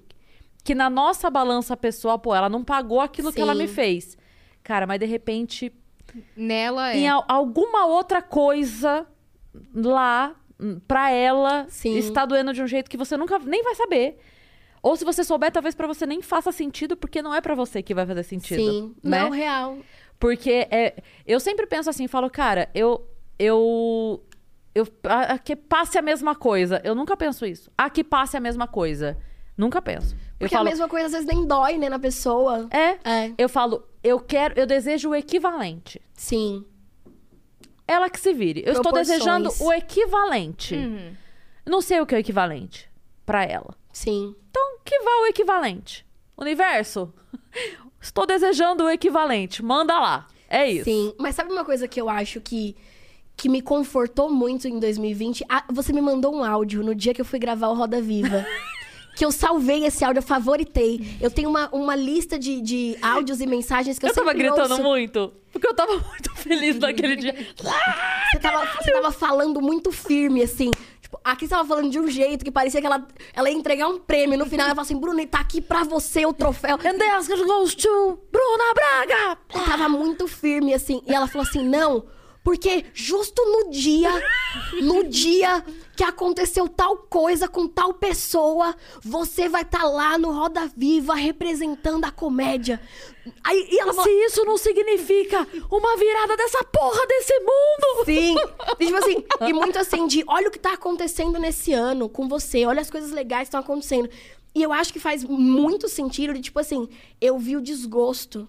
que 0.66 0.76
na 0.76 0.90
nossa 0.90 1.30
balança 1.30 1.78
pessoal, 1.78 2.20
pô, 2.20 2.36
ela 2.36 2.50
não 2.50 2.62
pagou 2.62 3.00
aquilo 3.00 3.32
que 3.32 3.40
ela 3.40 3.54
Sim. 3.54 3.60
me 3.60 3.68
fez. 3.70 4.18
Cara, 4.64 4.86
mas 4.86 5.00
de 5.00 5.06
repente, 5.06 5.72
Nela 6.36 6.92
é. 6.92 6.98
em 6.98 7.08
al- 7.08 7.24
alguma 7.30 7.86
outra 7.86 8.22
coisa 8.22 9.08
lá, 9.74 10.36
hum, 10.60 10.78
pra 10.86 11.10
ela, 11.10 11.68
Sim. 11.70 11.96
está 11.98 12.26
doendo 12.26 12.52
de 12.52 12.62
um 12.62 12.68
jeito 12.68 12.90
que 12.92 12.98
você 12.98 13.16
nunca 13.16 13.40
nem 13.40 13.64
vai 13.64 13.76
saber. 13.76 14.20
Ou 14.86 14.96
se 14.96 15.04
você 15.04 15.24
souber, 15.24 15.52
talvez 15.52 15.74
pra 15.74 15.88
você 15.88 16.06
nem 16.06 16.22
faça 16.22 16.52
sentido, 16.52 16.96
porque 16.96 17.20
não 17.20 17.34
é 17.34 17.42
pra 17.42 17.56
você 17.56 17.82
que 17.82 17.92
vai 17.92 18.06
fazer 18.06 18.22
sentido. 18.22 18.60
Sim, 18.72 18.96
né? 19.02 19.24
não 19.24 19.32
real. 19.32 19.80
Porque 20.20 20.68
é, 20.70 21.02
eu 21.26 21.40
sempre 21.40 21.66
penso 21.66 21.90
assim, 21.90 22.08
falo, 22.08 22.30
cara, 22.30 22.70
eu. 22.72 23.04
Eu. 23.40 24.24
eu 24.76 24.88
a, 25.06 25.40
que 25.40 25.56
passe 25.56 25.98
a 25.98 26.04
mesma 26.04 26.36
coisa. 26.36 26.82
Eu 26.84 26.94
nunca 26.94 27.18
penso 27.18 27.48
isso. 27.48 27.72
A 27.76 27.90
que 27.90 28.04
passe 28.04 28.38
a 28.38 28.40
mesma 28.40 28.68
coisa. 28.68 29.18
Nunca 29.58 29.82
penso. 29.82 30.16
Porque 30.38 30.54
falo, 30.54 30.68
a 30.68 30.70
mesma 30.70 30.88
coisa 30.88 31.08
às 31.08 31.14
vezes 31.14 31.26
nem 31.26 31.48
dói, 31.48 31.80
né, 31.80 31.90
na 31.90 31.98
pessoa. 31.98 32.68
é. 32.70 32.90
É, 33.04 33.34
Eu 33.40 33.50
falo, 33.50 33.84
eu 34.04 34.20
quero, 34.20 34.54
eu 34.56 34.68
desejo 34.68 35.10
o 35.10 35.16
equivalente. 35.16 36.00
sim. 36.14 36.64
Ela 37.88 38.10
que 38.10 38.20
se 38.20 38.34
vire. 38.34 38.64
Eu 38.66 38.74
estou 38.74 38.92
desejando 38.92 39.52
o 39.60 39.72
equivalente. 39.74 40.76
Uhum. 40.76 41.16
Não 41.66 41.82
sei 41.82 42.02
o 42.02 42.06
que 42.06 42.16
é 42.16 42.18
o 42.18 42.20
equivalente 42.20 42.90
pra 43.26 43.44
ela. 43.44 43.76
Sim. 43.92 44.36
Que 44.86 45.00
vá 45.00 45.24
o 45.24 45.26
equivalente. 45.26 46.06
Universo, 46.38 47.12
estou 48.00 48.26
desejando 48.26 48.84
o 48.84 48.90
equivalente. 48.90 49.64
Manda 49.64 50.00
lá. 50.00 50.28
É 50.48 50.70
isso. 50.70 50.86
Sim, 50.86 51.14
mas 51.18 51.36
sabe 51.36 51.52
uma 51.52 51.66
coisa 51.66 51.88
que 51.88 52.00
eu 52.00 52.08
acho 52.08 52.40
que, 52.40 52.76
que 53.36 53.50
me 53.50 53.62
confortou 53.62 54.32
muito 54.32 54.68
em 54.68 54.80
2020? 54.80 55.44
Ah, 55.50 55.64
você 55.72 55.92
me 55.92 56.02
mandou 56.02 56.36
um 56.36 56.44
áudio 56.44 56.84
no 56.84 56.94
dia 56.94 57.14
que 57.14 57.22
eu 57.22 57.26
fui 57.26 57.40
gravar 57.40 57.70
o 57.70 57.74
Roda 57.74 58.00
Viva. 58.02 58.46
que 59.16 59.24
eu 59.24 59.32
salvei 59.32 59.86
esse 59.86 60.04
áudio, 60.04 60.20
eu 60.20 60.24
favoritei. 60.24 61.18
Eu 61.22 61.32
tenho 61.32 61.50
uma, 61.50 61.70
uma 61.74 61.96
lista 61.96 62.38
de, 62.38 62.62
de 62.62 62.98
áudios 63.02 63.40
e 63.40 63.48
mensagens 63.48 63.98
que 63.98 64.06
eu, 64.06 64.10
Eu 64.10 64.16
tava 64.16 64.32
sempre 64.32 64.44
gritando 64.44 64.72
ouço. 64.72 64.84
muito. 64.84 65.34
Porque 65.52 65.66
eu 65.66 65.74
tava 65.74 65.94
muito 65.98 66.36
feliz 66.36 66.78
naquele 66.78 67.16
dia. 67.16 67.34
Você 67.34 68.40
tava, 68.40 68.66
você 68.66 68.92
tava 68.92 69.12
falando 69.12 69.62
muito 69.62 69.92
firme, 69.92 70.44
assim. 70.44 70.70
Tipo, 71.06 71.20
aqui 71.24 71.46
você 71.46 71.54
tava 71.54 71.68
falando 71.68 71.92
de 71.92 72.00
um 72.00 72.08
jeito 72.08 72.44
que 72.44 72.50
parecia 72.50 72.82
que 72.82 72.88
ela, 72.88 73.08
ela 73.36 73.48
ia 73.48 73.56
entregar 73.56 73.88
um 73.88 74.00
prêmio. 74.00 74.40
No 74.40 74.48
final, 74.48 74.66
ela 74.66 74.74
falou 74.74 74.86
assim, 74.86 74.98
Bruno, 74.98 75.24
tá 75.28 75.40
aqui 75.40 75.62
pra 75.62 75.84
você 75.84 76.26
o 76.26 76.34
troféu. 76.34 76.78
And 76.78 77.46
goes 77.46 77.76
to 77.76 78.20
Bruna 78.32 78.74
Braga. 78.74 79.38
Tava 79.68 79.88
muito 79.88 80.28
firme, 80.28 80.74
assim. 80.74 81.04
E 81.06 81.14
ela 81.14 81.28
falou 81.28 81.48
assim: 81.48 81.64
não, 81.64 82.06
porque 82.46 82.86
justo 82.94 83.44
no 83.44 83.72
dia, 83.72 84.12
no 84.84 85.04
dia 85.06 85.66
que 85.96 86.04
aconteceu 86.04 86.70
tal 86.70 86.96
coisa 86.98 87.48
com 87.48 87.68
tal 87.68 87.96
pessoa, 87.96 88.76
você 89.04 89.50
vai 89.50 89.64
estar 89.64 89.84
lá 89.84 90.16
no 90.16 90.32
Roda 90.32 90.72
Viva 90.78 91.16
representando 91.16 92.06
a 92.06 92.12
comédia. 92.12 92.80
Aí 93.44 93.68
e 93.72 93.80
ela 93.80 93.94
Se 93.94 93.98
falou. 93.98 94.26
isso 94.28 94.46
não 94.46 94.58
significa 94.60 95.48
uma 95.72 95.98
virada 95.98 96.38
dessa 96.38 96.64
porra 96.66 97.08
desse 97.08 97.34
mundo. 97.40 98.06
Sim. 98.06 98.36
E, 98.80 98.86
tipo 98.86 98.98
assim, 98.98 99.26
e 99.48 99.52
muito 99.52 99.80
assim, 99.80 100.06
de 100.06 100.24
olha 100.28 100.48
o 100.48 100.52
que 100.52 100.60
tá 100.60 100.74
acontecendo 100.74 101.40
nesse 101.40 101.74
ano 101.74 102.08
com 102.08 102.28
você, 102.28 102.64
olha 102.64 102.82
as 102.82 102.92
coisas 102.92 103.10
legais 103.10 103.50
que 103.50 103.56
estão 103.56 103.62
acontecendo. 103.62 104.08
E 104.54 104.62
eu 104.62 104.72
acho 104.72 104.94
que 104.94 105.00
faz 105.00 105.24
muito 105.24 105.90
sentido 105.90 106.36
de, 106.36 106.42
tipo 106.42 106.60
assim, 106.60 106.88
eu 107.20 107.40
vi 107.40 107.58
o 107.58 107.62
desgosto, 107.62 108.48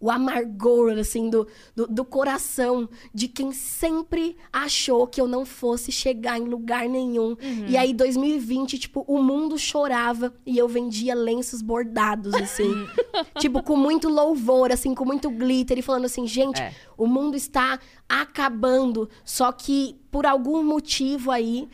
o 0.00 0.10
amargor, 0.10 0.92
assim, 0.98 1.28
do, 1.28 1.46
do, 1.74 1.86
do 1.86 2.04
coração 2.04 2.88
de 3.12 3.26
quem 3.26 3.50
sempre 3.52 4.36
achou 4.52 5.06
que 5.06 5.20
eu 5.20 5.26
não 5.26 5.44
fosse 5.44 5.90
chegar 5.90 6.38
em 6.38 6.44
lugar 6.44 6.88
nenhum. 6.88 7.36
E 7.66 7.76
aí, 7.76 7.92
2020, 7.92 8.78
tipo, 8.78 9.04
o 9.08 9.20
mundo 9.22 9.58
chorava 9.58 10.32
e 10.46 10.56
eu 10.56 10.68
vendia 10.68 11.14
lenços 11.14 11.60
bordados, 11.62 12.32
assim. 12.34 12.72
tipo, 13.40 13.62
com 13.62 13.76
muito 13.76 14.08
louvor, 14.08 14.70
assim, 14.70 14.94
com 14.94 15.04
muito 15.04 15.30
glitter. 15.30 15.78
E 15.78 15.82
falando 15.82 16.04
assim, 16.04 16.26
gente, 16.26 16.60
É. 16.62 16.72
o 16.96 17.06
mundo 17.06 17.36
está 17.36 17.80
acabando. 18.08 19.08
Só 19.24 19.50
que, 19.52 19.96
por 20.10 20.26
algum 20.26 20.62
motivo 20.62 21.30
aí, 21.30 21.68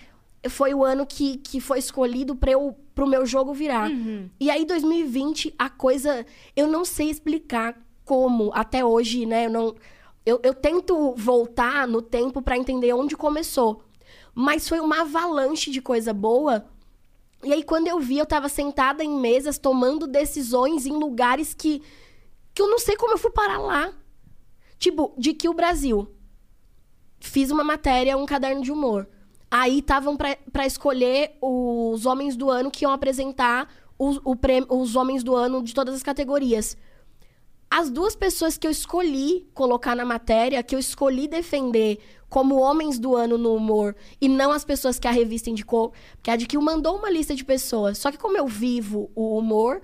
foi 0.49 0.73
o 0.75 0.83
ano 0.85 1.05
que, 1.07 1.39
que 1.39 1.61
foi 1.61 1.79
escolhido 1.79 2.35
para 2.35 2.53
eu 2.53 2.75
pro 2.95 3.07
meu 3.09 3.27
jogo 3.27 3.53
virar. 3.53 3.91
E 4.39 4.49
aí, 4.51 4.65
2020, 4.65 5.53
a 5.59 5.69
coisa. 5.69 6.25
Eu 6.55 6.69
não 6.69 6.85
sei 6.85 7.11
explicar 7.11 7.77
como, 8.05 8.51
até 8.55 8.85
hoje, 8.85 9.27
né? 9.27 9.47
Eu 9.47 9.51
não. 9.51 9.75
Eu, 10.25 10.41
eu 10.43 10.55
tento 10.55 11.15
voltar 11.17 11.87
no 11.87 12.01
tempo 12.01 12.41
para 12.41 12.57
entender 12.57 12.93
onde 12.93 13.17
começou. 13.17 13.83
Mas 14.35 14.69
foi 14.69 14.81
uma 14.81 15.03
avalanche 15.03 15.71
de 15.71 15.81
coisa 15.81 16.13
boa. 16.13 16.65
E 17.43 17.53
aí, 17.53 17.63
quando 17.63 17.89
eu 17.89 18.01
vi, 18.01 18.19
eu 18.19 18.27
tava 18.27 18.49
sentada 18.49 19.05
em 19.05 19.21
mesas, 19.21 19.59
tomando 19.59 20.07
decisões 20.07 20.87
em 20.87 20.93
lugares 20.93 21.53
que. 21.55 21.83
que 22.55 22.63
eu 22.63 22.69
não 22.69 22.79
sei 22.79 22.97
como 22.97 23.13
eu 23.13 23.19
fui 23.19 23.31
parar 23.31 23.59
lá. 23.59 23.93
Tipo, 24.79 25.15
de 25.19 25.35
que 25.35 25.49
o 25.49 25.55
Brasil. 25.55 26.09
Fiz 27.21 27.51
uma 27.51 27.65
matéria, 27.65 28.17
um 28.17 28.27
caderno 28.27 28.63
de 28.63 28.73
humor. 28.73 29.09
Aí 29.51 29.79
estavam 29.79 30.17
pra 30.17 30.67
escolher 30.67 31.39
os 31.41 32.05
homens 32.07 32.37
do 32.37 32.51
ano 32.51 32.71
que 32.71 32.85
iam 32.85 32.93
apresentar 32.93 33.73
os, 33.99 34.21
o 34.25 34.35
prêmio, 34.35 34.67
os 34.69 34.97
homens 34.97 35.23
do 35.23 35.35
ano 35.35 35.63
de 35.63 35.73
todas 35.73 35.95
as 35.95 36.03
categorias. 36.03 36.77
As 37.71 37.91
duas 37.91 38.15
pessoas 38.15 38.57
que 38.57 38.67
eu 38.67 38.71
escolhi 38.71 39.49
colocar 39.55 39.95
na 39.97 40.05
matéria, 40.05 40.63
que 40.63 40.75
eu 40.75 40.79
escolhi 40.79 41.27
defender 41.27 41.99
como 42.29 42.57
homens 42.57 42.99
do 42.99 43.15
ano 43.17 43.39
no 43.39 43.55
humor, 43.55 43.95
e 44.21 44.29
não 44.29 44.51
as 44.53 44.65
pessoas 44.65 44.99
que 44.99 45.07
a 45.07 45.11
revista 45.13 45.51
indicou, 45.51 45.93
porque 46.17 46.31
a 46.31 46.37
DQ 46.37 46.59
mandou 46.59 46.97
uma 46.97 47.11
lista 47.11 47.35
de 47.35 47.45
pessoas. 47.45 47.99
Só 47.99 48.11
que 48.11 48.19
como 48.19 48.37
eu 48.37 48.47
vivo 48.47 49.11
o 49.15 49.39
humor, 49.39 49.81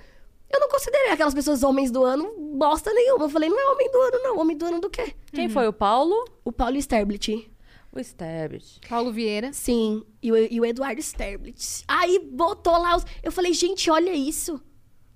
eu 0.52 0.58
não 0.58 0.68
considerei 0.68 1.10
aquelas 1.12 1.34
pessoas 1.34 1.62
homens 1.62 1.90
do 1.92 2.04
ano 2.04 2.32
bosta 2.56 2.92
nenhuma. 2.92 3.24
Eu 3.26 3.30
falei, 3.30 3.48
não 3.48 3.58
é 3.58 3.72
homem 3.72 3.90
do 3.90 3.98
ano, 4.00 4.18
não. 4.22 4.38
Homem 4.38 4.56
do 4.56 4.66
ano 4.66 4.80
do 4.80 4.90
quê? 4.90 5.14
Quem 5.32 5.48
foi 5.48 5.68
o 5.68 5.72
Paulo? 5.72 6.14
O 6.44 6.50
Paulo 6.50 6.76
Sterblit. 6.76 7.48
O 7.92 7.98
Sterbit. 8.00 8.80
Paulo 8.88 9.12
Vieira. 9.12 9.52
Sim, 9.52 10.04
e 10.22 10.30
o, 10.32 10.36
e 10.36 10.60
o 10.60 10.64
Eduardo 10.64 11.00
Sterblit. 11.00 11.84
Aí 11.88 12.18
botou 12.32 12.72
lá 12.78 12.96
os. 12.96 13.04
Eu 13.22 13.30
falei, 13.32 13.52
gente, 13.52 13.90
olha 13.90 14.12
isso. 14.12 14.60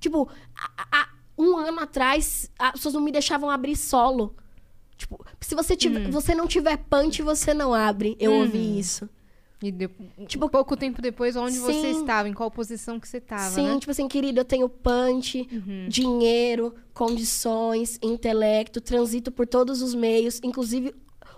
Tipo, 0.01 0.29
a- 0.57 0.87
a- 1.01 1.09
um 1.37 1.57
ano 1.57 1.81
atrás, 1.81 2.51
as 2.59 2.73
pessoas 2.73 2.95
não 2.95 3.01
me 3.01 3.13
deixavam 3.13 3.51
abrir 3.51 3.77
solo. 3.77 4.35
Tipo, 4.97 5.25
se 5.41 5.55
você, 5.55 5.77
tiver, 5.77 6.09
você 6.11 6.35
não 6.35 6.47
tiver 6.47 6.77
punch, 6.77 7.21
você 7.23 7.53
não 7.53 7.75
abre. 7.75 8.17
Eu 8.21 8.33
ouvi 8.33 8.79
isso. 8.79 9.09
E 9.63 9.71
de... 9.71 9.89
Tipo, 10.27 10.49
pouco 10.49 10.77
tempo 10.77 11.01
depois, 11.01 11.37
onde 11.37 11.59
você 11.59 11.93
Sim. 11.93 12.01
estava, 12.01 12.29
em 12.29 12.35
qual 12.35 12.51
posição 12.51 13.01
que 13.01 13.09
você 13.09 13.17
estava, 13.17 13.55
Sim, 13.55 13.67
né? 13.67 13.79
tipo 13.79 13.91
assim, 13.91 14.07
querido, 14.07 14.41
eu 14.41 14.45
tenho 14.45 14.69
punch, 14.69 15.49
dinheiro, 15.89 16.75
condições, 16.93 17.99
intelecto, 18.03 18.81
transito 18.81 19.33
por 19.33 19.47
todos 19.47 19.81
os 19.81 19.95
meios, 19.95 20.39
inclusive 20.43 20.95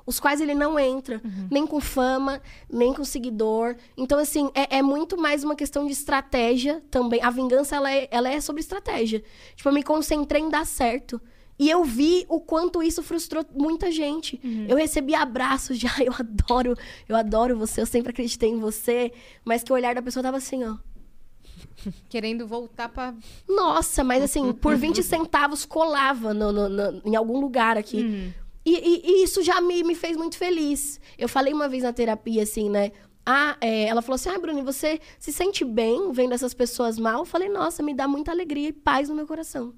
os 0.06 0.20
quais 0.20 0.40
ele 0.40 0.54
não 0.54 0.78
entra, 0.78 1.20
nem 1.50 1.66
com 1.66 1.80
fama, 1.80 2.40
nem 2.70 2.94
com 2.94 3.04
seguidor. 3.04 3.74
Então, 3.96 4.18
assim, 4.18 4.48
é, 4.54 4.78
é 4.78 4.82
muito 4.82 5.20
mais 5.20 5.42
uma 5.42 5.56
questão 5.56 5.84
de 5.84 5.92
estratégia 5.92 6.80
também. 6.90 7.20
A 7.22 7.28
vingança, 7.30 7.74
ela 7.76 7.92
é, 7.92 8.06
ela 8.10 8.28
é 8.30 8.40
sobre 8.40 8.60
estratégia. 8.60 9.22
Tipo, 9.56 9.68
eu 9.68 9.72
me 9.72 9.82
concentrei 9.82 10.40
em 10.42 10.48
dar 10.48 10.64
certo. 10.64 11.20
E 11.58 11.70
eu 11.70 11.82
vi 11.84 12.24
o 12.28 12.38
quanto 12.38 12.82
isso 12.82 13.02
frustrou 13.02 13.42
muita 13.54 13.90
gente. 13.90 14.38
Eu 14.68 14.76
recebi 14.76 15.14
abraços 15.14 15.78
de, 15.78 15.86
ah, 15.88 16.04
eu 16.04 16.12
adoro, 16.18 16.76
eu 17.08 17.16
adoro 17.16 17.56
você, 17.56 17.80
eu 17.80 17.86
sempre 17.86 18.10
acreditei 18.10 18.50
em 18.50 18.58
você. 18.60 19.10
Mas 19.44 19.62
que 19.62 19.72
o 19.72 19.74
olhar 19.74 19.94
da 19.94 20.02
pessoa 20.02 20.22
tava 20.22 20.36
assim, 20.36 20.62
ó. 20.64 20.76
Querendo 22.08 22.46
voltar 22.46 22.88
pra. 22.88 23.14
Nossa, 23.48 24.04
mas 24.04 24.22
assim, 24.22 24.52
por 24.52 24.76
20 24.76 25.02
centavos 25.02 25.64
colava 25.64 26.34
no- 26.34 26.52
no- 26.52 26.68
no- 26.68 27.02
em 27.04 27.16
algum 27.16 27.40
lugar 27.40 27.76
aqui. 27.78 28.32
E, 28.66 28.74
e- 28.74 29.02
e 29.20 29.22
isso 29.22 29.42
já 29.44 29.60
me, 29.60 29.84
me 29.84 29.94
fez 29.94 30.16
muito 30.16 30.36
feliz. 30.36 31.00
Eu 31.16 31.28
falei 31.28 31.54
uma 31.54 31.68
vez 31.68 31.84
na 31.84 31.92
terapia, 31.92 32.42
assim, 32.42 32.68
né? 32.68 32.90
Ah, 33.24 33.56
é, 33.60 33.84
ela 33.84 34.02
falou 34.02 34.16
assim: 34.16 34.28
ah, 34.28 34.38
Bruni, 34.38 34.60
você 34.62 35.00
se 35.18 35.32
sente 35.32 35.64
bem 35.64 36.10
vendo 36.12 36.34
essas 36.34 36.52
pessoas 36.52 36.98
mal? 36.98 37.20
Eu 37.20 37.24
falei, 37.24 37.48
nossa, 37.48 37.82
me 37.82 37.94
dá 37.94 38.08
muita 38.08 38.32
alegria 38.32 38.68
e 38.68 38.72
paz 38.72 39.08
no 39.08 39.14
meu 39.14 39.26
coração. 39.26 39.72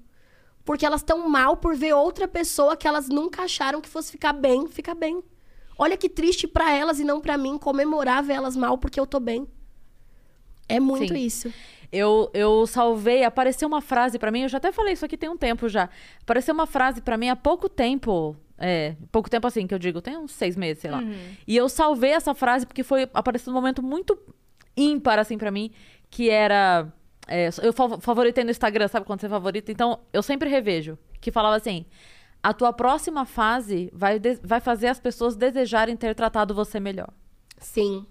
Porque 0.65 0.85
elas 0.85 1.01
estão 1.01 1.29
mal 1.29 1.55
por 1.57 1.75
ver 1.75 1.93
outra 1.93 2.27
pessoa 2.27 2.75
que 2.75 2.87
elas 2.87 3.07
nunca 3.09 3.43
acharam 3.43 3.79
que 3.79 3.87
fosse 3.89 4.11
ficar 4.11 4.33
bem, 4.33 4.67
ficar 4.67 4.95
bem. 4.95 5.23
Olha 5.77 5.95
que 5.95 6.09
triste 6.09 6.47
pra 6.47 6.71
elas 6.75 6.99
e 6.99 7.03
não 7.03 7.21
pra 7.21 7.37
mim 7.37 7.57
comemorar 7.57 8.21
ver 8.23 8.33
elas 8.33 8.55
mal 8.55 8.77
porque 8.77 8.99
eu 8.99 9.07
tô 9.07 9.19
bem. 9.19 9.47
É 10.67 10.79
muito 10.79 11.13
Sim. 11.13 11.19
isso. 11.25 11.53
Eu, 11.91 12.29
eu 12.33 12.67
salvei, 12.67 13.23
apareceu 13.23 13.67
uma 13.67 13.81
frase 13.81 14.19
pra 14.19 14.29
mim, 14.29 14.41
eu 14.41 14.49
já 14.49 14.57
até 14.57 14.71
falei 14.71 14.93
isso 14.93 15.05
aqui 15.05 15.17
tem 15.17 15.29
um 15.29 15.37
tempo 15.37 15.67
já. 15.69 15.89
Apareceu 16.21 16.53
uma 16.53 16.67
frase 16.67 17.01
pra 17.01 17.17
mim 17.17 17.29
há 17.29 17.35
pouco 17.35 17.67
tempo. 17.67 18.35
É, 18.61 18.95
pouco 19.11 19.29
tempo 19.29 19.47
assim 19.47 19.65
que 19.65 19.73
eu 19.73 19.79
digo, 19.79 20.01
tem 20.01 20.17
uns 20.17 20.31
seis 20.33 20.55
meses, 20.57 20.81
sei 20.81 20.91
lá. 20.91 21.01
E 21.47 21.55
eu 21.55 21.69
salvei 21.69 22.11
essa 22.11 22.33
frase 22.35 22.65
porque 22.65 22.83
foi 22.83 23.09
apareceu 23.13 23.53
num 23.53 23.59
momento 23.59 23.81
muito 23.81 24.19
ímpar, 24.75 25.17
assim, 25.17 25.37
pra 25.37 25.49
mim, 25.49 25.71
que 26.09 26.29
era. 26.29 26.91
é, 27.27 27.49
eu 27.63 27.71
fa- 27.71 27.99
favoritei 27.99 28.43
no 28.43 28.51
Instagram, 28.51 28.87
sabe 28.89 29.05
quando 29.05 29.21
você 29.21 29.29
favorita? 29.29 29.71
Então, 29.71 29.99
eu 30.11 30.21
sempre 30.21 30.49
revejo. 30.49 30.97
Que 31.21 31.31
falava 31.31 31.55
assim: 31.55 31.85
a 32.43 32.53
tua 32.53 32.73
próxima 32.73 33.25
fase 33.25 33.89
vai, 33.93 34.19
vai 34.43 34.59
fazer 34.59 34.87
as 34.87 34.99
pessoas 34.99 35.35
desejarem 35.37 35.95
ter 35.95 36.13
tratado 36.13 36.53
você 36.53 36.79
melhor. 36.79 37.09
Sim. 37.57 38.05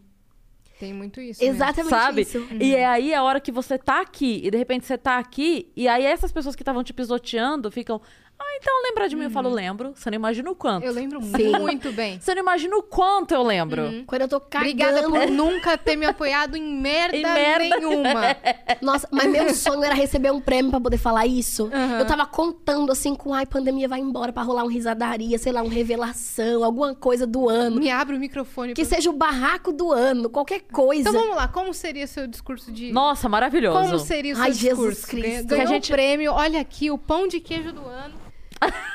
Tem 0.78 0.92
muito 0.94 1.20
isso. 1.20 1.40
mesmo. 1.42 1.57
Exatamente 1.57 1.90
Sabe? 1.90 2.20
isso. 2.22 2.38
E 2.61 2.74
é 2.74 2.86
aí 2.86 3.12
a 3.12 3.22
hora 3.22 3.40
que 3.40 3.51
você 3.51 3.76
tá 3.76 4.01
aqui, 4.01 4.40
e 4.44 4.51
de 4.51 4.57
repente 4.57 4.86
você 4.86 4.96
tá 4.96 5.18
aqui, 5.18 5.72
e 5.76 5.88
aí 5.88 6.05
essas 6.05 6.30
pessoas 6.30 6.55
que 6.55 6.62
estavam 6.62 6.82
te 6.84 6.92
pisoteando 6.92 7.70
ficam. 7.70 8.01
Ah, 8.41 8.57
então 8.61 8.72
lembra 8.84 9.09
de 9.09 9.16
mim? 9.16 9.24
Eu 9.24 9.30
falo, 9.30 9.49
lembro. 9.51 9.93
Você 9.95 10.11
não 10.11 10.16
imagina 10.16 10.49
o 10.51 10.55
quanto. 10.55 10.84
Eu 10.84 10.93
lembro 10.93 11.20
Sim. 11.22 11.51
muito 11.59 11.93
bem. 11.93 12.20
Você 12.20 12.34
não 12.34 12.43
imagina 12.43 12.76
o 12.76 12.82
quanto 12.82 13.32
eu 13.34 13.43
lembro. 13.43 14.05
Quando 14.07 14.22
eu 14.22 14.28
tô 14.28 14.41
cagando... 14.41 14.70
Obrigada 14.70 15.03
por 15.09 15.26
nunca 15.30 15.76
ter 15.76 15.97
me 15.97 16.07
apoiado 16.07 16.57
em 16.57 16.62
merda, 16.80 17.16
Em 17.16 17.22
merda. 17.22 17.76
nenhuma. 17.78 18.36
Nossa, 18.80 19.09
mas 19.11 19.28
meu 19.30 19.53
sonho 19.55 19.82
era 19.82 19.95
receber 19.95 20.30
um 20.32 20.41
prêmio 20.41 20.70
pra 20.70 20.80
poder 20.80 20.99
falar 20.99 21.26
isso. 21.26 21.68
Aham. 21.72 21.99
Eu 21.99 22.07
tava 22.07 22.26
contando 22.26 22.93
assim 22.93 23.14
com, 23.14 23.34
ai, 23.34 23.45
pandemia 23.45 23.89
vai 23.89 23.99
embora 24.01 24.32
pra 24.32 24.43
rolar 24.45 24.62
um 24.64 24.68
risadaria, 24.68 25.36
sei 25.39 25.53
lá, 25.53 25.62
um 25.62 25.68
revelação, 25.68 26.62
alguma 26.64 26.95
coisa 26.95 27.26
do 27.26 27.49
ano. 27.49 27.80
Me 27.80 27.91
abre 27.91 28.16
o 28.16 28.20
microfone. 28.20 28.72
Que 28.74 28.84
pra- 28.84 28.97
seja 28.97 29.11
o 29.11 29.12
barraco 29.12 29.72
do 29.72 29.93
ano, 29.93 30.30
qualquer 30.30 30.61
coisa. 30.72 31.09
Então 31.09 31.12
vamos 31.20 31.36
lá, 31.36 31.49
como 31.49 31.74
seria 31.74 32.07
seu 32.07 32.26
discurso 32.26 32.70
de. 32.70 32.93
Nossa, 32.93 33.28
maravilhoso. 33.28 33.78
Como 33.78 33.99
seria 33.99 34.32
o 34.32 34.36
seu 34.36 34.45
Ai, 34.45 34.53
Jesus 34.53 34.97
discurso? 34.97 35.07
Cristo. 35.09 35.28
Ganhou, 35.28 35.47
Que 35.49 35.55
a 35.55 35.57
ganhou 35.57 35.72
gente- 35.74 35.93
um 35.93 35.95
prêmio, 35.97 36.32
olha 36.32 36.61
aqui, 36.61 36.91
o 36.91 36.97
pão 36.99 37.26
de 37.26 37.41
queijo 37.41 37.72
do 37.72 37.84
ano. 37.84 38.28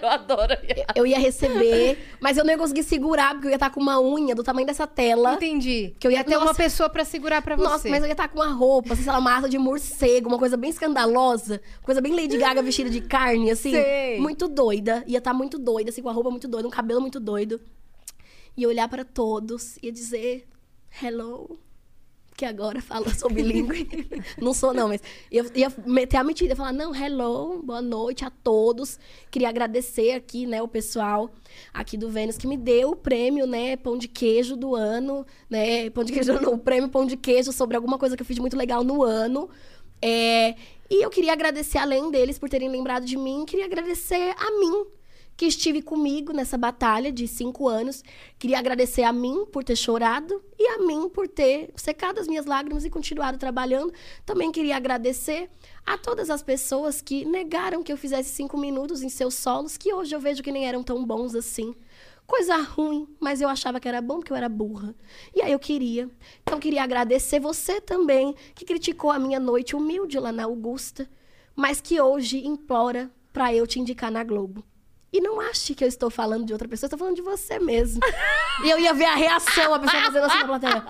Eu 0.00 0.08
adoro. 0.08 0.54
Eu 0.94 1.04
ia 1.04 1.18
receber, 1.18 1.98
mas 2.20 2.36
eu 2.36 2.44
não 2.44 2.52
ia 2.52 2.58
conseguir 2.58 2.84
segurar, 2.84 3.32
porque 3.32 3.48
eu 3.48 3.50
ia 3.50 3.56
estar 3.56 3.70
com 3.70 3.80
uma 3.80 4.00
unha 4.00 4.36
do 4.36 4.42
tamanho 4.44 4.64
dessa 4.66 4.86
tela. 4.86 5.34
Entendi. 5.34 5.94
Que 5.98 6.06
eu 6.06 6.12
ia- 6.12 6.18
ia 6.18 6.24
ter 6.24 6.36
uma 6.36 6.46
Nossa. 6.46 6.62
pessoa 6.62 6.88
pra 6.88 7.04
segurar 7.04 7.42
pra 7.42 7.56
você. 7.56 7.64
Nossa, 7.64 7.88
mas 7.88 8.00
eu 8.00 8.06
ia 8.06 8.12
estar 8.12 8.28
com 8.28 8.38
uma 8.38 8.52
roupa, 8.52 8.94
sei 8.94 9.06
lá, 9.06 9.18
uma 9.18 9.36
asa 9.36 9.48
de 9.48 9.58
morcego, 9.58 10.28
uma 10.28 10.38
coisa 10.38 10.56
bem 10.56 10.70
escandalosa, 10.70 11.60
coisa 11.82 12.00
bem 12.00 12.14
Lady 12.14 12.38
Gaga 12.38 12.62
vestida 12.62 12.88
de 12.88 13.00
carne, 13.00 13.50
assim. 13.50 13.72
Sei. 13.72 14.20
Muito 14.20 14.46
doida. 14.46 15.02
Ia 15.08 15.18
estar 15.18 15.34
muito 15.34 15.58
doida, 15.58 15.90
assim, 15.90 16.02
com 16.02 16.08
a 16.08 16.12
roupa 16.12 16.30
muito 16.30 16.46
doida, 16.46 16.68
um 16.68 16.70
cabelo 16.70 17.00
muito 17.00 17.18
doido. 17.18 17.60
E 18.56 18.64
olhar 18.66 18.88
pra 18.88 19.04
todos 19.04 19.76
e 19.82 19.90
dizer 19.90 20.46
hello. 21.02 21.58
Que 22.40 22.46
agora 22.46 22.80
fala, 22.80 23.12
sou 23.12 23.28
bilíngue. 23.28 24.08
não 24.40 24.54
sou, 24.54 24.72
não, 24.72 24.88
mas 24.88 25.02
eu 25.30 25.44
ia 25.54 25.70
meter 25.84 26.16
a 26.16 26.24
mentira, 26.24 26.56
falar, 26.56 26.72
não, 26.72 26.94
hello, 26.94 27.62
boa 27.62 27.82
noite 27.82 28.24
a 28.24 28.30
todos. 28.30 28.98
Queria 29.30 29.50
agradecer 29.50 30.12
aqui, 30.12 30.46
né, 30.46 30.62
o 30.62 30.66
pessoal 30.66 31.30
aqui 31.70 31.98
do 31.98 32.08
Vênus 32.08 32.38
que 32.38 32.46
me 32.46 32.56
deu 32.56 32.92
o 32.92 32.96
prêmio, 32.96 33.46
né, 33.46 33.76
pão 33.76 33.98
de 33.98 34.08
queijo 34.08 34.56
do 34.56 34.74
ano, 34.74 35.26
né, 35.50 35.90
pão 35.90 36.02
de 36.02 36.14
queijo 36.14 36.32
não, 36.40 36.54
o 36.54 36.58
prêmio 36.58 36.88
pão 36.88 37.04
de 37.04 37.14
queijo 37.14 37.52
sobre 37.52 37.76
alguma 37.76 37.98
coisa 37.98 38.16
que 38.16 38.22
eu 38.22 38.26
fiz 38.26 38.38
muito 38.38 38.56
legal 38.56 38.82
no 38.82 39.02
ano. 39.02 39.50
É, 40.00 40.54
e 40.88 41.04
eu 41.04 41.10
queria 41.10 41.34
agradecer, 41.34 41.76
além 41.76 42.10
deles, 42.10 42.38
por 42.38 42.48
terem 42.48 42.70
lembrado 42.70 43.04
de 43.04 43.18
mim, 43.18 43.44
queria 43.44 43.66
agradecer 43.66 44.34
a 44.38 44.50
mim, 44.58 44.86
que 45.40 45.46
estive 45.46 45.80
comigo 45.80 46.34
nessa 46.34 46.58
batalha 46.58 47.10
de 47.10 47.26
cinco 47.26 47.66
anos. 47.66 48.04
Queria 48.38 48.58
agradecer 48.58 49.04
a 49.04 49.10
mim 49.10 49.46
por 49.50 49.64
ter 49.64 49.74
chorado 49.74 50.44
e 50.58 50.68
a 50.68 50.78
mim 50.80 51.08
por 51.08 51.26
ter 51.26 51.72
secado 51.76 52.20
as 52.20 52.28
minhas 52.28 52.44
lágrimas 52.44 52.84
e 52.84 52.90
continuado 52.90 53.38
trabalhando. 53.38 53.90
Também 54.26 54.52
queria 54.52 54.76
agradecer 54.76 55.48
a 55.86 55.96
todas 55.96 56.28
as 56.28 56.42
pessoas 56.42 57.00
que 57.00 57.24
negaram 57.24 57.82
que 57.82 57.90
eu 57.90 57.96
fizesse 57.96 58.28
cinco 58.28 58.58
minutos 58.58 59.00
em 59.00 59.08
seus 59.08 59.32
solos, 59.32 59.78
que 59.78 59.94
hoje 59.94 60.14
eu 60.14 60.20
vejo 60.20 60.42
que 60.42 60.52
nem 60.52 60.68
eram 60.68 60.82
tão 60.82 61.02
bons 61.06 61.34
assim. 61.34 61.74
Coisa 62.26 62.58
ruim, 62.58 63.08
mas 63.18 63.40
eu 63.40 63.48
achava 63.48 63.80
que 63.80 63.88
era 63.88 64.02
bom 64.02 64.18
porque 64.18 64.34
eu 64.34 64.36
era 64.36 64.46
burra. 64.46 64.94
E 65.34 65.40
aí 65.40 65.52
eu 65.52 65.58
queria. 65.58 66.10
Então 66.42 66.60
queria 66.60 66.82
agradecer 66.82 67.40
você 67.40 67.80
também, 67.80 68.34
que 68.54 68.66
criticou 68.66 69.10
a 69.10 69.18
minha 69.18 69.40
noite 69.40 69.74
humilde 69.74 70.18
lá 70.18 70.32
na 70.32 70.44
Augusta, 70.44 71.08
mas 71.56 71.80
que 71.80 71.98
hoje 71.98 72.46
implora 72.46 73.10
pra 73.32 73.54
eu 73.54 73.66
te 73.66 73.80
indicar 73.80 74.12
na 74.12 74.22
Globo. 74.22 74.62
E 75.12 75.20
não 75.20 75.40
ache 75.40 75.74
que 75.74 75.82
eu 75.82 75.88
estou 75.88 76.08
falando 76.10 76.46
de 76.46 76.52
outra 76.52 76.68
pessoa, 76.68 76.86
eu 76.86 76.88
estou 76.88 76.98
falando 76.98 77.16
de 77.16 77.22
você 77.22 77.58
mesmo. 77.58 78.00
e 78.64 78.70
eu 78.70 78.78
ia 78.78 78.94
ver 78.94 79.06
a 79.06 79.14
reação, 79.14 79.74
a 79.74 79.78
pessoa 79.78 80.02
fazendo 80.04 80.24
assim 80.24 80.38
na 80.38 80.46
plateia. 80.46 80.84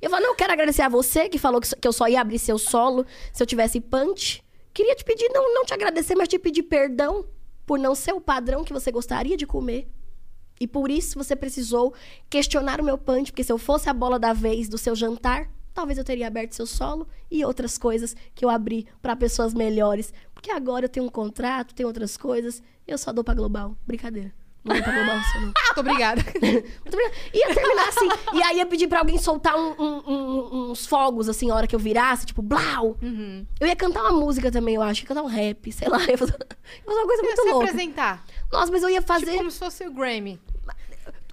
Eu 0.00 0.08
falei, 0.08 0.24
não, 0.24 0.32
eu 0.32 0.36
quero 0.36 0.52
agradecer 0.52 0.82
a 0.82 0.88
você 0.88 1.28
que 1.28 1.38
falou 1.38 1.60
que 1.60 1.86
eu 1.86 1.92
só 1.92 2.08
ia 2.08 2.20
abrir 2.20 2.38
seu 2.38 2.58
solo 2.58 3.04
se 3.32 3.42
eu 3.42 3.46
tivesse 3.46 3.80
punch. 3.80 4.42
Queria 4.72 4.94
te 4.94 5.04
pedir, 5.04 5.28
não, 5.32 5.52
não 5.52 5.64
te 5.64 5.74
agradecer, 5.74 6.14
mas 6.14 6.28
te 6.28 6.38
pedir 6.38 6.62
perdão 6.62 7.26
por 7.66 7.78
não 7.78 7.94
ser 7.94 8.12
o 8.12 8.20
padrão 8.20 8.64
que 8.64 8.72
você 8.72 8.90
gostaria 8.90 9.36
de 9.36 9.46
comer. 9.46 9.88
E 10.58 10.66
por 10.66 10.90
isso 10.90 11.18
você 11.18 11.36
precisou 11.36 11.94
questionar 12.28 12.80
o 12.80 12.84
meu 12.84 12.98
punch, 12.98 13.30
porque 13.30 13.44
se 13.44 13.52
eu 13.52 13.58
fosse 13.58 13.88
a 13.88 13.94
bola 13.94 14.18
da 14.18 14.32
vez 14.32 14.68
do 14.68 14.76
seu 14.78 14.94
jantar, 14.94 15.50
talvez 15.72 15.98
eu 15.98 16.04
teria 16.04 16.26
aberto 16.26 16.52
seu 16.52 16.66
solo 16.66 17.08
e 17.30 17.44
outras 17.44 17.78
coisas 17.78 18.14
que 18.34 18.44
eu 18.44 18.50
abri 18.50 18.86
para 19.00 19.16
pessoas 19.16 19.54
melhores. 19.54 20.12
Porque 20.40 20.50
agora 20.50 20.86
eu 20.86 20.88
tenho 20.88 21.04
um 21.04 21.10
contrato, 21.10 21.74
tenho 21.74 21.86
outras 21.86 22.16
coisas, 22.16 22.62
eu 22.88 22.96
só 22.96 23.12
dou 23.12 23.22
pra 23.22 23.34
Global. 23.34 23.76
Brincadeira. 23.86 24.32
Não 24.64 24.74
dou 24.74 24.82
pra 24.82 24.92
Global, 24.92 25.18
você 25.20 25.38
não. 25.38 25.52
Muito 25.52 25.80
obrigada. 25.80 26.22
Muito 26.22 26.38
obrigada. 26.94 27.14
Ia 27.34 27.54
terminar 27.54 27.88
assim. 27.88 28.08
e 28.38 28.42
aí 28.42 28.56
ia 28.56 28.64
pedir 28.66 28.88
pra 28.88 29.00
alguém 29.00 29.18
soltar 29.18 29.54
um- 29.54 29.74
um- 29.78 30.02
um- 30.10 30.70
uns 30.70 30.86
fogos, 30.86 31.28
assim, 31.28 31.50
a 31.50 31.54
hora 31.54 31.66
que 31.66 31.74
eu 31.74 31.78
virasse, 31.78 32.24
tipo, 32.24 32.40
blau. 32.40 32.96
Eu 33.60 33.66
ia 33.66 33.76
cantar 33.76 34.00
uma 34.02 34.12
música 34.12 34.50
também, 34.50 34.76
eu 34.76 34.82
acho. 34.82 35.02
Ia 35.02 35.08
cantar 35.08 35.22
um 35.22 35.26
rap, 35.26 35.70
sei 35.72 35.88
lá. 35.88 35.98
Ia 36.08 36.16
fazer, 36.18 36.32
ia 36.32 36.84
fazer 36.84 36.98
uma 36.98 37.06
coisa 37.06 37.22
muito 37.22 37.42
se 37.42 37.50
louca. 37.50 37.64
apresentar. 37.66 38.24
Nossa, 38.50 38.72
mas 38.72 38.82
eu 38.82 38.88
ia 38.88 39.02
fazer. 39.02 39.26
Tipo 39.26 39.38
como 39.38 39.50
se 39.50 39.58
fosse 39.58 39.86
o 39.86 39.92
Grammy. 39.92 40.40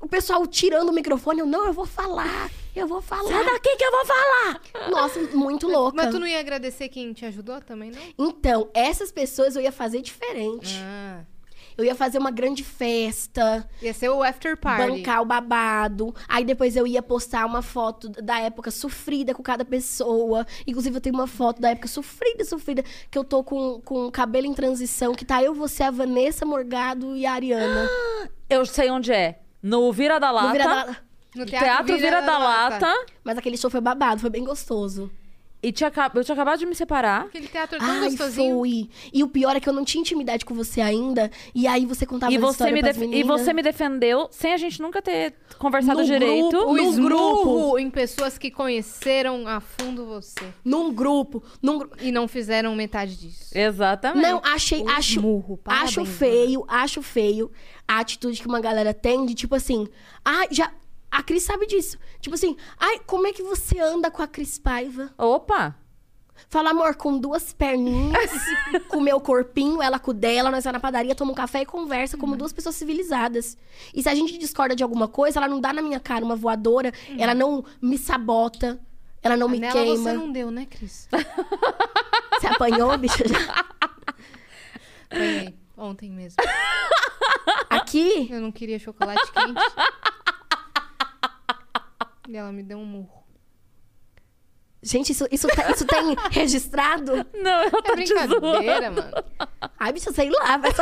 o 0.02 0.08
pessoal 0.08 0.46
tirando 0.46 0.90
o 0.90 0.94
microfone, 0.94 1.40
eu, 1.40 1.46
não, 1.46 1.66
eu 1.66 1.74
vou 1.74 1.86
falar, 1.86 2.50
eu 2.80 2.88
vou 2.88 3.02
falar. 3.02 3.28
Sai 3.30 3.46
daqui 3.46 3.76
que 3.76 3.84
eu 3.84 3.92
vou 3.92 4.06
falar! 4.06 4.62
Nossa, 4.90 5.20
muito 5.36 5.68
louca. 5.68 5.96
Mas 5.98 6.12
tu 6.12 6.20
não 6.20 6.28
ia 6.28 6.40
agradecer 6.40 6.90
quem 6.90 7.14
te 7.14 7.26
ajudou 7.26 7.60
também, 7.62 7.92
não? 7.92 8.02
Então, 8.18 8.70
essas 8.74 9.12
pessoas 9.12 9.56
eu 9.56 9.62
ia 9.62 9.72
fazer 9.72 10.02
diferente. 10.02 10.76
Ah. 10.84 11.22
Eu 11.78 11.86
ia 11.86 11.94
fazer 11.94 12.18
uma 12.18 12.32
grande 12.32 12.64
festa, 12.64 13.70
Ia 13.84 13.94
ser 13.94 14.10
o 14.10 14.24
after 14.24 14.58
party. 14.58 14.90
bancar 14.98 15.22
o 15.22 15.26
babado. 15.26 16.12
Aí 16.28 16.44
depois 16.44 16.76
eu 16.76 16.88
ia 16.88 17.04
postar 17.04 17.46
uma 17.46 17.62
foto 17.62 18.10
da 18.10 18.40
época 18.40 18.72
sofrida 18.72 19.32
com 19.36 19.44
cada 19.44 19.64
pessoa. 19.64 20.44
Inclusive, 20.66 20.98
eu 20.98 21.02
tenho 21.02 21.14
uma 21.14 21.28
foto 21.28 21.62
da 21.62 21.70
época 21.70 21.88
sofrida, 21.88 22.44
sofrida, 22.46 22.84
que 23.12 23.18
eu 23.18 23.24
tô 23.24 23.44
com, 23.44 23.80
com 23.82 24.08
o 24.08 24.12
cabelo 24.12 24.48
em 24.48 24.56
transição, 24.56 25.14
que 25.14 25.24
tá 25.24 25.44
eu, 25.44 25.54
você, 25.54 25.84
a 25.84 25.92
Vanessa 25.92 26.48
Morgado 26.48 27.16
e 27.16 27.28
a 27.28 27.34
Ariana. 27.34 27.88
Eu 28.50 28.66
sei 28.66 28.90
onde 28.90 29.12
é. 29.12 29.40
No 29.62 29.92
Vira 29.92 30.20
da 30.20 30.32
Lata. 30.32 30.48
No 30.48 30.52
Vira 30.54 30.64
da- 30.66 30.98
No 31.38 31.46
Teatro, 31.46 31.98
Vira, 31.98 32.22
da, 32.22 32.38
Lata. 32.38 32.94
Mas 33.24 33.38
aquele 33.38 33.58
show 33.58 33.70
foi 33.70 33.82
babado, 33.82 34.20
foi 34.22 34.30
bem 34.30 34.44
gostoso. 34.44 35.10
E 35.62 35.72
tinha, 35.72 35.92
eu 36.14 36.24
tinha 36.24 36.34
acabado 36.36 36.60
de 36.60 36.68
me 36.68 36.76
separar. 36.76 37.22
Aquele 37.26 37.48
teatro 37.48 37.80
tão 37.80 37.88
Ai, 37.90 38.10
gostosinho. 38.12 38.58
foi. 38.60 38.88
E 39.12 39.24
o 39.24 39.28
pior 39.28 39.56
é 39.56 39.60
que 39.60 39.68
eu 39.68 39.74
não 39.74 39.84
tinha 39.84 40.00
intimidade 40.02 40.46
com 40.46 40.54
você 40.54 40.80
ainda. 40.82 41.32
E 41.54 41.66
aí 41.66 41.84
você 41.84 42.06
contava 42.06 42.32
E 42.32 42.36
as 42.36 42.42
você, 42.42 42.52
histórias 42.70 42.74
me 42.76 42.82
def- 42.84 42.98
e 42.98 43.00
meninas. 43.00 43.28
você 43.42 43.54
me 43.54 43.64
defendeu 43.64 44.28
sem 44.32 44.54
a 44.54 44.58
gente 44.58 44.80
nunca 44.80 45.02
ter 45.02 45.34
conversado 45.58 46.00
No 46.00 46.06
direito. 46.06 46.50
grupo, 46.52 46.70
O 46.72 46.76
num 46.78 46.90
esmurro 46.92 47.80
em 47.80 47.90
pessoas 47.90 48.38
que 48.38 48.52
conheceram 48.52 49.48
a 49.48 49.60
fundo 49.60 50.06
você. 50.06 50.46
Num 50.64 50.94
grupo, 50.94 51.44
num 51.60 51.80
grupo. 51.80 51.98
E 52.02 52.12
não 52.12 52.28
fizeram 52.28 52.76
metade 52.76 53.16
disso. 53.18 53.50
Exatamente. 53.58 54.22
Não, 54.30 54.40
achei, 54.46 54.84
O 54.84 54.90
acho, 54.92 55.14
esmurro, 55.18 55.58
parabéns, 55.58 55.90
acho 55.90 56.06
feio, 56.06 56.66
acho 56.68 57.02
feio 57.02 57.52
a 57.88 58.00
atitude 58.00 58.40
que 58.40 58.48
uma 58.48 58.62
galera 58.62 58.94
tem 58.94 59.26
de 59.26 59.34
tipo 59.34 59.56
assim, 59.56 59.88
ai, 60.24 60.48
já 60.52 60.72
a 61.12 61.24
Cris 61.24 61.44
sabe 61.44 61.66
disso. 61.66 61.98
Tipo 62.20 62.36
assim, 62.36 62.56
ai, 62.80 63.00
como 63.06 63.28
é 63.28 63.34
que 63.34 63.44
você 63.44 63.80
anda 63.80 64.10
com 64.12 64.22
a 64.22 64.28
Cris 64.28 64.58
Paiva? 64.60 65.12
Opa! 65.18 65.76
Fala, 66.50 66.70
amor, 66.70 66.96
com 66.96 67.18
duas 67.18 67.52
perninhas, 67.52 68.30
com 68.90 68.98
o 68.98 69.02
meu 69.02 69.20
corpinho, 69.20 69.82
ela 69.82 69.98
com 69.98 70.12
o 70.12 70.14
dela, 70.14 70.52
nós 70.52 70.64
vamos 70.64 70.74
na 70.76 70.80
padaria, 70.80 71.16
toma 71.16 71.32
um 71.32 71.36
café 71.36 71.62
e 71.62 71.66
conversa 71.66 72.16
como 72.16 72.34
Uhum. 72.34 72.38
duas 72.38 72.54
pessoas 72.54 72.76
civilizadas. 72.76 73.58
E 73.94 74.04
se 74.04 74.08
a 74.10 74.14
gente 74.14 74.38
discorda 74.38 74.76
de 74.76 74.84
alguma 74.84 75.08
coisa, 75.08 75.40
ela 75.40 75.48
não 75.48 75.60
dá 75.60 75.74
na 75.74 75.82
minha 75.82 76.00
cara 76.00 76.24
uma 76.24 76.36
voadora, 76.36 76.94
ela 77.18 77.34
não 77.34 77.66
me 77.82 77.98
sabota, 77.98 78.80
ela 79.24 79.36
não 79.36 79.50
me 79.50 79.56
Uhum. 79.56 79.62
Nela 79.62 79.74
queima. 79.74 79.98
você 79.98 80.14
não 80.14 80.32
deu, 80.32 80.52
né, 80.52 80.68
Cris? 80.70 81.10
Você 82.40 82.46
apanhou, 82.46 82.96
bicho? 83.00 83.28
Já? 83.28 83.66
Ganhei. 85.10 85.58
Ontem 85.76 86.12
mesmo. 86.12 86.38
Aqui, 87.70 88.28
Eu 88.32 88.40
não 88.42 88.52
queria 88.52 88.78
chocolate 88.78 89.32
quente. 89.32 89.60
E 92.28 92.36
ela 92.38 92.52
me 92.52 92.62
deu 92.64 92.78
um 92.78 92.86
murro. 92.86 93.24
gente, 94.84 95.12
isso, 95.12 95.28
isso, 95.32 95.48
tá- 95.48 95.72
isso 95.72 95.86
tem 95.86 96.16
registrado? 96.32 97.26
Não, 97.34 97.64
eu 97.64 97.68
É 97.68 97.70
tô 97.72 97.96
zoando. 98.28 98.40
brincadeira, 98.42 98.92
mano. 98.92 99.12
Ai, 99.80 99.92
bicho, 99.94 100.14
sei 100.14 100.30
lá. 100.30 100.60
Faz, 100.60 100.76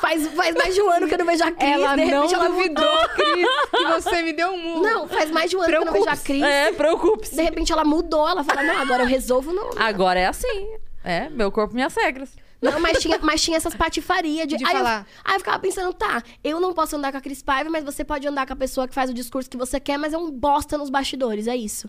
faz, 0.00 0.26
faz 0.34 0.54
mais 0.54 0.74
de 0.74 0.82
um 0.82 0.90
ano 0.90 1.06
que 1.08 1.14
eu 1.14 1.18
não 1.18 1.26
vejo 1.26 1.44
a 1.44 1.50
Cris. 1.52 1.70
Ela 1.70 1.94
de 1.96 2.04
não 2.06 2.22
repente 2.22 2.34
ela 2.34 2.48
duvidou, 2.48 3.08
Cris, 3.14 3.46
que 3.70 3.84
você 3.92 4.22
me 4.22 4.32
deu 4.32 4.48
um 4.50 4.58
murro. 4.62 4.82
Não, 4.82 5.08
faz 5.08 5.30
mais 5.30 5.50
de 5.50 5.56
um 5.56 5.60
ano 5.60 5.68
que 5.70 5.76
eu 5.76 5.84
não 5.84 5.92
vejo 5.92 6.08
a 6.08 6.16
Cris. 6.16 6.42
É, 6.42 6.72
preocupe-se. 6.72 7.36
De 7.36 7.42
repente 7.42 7.72
ela 7.72 7.84
mudou, 7.84 8.28
ela 8.28 8.42
fala, 8.44 8.62
não, 8.62 8.78
agora 8.80 9.02
eu 9.02 9.06
resolvo, 9.06 9.52
não. 9.52 9.70
Agora 9.76 10.18
é 10.20 10.26
assim. 10.26 10.76
É, 11.04 11.28
meu 11.28 11.52
corpo, 11.52 11.74
minhas 11.74 11.94
regras. 11.94 12.30
Não, 12.60 12.80
mas 12.80 12.98
tinha, 13.00 13.18
mas 13.18 13.42
tinha 13.42 13.56
essas 13.56 13.74
patifarias 13.74 14.46
de... 14.46 14.56
De 14.56 14.64
aí, 14.64 14.72
falar. 14.72 15.00
Eu, 15.00 15.20
aí 15.24 15.34
eu 15.34 15.38
ficava 15.40 15.58
pensando, 15.58 15.92
tá, 15.92 16.22
eu 16.42 16.58
não 16.58 16.72
posso 16.72 16.96
andar 16.96 17.12
com 17.12 17.18
a 17.18 17.20
Cris 17.20 17.42
Paiva, 17.42 17.68
mas 17.70 17.84
você 17.84 18.04
pode 18.04 18.26
andar 18.26 18.46
com 18.46 18.52
a 18.52 18.56
pessoa 18.56 18.88
que 18.88 18.94
faz 18.94 19.10
o 19.10 19.14
discurso 19.14 19.48
que 19.50 19.56
você 19.56 19.78
quer, 19.78 19.98
mas 19.98 20.12
é 20.12 20.18
um 20.18 20.30
bosta 20.30 20.78
nos 20.78 20.88
bastidores, 20.90 21.46
é 21.46 21.56
isso. 21.56 21.88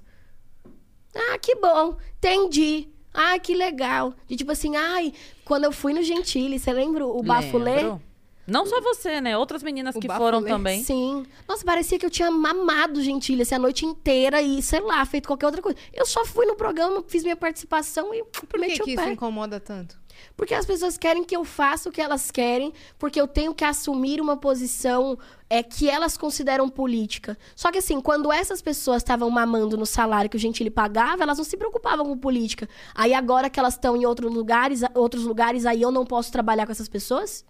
Ah, 1.15 1.37
que 1.39 1.55
bom, 1.55 1.97
entendi. 2.17 2.89
Ah, 3.13 3.39
que 3.39 3.55
legal. 3.55 4.13
De 4.27 4.35
tipo 4.35 4.51
assim, 4.51 4.75
ai, 4.75 5.13
quando 5.43 5.63
eu 5.63 5.71
fui 5.71 5.93
no 5.93 6.03
Gentili, 6.03 6.59
você 6.59 6.71
lembra 6.71 7.05
o 7.05 7.23
Bafulê? 7.23 7.75
Lembro. 7.77 8.01
Não 8.45 8.65
só 8.65 8.79
você, 8.79 9.19
né? 9.19 9.37
Outras 9.37 9.61
meninas 9.61 9.93
O 9.95 9.99
que 9.99 10.07
bafulê. 10.07 10.25
foram 10.25 10.43
também. 10.43 10.81
Sim. 10.81 11.25
Nossa, 11.45 11.65
parecia 11.65 11.99
que 11.99 12.05
eu 12.05 12.09
tinha 12.09 12.31
mamado 12.31 13.01
Gentili 13.01 13.41
assim, 13.41 13.55
a 13.55 13.59
noite 13.59 13.85
inteira 13.85 14.41
e, 14.41 14.61
sei 14.61 14.79
lá, 14.79 15.03
feito 15.05 15.27
qualquer 15.27 15.47
outra 15.47 15.61
coisa. 15.61 15.77
Eu 15.93 16.05
só 16.05 16.23
fui 16.23 16.45
no 16.45 16.55
programa, 16.55 17.03
fiz 17.07 17.23
minha 17.23 17.35
participação 17.35 18.13
e 18.13 18.23
Por 18.23 18.47
que, 18.47 18.57
meti 18.57 18.75
que 18.81 18.83
o 18.83 18.93
isso 18.93 19.03
pé. 19.03 19.11
incomoda 19.11 19.59
tanto? 19.59 19.99
Porque 20.35 20.53
as 20.53 20.65
pessoas 20.65 20.97
querem 20.97 21.23
que 21.23 21.35
eu 21.35 21.43
faça 21.43 21.89
o 21.89 21.91
que 21.91 22.01
elas 22.01 22.29
querem, 22.31 22.73
porque 22.97 23.19
eu 23.19 23.27
tenho 23.27 23.53
que 23.53 23.63
assumir 23.63 24.21
uma 24.21 24.37
posição 24.37 25.17
é, 25.49 25.63
que 25.63 25.89
elas 25.89 26.17
consideram 26.17 26.69
política. 26.69 27.37
Só 27.55 27.71
que 27.71 27.77
assim, 27.77 27.99
quando 28.01 28.31
essas 28.31 28.61
pessoas 28.61 28.97
estavam 28.97 29.29
mamando 29.29 29.77
no 29.77 29.85
salário 29.85 30.29
que 30.29 30.37
o 30.37 30.39
Gentili 30.39 30.69
pagava, 30.69 31.23
elas 31.23 31.37
não 31.37 31.45
se 31.45 31.57
preocupavam 31.57 32.05
com 32.05 32.17
política. 32.17 32.67
Aí 32.93 33.13
agora 33.13 33.49
que 33.49 33.59
elas 33.59 33.73
estão 33.73 33.95
em 33.95 34.05
outros 34.05 34.33
lugares, 34.33 34.81
outros 34.93 35.23
lugares, 35.23 35.65
aí 35.65 35.81
eu 35.81 35.91
não 35.91 36.05
posso 36.05 36.31
trabalhar 36.31 36.65
com 36.65 36.71
essas 36.71 36.89
pessoas? 36.89 37.45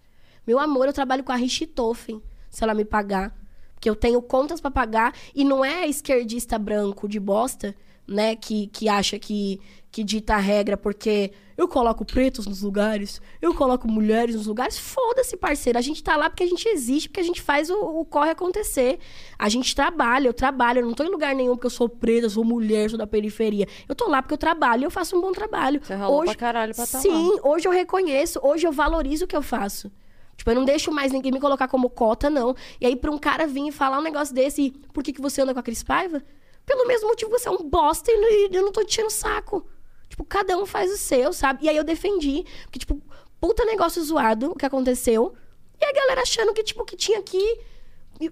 Meu 0.46 0.58
amor, 0.58 0.86
eu 0.86 0.92
trabalho 0.92 1.24
com 1.24 1.32
a 1.32 1.36
Richthofen, 1.36 2.22
se 2.48 2.64
ela 2.64 2.74
me 2.74 2.84
pagar. 2.84 3.36
Porque 3.74 3.88
eu 3.88 3.94
tenho 3.94 4.20
contas 4.20 4.60
pra 4.60 4.70
pagar 4.70 5.14
e 5.34 5.44
não 5.44 5.64
é 5.64 5.86
esquerdista 5.86 6.58
branco 6.58 7.08
de 7.08 7.20
bosta, 7.20 7.76
né, 8.08 8.34
que, 8.34 8.68
que 8.68 8.88
acha 8.88 9.18
que, 9.18 9.60
que 9.90 10.02
dita 10.02 10.34
a 10.34 10.38
regra 10.38 10.76
porque 10.76 11.30
eu 11.56 11.66
coloco 11.66 12.04
pretos 12.04 12.46
nos 12.46 12.62
lugares, 12.62 13.20
eu 13.42 13.52
coloco 13.52 13.88
mulheres 13.88 14.36
nos 14.36 14.46
lugares. 14.46 14.78
Foda-se, 14.78 15.36
parceiro. 15.36 15.76
A 15.76 15.82
gente 15.82 16.02
tá 16.04 16.16
lá 16.16 16.30
porque 16.30 16.44
a 16.44 16.46
gente 16.46 16.68
existe, 16.68 17.08
porque 17.08 17.20
a 17.20 17.24
gente 17.24 17.42
faz 17.42 17.68
o, 17.68 17.74
o 17.74 18.04
corre 18.04 18.30
acontecer. 18.30 19.00
A 19.36 19.48
gente 19.48 19.74
trabalha, 19.74 20.28
eu 20.28 20.32
trabalho. 20.32 20.80
Eu 20.80 20.86
não 20.86 20.94
tô 20.94 21.02
em 21.02 21.10
lugar 21.10 21.34
nenhum 21.34 21.56
porque 21.56 21.66
eu 21.66 21.70
sou 21.70 21.88
preta, 21.88 22.28
sou 22.28 22.44
mulher, 22.44 22.88
sou 22.88 22.98
da 22.98 23.08
periferia. 23.08 23.66
Eu 23.88 23.94
tô 23.96 24.08
lá 24.08 24.22
porque 24.22 24.34
eu 24.34 24.38
trabalho 24.38 24.82
e 24.82 24.84
eu 24.84 24.90
faço 24.90 25.16
um 25.18 25.20
bom 25.20 25.32
trabalho. 25.32 25.80
Você 25.82 25.94
ralou 25.94 26.22
pra 26.22 26.34
caralho 26.36 26.74
pra 26.76 26.86
tá 26.86 27.00
Sim, 27.00 27.32
lá. 27.34 27.50
hoje 27.50 27.66
eu 27.66 27.72
reconheço, 27.72 28.38
hoje 28.40 28.64
eu 28.64 28.70
valorizo 28.70 29.24
o 29.24 29.28
que 29.28 29.36
eu 29.36 29.42
faço. 29.42 29.90
Tipo, 30.36 30.52
eu 30.52 30.54
não 30.54 30.64
deixo 30.64 30.92
mais 30.92 31.10
ninguém 31.10 31.32
me 31.32 31.40
colocar 31.40 31.66
como 31.66 31.90
cota, 31.90 32.30
não. 32.30 32.54
E 32.80 32.86
aí, 32.86 32.94
pra 32.94 33.10
um 33.10 33.18
cara 33.18 33.44
vir 33.44 33.66
e 33.66 33.72
falar 33.72 33.98
um 33.98 34.02
negócio 34.02 34.32
desse, 34.32 34.62
e 34.62 34.70
por 34.70 35.02
que, 35.02 35.12
que 35.12 35.20
você 35.20 35.42
anda 35.42 35.52
com 35.52 35.58
a 35.58 35.62
Cris 35.64 35.82
Paiva? 35.82 36.22
Pelo 36.68 36.86
mesmo 36.86 37.08
motivo 37.08 37.30
você 37.30 37.48
é 37.48 37.50
um 37.50 37.66
bosta 37.66 38.12
e 38.12 38.48
eu 38.52 38.62
não 38.62 38.70
tô 38.70 38.84
te 38.84 38.92
enchendo 38.92 39.08
saco. 39.08 39.66
Tipo, 40.06 40.22
cada 40.22 40.54
um 40.58 40.66
faz 40.66 40.92
o 40.92 40.98
seu, 40.98 41.32
sabe? 41.32 41.64
E 41.64 41.68
aí 41.68 41.76
eu 41.76 41.82
defendi. 41.82 42.44
Porque, 42.64 42.78
tipo, 42.78 43.00
puta 43.40 43.64
negócio 43.64 44.04
zoado 44.04 44.50
o 44.50 44.54
que 44.54 44.66
aconteceu. 44.66 45.34
E 45.80 45.84
a 45.84 45.92
galera 45.92 46.20
achando 46.20 46.52
que, 46.52 46.62
tipo, 46.62 46.84
que 46.84 46.94
tinha 46.94 47.22
que 47.22 47.60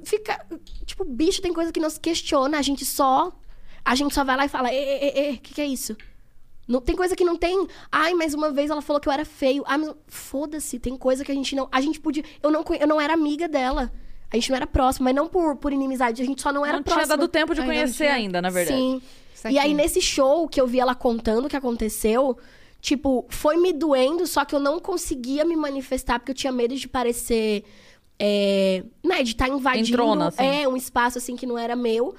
ficar. 0.05 0.47
Tipo, 0.85 1.03
bicho, 1.07 1.41
tem 1.41 1.51
coisa 1.51 1.73
que 1.73 1.81
não 1.81 1.89
se 1.89 1.99
questiona. 1.99 2.59
A 2.59 2.63
gente 2.63 2.85
só. 2.85 3.33
A 3.83 3.95
gente 3.95 4.15
só 4.15 4.23
vai 4.23 4.37
lá 4.37 4.45
e 4.45 4.51
fala: 4.51 4.71
Ê, 4.71 4.77
ê, 4.77 5.31
ê, 5.31 5.33
o 5.33 5.39
que, 5.39 5.55
que 5.55 5.61
é 5.63 5.67
isso? 5.67 5.97
Não, 6.69 6.83
tem 6.83 6.95
coisa 6.95 7.17
que 7.17 7.25
não 7.25 7.37
tem. 7.37 7.67
Ai, 7.91 8.13
mas 8.13 8.35
uma 8.35 8.51
vez 8.53 8.71
ela 8.71 8.83
falou 8.83 9.01
que 9.01 9.09
eu 9.09 9.13
era 9.13 9.25
feio. 9.25 9.65
Ah, 9.67 9.79
mas 9.79 9.95
foda-se, 10.09 10.79
tem 10.79 10.95
coisa 10.95 11.25
que 11.25 11.33
a 11.33 11.35
gente 11.35 11.57
não. 11.57 11.69
A 11.73 11.81
gente 11.81 11.99
podia. 11.99 12.25
Eu 12.43 12.51
não, 12.51 12.63
eu 12.79 12.87
não 12.87 13.01
era 13.01 13.15
amiga 13.15 13.49
dela. 13.49 13.91
A 14.33 14.37
gente 14.37 14.51
não 14.51 14.57
era 14.57 14.67
próxima, 14.67 15.05
mas 15.05 15.15
não 15.15 15.29
por, 15.29 15.57
por 15.57 15.73
inimizade. 15.73 16.23
A 16.23 16.27
gente 16.27 16.43
só 16.43 16.53
não 16.53 16.65
era 16.67 16.79
Não 16.79 16.83
tinha 16.83 17.07
dado 17.07 17.29
tempo 17.29 17.55
de 17.55 17.61
Ainda 17.61 17.73
conhecer 17.73 18.05
tinha. 18.05 18.15
ainda, 18.15 18.43
na 18.43 18.51
verdade. 18.51 18.79
Sim. 18.79 19.03
E 19.49 19.59
aí, 19.59 19.73
nesse 19.75 20.01
show 20.01 20.49
que 20.49 20.61
eu 20.61 20.67
vi 20.67 20.81
ela 20.81 20.95
contando 20.95 21.47
o 21.47 21.49
que 21.49 21.57
aconteceu, 21.57 22.37
tipo, 22.81 23.25
foi 23.29 23.57
me 23.57 23.73
doendo, 23.73 24.27
só 24.27 24.45
que 24.45 24.55
eu 24.55 24.59
não 24.59 24.81
conseguia 24.81 25.45
me 25.45 25.55
manifestar, 25.55 26.19
porque 26.19 26.33
eu 26.33 26.37
tinha 26.37 26.53
medo 26.53 26.75
de 26.75 26.89
parecer. 26.89 27.65
É, 28.19 28.83
né, 29.05 29.23
de 29.23 29.33
estar 29.33 29.47
invadindo 29.47 29.89
Entrona, 29.89 30.29
assim. 30.29 30.43
é, 30.43 30.67
um 30.67 30.75
espaço 30.75 31.19
assim 31.19 31.37
que 31.37 31.45
não 31.45 31.59
era 31.59 31.77
meu. 31.77 32.15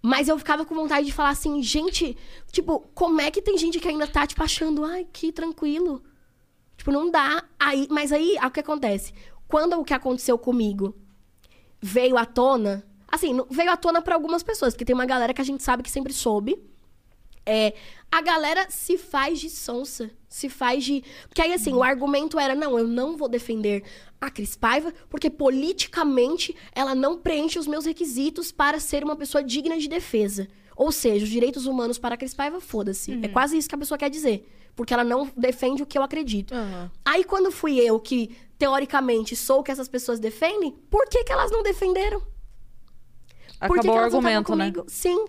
Mas 0.00 0.26
eu 0.26 0.36
ficava 0.36 0.64
com 0.64 0.74
vontade 0.74 1.06
de 1.06 1.12
falar 1.12 1.28
assim, 1.28 1.62
gente, 1.62 2.16
tipo, 2.50 2.80
como 2.94 3.20
é 3.20 3.30
que 3.30 3.40
tem 3.40 3.56
gente 3.56 3.78
que 3.78 3.86
ainda 3.86 4.06
tá, 4.06 4.26
tipo, 4.26 4.42
achando, 4.42 4.84
ai, 4.84 5.06
que 5.12 5.30
tranquilo. 5.30 6.02
Tipo, 6.76 6.90
não 6.90 7.08
dá. 7.08 7.44
Aí, 7.60 7.86
mas 7.88 8.10
aí, 8.10 8.36
o 8.44 8.50
que 8.50 8.58
acontece? 8.58 9.12
Quando 9.46 9.78
o 9.78 9.84
que 9.84 9.94
aconteceu 9.94 10.36
comigo 10.36 10.96
veio 11.82 12.16
à 12.16 12.24
tona, 12.24 12.84
assim, 13.08 13.36
veio 13.50 13.70
à 13.70 13.76
tona 13.76 14.00
pra 14.00 14.14
algumas 14.14 14.42
pessoas, 14.42 14.72
porque 14.72 14.84
tem 14.84 14.94
uma 14.94 15.04
galera 15.04 15.34
que 15.34 15.40
a 15.40 15.44
gente 15.44 15.62
sabe 15.62 15.82
que 15.82 15.90
sempre 15.90 16.12
soube. 16.12 16.56
É, 17.44 17.74
a 18.10 18.22
galera 18.22 18.66
se 18.68 18.96
faz 18.96 19.40
de 19.40 19.50
sonsa, 19.50 20.10
se 20.28 20.48
faz 20.48 20.84
de. 20.84 21.02
Porque 21.28 21.42
aí, 21.42 21.52
assim, 21.52 21.72
o 21.72 21.82
argumento 21.82 22.38
era: 22.38 22.54
não, 22.54 22.78
eu 22.78 22.86
não 22.86 23.16
vou 23.16 23.28
defender 23.28 23.82
a 24.20 24.30
Cris 24.30 24.54
Paiva, 24.54 24.94
porque 25.10 25.28
politicamente 25.28 26.54
ela 26.72 26.94
não 26.94 27.18
preenche 27.18 27.58
os 27.58 27.66
meus 27.66 27.84
requisitos 27.84 28.52
para 28.52 28.78
ser 28.78 29.02
uma 29.02 29.16
pessoa 29.16 29.42
digna 29.42 29.76
de 29.76 29.88
defesa. 29.88 30.46
Ou 30.76 30.92
seja, 30.92 31.24
os 31.24 31.30
direitos 31.30 31.66
humanos 31.66 31.98
para 31.98 32.14
a 32.14 32.18
Cris 32.18 32.32
Paiva, 32.32 32.60
foda-se. 32.60 33.18
É 33.22 33.28
quase 33.28 33.56
isso 33.58 33.68
que 33.68 33.74
a 33.74 33.78
pessoa 33.78 33.98
quer 33.98 34.08
dizer. 34.08 34.48
Porque 34.74 34.94
ela 34.94 35.04
não 35.04 35.30
defende 35.36 35.82
o 35.82 35.86
que 35.86 35.98
eu 35.98 36.02
acredito. 36.02 36.54
Aham. 36.54 36.90
Aí, 37.04 37.24
quando 37.24 37.50
fui 37.50 37.78
eu 37.78 38.00
que, 38.00 38.30
teoricamente, 38.62 39.34
sou 39.34 39.58
o 39.58 39.62
que 39.64 39.72
essas 39.72 39.88
pessoas 39.88 40.20
defendem, 40.20 40.70
por 40.88 41.08
que, 41.08 41.24
que 41.24 41.32
elas 41.32 41.50
não 41.50 41.64
defenderam? 41.64 42.20
Por 42.20 42.28
que 43.58 43.64
Acabou 43.64 43.80
que 43.82 43.88
o 43.88 44.04
argumento, 44.04 44.54
né? 44.54 44.72
Sim. 44.86 45.26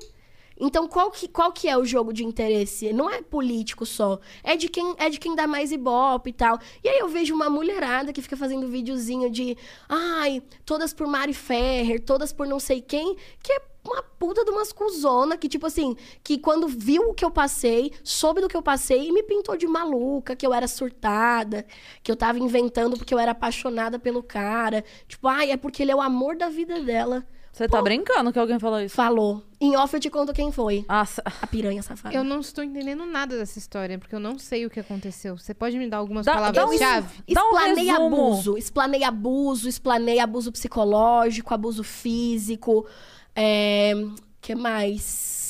Então, 0.59 0.87
qual 0.87 1.11
que, 1.11 1.27
qual 1.27 1.51
que 1.51 1.67
é 1.67 1.77
o 1.77 1.85
jogo 1.85 2.13
de 2.13 2.23
interesse? 2.23 2.93
Não 2.93 3.09
é 3.09 3.21
político 3.21 3.85
só. 3.85 4.19
É 4.43 4.55
de 4.55 4.67
quem 4.67 4.95
é 4.97 5.09
de 5.09 5.19
quem 5.19 5.35
dá 5.35 5.47
mais 5.47 5.71
ibope 5.71 6.29
e 6.29 6.33
tal. 6.33 6.59
E 6.83 6.89
aí 6.89 6.99
eu 6.99 7.07
vejo 7.07 7.33
uma 7.33 7.49
mulherada 7.49 8.13
que 8.13 8.21
fica 8.21 8.37
fazendo 8.37 8.67
videozinho 8.67 9.29
de 9.29 9.57
ai, 9.89 10.41
todas 10.65 10.93
por 10.93 11.07
Mari 11.07 11.33
Ferrer, 11.33 11.99
todas 12.03 12.31
por 12.31 12.47
não 12.47 12.59
sei 12.59 12.81
quem, 12.81 13.15
que 13.41 13.51
é 13.51 13.61
uma 13.85 14.01
puta 14.01 14.45
de 14.45 14.51
umas 14.51 14.71
cuzona 14.71 15.37
que, 15.37 15.49
tipo 15.49 15.65
assim, 15.65 15.95
que 16.23 16.37
quando 16.37 16.67
viu 16.67 17.09
o 17.09 17.13
que 17.13 17.25
eu 17.25 17.31
passei, 17.31 17.91
soube 18.03 18.41
do 18.41 18.47
que 18.47 18.55
eu 18.55 18.61
passei 18.61 19.07
e 19.07 19.11
me 19.11 19.23
pintou 19.23 19.57
de 19.57 19.67
maluca, 19.67 20.35
que 20.35 20.45
eu 20.45 20.53
era 20.53 20.67
surtada, 20.67 21.65
que 22.01 22.11
eu 22.11 22.15
tava 22.15 22.39
inventando 22.39 22.97
porque 22.97 23.13
eu 23.13 23.19
era 23.19 23.31
apaixonada 23.31 23.99
pelo 23.99 24.23
cara. 24.23 24.83
Tipo, 25.07 25.27
ai, 25.27 25.51
é 25.51 25.57
porque 25.57 25.83
ele 25.83 25.91
é 25.91 25.95
o 25.95 26.01
amor 26.01 26.35
da 26.37 26.49
vida 26.49 26.79
dela. 26.81 27.25
Você 27.53 27.67
tá 27.67 27.79
brincando 27.83 28.33
que 28.33 28.39
alguém 28.39 28.57
falou 28.57 28.81
isso? 28.81 28.95
Falou. 28.95 29.43
Em 29.61 29.77
off 29.77 29.93
eu 29.93 29.99
te 29.99 30.09
conto 30.09 30.33
quem 30.33 30.51
foi. 30.51 30.83
Nossa. 30.89 31.21
A 31.39 31.45
piranha 31.45 31.83
safada. 31.83 32.13
Eu 32.15 32.23
não 32.23 32.39
estou 32.39 32.63
entendendo 32.63 33.05
nada 33.05 33.37
dessa 33.37 33.59
história, 33.59 33.99
porque 33.99 34.15
eu 34.15 34.19
não 34.19 34.39
sei 34.39 34.65
o 34.65 34.71
que 34.71 34.79
aconteceu. 34.79 35.37
Você 35.37 35.53
pode 35.53 35.77
me 35.77 35.87
dar 35.87 35.97
algumas 35.97 36.25
Dá- 36.25 36.33
dá 36.33 36.49
um- 36.49 36.53
palavras-chave? 36.53 37.23
Dá 37.31 37.43
um 37.43 37.49
Explanei 37.51 37.85
resumo. 37.85 38.05
abuso, 38.15 38.57
explanei 38.57 39.03
abuso, 39.03 39.69
explanei 39.69 40.19
abuso 40.19 40.51
psicológico, 40.51 41.53
abuso 41.53 41.83
físico, 41.83 42.87
é, 43.35 43.93
que 44.41 44.55
mais? 44.55 45.42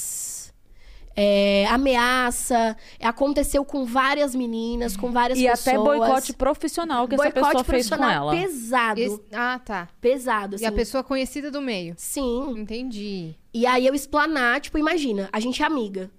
É, 1.15 1.67
ameaça, 1.69 2.75
aconteceu 2.99 3.63
com 3.63 3.85
várias 3.85 4.33
meninas, 4.33 4.97
com 4.97 5.11
várias 5.11 5.37
E 5.37 5.43
pessoas. 5.43 5.67
até 5.67 5.77
boicote 5.77 6.33
profissional 6.33 7.07
que 7.07 7.13
essa 7.13 7.29
pessoa 7.31 7.51
fez 7.51 7.59
com 7.89 7.97
profissional 7.97 8.11
ela. 8.11 8.31
pesado, 8.31 8.99
Esse- 8.99 9.21
Ah, 9.31 9.59
tá. 9.63 9.89
pesado, 10.01 10.55
E 10.55 10.57
assim. 10.57 10.65
a 10.65 10.71
pessoa 10.71 11.03
conhecida 11.03 11.51
do 11.51 11.61
meio. 11.61 11.93
Sim, 11.97 12.55
Entendi. 12.57 13.35
E 13.53 13.65
aí 13.67 13.85
eu 13.85 13.93
explanar, 13.93 14.59
tipo, 14.59 14.77
imagina, 14.79 15.29
a 15.31 15.39
gente 15.39 15.61
é 15.61 15.65
amiga. 15.65 16.09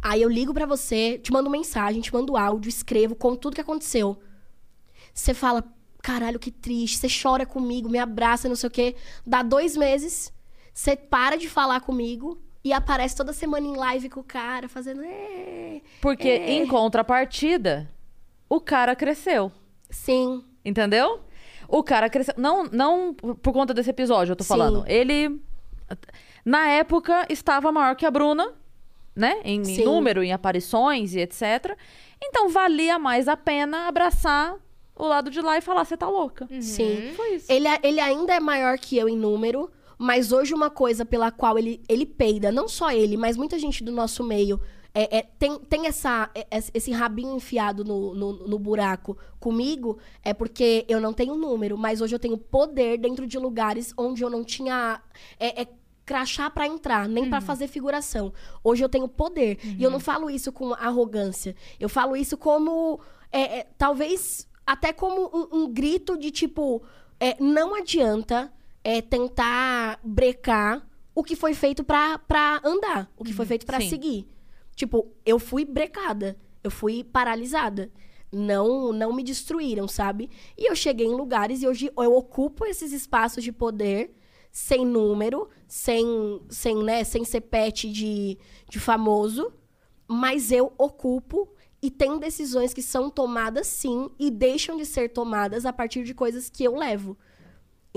Aí 0.00 0.22
eu 0.22 0.28
ligo 0.28 0.54
pra 0.54 0.64
você, 0.66 1.18
te 1.18 1.32
mando 1.32 1.50
mensagem, 1.50 2.00
te 2.00 2.12
mando 2.14 2.36
áudio, 2.36 2.68
escrevo, 2.68 3.16
conto 3.16 3.40
tudo 3.40 3.54
que 3.56 3.60
aconteceu. 3.60 4.16
Você 5.12 5.34
fala, 5.34 5.64
caralho, 6.00 6.38
que 6.38 6.52
triste. 6.52 6.98
Você 6.98 7.08
chora 7.20 7.44
comigo, 7.44 7.88
me 7.88 7.98
abraça, 7.98 8.48
não 8.48 8.54
sei 8.54 8.68
o 8.68 8.70
quê. 8.70 8.94
Dá 9.26 9.42
dois 9.42 9.76
meses, 9.76 10.32
você 10.72 10.94
para 10.94 11.36
de 11.36 11.48
falar 11.48 11.80
comigo 11.80 12.38
e 12.66 12.72
aparece 12.72 13.14
toda 13.14 13.32
semana 13.32 13.64
em 13.64 13.76
live 13.76 14.08
com 14.10 14.18
o 14.18 14.24
cara, 14.24 14.68
fazendo. 14.68 15.00
"É". 15.04 15.80
Porque, 16.00 16.28
em 16.28 16.66
contrapartida, 16.66 17.88
o 18.48 18.60
cara 18.60 18.96
cresceu. 18.96 19.52
Sim, 19.88 20.42
Entendeu? 20.64 21.20
O 21.68 21.80
cara 21.84 22.10
cresceu. 22.10 22.34
Não, 22.36 22.64
não 22.64 23.14
por 23.14 23.52
conta 23.52 23.72
desse 23.72 23.90
episódio, 23.90 24.32
eu 24.32 24.36
tô 24.36 24.42
Sim. 24.42 24.48
falando. 24.48 24.84
Ele, 24.88 25.40
na 26.44 26.66
época, 26.70 27.24
estava 27.28 27.70
maior 27.70 27.94
que 27.94 28.04
a 28.04 28.10
Bruna, 28.10 28.52
né? 29.14 29.40
Em, 29.44 29.62
em 29.62 29.84
número, 29.84 30.24
em 30.24 30.32
aparições 30.32 31.14
e 31.14 31.20
etc. 31.20 31.76
Então, 32.20 32.48
valia 32.48 32.98
mais 32.98 33.28
a 33.28 33.36
pena 33.36 33.86
abraçar 33.86 34.56
o 34.96 35.06
lado 35.06 35.30
de 35.30 35.40
lá 35.40 35.56
e 35.56 35.60
falar: 35.60 35.84
você 35.84 35.96
tá 35.96 36.08
louca. 36.08 36.48
sim. 36.60 37.12
Foi 37.14 37.34
isso. 37.36 37.46
Ele, 37.52 37.68
ele 37.84 38.00
ainda 38.00 38.34
é 38.34 38.40
maior 38.40 38.76
que 38.76 38.96
eu 38.96 39.08
em 39.08 39.16
número, 39.16 39.70
mas 39.98 40.32
hoje 40.32 40.52
uma 40.54 40.70
coisa 40.70 41.04
pela 41.04 41.30
qual 41.30 41.58
ele, 41.58 41.82
ele 41.88 42.04
peida, 42.06 42.52
não 42.52 42.68
só 42.68 42.90
ele, 42.90 43.16
mas 43.16 43.36
muita 43.36 43.58
gente 43.58 43.82
do 43.82 43.92
nosso 43.92 44.22
meio, 44.22 44.60
é, 44.94 45.18
é- 45.18 45.22
tem, 45.38 45.58
tem 45.58 45.86
essa, 45.86 46.30
é- 46.34 46.46
é- 46.50 46.62
esse 46.72 46.90
rabinho 46.90 47.36
enfiado 47.36 47.84
no, 47.84 48.14
no, 48.14 48.32
no 48.48 48.58
buraco 48.58 49.16
comigo, 49.38 49.98
é 50.22 50.32
porque 50.32 50.84
eu 50.88 51.00
não 51.00 51.12
tenho 51.12 51.34
número, 51.34 51.76
mas 51.76 52.00
hoje 52.00 52.14
eu 52.14 52.18
tenho 52.18 52.38
poder 52.38 52.98
dentro 52.98 53.26
de 53.26 53.38
lugares 53.38 53.92
onde 53.96 54.22
eu 54.22 54.30
não 54.30 54.42
tinha. 54.42 55.00
É, 55.38 55.62
é 55.62 55.66
crachá 56.06 56.48
pra 56.48 56.66
entrar, 56.68 57.08
nem 57.08 57.28
pra 57.28 57.40
fazer 57.40 57.66
figuração. 57.66 58.32
Hoje 58.62 58.82
eu 58.84 58.88
tenho 58.88 59.08
poder. 59.08 59.58
E 59.76 59.82
eu 59.82 59.90
não 59.90 59.98
falo 60.00 60.30
isso 60.30 60.52
com 60.52 60.72
arrogância. 60.72 61.54
Eu 61.80 61.88
falo 61.88 62.16
isso 62.16 62.36
como. 62.36 63.00
é, 63.32 63.58
é, 63.58 63.66
talvez 63.76 64.48
até 64.64 64.92
como 64.92 65.28
um, 65.34 65.62
um 65.62 65.72
grito 65.72 66.16
de 66.16 66.30
tipo. 66.30 66.80
é, 67.20 67.36
não 67.42 67.74
adianta 67.74 68.52
é, 68.86 69.02
tentar 69.02 69.98
brecar 70.04 70.88
o 71.12 71.24
que 71.24 71.34
foi 71.34 71.54
feito 71.54 71.82
pra, 71.82 72.20
pra 72.20 72.60
andar, 72.64 73.10
o 73.16 73.24
que 73.24 73.32
foi 73.32 73.44
feito 73.44 73.66
pra 73.66 73.80
sim. 73.80 73.88
seguir. 73.88 74.28
Tipo, 74.76 75.08
eu 75.24 75.40
fui 75.40 75.64
brecada, 75.64 76.36
eu 76.62 76.70
fui 76.70 77.02
paralisada. 77.02 77.90
Não, 78.30 78.92
não 78.92 79.12
me 79.12 79.24
destruíram, 79.24 79.88
sabe? 79.88 80.30
E 80.56 80.70
eu 80.70 80.76
cheguei 80.76 81.04
em 81.04 81.16
lugares 81.16 81.62
e 81.62 81.66
hoje 81.66 81.90
eu 81.96 82.14
ocupo 82.14 82.64
esses 82.64 82.92
espaços 82.92 83.42
de 83.42 83.50
poder 83.50 84.14
sem 84.52 84.86
número, 84.86 85.48
sem, 85.66 86.40
sem, 86.48 86.76
né, 86.76 87.02
sem 87.02 87.24
ser 87.24 87.40
pet 87.40 87.90
de, 87.90 88.38
de 88.70 88.78
famoso, 88.78 89.52
mas 90.06 90.52
eu 90.52 90.72
ocupo 90.78 91.48
e 91.82 91.90
tem 91.90 92.20
decisões 92.20 92.72
que 92.72 92.82
são 92.82 93.10
tomadas 93.10 93.66
sim 93.66 94.08
e 94.16 94.30
deixam 94.30 94.76
de 94.76 94.86
ser 94.86 95.08
tomadas 95.08 95.66
a 95.66 95.72
partir 95.72 96.04
de 96.04 96.14
coisas 96.14 96.48
que 96.48 96.62
eu 96.62 96.76
levo. 96.76 97.18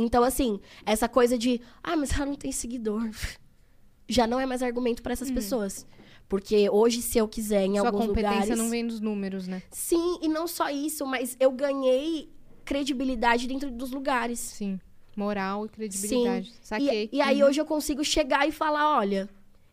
Então, 0.01 0.23
assim, 0.23 0.59
essa 0.85 1.07
coisa 1.09 1.37
de, 1.37 1.59
ah, 1.83 1.95
mas 1.95 2.11
ela 2.13 2.25
não 2.25 2.35
tem 2.35 2.51
seguidor, 2.51 3.09
já 4.07 4.25
não 4.25 4.39
é 4.39 4.45
mais 4.45 4.63
argumento 4.63 5.01
para 5.03 5.13
essas 5.13 5.29
pessoas. 5.29 5.85
Porque 6.27 6.69
hoje, 6.69 7.01
se 7.01 7.17
eu 7.17 7.27
quiser, 7.27 7.65
em 7.65 7.71
Hum. 7.71 7.75
Sua 7.81 7.87
alguns 7.87 8.07
competência 8.07 8.39
lugares... 8.41 8.57
não 8.57 8.69
vem 8.69 8.85
dos 8.85 8.99
números, 8.99 9.47
né? 9.47 9.61
Sim, 9.71 10.19
e 10.21 10.27
não 10.27 10.47
só 10.47 10.69
isso, 10.69 11.05
mas 11.05 11.35
eu 11.39 11.51
ganhei 11.51 12.29
credibilidade 12.63 13.47
dentro 13.47 13.71
dos 13.71 13.91
lugares. 13.91 14.39
Sim. 14.39 14.79
Moral 15.15 15.65
e 15.65 15.69
credibilidade. 15.69 16.47
Sim. 16.51 16.57
Saquei. 16.61 17.09
E, 17.11 17.17
e 17.17 17.21
aí 17.21 17.41
Uhum. 17.41 17.49
hoje 17.49 17.59
eu 17.59 17.65
consigo 17.65 18.03
chegar 18.03 18.47
e 18.47 18.51
falar, 18.51 18.95
olha, 18.97 19.27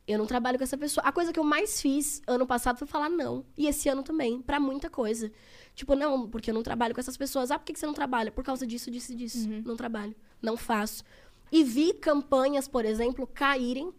eu 0.09 0.17
não 0.19 0.25
trabalho 0.27 0.57
com 0.57 0.65
essa 0.65 0.79
pessoa. 0.79 1.07
A 1.07 1.13
coisa 1.13 1.33
que 1.33 1.39
eu 1.39 1.45
mais 1.45 1.81
fiz 1.81 2.23
ano 2.27 2.47
passado 2.47 2.79
foi 2.79 2.87
falar 2.89 3.11
não. 3.11 3.45
E 3.57 3.67
esse 3.67 3.89
ano 3.89 4.03
também, 4.03 4.41
pra 4.41 4.59
muita 4.59 4.89
coisa. 4.89 5.31
Tipo, 5.77 5.95
não, 5.95 6.29
porque 6.29 6.51
eu 6.51 6.55
não 6.55 6.63
trabalho 6.63 6.93
com 6.95 7.01
essas 7.01 7.17
pessoas. 7.19 7.51
Ah, 7.53 7.59
por 7.59 7.67
que 7.67 7.79
você 7.79 7.87
não 7.87 7.95
trabalha? 7.95 8.33
Por 8.33 8.43
causa 8.43 8.67
disso, 8.67 8.91
disso 8.91 9.13
e 9.13 9.15
disso. 9.15 9.49
Uhum. 9.49 9.63
Não 9.65 9.77
trabalho. 9.77 10.17
Não 10.43 10.57
faço. 10.57 11.05
E 11.53 11.63
vi 11.63 11.93
campanhas, 11.93 12.67
por 12.67 12.85
exemplo, 12.85 13.27
caírem, 13.27 13.93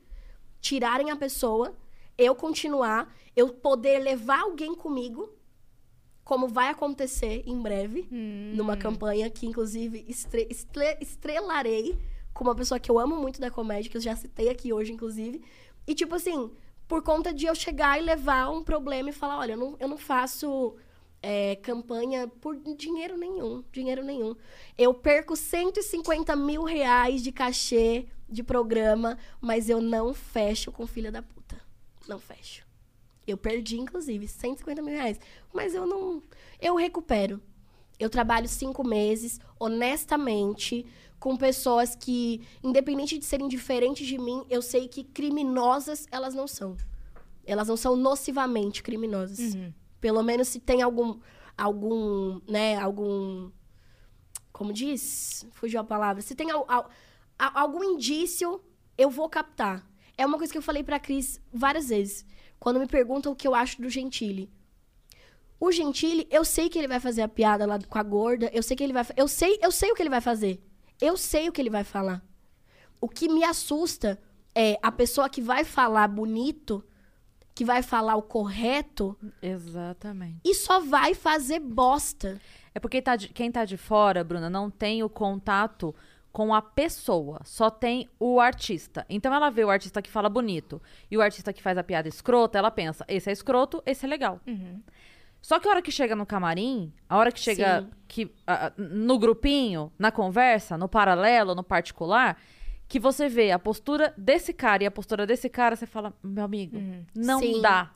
tirarem 0.60 1.12
a 1.12 1.16
pessoa, 1.16 1.74
eu 2.18 2.34
continuar, 2.36 3.16
eu 3.36 3.49
poder 3.54 3.99
levar 3.99 4.41
alguém 4.41 4.74
comigo, 4.76 5.30
como 6.24 6.48
vai 6.48 6.70
acontecer 6.70 7.44
em 7.45 7.62
breve, 7.62 8.08
Hum. 8.12 8.54
numa 8.56 8.76
campanha 8.76 9.30
que, 9.30 9.45
inclusive, 9.45 10.04
estre- 10.10 10.48
estre- 10.49 10.98
estrelarei 10.99 11.98
com 12.34 12.44
uma 12.44 12.56
pessoa 12.56 12.80
que 12.80 12.90
eu 12.91 12.99
amo 12.99 13.16
muito 13.16 13.40
da 13.40 13.49
comédia, 13.52 13.90
que 13.90 13.95
eu 13.98 14.02
já 14.02 14.16
citei 14.16 14.49
aqui 14.49 14.74
hoje, 14.74 14.91
inclusive. 14.91 15.41
E, 15.88 15.94
tipo 15.95 16.16
assim, 16.16 16.52
por 16.88 17.02
conta 17.04 17.32
de 17.34 17.45
eu 17.45 17.54
chegar 17.56 17.98
e 17.99 18.02
levar 18.02 18.49
um 18.49 18.64
problema 18.64 19.10
e 19.10 19.14
falar, 19.14 19.38
olha, 19.38 19.54
eu 19.54 19.58
não, 19.58 19.78
eu 19.80 19.88
não 19.88 19.98
faço 19.98 20.76
é, 21.22 21.56
campanha 21.56 22.27
por 22.27 22.56
dinheiro 22.76 23.18
nenhum, 23.18 23.64
dinheiro 23.72 24.03
nenhum. 24.03 24.35
Eu 24.77 24.94
perco 24.94 25.35
150 25.35 26.35
mil 26.35 26.64
reais 26.64 27.22
de 27.22 27.31
cachê 27.31 28.07
de 28.30 28.44
programa, 28.44 29.18
mas 29.39 29.69
eu 29.69 29.81
não 29.81 30.14
fecho 30.14 30.72
com 30.72 30.85
filha 30.85 31.11
da 31.11 31.22
puta. 31.22 31.60
Não 32.07 32.19
fecho. 32.19 32.65
Eu 33.26 33.38
perdi, 33.38 33.77
inclusive, 33.77 34.27
150 34.27 34.81
mil 34.81 34.94
reais. 34.94 35.19
Mas 35.53 35.73
eu 35.73 35.85
não. 35.85 36.23
Eu 36.61 36.76
recupero. 36.76 37.41
Eu 37.99 38.10
trabalho 38.10 38.48
cinco 38.48 38.88
meses, 38.88 39.39
honestamente, 39.60 40.85
com 41.19 41.35
pessoas 41.35 41.95
que, 41.95 42.41
independente 42.64 43.18
de 43.18 43.26
serem 43.26 43.48
diferentes 43.48 44.06
de 44.06 44.18
mim, 44.18 44.45
eu 44.49 44.61
sei 44.61 44.88
que 44.88 45.03
criminosas 45.03 46.06
elas 46.11 46.34
não 46.34 46.48
são. 46.48 46.77
Elas 47.45 47.68
não 47.68 47.76
são 47.76 47.95
nocivamente 47.95 48.84
criminosas. 48.84 49.56
Pelo 49.99 50.22
menos 50.24 50.48
se 50.48 50.60
tem 50.60 50.82
algum. 50.82 51.19
Algum. 51.57 52.40
Né? 52.48 52.78
Algum. 52.78 53.49
Como 54.52 54.74
diz? 54.74 55.45
Fugiu 55.52 55.80
a 55.80 55.84
palavra. 55.84 56.22
Se 56.22 56.36
tem 56.36 56.49
al- 56.52 56.65
al- 56.68 56.90
algum 57.38 57.84
indício, 57.84 58.61
eu 58.98 59.10
vou 59.10 59.30
captar. 59.30 59.86
É 60.18 60.26
uma 60.26 60.38
coisa 60.38 60.52
que 60.52 60.57
eu 60.57 60.61
falei 60.64 60.84
pra 60.84 60.99
Cris 60.99 61.40
várias 61.53 61.90
vezes. 61.90 62.26
Quando 62.60 62.80
me 62.80 62.88
perguntam 62.88 63.32
o 63.32 63.36
que 63.36 63.48
eu 63.48 63.53
acho 63.53 63.80
do 63.82 63.90
Gentili. 63.90 64.49
O 65.60 65.72
Gentili, 65.72 66.28
eu 66.32 66.44
sei 66.45 66.69
que 66.69 66.78
ele 66.78 66.88
vai 66.88 66.99
fazer 66.99 67.22
a 67.22 67.28
piada 67.28 67.65
lá 67.65 67.80
com 67.80 67.98
a 67.99 68.03
gorda. 68.03 68.49
Eu 68.53 68.64
sei 68.64 68.76
que 68.76 68.84
ele 68.84 68.94
vai. 68.94 69.06
Eu 69.15 69.28
sei, 69.28 69.60
eu 69.61 69.72
sei 69.72 69.91
o 69.91 69.95
que 69.95 70.02
ele 70.02 70.10
vai 70.10 70.22
fazer. 70.22 70.64
Eu 70.99 71.15
sei 71.18 71.48
o 71.48 71.52
que 71.52 71.61
ele 71.61 71.69
vai 71.69 71.84
falar. 71.84 72.24
O 72.99 73.07
que 73.07 73.28
me 73.30 73.44
assusta 73.44 74.19
é 74.56 74.80
a 74.82 74.91
pessoa 74.91 75.30
que 75.30 75.41
vai 75.41 75.64
falar 75.64 76.07
bonito, 76.07 76.84
que 77.57 77.65
vai 77.65 77.81
falar 77.81 78.15
o 78.15 78.21
correto 78.21 79.17
Exatamente. 79.41 80.39
e 80.45 80.53
só 80.53 80.79
vai 80.79 81.13
fazer 81.15 81.59
bosta. 81.59 82.39
É 82.75 82.79
porque 82.79 83.01
tá 83.01 83.15
de- 83.15 83.29
quem 83.29 83.51
tá 83.51 83.65
de 83.65 83.77
fora, 83.77 84.23
Bruna, 84.23 84.49
não 84.49 84.69
tem 84.69 85.01
o 85.03 85.09
contato 85.09 85.93
com 86.31 86.53
a 86.53 86.61
pessoa, 86.61 87.39
só 87.43 87.69
tem 87.71 88.07
o 88.19 88.39
artista. 88.39 89.03
Então 89.09 89.34
ela 89.34 89.49
vê 89.49 89.63
o 89.63 89.71
artista 89.71 90.03
que 90.03 90.09
fala 90.11 90.29
bonito 90.29 90.79
e 91.09 91.17
o 91.17 91.21
artista 91.21 91.51
que 91.51 91.63
faz 91.63 91.77
a 91.79 91.84
piada 91.84 92.07
escrota, 92.07 92.59
ela 92.59 92.69
pensa, 92.69 93.03
esse 93.07 93.27
é 93.29 93.34
escroto, 93.34 93.81
esse 93.88 94.05
é 94.05 94.07
legal. 94.07 94.39
Só 95.41 95.59
que 95.59 95.67
a 95.67 95.71
hora 95.71 95.81
que 95.81 95.91
chega 95.91 96.15
no 96.15 96.25
camarim, 96.27 96.93
a 97.09 97.17
hora 97.17 97.31
que 97.31 97.39
chega 97.39 97.81
Sim. 97.81 97.89
que, 98.07 98.31
no 98.77 99.17
grupinho, 99.17 99.91
na 99.97 100.11
conversa, 100.11 100.77
no 100.77 100.88
paralelo, 100.88 101.55
no 101.55 101.63
particular, 101.63 102.38
que 102.88 102.99
você 102.99 103.27
vê 103.27 103.51
a 103.51 103.59
postura 103.59 104.14
desse 104.18 104.53
cara 104.53 104.84
e 104.84 104.85
a 104.85 104.91
postura 104.91 105.26
desse 105.26 105.49
cara, 105.49 105.76
você 105.76 105.85
fala, 105.85 106.14
meu 106.23 106.43
amigo, 106.43 106.77
não 107.15 107.39
Sim. 107.39 107.61
dá. 107.61 107.91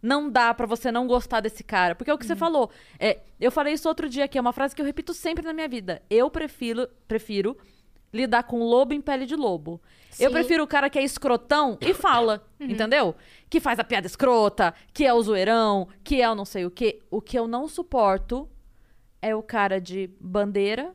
Não 0.00 0.30
dá 0.30 0.54
pra 0.54 0.64
você 0.64 0.92
não 0.92 1.08
gostar 1.08 1.40
desse 1.40 1.64
cara. 1.64 1.96
Porque 1.96 2.10
é 2.10 2.14
o 2.14 2.18
que 2.18 2.24
você 2.24 2.36
falou. 2.36 2.70
É, 3.00 3.18
eu 3.40 3.50
falei 3.50 3.74
isso 3.74 3.88
outro 3.88 4.08
dia 4.08 4.26
aqui, 4.26 4.38
é 4.38 4.40
uma 4.40 4.52
frase 4.52 4.74
que 4.74 4.80
eu 4.80 4.86
repito 4.86 5.12
sempre 5.12 5.44
na 5.44 5.52
minha 5.52 5.66
vida. 5.68 6.00
Eu 6.08 6.30
prefiro, 6.30 6.88
prefiro 7.08 7.56
lidar 8.12 8.44
com 8.44 8.62
lobo 8.62 8.94
em 8.94 9.00
pele 9.00 9.26
de 9.26 9.34
lobo. 9.34 9.80
Eu 10.18 10.30
Sim. 10.30 10.34
prefiro 10.34 10.62
o 10.62 10.68
cara 10.68 10.88
que 10.88 10.98
é 10.98 11.02
escrotão 11.02 11.76
e 11.80 11.92
fala, 11.92 12.46
entendeu? 12.60 13.14
Que 13.50 13.60
faz 13.60 13.78
a 13.78 13.84
piada 13.84 14.06
escrota, 14.06 14.72
que 14.92 15.04
é 15.04 15.12
o 15.12 15.20
zoeirão, 15.20 15.88
que 16.02 16.22
é 16.22 16.30
o 16.30 16.34
não 16.34 16.44
sei 16.44 16.64
o 16.64 16.70
quê. 16.70 17.02
O 17.10 17.20
que 17.20 17.38
eu 17.38 17.48
não 17.48 17.66
suporto 17.66 18.48
é 19.20 19.34
o 19.34 19.42
cara 19.42 19.80
de 19.80 20.10
bandeira, 20.20 20.94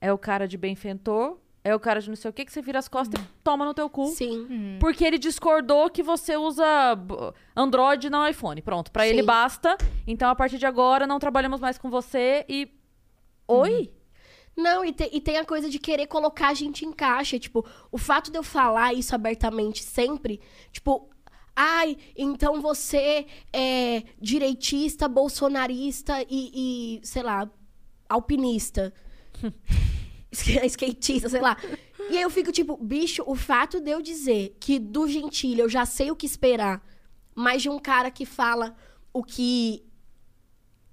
é 0.00 0.12
o 0.12 0.18
cara 0.18 0.46
de 0.48 0.56
benfeitor, 0.56 1.38
é 1.64 1.74
o 1.74 1.80
cara 1.80 2.00
de 2.00 2.08
não 2.08 2.16
sei 2.16 2.30
o 2.30 2.32
que, 2.32 2.44
que 2.44 2.52
você 2.52 2.62
vira 2.62 2.78
as 2.78 2.86
costas 2.86 3.20
e 3.20 3.26
toma 3.42 3.64
no 3.64 3.74
teu 3.74 3.90
cu. 3.90 4.06
Sim. 4.06 4.76
Porque 4.78 5.04
ele 5.04 5.18
discordou 5.18 5.90
que 5.90 6.02
você 6.02 6.36
usa 6.36 6.64
Android 7.56 8.08
não 8.08 8.28
iPhone. 8.28 8.62
Pronto, 8.62 8.92
pra 8.92 9.06
ele 9.06 9.22
basta. 9.22 9.76
Então, 10.06 10.30
a 10.30 10.34
partir 10.36 10.58
de 10.58 10.66
agora, 10.66 11.06
não 11.06 11.18
trabalhamos 11.18 11.60
mais 11.60 11.76
com 11.78 11.90
você 11.90 12.44
e. 12.48 12.70
Oi? 13.48 13.92
Não, 14.56 14.84
e, 14.84 14.92
te- 14.92 15.10
e 15.12 15.20
tem 15.20 15.36
a 15.38 15.44
coisa 15.44 15.68
de 15.68 15.78
querer 15.78 16.06
colocar 16.06 16.48
a 16.48 16.54
gente 16.54 16.84
em 16.84 16.92
caixa. 16.92 17.38
Tipo, 17.38 17.66
o 17.92 17.98
fato 17.98 18.30
de 18.30 18.38
eu 18.38 18.42
falar 18.42 18.94
isso 18.94 19.14
abertamente 19.14 19.82
sempre, 19.82 20.40
tipo, 20.72 21.10
ai, 21.54 21.96
então 22.16 22.60
você 22.62 23.26
é 23.52 24.02
direitista, 24.20 25.08
bolsonarista 25.08 26.22
e, 26.30 26.98
e, 27.02 27.06
sei 27.06 27.22
lá, 27.22 27.50
alpinista. 28.08 28.94
Sk- 30.32 30.64
Skatista, 30.66 31.28
sei 31.28 31.40
lá. 31.40 31.56
E 32.10 32.16
aí 32.16 32.22
eu 32.22 32.30
fico 32.30 32.52
tipo, 32.52 32.76
bicho, 32.76 33.22
o 33.26 33.34
fato 33.34 33.80
de 33.80 33.90
eu 33.90 34.00
dizer 34.02 34.56
que 34.60 34.78
do 34.78 35.08
Gentili 35.08 35.60
eu 35.60 35.68
já 35.68 35.84
sei 35.86 36.10
o 36.10 36.16
que 36.16 36.26
esperar, 36.26 36.82
mas 37.34 37.62
de 37.62 37.68
um 37.68 37.78
cara 37.78 38.10
que 38.10 38.24
fala 38.26 38.76
o 39.12 39.22
que 39.24 39.82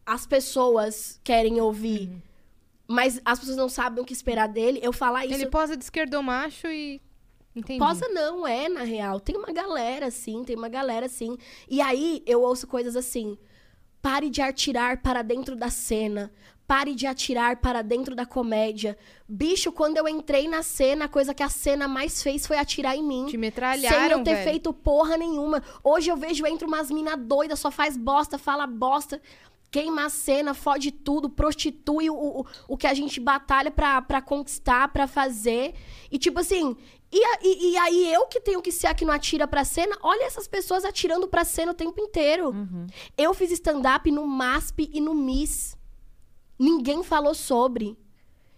as 0.06 0.26
pessoas 0.26 1.20
querem 1.24 1.62
ouvir, 1.62 2.10
mas 2.88 3.22
as 3.24 3.40
pessoas 3.40 3.58
não 3.58 3.70
sabem 3.70 4.02
o 4.04 4.06
que 4.06 4.14
esperar 4.14 4.48
dele, 4.48 4.80
eu 4.82 4.92
falar 4.92 5.26
isso. 5.26 5.36
Ele 5.36 5.48
posa 5.48 5.78
de 5.78 5.84
esquerdomacho 5.84 6.68
e. 6.68 7.02
Entendi. 7.56 7.78
Posa 7.80 8.08
não, 8.10 8.48
é, 8.48 8.68
na 8.68 8.84
real. 8.84 9.20
Tem 9.20 9.38
uma 9.38 9.52
galera 9.54 10.08
assim, 10.08 10.44
tem 10.44 10.56
uma 10.56 10.68
galera 10.70 11.06
assim. 11.06 11.38
E 11.70 11.80
aí 11.82 12.24
eu 12.26 12.42
ouço 12.42 12.66
coisas 12.66 12.96
assim. 12.96 13.38
Pare 14.02 14.28
de 14.30 14.42
atirar 14.42 15.02
para 15.04 15.22
dentro 15.22 15.56
da 15.56 15.70
cena. 15.70 16.34
Pare 16.68 16.96
de 16.96 17.06
atirar 17.06 17.58
para 17.58 17.82
dentro 17.82 18.16
da 18.16 18.26
comédia. 18.26 18.98
Bicho, 19.28 19.72
quando 19.72 19.98
eu 19.98 20.08
entrei 20.08 20.48
na 20.48 20.64
cena, 20.64 21.06
a 21.06 21.10
coisa 21.10 21.34
que 21.34 21.44
a 21.44 21.50
cena 21.50 21.88
mais 21.88 22.24
fez 22.24 22.48
foi 22.48 22.58
atirar 22.58 22.96
em 22.96 23.04
mim. 23.04 23.26
Te 23.26 23.32
Sem 23.32 23.40
metralharam, 23.40 24.20
eu 24.20 24.24
ter 24.24 24.36
velho. 24.36 24.50
feito 24.50 24.74
porra 24.74 25.18
nenhuma. 25.18 25.62
Hoje 25.84 26.10
eu 26.10 26.16
vejo 26.18 26.46
entre 26.46 26.66
umas 26.66 26.90
mina 26.90 27.18
doida, 27.18 27.56
só 27.56 27.70
faz 27.70 27.98
bosta, 27.98 28.38
fala 28.38 28.66
bosta, 28.66 29.22
queima 29.70 30.06
a 30.06 30.10
cena, 30.10 30.54
fode 30.54 30.92
tudo, 30.92 31.30
prostitui 31.30 32.10
o, 32.10 32.16
o, 32.16 32.46
o 32.70 32.78
que 32.78 32.88
a 32.88 32.94
gente 32.94 33.20
batalha 33.20 33.70
pra, 33.70 34.02
pra 34.02 34.22
conquistar, 34.22 34.88
pra 34.88 35.06
fazer. 35.06 35.74
E 36.10 36.18
tipo 36.18 36.40
assim, 36.40 36.78
e, 37.12 37.24
a- 37.24 37.40
e, 37.44 37.72
e 37.74 37.78
aí 37.78 38.14
eu 38.14 38.26
que 38.28 38.40
tenho 38.40 38.62
que 38.62 38.72
ser 38.72 38.88
a 38.88 38.94
que 38.94 39.04
não 39.04 39.14
atira 39.14 39.48
pra 39.48 39.66
cena, 39.66 39.98
olha 40.02 40.24
essas 40.26 40.48
pessoas 40.48 40.86
atirando 40.86 41.28
pra 41.28 41.44
cena 41.44 41.72
o 41.74 41.76
tempo 41.76 42.00
inteiro. 42.00 42.56
Eu 43.18 43.34
fiz 43.34 43.52
stand-up 43.52 44.10
no 44.10 44.26
MASP 44.26 44.90
e 44.94 45.02
no 45.02 45.14
MIS. 45.14 45.78
Ninguém 46.64 47.04
falou 47.04 47.36
sobre. 47.36 47.98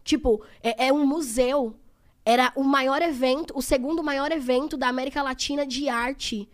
Tipo, 0.04 0.44
é, 0.62 0.88
é 0.88 0.94
um 0.94 1.08
museu. 1.08 1.76
Era 2.24 2.54
o 2.56 2.64
maior 2.64 3.02
evento, 3.02 3.52
o 3.58 3.64
segundo 3.64 4.04
maior 4.04 4.32
evento 4.32 4.78
da 4.78 4.88
América 4.88 5.24
Latina 5.24 5.66
de 5.66 5.90
arte. 5.90 6.48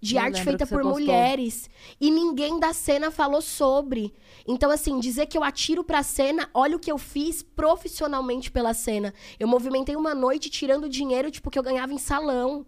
De 0.00 0.16
Eu 0.16 0.22
arte 0.22 0.42
feita 0.42 0.66
por 0.66 0.82
postou. 0.82 0.92
mulheres. 0.92 1.70
E 2.00 2.10
ninguém 2.10 2.58
da 2.58 2.72
cena 2.72 3.12
falou 3.12 3.40
sobre. 3.40 4.12
Então, 4.46 4.72
assim, 4.72 4.98
dizer 4.98 5.26
que 5.26 5.38
eu 5.38 5.44
atiro 5.44 5.84
pra 5.84 6.02
cena, 6.02 6.50
olha 6.52 6.76
o 6.76 6.80
que 6.80 6.90
eu 6.90 6.98
fiz 6.98 7.42
profissionalmente 7.42 8.50
pela 8.50 8.74
cena. 8.74 9.14
Eu 9.38 9.46
movimentei 9.46 9.94
uma 9.94 10.16
noite 10.16 10.50
tirando 10.50 10.88
dinheiro, 10.88 11.30
tipo, 11.30 11.50
que 11.50 11.58
eu 11.58 11.62
ganhava 11.62 11.92
em 11.92 11.98
salão. 11.98 12.66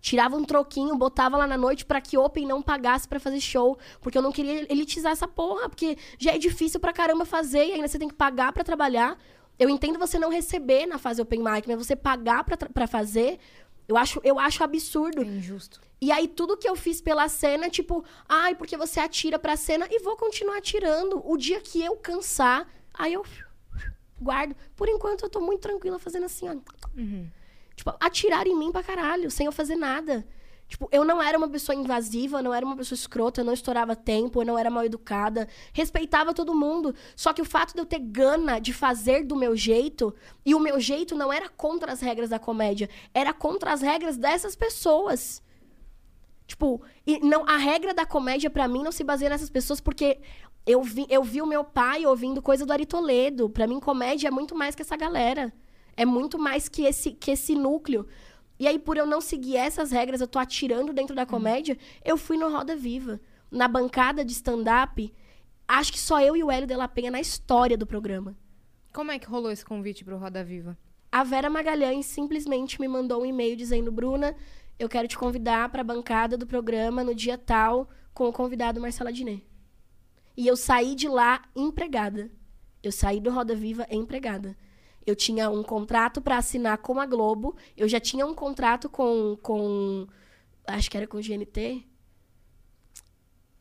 Tirava 0.00 0.36
um 0.36 0.44
troquinho, 0.44 0.96
botava 0.96 1.36
lá 1.36 1.46
na 1.46 1.56
noite 1.56 1.84
pra 1.84 2.00
que 2.00 2.16
Open 2.16 2.46
não 2.46 2.62
pagasse 2.62 3.06
pra 3.06 3.20
fazer 3.20 3.40
show. 3.40 3.78
Porque 4.00 4.16
eu 4.16 4.22
não 4.22 4.32
queria 4.32 4.70
elitizar 4.72 5.12
essa 5.12 5.28
porra. 5.28 5.68
Porque 5.68 5.96
já 6.18 6.32
é 6.32 6.38
difícil 6.38 6.80
pra 6.80 6.92
caramba 6.92 7.24
fazer 7.24 7.66
e 7.66 7.72
ainda 7.72 7.88
você 7.88 7.98
tem 7.98 8.08
que 8.08 8.14
pagar 8.14 8.52
pra 8.52 8.64
trabalhar. 8.64 9.18
Eu 9.58 9.68
entendo 9.68 9.98
você 9.98 10.18
não 10.18 10.30
receber 10.30 10.86
na 10.86 10.96
fase 10.96 11.20
Open 11.20 11.40
Mic, 11.40 11.68
mas 11.68 11.76
você 11.76 11.94
pagar 11.94 12.44
pra 12.44 12.86
fazer, 12.86 13.38
eu 13.86 13.94
acho, 13.94 14.18
eu 14.24 14.38
acho 14.38 14.64
absurdo. 14.64 15.20
É 15.22 15.26
injusto. 15.26 15.80
E 16.00 16.10
aí, 16.10 16.26
tudo 16.26 16.56
que 16.56 16.66
eu 16.66 16.74
fiz 16.74 17.02
pela 17.02 17.28
cena, 17.28 17.68
tipo, 17.68 18.02
ai, 18.26 18.54
porque 18.54 18.74
você 18.74 19.00
atira 19.00 19.38
pra 19.38 19.54
cena 19.54 19.86
e 19.90 20.00
vou 20.02 20.16
continuar 20.16 20.56
atirando. 20.56 21.20
O 21.30 21.36
dia 21.36 21.60
que 21.60 21.84
eu 21.84 21.94
cansar, 21.94 22.66
aí 22.94 23.12
eu 23.12 23.22
guardo. 24.18 24.56
Por 24.74 24.88
enquanto, 24.88 25.24
eu 25.24 25.28
tô 25.28 25.42
muito 25.42 25.60
tranquila 25.60 25.98
fazendo 25.98 26.24
assim, 26.24 26.48
ó. 26.48 26.56
Tipo, 27.80 27.96
atirar 27.98 28.46
em 28.46 28.54
mim 28.54 28.70
pra 28.70 28.82
caralho, 28.82 29.30
sem 29.30 29.46
eu 29.46 29.52
fazer 29.52 29.74
nada. 29.74 30.26
Tipo, 30.68 30.86
eu 30.92 31.02
não 31.02 31.22
era 31.22 31.38
uma 31.38 31.48
pessoa 31.48 31.74
invasiva, 31.74 32.38
eu 32.38 32.42
não 32.42 32.52
era 32.52 32.64
uma 32.64 32.76
pessoa 32.76 32.94
escrota, 32.94 33.40
eu 33.40 33.44
não 33.46 33.54
estourava 33.54 33.96
tempo, 33.96 34.42
eu 34.42 34.44
não 34.44 34.58
era 34.58 34.68
mal 34.68 34.84
educada. 34.84 35.48
Respeitava 35.72 36.34
todo 36.34 36.54
mundo. 36.54 36.94
Só 37.16 37.32
que 37.32 37.40
o 37.40 37.44
fato 37.44 37.72
de 37.72 37.80
eu 37.80 37.86
ter 37.86 37.98
gana 37.98 38.58
de 38.58 38.74
fazer 38.74 39.24
do 39.24 39.34
meu 39.34 39.56
jeito, 39.56 40.14
e 40.44 40.54
o 40.54 40.60
meu 40.60 40.78
jeito 40.78 41.16
não 41.16 41.32
era 41.32 41.48
contra 41.48 41.90
as 41.90 42.02
regras 42.02 42.28
da 42.28 42.38
comédia, 42.38 42.90
era 43.14 43.32
contra 43.32 43.72
as 43.72 43.80
regras 43.80 44.18
dessas 44.18 44.54
pessoas. 44.54 45.42
Tipo, 46.46 46.82
e 47.06 47.18
não, 47.20 47.48
a 47.48 47.56
regra 47.56 47.94
da 47.94 48.04
comédia 48.04 48.50
pra 48.50 48.68
mim 48.68 48.82
não 48.82 48.92
se 48.92 49.02
baseia 49.02 49.30
nessas 49.30 49.48
pessoas 49.48 49.80
porque 49.80 50.20
eu 50.66 50.82
vi, 50.82 51.06
eu 51.08 51.24
vi 51.24 51.40
o 51.40 51.46
meu 51.46 51.64
pai 51.64 52.04
ouvindo 52.04 52.42
coisa 52.42 52.66
do 52.66 52.72
Ari 52.74 52.84
Toledo. 52.84 53.48
Pra 53.48 53.66
mim, 53.66 53.80
comédia 53.80 54.28
é 54.28 54.30
muito 54.30 54.54
mais 54.54 54.74
que 54.74 54.82
essa 54.82 54.98
galera. 54.98 55.50
É 55.96 56.04
muito 56.04 56.38
mais 56.38 56.68
que 56.68 56.84
esse, 56.84 57.12
que 57.12 57.30
esse 57.30 57.54
núcleo. 57.54 58.06
E 58.58 58.66
aí, 58.66 58.78
por 58.78 58.96
eu 58.96 59.06
não 59.06 59.20
seguir 59.20 59.56
essas 59.56 59.90
regras, 59.90 60.20
eu 60.20 60.28
tô 60.28 60.38
atirando 60.38 60.92
dentro 60.92 61.14
da 61.14 61.24
comédia, 61.24 61.78
eu 62.04 62.16
fui 62.16 62.36
no 62.36 62.50
Roda 62.50 62.76
Viva. 62.76 63.20
Na 63.50 63.66
bancada 63.66 64.24
de 64.24 64.32
stand-up, 64.32 65.12
acho 65.66 65.92
que 65.92 65.98
só 65.98 66.20
eu 66.20 66.36
e 66.36 66.44
o 66.44 66.50
Hélio 66.50 66.66
de 66.66 66.76
la 66.76 66.86
Penha 66.86 67.10
na 67.10 67.20
história 67.20 67.76
do 67.76 67.86
programa. 67.86 68.36
Como 68.92 69.10
é 69.10 69.18
que 69.18 69.26
rolou 69.26 69.50
esse 69.50 69.64
convite 69.64 70.04
pro 70.04 70.18
Roda 70.18 70.44
Viva? 70.44 70.76
A 71.12 71.24
Vera 71.24 71.50
Magalhães 71.50 72.06
simplesmente 72.06 72.80
me 72.80 72.86
mandou 72.86 73.22
um 73.22 73.26
e-mail 73.26 73.56
dizendo: 73.56 73.90
Bruna, 73.90 74.36
eu 74.78 74.88
quero 74.88 75.08
te 75.08 75.18
convidar 75.18 75.68
para 75.68 75.80
a 75.80 75.84
bancada 75.84 76.36
do 76.36 76.46
programa 76.46 77.02
no 77.02 77.14
dia 77.14 77.36
tal 77.36 77.88
com 78.14 78.28
o 78.28 78.32
convidado 78.32 78.80
Marcela 78.80 79.12
Diné. 79.12 79.42
E 80.36 80.46
eu 80.46 80.56
saí 80.56 80.94
de 80.94 81.08
lá 81.08 81.42
empregada. 81.54 82.30
Eu 82.82 82.90
saí 82.92 83.20
do 83.20 83.30
Roda 83.30 83.54
Viva 83.54 83.86
empregada. 83.90 84.56
Eu 85.10 85.16
tinha 85.16 85.50
um 85.50 85.62
contrato 85.62 86.20
para 86.20 86.38
assinar 86.38 86.78
com 86.78 87.00
a 87.00 87.06
Globo. 87.06 87.56
Eu 87.76 87.88
já 87.88 87.98
tinha 87.98 88.24
um 88.24 88.34
contrato 88.34 88.88
com, 88.88 89.36
com. 89.42 90.06
Acho 90.66 90.90
que 90.90 90.96
era 90.96 91.06
com 91.06 91.18
o 91.18 91.20
GNT. 91.20 91.84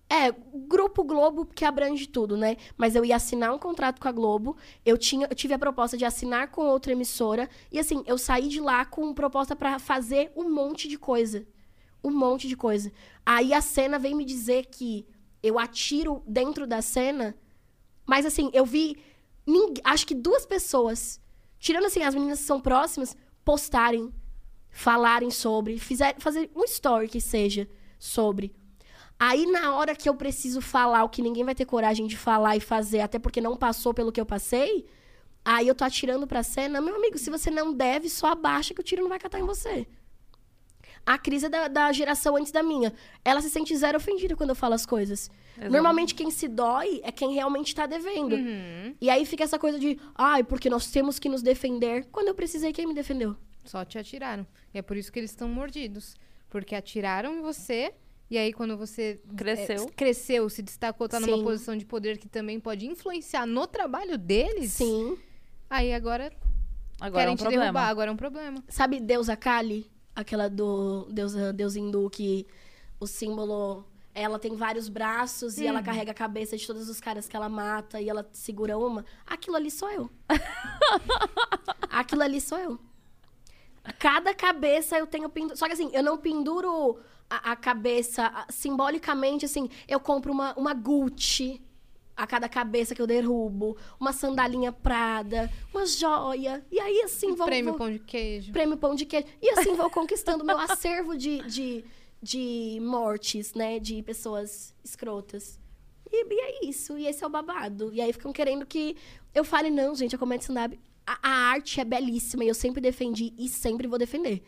É, 0.08 0.32
Grupo 0.32 1.04
Globo 1.04 1.46
que 1.46 1.64
abrange 1.64 2.08
tudo, 2.08 2.36
né? 2.36 2.58
Mas 2.76 2.96
eu 2.96 3.06
ia 3.06 3.16
assinar 3.16 3.54
um 3.54 3.60
contrato 3.60 4.00
com 4.00 4.08
a 4.08 4.12
Globo. 4.12 4.58
Eu, 4.84 4.98
tinha, 4.98 5.28
eu 5.30 5.36
tive 5.36 5.54
a 5.54 5.60
proposta 5.60 5.96
de 5.96 6.06
assinar 6.06 6.50
com 6.50 6.68
outra 6.68 6.92
emissora. 6.92 7.50
E 7.72 7.80
assim, 7.80 8.04
eu 8.08 8.18
saí 8.18 8.48
de 8.48 8.60
lá 8.60 8.86
com 8.86 9.14
proposta 9.14 9.56
pra 9.56 9.80
fazer 9.80 10.32
um 10.36 10.50
monte 10.50 10.88
de 10.88 10.98
coisa. 10.98 11.48
Um 12.04 12.12
monte 12.12 12.48
de 12.48 12.56
coisa. 12.56 12.92
Aí 13.26 13.54
a 13.54 13.62
cena 13.62 14.00
vem 14.00 14.16
me 14.16 14.26
dizer 14.26 14.66
que 14.68 15.08
eu 15.42 15.60
atiro 15.60 16.24
dentro 16.28 16.66
da 16.66 16.82
cena. 16.82 17.36
Mas 18.06 18.26
assim, 18.26 18.50
eu 18.54 18.66
vi. 18.66 18.98
Acho 19.84 20.06
que 20.06 20.14
duas 20.14 20.46
pessoas, 20.46 21.20
tirando 21.60 21.86
assim 21.86 22.02
as 22.02 22.16
meninas 22.16 22.40
que 22.40 22.46
são 22.46 22.60
próximas, 22.60 23.16
postarem, 23.44 24.14
falarem 24.70 25.30
sobre, 25.30 25.78
fizer, 25.78 26.16
fazer 26.20 26.50
um 26.56 26.64
story 26.64 27.08
que 27.08 27.22
seja 27.22 27.68
sobre. 27.98 28.56
Aí, 29.20 29.46
na 29.46 29.76
hora 29.76 29.96
que 29.96 30.08
eu 30.08 30.16
preciso 30.16 30.62
falar 30.62 31.04
o 31.04 31.10
que 31.10 31.22
ninguém 31.22 31.44
vai 31.44 31.54
ter 31.54 31.66
coragem 31.66 32.08
de 32.08 32.18
falar 32.18 32.56
e 32.56 32.62
fazer, 32.62 33.02
até 33.02 33.20
porque 33.20 33.42
não 33.42 33.58
passou 33.58 33.94
pelo 33.94 34.12
que 34.12 34.22
eu 34.22 34.26
passei, 34.26 34.88
Aí 35.44 35.68
eu 35.68 35.76
tô 35.76 35.84
atirando 35.84 36.28
pra 36.28 36.44
cena. 36.44 36.82
Meu 36.82 36.96
amigo, 36.96 37.18
se 37.18 37.30
você 37.30 37.50
não 37.50 37.74
deve, 37.74 38.10
só 38.10 38.28
abaixa 38.28 38.74
que 38.74 38.82
o 38.82 38.84
tiro 38.84 39.02
não 39.02 39.10
vai 39.10 39.20
catar 39.20 39.40
em 39.40 39.46
você. 39.46 39.88
A 41.06 41.18
crise 41.18 41.48
é 41.48 41.50
da, 41.50 41.68
da 41.68 41.92
geração 41.92 42.36
antes 42.36 42.52
da 42.52 42.62
minha. 42.62 42.94
Ela 43.24 43.42
se 43.42 43.50
sente 43.50 43.76
zero 43.76 43.98
ofendida 43.98 44.36
quando 44.36 44.52
eu 44.52 44.56
falo 44.56 44.74
as 44.74 44.86
coisas. 44.86 45.32
Normalmente 45.68 46.14
quem 46.16 46.30
se 46.32 46.48
dói 46.48 47.02
é 47.04 47.12
quem 47.12 47.34
realmente 47.34 47.74
tá 47.76 47.86
devendo. 47.86 48.36
E 49.02 49.10
aí 49.10 49.26
fica 49.26 49.44
essa 49.44 49.58
coisa 49.60 49.80
de, 49.80 50.00
ai, 50.16 50.44
porque 50.44 50.70
nós 50.70 50.92
temos 50.92 51.18
que 51.20 51.28
nos 51.28 51.42
defender. 51.42 52.06
Quando 52.12 52.28
eu 52.30 52.36
precisei, 52.36 52.72
quem 52.72 52.88
me 52.88 52.94
defendeu? 52.94 53.36
Só 53.66 53.84
te 53.84 53.98
atiraram. 53.98 54.46
E 54.74 54.78
é 54.78 54.82
por 54.82 54.96
isso 54.96 55.12
que 55.12 55.20
eles 55.20 55.32
estão 55.32 55.50
mordidos. 55.50 56.16
Porque 56.50 56.74
atiraram 56.76 57.36
em 57.36 57.42
você. 57.42 57.94
E 58.30 58.38
aí, 58.38 58.54
quando 58.54 58.78
você 58.78 59.20
Cresceu. 59.36 59.84
é, 59.86 59.92
cresceu, 59.92 60.50
se 60.50 60.62
destacou, 60.62 61.10
tá 61.10 61.20
numa 61.20 61.38
Sim. 61.38 61.44
posição 61.44 61.76
de 61.76 61.84
poder 61.86 62.18
que 62.20 62.28
também 62.30 62.60
pode 62.60 62.86
influenciar 62.86 63.46
no 63.46 63.66
trabalho 63.68 64.18
deles. 64.18 64.74
Sim. 64.74 65.18
Aí 65.70 65.92
agora, 65.94 66.32
Agora 67.00 67.22
é 67.22 67.24
querem 67.24 67.34
um 67.34 67.36
te 67.38 67.40
problema. 67.42 67.64
derrubar. 67.64 67.88
Agora 67.90 68.10
é 68.10 68.14
um 68.14 68.18
problema. 68.18 68.64
Sabe 68.68 69.00
deusa 69.00 69.36
Kali? 69.36 69.90
Aquela 70.16 70.48
do 70.48 71.08
deus, 71.12 71.34
deus 71.56 71.76
hindu 71.76 72.10
que 72.10 72.46
o 73.00 73.08
símbolo... 73.08 73.86
Ela 74.14 74.40
tem 74.40 74.56
vários 74.56 74.90
braços 74.90 75.58
e 75.60 75.68
ela 75.68 75.82
carrega 75.84 76.12
a 76.12 76.16
cabeça 76.16 76.58
de 76.58 76.66
todos 76.66 76.90
os 76.90 77.00
caras 77.00 77.28
que 77.28 77.36
ela 77.36 77.48
mata 77.48 78.02
e 78.02 78.10
ela 78.10 78.28
segura 78.34 78.78
uma. 78.78 79.06
Aquilo 79.26 79.56
ali 79.56 79.70
sou 79.72 79.90
eu. 79.92 80.10
Aquilo 81.90 82.22
ali 82.24 82.42
sou 82.42 82.58
eu. 82.58 82.80
Cada 83.98 84.34
cabeça 84.34 84.98
eu 84.98 85.08
tenho 85.08 85.30
penduro. 85.30 85.58
Só 85.58 85.66
que 85.68 85.74
assim, 85.74 85.90
eu 85.94 86.04
não 86.04 86.18
penduro 86.18 87.00
a, 87.30 87.52
a 87.52 87.56
cabeça 87.56 88.26
a- 88.28 88.46
simbolicamente, 88.50 89.46
assim, 89.46 89.70
eu 89.88 90.00
compro 90.00 90.32
uma, 90.32 90.54
uma 90.56 90.74
Gucci 90.74 91.62
a 92.16 92.28
cada 92.28 92.50
cabeça 92.50 92.94
que 92.94 93.02
eu 93.02 93.08
derrubo, 93.08 93.78
uma 94.00 94.12
sandalinha 94.12 94.72
Prada, 94.74 95.50
uma 95.74 95.86
joia. 95.86 96.66
E 96.70 96.78
aí, 96.80 97.02
assim, 97.04 97.34
vou. 97.34 97.46
Prêmio 97.46 97.72
vou- 97.72 97.78
pão 97.80 97.90
de 97.92 98.00
queijo. 98.00 98.52
prêmio 98.52 98.76
pão 98.78 98.94
de 98.96 99.06
queijo. 99.06 99.28
E 99.42 99.50
assim 99.52 99.74
vou 99.76 99.90
conquistando 99.90 100.44
meu 100.44 100.58
acervo 100.60 101.16
de, 101.18 101.40
de, 101.44 101.86
de 102.22 102.80
mortes, 102.82 103.54
né? 103.54 103.80
De 103.80 104.02
pessoas 104.04 104.74
escrotas. 104.84 105.60
E, 106.12 106.26
e 106.26 106.40
é 106.42 106.66
isso. 106.66 106.98
E 106.98 107.06
esse 107.08 107.24
é 107.24 107.28
o 107.28 107.30
babado. 107.30 107.92
E 107.94 108.02
aí 108.02 108.12
ficam 108.12 108.34
querendo 108.34 108.66
que 108.66 108.96
eu 109.34 109.44
fale, 109.44 109.70
não, 109.70 109.94
gente, 109.96 110.16
a 110.16 110.20
comédia 110.20 110.44
stand-up. 110.44 110.80
A, 111.06 111.20
a 111.22 111.32
arte 111.52 111.80
é 111.80 111.86
belíssima 111.86 112.44
e 112.44 112.48
eu 112.48 112.54
sempre 112.56 112.82
defendi 112.82 113.34
e 113.38 113.48
sempre 113.48 113.88
vou 113.88 113.98
defender. 113.98 114.44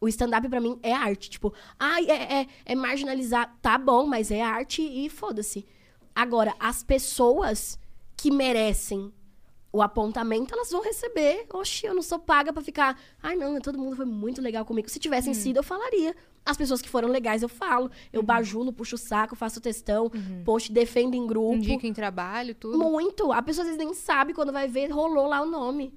O 0.00 0.06
stand-up 0.08 0.48
pra 0.48 0.60
mim 0.60 0.78
é 0.82 0.92
arte. 0.92 1.28
Tipo, 1.30 1.52
ai, 1.78 2.06
é, 2.08 2.40
é, 2.42 2.46
é 2.66 2.74
marginalizar. 2.74 3.56
Tá 3.60 3.76
bom, 3.76 4.06
mas 4.06 4.30
é 4.30 4.40
arte 4.40 4.80
e 4.82 5.08
foda-se. 5.08 5.66
Agora, 6.14 6.54
as 6.60 6.82
pessoas 6.84 7.78
que 8.16 8.30
merecem 8.30 9.12
o 9.72 9.82
apontamento, 9.82 10.54
elas 10.54 10.70
vão 10.70 10.82
receber. 10.82 11.46
Oxi, 11.52 11.86
eu 11.86 11.94
não 11.94 12.02
sou 12.02 12.18
paga 12.18 12.52
pra 12.52 12.62
ficar. 12.62 12.98
Ai, 13.22 13.36
não, 13.36 13.60
todo 13.60 13.78
mundo 13.78 13.96
foi 13.96 14.06
muito 14.06 14.40
legal 14.40 14.64
comigo. 14.64 14.88
Se 14.88 14.98
Hum. 14.98 15.02
tivessem 15.02 15.34
sido, 15.34 15.58
eu 15.58 15.62
falaria. 15.62 16.14
As 16.48 16.56
pessoas 16.56 16.80
que 16.80 16.88
foram 16.88 17.08
legais, 17.08 17.42
eu 17.42 17.48
falo. 17.48 17.84
Uhum. 17.84 17.90
Eu 18.10 18.22
bajulo, 18.22 18.72
puxo 18.72 18.94
o 18.94 18.98
saco, 18.98 19.36
faço 19.36 19.60
textão, 19.60 20.10
post, 20.46 20.72
defendo 20.72 21.14
em 21.14 21.26
grupo. 21.26 21.56
Indica 21.56 21.86
em 21.86 21.92
trabalho, 21.92 22.54
tudo. 22.54 22.78
Muito. 22.78 23.30
A 23.30 23.42
pessoa 23.42 23.64
às 23.64 23.68
vezes 23.70 23.84
nem 23.84 23.92
sabe 23.92 24.32
quando 24.32 24.50
vai 24.50 24.66
ver, 24.66 24.90
rolou 24.90 25.26
lá 25.26 25.42
o 25.42 25.46
nome. 25.46 25.92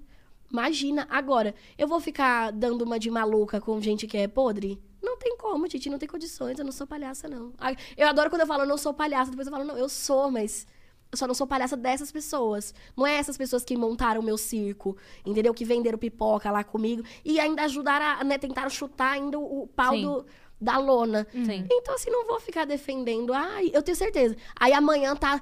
Imagina. 0.52 1.07
Agora, 1.10 1.56
eu 1.78 1.88
vou 1.88 2.02
ficar 2.02 2.52
dando 2.52 2.82
uma 2.82 2.99
de 2.99 3.10
maluca 3.10 3.61
com 3.61 3.80
gente 3.80 4.06
que 4.06 4.18
é 4.18 4.28
podre? 4.28 4.78
Não 5.02 5.18
tem 5.18 5.38
como, 5.38 5.68
Titi, 5.69 5.90
não 5.90 5.98
tem 5.98 6.10
condições. 6.10 6.60
Eu 6.60 6.65
não 6.65 6.72
sou 6.73 6.86
palhaça, 6.86 7.30
não. 7.30 7.53
Eu 7.95 8.10
adoro 8.10 8.30
quando 8.30 8.41
eu 8.41 8.48
falo, 8.48 8.64
eu 8.64 8.68
não 8.68 8.78
sou 8.78 8.94
palhaça. 8.94 9.32
Depois 9.32 9.48
eu 9.48 9.53
falo, 9.53 9.64
não, 9.64 9.78
eu 9.78 9.88
sou, 9.88 10.30
mas 10.30 10.68
eu 11.11 11.18
só 11.18 11.28
não 11.28 11.34
sou 11.34 11.45
palhaça 11.45 11.76
dessas 11.76 12.11
pessoas. 12.11 12.73
Não 12.95 13.06
é 13.06 13.15
essas 13.15 13.38
pessoas 13.38 13.65
que 13.65 13.76
montaram 13.76 14.22
o 14.22 14.23
meu 14.23 14.38
circo, 14.38 14.95
entendeu? 15.26 15.53
Que 15.53 15.65
venderam 15.65 15.98
pipoca 15.98 16.49
lá 16.49 16.64
comigo. 16.64 17.03
E 17.26 17.40
ainda 17.40 17.64
ajudaram 17.64 18.06
a, 18.06 18.23
né, 18.23 18.38
tentaram 18.38 18.69
chutar 18.69 19.14
ainda 19.14 19.38
o, 19.38 19.68
pau 19.68 19.99
do, 19.99 20.26
da 20.62 20.78
lona. 20.78 21.28
Sim. 21.32 21.66
Então, 21.70 21.96
assim, 21.96 22.12
não 22.12 22.26
vou 22.28 22.40
ficar 22.40 22.66
defendendo. 22.66 23.34
Ai, 23.34 23.72
eu 23.74 23.82
tenho 23.82 23.96
certeza. 23.96 24.36
Aí 24.56 24.72
amanhã 24.72 25.16
tá. 25.16 25.42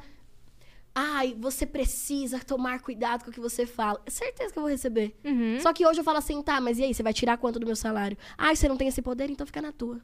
Ai, 0.96 1.36
você 1.38 1.66
precisa 1.66 2.40
tomar 2.40 2.82
cuidado 2.82 3.24
com 3.24 3.30
o 3.30 3.34
que 3.34 3.40
você 3.40 3.66
fala. 3.66 4.02
É 4.06 4.10
certeza 4.10 4.52
que 4.52 4.58
eu 4.58 4.64
vou 4.64 4.72
receber. 4.72 5.16
Só 5.62 5.72
que 5.74 5.86
hoje 5.86 6.00
eu 6.00 6.04
falo 6.04 6.18
assim, 6.18 6.42
tá, 6.42 6.60
mas 6.60 6.80
e 6.80 6.84
aí? 6.84 6.94
Você 6.94 7.04
vai 7.04 7.14
tirar 7.14 7.38
quanto 7.38 7.60
do 7.60 7.66
meu 7.66 7.76
salário? 7.76 8.18
Ai, 8.38 8.56
você 8.56 8.68
não 8.68 8.78
tem 8.78 8.88
esse 8.88 9.02
poder, 9.02 9.30
então 9.30 9.46
fica 9.46 9.62
na 9.62 9.72
tua. 9.72 10.02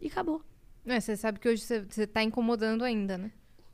E 0.00 0.08
acabou. 0.08 0.42
É, 0.86 1.00
você 1.00 1.16
sabe 1.16 1.38
que 1.38 1.48
hoje 1.48 1.62
você, 1.62 1.80
você 1.80 2.06
tá 2.06 2.22
incomodando 2.22 2.82
ainda, 2.84 3.16
né? 3.16 3.30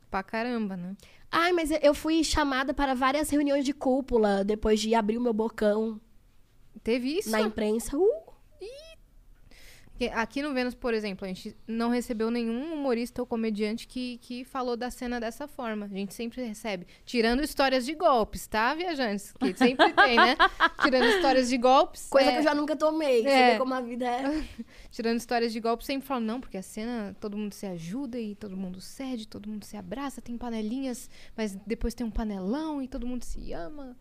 Pra 0.09 0.23
caramba, 0.23 0.77
né? 0.77 0.95
Ai, 1.31 1.51
mas 1.51 1.69
eu 1.81 1.93
fui 1.93 2.23
chamada 2.23 2.73
para 2.73 2.93
várias 2.93 3.29
reuniões 3.29 3.65
de 3.65 3.73
cúpula 3.73 4.43
depois 4.43 4.79
de 4.79 4.93
abrir 4.95 5.17
o 5.17 5.21
meu 5.21 5.33
bocão 5.33 5.99
Teve 6.83 7.17
isso? 7.19 7.31
na 7.31 7.41
imprensa. 7.41 7.97
Uh, 7.97 8.34
Aqui 10.13 10.41
no 10.41 10.53
Vênus, 10.53 10.75
por 10.75 10.93
exemplo, 10.93 11.23
a 11.25 11.27
gente 11.29 11.55
não 11.67 11.89
recebeu 11.89 12.29
nenhum 12.29 12.73
humorista 12.73 13.21
ou 13.21 13.25
comediante 13.25 13.87
que, 13.87 14.17
que 14.17 14.43
falou 14.43 14.75
da 14.75 14.91
cena 14.91 15.19
dessa 15.19 15.47
forma. 15.47 15.85
A 15.85 15.89
gente 15.89 16.13
sempre 16.13 16.43
recebe. 16.43 16.85
Tirando 17.05 17.41
histórias 17.43 17.85
de 17.85 17.93
golpes, 17.95 18.45
tá, 18.45 18.73
viajantes? 18.75 19.31
Que 19.39 19.53
sempre 19.57 19.93
tem, 19.93 20.17
né? 20.17 20.35
Tirando 20.83 21.05
histórias 21.05 21.47
de 21.47 21.57
golpes. 21.57 22.07
coisa 22.09 22.29
é, 22.29 22.33
que 22.33 22.39
eu 22.39 22.43
já 22.43 22.53
nunca 22.53 22.75
tomei. 22.75 23.23
Você 23.23 23.29
É. 23.29 23.51
vê 23.53 23.57
como 23.57 23.73
a 23.73 23.79
vida 23.81 24.05
é. 24.05 24.43
Tirando 24.91 25.17
histórias 25.17 25.53
de 25.53 25.59
golpes, 25.61 25.87
sempre 25.87 26.05
falam, 26.07 26.23
não, 26.23 26.41
porque 26.41 26.57
a 26.57 26.61
cena 26.61 27.15
todo 27.19 27.37
mundo 27.37 27.53
se 27.53 27.65
ajuda 27.65 28.19
e 28.19 28.35
todo 28.35 28.57
mundo 28.57 28.81
cede, 28.81 29.27
todo 29.27 29.47
mundo 29.49 29.63
se 29.63 29.77
abraça, 29.77 30.21
tem 30.21 30.37
panelinhas, 30.37 31.09
mas 31.37 31.55
depois 31.65 31.93
tem 31.93 32.05
um 32.05 32.11
panelão 32.11 32.81
e 32.81 32.87
todo 32.87 33.07
mundo 33.07 33.23
se 33.23 33.53
ama. 33.53 33.95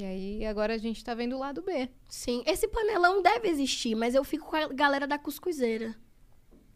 E 0.00 0.04
aí, 0.04 0.46
agora 0.46 0.74
a 0.74 0.78
gente 0.78 1.04
tá 1.04 1.14
vendo 1.14 1.36
o 1.36 1.38
lado 1.38 1.60
B. 1.62 1.88
Sim, 2.08 2.42
esse 2.46 2.66
panelão 2.68 3.20
deve 3.22 3.48
existir, 3.48 3.94
mas 3.94 4.14
eu 4.14 4.24
fico 4.24 4.46
com 4.48 4.56
a 4.56 4.66
galera 4.68 5.06
da 5.06 5.18
cuscuzeira. 5.18 5.94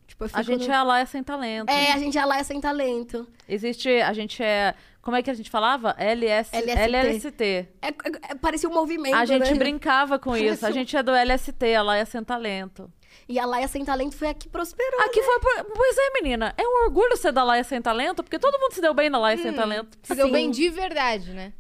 Tipo, 0.07 0.25
eu 0.25 0.29
fico 0.29 0.39
A 0.41 0.43
gente 0.43 0.69
no... 0.69 0.75
é 0.75 0.83
lá 0.83 1.01
é 1.01 1.07
sem 1.07 1.23
talento. 1.23 1.71
É, 1.71 1.93
a 1.93 1.99
gente 1.99 2.19
é 2.19 2.25
lá 2.25 2.39
é 2.39 2.43
sem 2.43 2.61
talento. 2.61 3.27
Existe, 3.49 3.89
a 3.89 4.13
gente 4.13 4.43
é. 4.43 4.75
Como 5.01 5.17
é 5.17 5.23
que 5.23 5.31
a 5.31 5.35
gente 5.35 5.51
falava? 5.51 5.95
LS, 5.99 6.51
LST. 6.55 6.81
LST. 6.81 7.43
É, 7.45 7.89
é- 7.89 7.93
é- 8.31 8.35
parecia 8.35 8.69
um 8.69 8.73
movimento, 8.75 9.15
A 9.17 9.25
gente 9.25 9.51
né? 9.51 9.55
brincava 9.59 10.19
com 10.19 10.31
Parece 10.31 10.47
isso. 10.55 10.67
A 10.67 10.69
um- 10.69 10.73
gente 10.73 10.97
é 10.97 11.03
do 11.03 11.13
LST, 11.13 11.75
a 11.75 11.83
lá 11.83 11.97
é 11.97 12.05
sem 12.05 12.23
talento. 12.23 12.91
E 13.29 13.39
a 13.39 13.47
Laia 13.47 13.69
Sem 13.69 13.85
Talento 13.85 14.17
foi 14.17 14.29
a 14.29 14.35
que 14.35 14.49
prosperou. 14.49 15.01
Aqui 15.03 15.23
foi. 15.23 15.39
por- 15.41 15.65
Pois 15.75 15.97
é, 15.97 16.11
menina. 16.21 16.53
É 16.59 16.63
um 16.67 16.85
orgulho 16.85 17.17
ser 17.17 17.33
da 17.33 17.43
Laia 17.45 17.65
Sem 17.65 17.81
Talento, 17.81 18.23
porque 18.23 18.39
todo 18.39 18.59
mundo 18.61 18.73
se 18.73 18.81
deu 18.83 18.93
bem 18.93 19.09
na 19.09 19.19
Laia 19.19 19.39
Sem 19.39 19.53
Talento. 19.55 19.97
Se 20.03 20.15
deu 20.15 20.27
Sim. 20.27 20.33
bem 20.33 20.51
de 20.51 20.69
verdade, 20.69 21.33
né? 21.33 21.53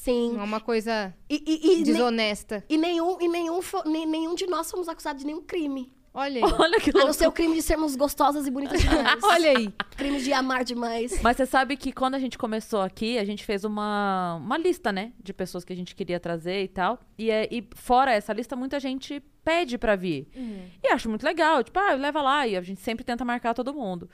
Sim. 0.00 0.32
Não 0.34 0.40
é 0.42 0.44
uma 0.44 0.60
coisa 0.60 1.12
E, 1.28 1.42
e, 1.44 1.72
e, 1.72 1.74
nem- 1.74 1.82
desonesta. 1.82 2.64
e 2.68 2.78
nenhum, 2.78 3.18
e 3.20 3.26
nenhum, 3.28 3.60
nem- 3.84 4.06
nenhum 4.06 4.34
de 4.34 4.46
nós 4.46 4.70
fomos 4.70 4.88
acusados 4.88 5.20
de 5.22 5.26
nenhum 5.26 5.42
crime. 5.42 5.92
Olha 6.14 6.44
aí. 6.46 6.52
Olha 6.58 6.80
que 6.80 6.90
A 6.90 6.92
não 6.92 7.00
louco. 7.00 7.14
ser 7.14 7.26
o 7.26 7.32
crime 7.32 7.54
de 7.56 7.62
sermos 7.62 7.96
gostosas 7.96 8.46
e 8.46 8.50
bonitas 8.50 8.80
demais. 8.80 9.20
Olha 9.24 9.50
aí. 9.58 9.72
crime 9.96 10.20
de 10.22 10.32
amar 10.32 10.62
demais. 10.64 11.20
Mas 11.20 11.36
você 11.36 11.46
sabe 11.46 11.76
que 11.76 11.92
quando 11.92 12.14
a 12.14 12.18
gente 12.20 12.38
começou 12.38 12.80
aqui, 12.80 13.18
a 13.18 13.24
gente 13.24 13.44
fez 13.44 13.64
uma, 13.64 14.36
uma 14.36 14.56
lista, 14.56 14.92
né? 14.92 15.12
De 15.22 15.32
pessoas 15.32 15.64
que 15.64 15.72
a 15.72 15.76
gente 15.76 15.96
queria 15.96 16.20
trazer 16.20 16.62
e 16.62 16.68
tal. 16.68 17.00
E, 17.18 17.30
é- 17.30 17.48
e 17.50 17.68
fora 17.74 18.12
essa 18.12 18.32
lista, 18.32 18.54
muita 18.54 18.78
gente 18.78 19.20
pede 19.44 19.76
pra 19.78 19.96
vir. 19.96 20.28
E 20.82 20.88
acho 20.92 21.08
muito 21.08 21.24
legal. 21.24 21.62
Tipo, 21.64 21.78
ah, 21.80 21.94
leva 21.94 22.22
lá. 22.22 22.46
E 22.46 22.56
a 22.56 22.62
gente 22.62 22.80
sempre 22.80 23.04
tenta 23.04 23.24
marcar 23.24 23.52
todo 23.52 23.74
mundo. 23.74 24.08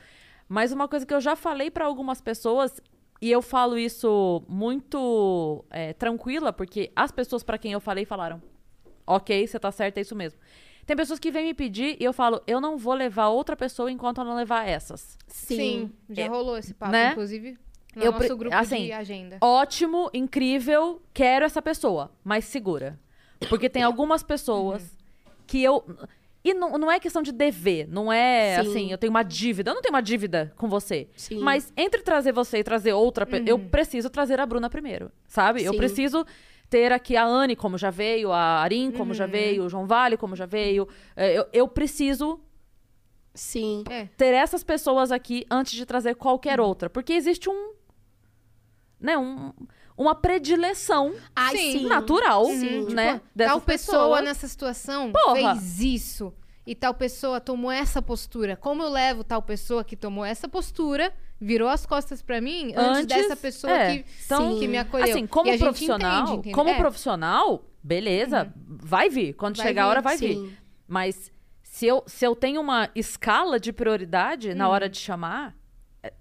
Mas 0.48 0.72
uma 0.72 0.88
coisa 0.88 1.06
que 1.06 1.14
eu 1.14 1.20
já 1.20 1.36
falei 1.36 1.70
pra 1.70 1.86
algumas 1.86 2.20
pessoas, 2.20 2.80
e 3.20 3.30
eu 3.30 3.40
falo 3.40 3.78
isso 3.78 4.42
muito 4.48 5.64
é, 5.70 5.92
tranquila, 5.92 6.52
porque 6.52 6.90
as 6.94 7.10
pessoas 7.10 7.42
pra 7.42 7.58
quem 7.58 7.72
eu 7.72 7.80
falei 7.80 8.04
falaram: 8.04 8.42
Ok, 9.06 9.46
você 9.46 9.58
tá 9.58 9.70
certo, 9.70 9.98
é 9.98 10.00
isso 10.00 10.14
mesmo. 10.16 10.38
Tem 10.86 10.96
pessoas 10.96 11.18
que 11.18 11.30
vêm 11.30 11.46
me 11.46 11.54
pedir 11.54 11.96
e 11.98 12.04
eu 12.04 12.12
falo: 12.12 12.42
Eu 12.46 12.60
não 12.60 12.76
vou 12.76 12.94
levar 12.94 13.28
outra 13.28 13.56
pessoa 13.56 13.90
enquanto 13.90 14.18
eu 14.18 14.24
não 14.24 14.36
levar 14.36 14.68
essas. 14.68 15.16
Sim, 15.26 15.90
já 16.10 16.24
É, 16.24 16.26
rolou 16.26 16.58
esse 16.58 16.74
papo, 16.74 16.92
né? 16.92 17.12
inclusive, 17.12 17.58
no 17.96 18.02
Eu 18.02 18.12
nosso 18.12 18.36
grupo 18.36 18.54
assim, 18.54 18.86
de 18.86 18.92
agenda. 18.92 19.38
Ótimo, 19.40 20.10
incrível, 20.12 21.00
quero 21.12 21.44
essa 21.44 21.62
pessoa, 21.62 22.10
mas 22.22 22.44
segura. 22.44 22.98
Porque 23.48 23.68
tem 23.68 23.82
algumas 23.82 24.22
pessoas 24.22 24.96
que 25.46 25.62
eu. 25.62 25.84
E 26.44 26.52
não, 26.52 26.76
não 26.76 26.92
é 26.92 27.00
questão 27.00 27.22
de 27.22 27.32
dever, 27.32 27.88
não 27.88 28.12
é 28.12 28.56
Sim. 28.62 28.68
assim, 28.68 28.92
eu 28.92 28.98
tenho 28.98 29.10
uma 29.10 29.22
dívida. 29.22 29.70
Eu 29.70 29.74
não 29.74 29.80
tenho 29.80 29.94
uma 29.94 30.02
dívida 30.02 30.52
com 30.56 30.68
você. 30.68 31.08
Sim. 31.16 31.38
Mas 31.38 31.72
entre 31.74 32.02
trazer 32.02 32.32
você 32.32 32.58
e 32.58 32.62
trazer 32.64 32.92
outra, 32.92 33.24
pe- 33.24 33.42
eu 33.46 33.58
preciso 33.58 34.10
trazer 34.10 34.38
a 34.38 34.44
Bruna 34.44 34.68
primeiro, 34.68 35.10
sabe? 35.26 35.64
Eu 35.64 35.72
Sim. 35.72 35.78
preciso 35.78 36.26
ter 36.68 36.92
aqui 36.92 37.16
a 37.16 37.24
Anne, 37.24 37.56
como 37.56 37.78
já 37.78 37.88
veio, 37.88 38.30
a 38.30 38.60
Arin, 38.60 38.90
como 38.92 39.14
já 39.14 39.26
veio, 39.26 39.64
o 39.64 39.68
João 39.70 39.86
Vale, 39.86 40.18
como 40.18 40.36
já 40.36 40.44
veio. 40.44 40.86
É, 41.16 41.32
Eu, 41.38 41.46
eu 41.52 41.66
preciso 41.66 42.38
Sim. 43.32 43.82
É. 43.88 44.06
ter 44.16 44.34
essas 44.34 44.62
pessoas 44.62 45.10
aqui 45.10 45.46
antes 45.50 45.72
de 45.72 45.86
trazer 45.86 46.14
qualquer 46.14 46.60
outra. 46.60 46.90
Porque 46.90 47.14
existe 47.14 47.48
um. 47.48 47.72
Né, 49.00 49.16
um, 49.18 49.52
uma 49.96 50.14
predileção 50.14 51.14
Ai, 51.34 51.56
Sim. 51.56 51.86
natural, 51.86 52.46
Sim. 52.46 52.92
né? 52.92 53.14
Tipo, 53.14 53.26
dessas 53.34 53.52
tal 53.52 53.60
pessoa 53.60 54.20
nessa 54.22 54.48
situação 54.48 55.12
Porra. 55.12 55.54
fez 55.56 55.80
isso. 55.80 56.32
e 56.66 56.74
tal 56.74 56.94
pessoa 56.94 57.40
tomou 57.40 57.70
essa 57.70 58.00
postura. 58.00 58.56
Como 58.56 58.82
eu 58.82 58.88
levo 58.88 59.22
tal 59.22 59.42
pessoa 59.42 59.84
que 59.84 59.94
tomou 59.96 60.24
essa 60.24 60.48
postura, 60.48 61.12
virou 61.38 61.68
as 61.68 61.84
costas 61.84 62.22
pra 62.22 62.40
mim, 62.40 62.72
antes, 62.74 63.02
Antes, 63.02 63.06
dessa 63.16 63.36
pessoa 63.36 63.72
é. 63.72 63.98
que, 63.98 64.04
Então, 64.24 64.58
que 64.58 64.66
me 64.66 64.78
acolheu. 64.78 65.10
Assim, 65.10 65.26
como 65.26 65.50
E 65.50 65.54
a 65.54 65.58
profissional, 65.58 66.22
entende, 66.22 66.38
entende? 66.38 66.54
como 66.54 66.70
É. 66.70 66.78
profissional, 66.78 67.64
beleza, 67.82 68.50
vai 68.66 69.10
vir. 69.10 69.34
Quando 69.34 69.56
Vai 69.58 69.66
chegar 69.66 69.82
a 69.82 69.84
vir, 69.86 69.90
hora, 69.90 70.00
vai 70.00 70.16
vir. 70.16 70.34
sim. 70.36 70.52
Mas 70.88 71.30
se 71.62 71.86
eu, 71.86 72.02
se 72.06 72.24
eu 72.26 72.34
tenho 72.34 72.60
uma 72.62 72.88
escala 72.94 73.60
de 73.60 73.70
prioridade 73.72 74.50
Hum. 74.50 74.54
na 74.54 74.68
hora 74.68 74.88
de 74.88 74.96
chamar, 74.98 75.54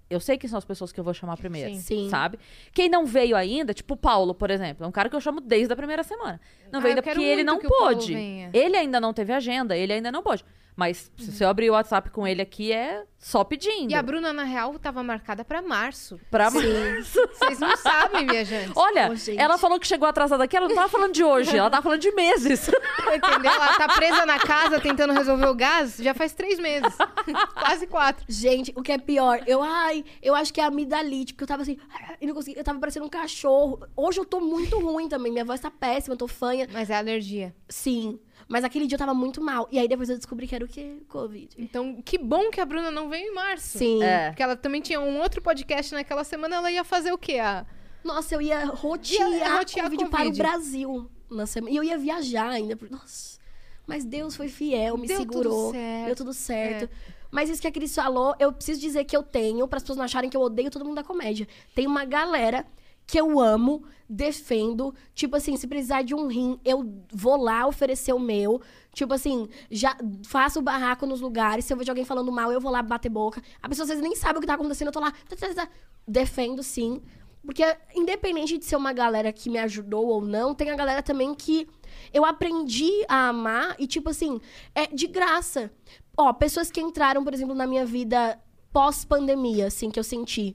eu 0.08 0.20
sei 0.20 0.36
quem 0.38 0.48
são 0.48 0.58
as 0.58 0.64
pessoas 0.64 0.92
que 0.92 1.00
eu 1.00 1.04
vou 1.04 1.12
chamar 1.14 1.36
primeiro, 1.36 1.74
Sim. 1.74 2.08
Sabe? 2.08 2.38
Quem 2.72 2.88
não 2.88 3.04
veio 3.06 3.36
ainda, 3.36 3.74
tipo 3.74 3.94
o 3.94 3.96
Paulo, 3.96 4.34
por 4.34 4.50
exemplo, 4.50 4.84
é 4.84 4.88
um 4.88 4.92
cara 4.92 5.08
que 5.08 5.16
eu 5.16 5.20
chamo 5.20 5.40
desde 5.40 5.72
a 5.72 5.76
primeira 5.76 6.02
semana. 6.02 6.40
Não 6.72 6.78
Ah, 6.80 6.82
veio 6.82 6.92
ainda 6.92 7.02
porque 7.02 7.22
ele 7.22 7.42
não 7.44 7.58
que 7.58 7.66
pôde. 7.68 8.14
Ele 8.14 8.76
ainda 8.76 9.00
não 9.00 9.12
teve 9.12 9.32
agenda, 9.32 9.76
ele 9.76 9.92
ainda 9.92 10.10
não 10.12 10.22
pôde. 10.22 10.44
Mas 10.76 11.10
Uhum. 11.20 11.26
se 11.26 11.44
eu 11.44 11.48
abrir 11.48 11.70
o 11.70 11.74
WhatsApp 11.74 12.10
com 12.10 12.26
ele 12.26 12.42
aqui, 12.42 12.72
é 12.72 13.04
só 13.18 13.44
pedindo. 13.44 13.92
E 13.92 13.94
a 13.94 14.02
Bruna, 14.02 14.32
na 14.32 14.42
real, 14.42 14.76
tava 14.78 15.02
marcada 15.04 15.44
pra 15.44 15.62
março. 15.62 16.18
Pra 16.30 16.50
Vocês 16.50 17.58
não 17.60 17.76
sabem, 17.76 18.26
minha 18.26 18.44
gente. 18.44 18.72
Olha, 18.74 19.10
Ô, 19.10 19.14
gente. 19.14 19.38
ela 19.38 19.56
falou 19.56 19.78
que 19.78 19.86
chegou 19.86 20.08
atrasada 20.08 20.42
aqui, 20.44 20.56
ela 20.56 20.68
não 20.68 20.74
tava 20.74 20.88
falando 20.88 21.12
de 21.12 21.22
hoje, 21.22 21.56
ela 21.56 21.70
tava 21.70 21.82
falando 21.82 22.00
de 22.00 22.10
meses. 22.12 22.68
Entendeu? 23.14 23.52
Ela 23.52 23.74
tá 23.74 23.88
presa 23.88 24.26
na 24.26 24.38
casa 24.40 24.80
tentando 24.80 25.12
resolver 25.12 25.46
o 25.46 25.54
gás 25.54 25.96
já 25.96 26.12
faz 26.12 26.32
três 26.32 26.58
meses. 26.58 26.92
Quase 27.54 27.86
quatro. 27.86 28.24
Gente, 28.28 28.72
o 28.76 28.82
que 28.82 28.90
é 28.92 28.98
pior, 28.98 29.42
eu, 29.46 29.62
ai, 29.62 30.04
eu 30.20 30.34
acho 30.34 30.52
que 30.52 30.60
é 30.60 30.64
amidalite, 30.64 31.34
porque 31.34 31.44
eu 31.44 31.48
tava 31.48 31.62
assim, 31.62 31.78
e 32.20 32.26
não 32.26 32.34
consegui, 32.34 32.58
eu 32.58 32.64
tava 32.64 32.78
parecendo 32.80 33.06
um 33.06 33.10
cachorro. 33.10 33.80
Hoje 33.96 34.18
eu 34.18 34.24
tô 34.24 34.40
muito 34.40 34.78
ruim 34.80 35.08
também, 35.08 35.30
minha 35.32 35.44
voz 35.44 35.60
tá 35.60 35.70
péssima, 35.70 36.14
eu 36.14 36.18
tô 36.18 36.26
fanha. 36.26 36.68
Mas 36.72 36.90
é 36.90 36.96
alergia. 36.96 37.54
Sim, 37.68 38.18
mas 38.48 38.64
aquele 38.64 38.86
dia 38.86 38.96
eu 38.96 38.98
tava 38.98 39.14
muito 39.14 39.40
mal. 39.40 39.68
E 39.70 39.78
aí 39.78 39.88
depois 39.88 40.08
eu 40.08 40.16
descobri 40.16 40.46
que 40.46 40.54
era 40.54 40.64
o 40.64 40.68
quê? 40.68 40.98
Covid. 41.08 41.48
Então, 41.58 42.00
que 42.04 42.18
bom 42.18 42.50
que 42.50 42.60
a 42.60 42.64
Bruna 42.64 42.90
não 42.90 43.08
veio 43.08 43.28
em 43.28 43.34
março. 43.34 43.78
Sim. 43.78 44.02
É. 44.02 44.28
Porque 44.30 44.42
ela 44.42 44.56
também 44.56 44.80
tinha 44.80 45.00
um 45.00 45.20
outro 45.20 45.40
podcast 45.42 45.94
naquela 45.94 46.24
semana, 46.24 46.56
ela 46.56 46.70
ia 46.70 46.84
fazer 46.84 47.12
o 47.12 47.18
quê? 47.18 47.38
A... 47.38 47.64
Nossa, 48.02 48.34
eu 48.34 48.42
ia 48.42 48.64
rotear, 48.66 49.30
Ia 49.30 49.56
rotear 49.58 49.84
Covid, 49.86 50.04
Covid. 50.04 50.10
para 50.10 50.28
o 50.28 50.32
Brasil 50.32 51.10
na 51.30 51.46
semana. 51.46 51.72
E 51.72 51.76
eu 51.76 51.82
ia 51.84 51.96
viajar 51.98 52.50
ainda. 52.50 52.76
por- 52.76 52.90
Nossa. 52.90 53.38
Mas 53.86 54.04
Deus 54.04 54.34
foi 54.36 54.48
fiel, 54.48 54.96
me 54.96 55.06
Deu 55.06 55.18
segurou. 55.18 55.42
tudo 55.66 55.72
certo. 55.72 56.06
Deu 56.06 56.16
tudo 56.16 56.32
certo. 56.34 56.90
Mas 57.30 57.50
isso 57.50 57.60
que 57.60 57.66
a 57.66 57.72
Cris 57.72 57.94
falou, 57.94 58.34
eu 58.38 58.52
preciso 58.52 58.80
dizer 58.80 59.04
que 59.04 59.16
eu 59.16 59.22
tenho, 59.22 59.66
para 59.66 59.76
as 59.78 59.82
pessoas 59.82 59.98
não 59.98 60.04
acharem 60.04 60.30
que 60.30 60.36
eu 60.36 60.40
odeio 60.40 60.70
todo 60.70 60.84
mundo 60.84 60.94
da 60.94 61.02
comédia. 61.04 61.48
Tem 61.74 61.86
uma 61.86 62.04
galera 62.04 62.64
que 63.06 63.20
eu 63.20 63.38
amo, 63.38 63.84
defendo. 64.08 64.94
Tipo 65.14 65.36
assim, 65.36 65.56
se 65.56 65.66
precisar 65.66 66.02
de 66.02 66.14
um 66.14 66.26
rim, 66.26 66.58
eu 66.64 66.92
vou 67.12 67.36
lá 67.36 67.66
oferecer 67.66 68.12
o 68.12 68.18
meu. 68.18 68.60
Tipo 68.92 69.14
assim, 69.14 69.48
já 69.70 69.96
faço 70.26 70.62
barraco 70.62 71.06
nos 71.06 71.20
lugares. 71.20 71.64
Se 71.64 71.72
eu 71.72 71.76
vejo 71.76 71.90
alguém 71.90 72.04
falando 72.04 72.32
mal, 72.32 72.50
eu 72.52 72.60
vou 72.60 72.72
lá 72.72 72.82
bater 72.82 73.08
boca. 73.08 73.42
A 73.60 73.68
pessoa 73.68 73.84
às 73.84 73.88
vezes 73.88 74.02
nem 74.02 74.14
sabe 74.14 74.38
o 74.38 74.40
que 74.40 74.46
tá 74.46 74.54
acontecendo, 74.54 74.88
eu 74.88 74.92
tô 74.92 75.00
lá. 75.00 75.12
tá, 75.28 75.36
tá, 75.36 75.54
tá. 75.54 75.68
Defendo 76.06 76.62
sim. 76.62 77.02
Porque, 77.44 77.62
independente 77.94 78.56
de 78.56 78.64
ser 78.64 78.76
uma 78.76 78.92
galera 78.92 79.30
que 79.30 79.50
me 79.50 79.58
ajudou 79.58 80.06
ou 80.06 80.22
não, 80.22 80.54
tem 80.54 80.70
a 80.70 80.76
galera 80.76 81.02
também 81.02 81.34
que 81.34 81.68
eu 82.12 82.24
aprendi 82.24 82.90
a 83.06 83.28
amar 83.28 83.76
e, 83.78 83.86
tipo 83.86 84.08
assim, 84.08 84.40
é 84.74 84.86
de 84.86 85.06
graça. 85.06 85.70
Ó, 86.16 86.32
pessoas 86.32 86.70
que 86.70 86.80
entraram, 86.80 87.22
por 87.22 87.34
exemplo, 87.34 87.54
na 87.54 87.66
minha 87.66 87.84
vida 87.84 88.40
pós-pandemia, 88.72 89.66
assim, 89.66 89.90
que 89.90 89.98
eu 89.98 90.04
senti. 90.04 90.54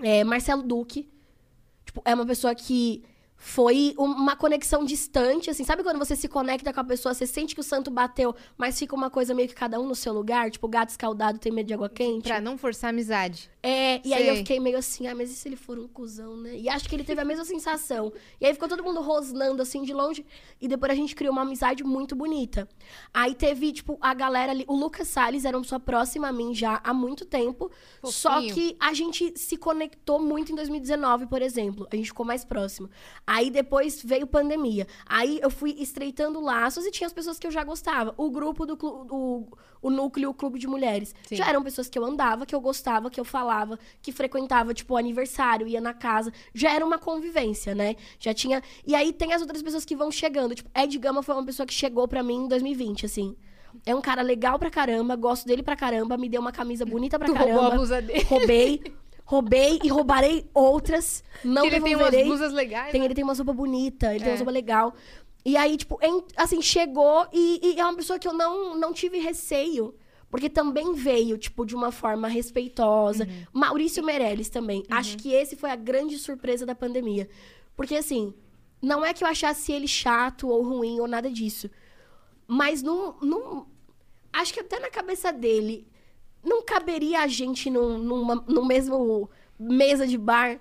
É, 0.00 0.24
Marcelo 0.24 0.62
Duque. 0.62 1.08
É 2.04 2.14
uma 2.14 2.26
pessoa 2.26 2.54
que 2.54 3.02
foi 3.40 3.94
um- 3.96 4.04
uma 4.04 4.34
conexão 4.34 4.84
distante, 4.84 5.48
assim. 5.48 5.62
Sabe 5.62 5.84
quando 5.84 5.96
você 5.98 6.16
se 6.16 6.26
conecta 6.26 6.72
com 6.72 6.80
a 6.80 6.84
pessoa, 6.84 7.14
você 7.14 7.24
sente 7.24 7.54
que 7.54 7.60
o 7.60 7.64
santo 7.64 7.88
bateu, 7.88 8.34
mas 8.56 8.76
fica 8.76 8.96
uma 8.96 9.08
coisa 9.08 9.32
meio 9.32 9.48
que 9.48 9.54
cada 9.54 9.80
um 9.80 9.86
no 9.86 9.94
seu 9.94 10.12
lugar? 10.12 10.50
Tipo, 10.50 10.66
gato 10.66 10.88
escaldado 10.90 11.38
tem 11.38 11.52
medo 11.52 11.68
de 11.68 11.74
água 11.74 11.88
quente? 11.88 12.24
Pra 12.24 12.40
não 12.40 12.58
forçar 12.58 12.88
a 12.88 12.90
amizade. 12.90 13.48
É, 13.62 14.00
e 14.04 14.12
aí 14.12 14.26
eu 14.26 14.34
Sei. 14.34 14.36
fiquei 14.38 14.60
meio 14.60 14.76
assim, 14.76 15.06
ah, 15.06 15.14
mas 15.14 15.30
e 15.30 15.34
se 15.36 15.48
ele 15.48 15.54
for 15.56 15.78
um 15.78 15.86
cuzão, 15.86 16.36
né? 16.36 16.56
E 16.56 16.68
acho 16.68 16.88
que 16.88 16.96
ele 16.96 17.04
teve 17.04 17.20
a 17.20 17.24
mesma 17.24 17.44
sensação. 17.46 18.12
E 18.40 18.46
aí 18.46 18.52
ficou 18.52 18.68
todo 18.68 18.82
mundo 18.82 19.00
rosnando 19.00 19.62
assim 19.62 19.82
de 19.82 19.92
longe. 19.92 20.26
E 20.60 20.66
depois 20.66 20.90
a 20.90 20.94
gente 20.96 21.14
criou 21.14 21.32
uma 21.32 21.42
amizade 21.42 21.84
muito 21.84 22.16
bonita. 22.16 22.68
Aí 23.14 23.34
teve, 23.36 23.72
tipo, 23.72 23.96
a 24.00 24.14
galera 24.14 24.50
ali. 24.50 24.64
O 24.66 24.74
Lucas 24.74 25.06
Salles 25.06 25.44
era 25.44 25.56
uma 25.56 25.62
pessoa 25.62 25.78
próxima 25.80 26.28
a 26.28 26.32
mim 26.32 26.52
já 26.54 26.80
há 26.82 26.92
muito 26.92 27.24
tempo. 27.24 27.70
Só 28.04 28.40
que 28.42 28.76
a 28.80 28.92
gente 28.92 29.32
se 29.38 29.56
conectou 29.56 30.18
muito 30.18 30.50
em 30.50 30.56
2019, 30.56 31.26
por 31.26 31.40
exemplo. 31.40 31.86
A 31.92 31.96
gente 31.96 32.06
ficou 32.06 32.26
mais 32.26 32.44
próximo. 32.44 32.88
Aí 33.30 33.50
depois 33.50 34.02
veio 34.02 34.26
pandemia. 34.26 34.86
Aí 35.04 35.38
eu 35.42 35.50
fui 35.50 35.76
estreitando 35.78 36.40
laços 36.40 36.86
e 36.86 36.90
tinha 36.90 37.06
as 37.06 37.12
pessoas 37.12 37.38
que 37.38 37.46
eu 37.46 37.50
já 37.50 37.62
gostava. 37.62 38.14
O 38.16 38.30
grupo 38.30 38.64
do 38.64 38.72
o, 38.82 39.46
o 39.82 39.90
núcleo, 39.90 40.30
o 40.30 40.34
clube 40.34 40.58
de 40.58 40.66
mulheres. 40.66 41.14
Sim. 41.24 41.36
Já 41.36 41.46
eram 41.46 41.62
pessoas 41.62 41.90
que 41.90 41.98
eu 41.98 42.04
andava, 42.06 42.46
que 42.46 42.54
eu 42.54 42.60
gostava, 42.60 43.10
que 43.10 43.20
eu 43.20 43.26
falava, 43.26 43.78
que 44.00 44.12
frequentava, 44.12 44.72
tipo, 44.72 44.94
o 44.94 44.96
aniversário, 44.96 45.68
ia 45.68 45.78
na 45.78 45.92
casa. 45.92 46.32
Já 46.54 46.72
era 46.72 46.82
uma 46.82 46.96
convivência, 46.98 47.74
né? 47.74 47.96
Já 48.18 48.32
tinha. 48.32 48.62
E 48.86 48.94
aí 48.94 49.12
tem 49.12 49.34
as 49.34 49.42
outras 49.42 49.60
pessoas 49.60 49.84
que 49.84 49.94
vão 49.94 50.10
chegando. 50.10 50.54
Tipo, 50.54 50.70
Ed 50.74 50.98
Gama 50.98 51.22
foi 51.22 51.34
uma 51.34 51.44
pessoa 51.44 51.66
que 51.66 51.74
chegou 51.74 52.08
pra 52.08 52.22
mim 52.22 52.44
em 52.44 52.48
2020, 52.48 53.04
assim. 53.04 53.36
É 53.84 53.94
um 53.94 54.00
cara 54.00 54.22
legal 54.22 54.58
pra 54.58 54.70
caramba, 54.70 55.14
gosto 55.16 55.46
dele 55.46 55.62
pra 55.62 55.76
caramba, 55.76 56.16
me 56.16 56.30
deu 56.30 56.40
uma 56.40 56.50
camisa 56.50 56.86
bonita 56.86 57.18
pra 57.18 57.28
Tu 57.28 57.34
caramba. 57.34 57.52
roubou 57.52 57.72
a 57.72 57.74
blusa 57.76 58.00
dele. 58.00 58.22
Roubei. 58.24 58.82
Roubei 59.30 59.78
e 59.84 59.88
roubarei 59.88 60.48
outras. 60.54 61.22
Não 61.44 61.62
Que 61.62 61.68
ele 61.74 61.80
tem 61.82 61.94
umas 61.94 61.98
devolverei. 62.10 62.24
blusas 62.24 62.52
legais. 62.54 62.90
Tem, 62.92 62.98
né? 63.00 63.06
ele 63.06 63.14
tem 63.14 63.22
uma 63.22 63.34
roupa 63.34 63.52
bonita, 63.52 64.06
ele 64.14 64.20
tem 64.24 64.28
É. 64.28 64.32
uma 64.32 64.38
roupa 64.38 64.50
legal. 64.50 64.94
E 65.44 65.54
aí, 65.54 65.76
tipo, 65.76 65.98
em- 66.02 66.24
assim, 66.34 66.62
chegou 66.62 67.26
e, 67.30 67.60
e 67.74 67.78
é 67.78 67.84
uma 67.84 67.94
pessoa 67.94 68.18
que 68.18 68.26
eu 68.26 68.32
não, 68.32 68.74
não 68.78 68.90
tive 68.94 69.18
receio. 69.18 69.94
Porque 70.30 70.48
também 70.48 70.94
veio, 70.94 71.36
tipo, 71.36 71.64
de 71.66 71.74
uma 71.74 71.92
forma 71.92 72.26
respeitosa. 72.26 73.24
Uhum. 73.24 73.44
Maurício 73.60 74.02
Meirelles 74.02 74.48
também. 74.48 74.82
Acho 74.90 75.16
que 75.18 75.30
esse 75.32 75.56
foi 75.56 75.70
a 75.70 75.76
grande 75.76 76.18
surpresa 76.18 76.64
da 76.64 76.74
pandemia. 76.74 77.28
Porque, 77.76 77.96
assim, 77.96 78.32
não 78.80 79.04
é 79.04 79.12
que 79.12 79.22
eu 79.24 79.28
achasse 79.28 79.72
ele 79.72 79.86
chato 79.88 80.48
ou 80.48 80.62
ruim 80.62 81.00
ou 81.00 81.06
nada 81.06 81.30
disso. 81.30 81.70
Mas 82.46 82.82
não. 82.82 83.14
não 83.20 83.66
acho 84.32 84.52
que 84.54 84.60
até 84.60 84.78
na 84.80 84.90
cabeça 84.90 85.30
dele 85.32 85.86
não 86.42 86.62
caberia 86.62 87.20
a 87.20 87.26
gente 87.26 87.70
num, 87.70 87.98
numa, 87.98 88.36
no 88.46 88.64
mesmo 88.64 89.28
mesa 89.58 90.06
de 90.06 90.16
bar 90.16 90.60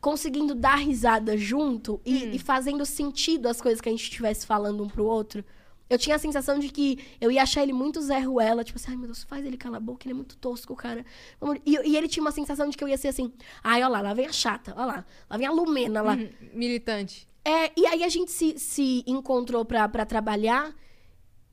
conseguindo 0.00 0.54
dar 0.54 0.76
risada 0.76 1.36
junto 1.36 2.00
e, 2.04 2.36
e 2.36 2.38
fazendo 2.38 2.84
sentido 2.86 3.48
as 3.48 3.60
coisas 3.60 3.80
que 3.80 3.88
a 3.88 3.92
gente 3.92 4.04
estivesse 4.04 4.46
falando 4.46 4.82
um 4.82 4.88
pro 4.88 5.04
outro. 5.04 5.44
Eu 5.88 5.98
tinha 5.98 6.16
a 6.16 6.18
sensação 6.18 6.58
de 6.58 6.68
que 6.68 6.98
eu 7.20 7.30
ia 7.30 7.42
achar 7.42 7.62
ele 7.62 7.72
muito 7.72 8.00
Zé 8.00 8.18
Ruela, 8.18 8.64
tipo 8.64 8.78
assim, 8.78 8.90
ai 8.90 8.96
meu 8.96 9.06
Deus, 9.06 9.22
faz 9.22 9.44
ele 9.44 9.56
calar 9.56 9.78
a 9.78 9.80
boca, 9.80 10.04
ele 10.04 10.12
é 10.12 10.16
muito 10.16 10.36
tosco, 10.36 10.74
cara. 10.74 11.04
E, 11.64 11.90
e 11.90 11.96
ele 11.96 12.08
tinha 12.08 12.22
uma 12.22 12.32
sensação 12.32 12.68
de 12.68 12.76
que 12.76 12.82
eu 12.82 12.88
ia 12.88 12.96
ser 12.96 13.08
assim, 13.08 13.32
ai, 13.62 13.82
olha 13.82 13.88
lá, 13.88 14.00
lá 14.00 14.14
vem 14.14 14.26
a 14.26 14.32
chata, 14.32 14.74
olha 14.76 14.86
lá, 14.86 15.06
lá 15.30 15.36
vem 15.36 15.46
a 15.46 15.52
Lumena 15.52 16.02
lá. 16.02 16.14
Hum, 16.14 16.28
Militante. 16.52 17.28
É, 17.44 17.70
e 17.76 17.86
aí 17.86 18.02
a 18.02 18.08
gente 18.08 18.32
se, 18.32 18.58
se 18.58 19.04
encontrou 19.06 19.64
pra, 19.64 19.88
pra 19.88 20.04
trabalhar 20.04 20.74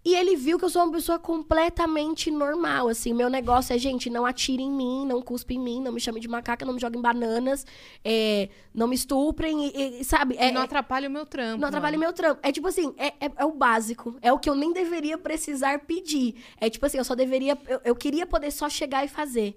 e 0.06 0.16
ele 0.16 0.36
viu 0.36 0.60
que 0.60 0.66
eu 0.66 0.70
sou 0.70 0.84
uma 0.84 0.92
pessoa 0.92 1.18
completamente 1.18 2.30
normal, 2.30 2.90
assim. 2.90 3.14
Meu 3.14 3.30
negócio 3.30 3.74
é, 3.74 3.78
gente, 3.78 4.10
não 4.10 4.26
atire 4.26 4.62
em 4.62 4.70
mim, 4.72 5.06
não 5.06 5.22
cuspe 5.22 5.56
em 5.56 5.60
mim, 5.60 5.82
não 5.82 5.94
me 5.94 6.00
chame 6.02 6.20
de 6.20 6.28
macaca, 6.28 6.66
não 6.66 6.74
me 6.74 6.80
joguem 6.80 7.02
bananas, 7.02 7.66
é, 8.04 8.50
não 8.74 8.86
me 8.86 8.96
estuprem, 8.96 9.68
e, 9.68 10.02
e, 10.02 10.04
sabe? 10.04 10.36
É, 10.38 10.52
não 10.52 10.62
atrapalha 10.62 11.08
o 11.08 11.12
meu 11.12 11.26
trampo. 11.26 11.62
não 11.62 11.70
atrapalhe 11.70 11.96
meu 11.96 12.12
trampo. 12.12 12.42
É 12.44 12.52
tipo 12.52 12.68
assim, 12.68 12.94
é, 12.98 13.14
é, 13.26 13.32
é 13.38 13.46
o 13.46 13.54
básico. 13.54 14.18
É 14.22 14.34
o 14.34 14.38
que 14.38 14.50
eu 14.50 14.56
nem 14.56 14.74
deveria 14.74 15.18
precisar 15.18 15.80
pedir. 15.80 16.36
É 16.60 16.70
tipo 16.70 16.86
assim, 16.86 16.98
eu 16.98 17.06
só 17.06 17.16
deveria. 17.16 17.58
Eu, 17.68 17.80
eu 17.86 17.96
queria 17.96 18.28
poder 18.28 18.52
só 18.52 18.68
chegar 18.68 19.06
e 19.06 19.08
fazer. 19.08 19.56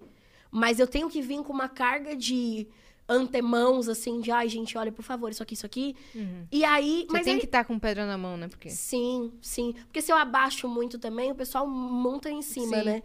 Mas 0.49 0.79
eu 0.79 0.87
tenho 0.87 1.09
que 1.11 1.21
vir 1.21 1.43
com 1.43 1.53
uma 1.53 1.69
carga 1.69 2.15
de 2.15 2.69
antemãos, 3.09 3.89
assim, 3.89 4.21
de 4.21 4.31
ai, 4.31 4.49
gente, 4.49 4.77
olha, 4.77 4.91
por 4.93 5.03
favor, 5.03 5.31
isso 5.31 5.43
aqui, 5.43 5.55
isso 5.55 5.67
aqui. 5.67 5.95
E 6.51 6.65
aí. 6.65 7.05
Você 7.07 7.13
mas 7.13 7.25
tem 7.25 7.35
aí- 7.35 7.41
que 7.41 7.47
estar 7.47 7.65
com 7.65 7.79
pedra 7.79 8.07
na 8.07 8.19
mão, 8.19 8.37
né? 8.37 8.49
Porque... 8.49 8.71
Sim, 8.71 9.33
sim. 9.41 9.75
Porque 9.87 10.03
se 10.03 10.13
eu 10.13 10.17
abaixo 10.17 10.69
muito 10.69 10.99
também, 10.99 11.31
o 11.31 11.35
pessoal 11.35 11.67
monta 11.67 12.31
em 12.31 12.43
cima, 12.43 12.79
Sim. 12.79 12.85
né? 12.85 13.03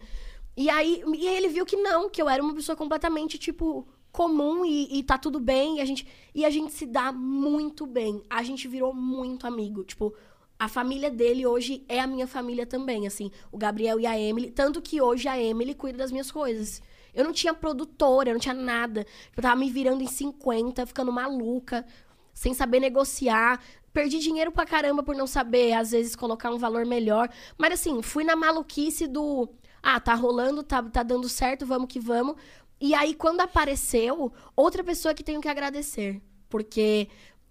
E 0.56 0.68
aí, 0.68 1.02
e 1.16 1.28
aí 1.28 1.36
ele 1.36 1.48
viu 1.48 1.64
que 1.64 1.76
não, 1.76 2.10
que 2.10 2.20
eu 2.20 2.28
era 2.28 2.42
uma 2.42 2.54
pessoa 2.54 2.76
completamente, 2.76 3.38
tipo, 3.38 3.86
comum 4.10 4.66
e, 4.66 4.98
e 4.98 5.02
tá 5.02 5.16
tudo 5.16 5.40
bem. 5.40 5.78
E 5.78 5.80
a, 5.80 5.84
gente, 5.84 6.06
e 6.34 6.44
a 6.44 6.50
gente 6.50 6.72
se 6.72 6.84
dá 6.84 7.10
muito 7.12 7.86
bem. 7.86 8.22
A 8.28 8.42
gente 8.42 8.68
virou 8.68 8.92
muito 8.92 9.46
amigo. 9.46 9.82
Tipo, 9.82 10.12
a 10.58 10.68
família 10.68 11.10
dele 11.10 11.46
hoje 11.46 11.82
é 11.88 12.00
a 12.00 12.06
minha 12.06 12.26
família 12.26 12.66
também, 12.66 13.06
assim. 13.06 13.30
O 13.50 13.56
Gabriel 13.56 13.98
e 13.98 14.04
a 14.06 14.18
Emily. 14.18 14.50
Tanto 14.50 14.82
que 14.82 15.00
hoje 15.00 15.26
a 15.26 15.40
Emily 15.40 15.74
cuida 15.74 15.96
das 15.98 16.10
minhas 16.12 16.30
coisas. 16.30 16.82
Eu 17.14 17.24
não 17.24 17.32
tinha 17.32 17.52
produtora, 17.52 18.30
eu 18.30 18.34
não 18.34 18.40
tinha 18.40 18.54
nada. 18.54 19.06
Eu 19.36 19.42
tava 19.42 19.56
me 19.56 19.70
virando 19.70 20.02
em 20.02 20.06
50, 20.06 20.86
ficando 20.86 21.12
maluca 21.12 21.84
sem 22.32 22.54
saber 22.54 22.80
negociar. 22.80 23.62
Perdi 23.92 24.18
dinheiro 24.18 24.50
pra 24.50 24.64
caramba 24.64 25.02
por 25.02 25.14
não 25.14 25.26
saber, 25.26 25.74
às 25.74 25.90
vezes, 25.90 26.16
colocar 26.16 26.50
um 26.50 26.58
valor 26.58 26.86
melhor. 26.86 27.28
Mas 27.58 27.74
assim, 27.74 28.00
fui 28.02 28.24
na 28.24 28.34
maluquice 28.34 29.06
do. 29.06 29.48
Ah, 29.82 30.00
tá 30.00 30.14
rolando, 30.14 30.62
tá, 30.62 30.82
tá 30.82 31.02
dando 31.02 31.28
certo, 31.28 31.66
vamos 31.66 31.88
que 31.88 32.00
vamos. 32.00 32.36
E 32.80 32.94
aí, 32.94 33.14
quando 33.14 33.40
apareceu, 33.40 34.32
outra 34.56 34.82
pessoa 34.82 35.14
que 35.14 35.22
tenho 35.22 35.40
que 35.40 35.48
agradecer. 35.48 36.20
Porque. 36.48 37.08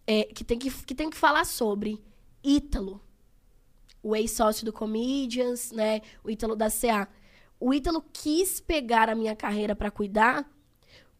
é, 0.07 0.23
que, 0.25 0.43
tem 0.43 0.57
que, 0.57 0.71
que 0.71 0.95
tem 0.95 1.09
que 1.09 1.17
falar 1.17 1.45
sobre. 1.45 2.01
Ítalo. 2.43 2.99
o 4.01 4.15
ex-sócio 4.15 4.65
do 4.65 4.73
Comedians, 4.73 5.71
né? 5.71 6.01
O 6.23 6.29
Ítalo 6.31 6.55
da 6.55 6.71
CA. 6.71 7.07
O 7.61 7.71
Ítalo 7.71 8.03
quis 8.11 8.59
pegar 8.59 9.07
a 9.07 9.13
minha 9.13 9.35
carreira 9.35 9.75
para 9.75 9.91
cuidar 9.91 10.49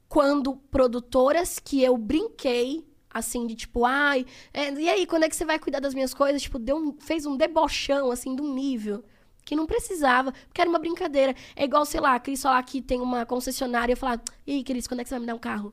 quando 0.10 0.56
produtoras 0.56 1.60
que 1.60 1.84
eu 1.84 1.96
brinquei, 1.96 2.84
assim, 3.12 3.46
de 3.46 3.56
tipo, 3.56 3.86
ai, 3.86 4.26
é, 4.52 4.74
e 4.74 4.90
aí, 4.90 5.06
quando 5.06 5.24
é 5.24 5.30
que 5.30 5.36
você 5.36 5.46
vai 5.46 5.60
cuidar 5.60 5.80
das 5.80 5.94
minhas 5.94 6.16
coisas? 6.16 6.42
Tipo, 6.42 6.58
deu 6.58 6.78
um, 6.78 6.98
fez 7.00 7.28
um 7.28 7.38
debochão, 7.38 8.10
assim, 8.10 8.36
de 8.36 8.42
um 8.42 8.56
nível 8.56 9.06
que 9.46 9.56
não 9.56 9.68
precisava, 9.68 10.32
porque 10.48 10.60
era 10.60 10.70
uma 10.70 10.80
brincadeira. 10.80 11.36
É 11.56 11.64
igual, 11.64 11.86
sei 11.86 12.02
lá, 12.02 12.16
a 12.16 12.20
Cris 12.20 12.42
falar 12.42 12.64
que 12.64 12.82
tem 12.82 13.00
uma 13.00 13.24
concessionária 13.24 13.94
e 13.94 13.96
falar, 13.96 14.20
e 14.48 14.54
aí, 14.54 14.64
Cris, 14.64 14.88
quando 14.88 15.02
é 15.02 15.04
que 15.04 15.10
você 15.10 15.16
vai 15.16 15.20
me 15.22 15.28
dar 15.28 15.36
um 15.36 15.40
carro? 15.40 15.72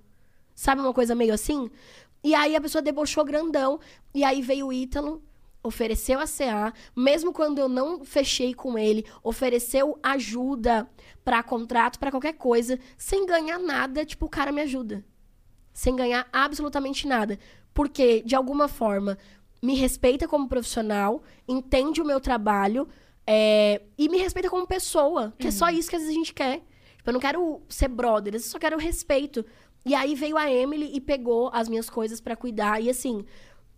Sabe 0.54 0.82
uma 0.82 0.92
coisa 0.92 1.14
meio 1.14 1.32
assim? 1.32 1.70
E 2.22 2.34
aí 2.34 2.54
a 2.54 2.60
pessoa 2.60 2.82
debochou 2.82 3.24
grandão, 3.24 3.80
e 4.14 4.22
aí 4.22 4.42
veio 4.42 4.66
o 4.66 4.72
Ítalo, 4.72 5.22
ofereceu 5.68 6.18
a 6.18 6.26
CA, 6.26 6.72
mesmo 6.96 7.32
quando 7.32 7.58
eu 7.58 7.68
não 7.68 8.04
fechei 8.04 8.54
com 8.54 8.78
ele, 8.78 9.04
ofereceu 9.22 9.98
ajuda 10.02 10.88
para 11.24 11.42
contrato, 11.42 11.98
para 11.98 12.10
qualquer 12.10 12.34
coisa, 12.34 12.78
sem 12.96 13.26
ganhar 13.26 13.58
nada, 13.58 14.04
tipo, 14.04 14.26
o 14.26 14.28
cara 14.28 14.50
me 14.50 14.62
ajuda. 14.62 15.04
Sem 15.72 15.94
ganhar 15.94 16.26
absolutamente 16.32 17.06
nada. 17.06 17.38
Porque, 17.72 18.22
de 18.22 18.34
alguma 18.34 18.66
forma, 18.66 19.16
me 19.62 19.74
respeita 19.74 20.26
como 20.26 20.48
profissional, 20.48 21.22
entende 21.46 22.00
o 22.00 22.04
meu 22.04 22.20
trabalho 22.20 22.88
é, 23.26 23.82
e 23.96 24.08
me 24.08 24.18
respeita 24.18 24.48
como 24.48 24.66
pessoa, 24.66 25.34
que 25.38 25.44
uhum. 25.44 25.48
é 25.48 25.52
só 25.52 25.68
isso 25.68 25.90
que 25.90 25.96
às 25.96 26.02
vezes 26.02 26.16
a 26.16 26.18
gente 26.18 26.34
quer. 26.34 26.62
Tipo, 26.96 27.10
eu 27.10 27.12
não 27.12 27.20
quero 27.20 27.62
ser 27.68 27.88
brother, 27.88 28.34
eu 28.34 28.40
só 28.40 28.58
quero 28.58 28.78
respeito. 28.78 29.44
E 29.84 29.94
aí 29.94 30.14
veio 30.14 30.36
a 30.36 30.50
Emily 30.50 30.90
e 30.94 31.00
pegou 31.00 31.50
as 31.52 31.68
minhas 31.68 31.88
coisas 31.88 32.20
para 32.20 32.36
cuidar. 32.36 32.82
E 32.82 32.90
assim, 32.90 33.24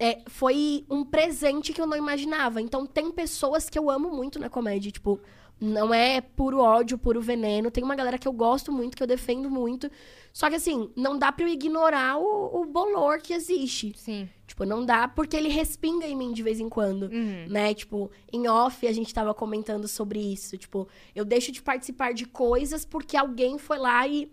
é, 0.00 0.22
foi 0.26 0.86
um 0.88 1.04
presente 1.04 1.74
que 1.74 1.80
eu 1.80 1.86
não 1.86 1.96
imaginava. 1.96 2.62
Então, 2.62 2.86
tem 2.86 3.12
pessoas 3.12 3.68
que 3.68 3.78
eu 3.78 3.90
amo 3.90 4.10
muito 4.10 4.38
na 4.38 4.48
comédia. 4.48 4.90
Tipo, 4.90 5.20
não 5.60 5.92
é 5.92 6.22
puro 6.22 6.58
ódio, 6.58 6.96
puro 6.96 7.20
veneno. 7.20 7.70
Tem 7.70 7.84
uma 7.84 7.94
galera 7.94 8.16
que 8.16 8.26
eu 8.26 8.32
gosto 8.32 8.72
muito, 8.72 8.96
que 8.96 9.02
eu 9.02 9.06
defendo 9.06 9.50
muito. 9.50 9.90
Só 10.32 10.48
que, 10.48 10.56
assim, 10.56 10.90
não 10.96 11.18
dá 11.18 11.30
pra 11.30 11.44
eu 11.44 11.48
ignorar 11.48 12.16
o, 12.16 12.62
o 12.62 12.64
bolor 12.64 13.20
que 13.20 13.34
existe. 13.34 13.92
Sim. 13.94 14.26
Tipo, 14.46 14.64
não 14.64 14.86
dá 14.86 15.06
porque 15.06 15.36
ele 15.36 15.50
respinga 15.50 16.06
em 16.06 16.16
mim 16.16 16.32
de 16.32 16.42
vez 16.42 16.58
em 16.58 16.68
quando, 16.70 17.02
uhum. 17.02 17.46
né? 17.50 17.74
Tipo, 17.74 18.10
em 18.32 18.48
off 18.48 18.86
a 18.86 18.92
gente 18.92 19.12
tava 19.12 19.34
comentando 19.34 19.86
sobre 19.86 20.18
isso. 20.18 20.56
Tipo, 20.56 20.88
eu 21.14 21.26
deixo 21.26 21.52
de 21.52 21.60
participar 21.60 22.14
de 22.14 22.24
coisas 22.24 22.86
porque 22.86 23.18
alguém 23.18 23.58
foi 23.58 23.78
lá 23.78 24.08
e... 24.08 24.32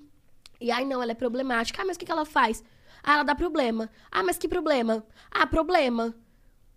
E, 0.59 0.71
ai, 0.71 0.85
não, 0.85 1.03
ela 1.03 1.11
é 1.11 1.15
problemática. 1.15 1.81
Ah, 1.81 1.85
mas 1.85 1.97
o 1.97 1.99
que, 1.99 2.05
que 2.05 2.11
ela 2.11 2.25
faz? 2.25 2.63
Ah, 3.07 3.13
ela 3.13 3.23
dá 3.23 3.33
problema. 3.33 3.89
Ah, 4.11 4.21
mas 4.21 4.37
que 4.37 4.49
problema? 4.49 5.01
Ah, 5.31 5.47
problema. 5.47 6.13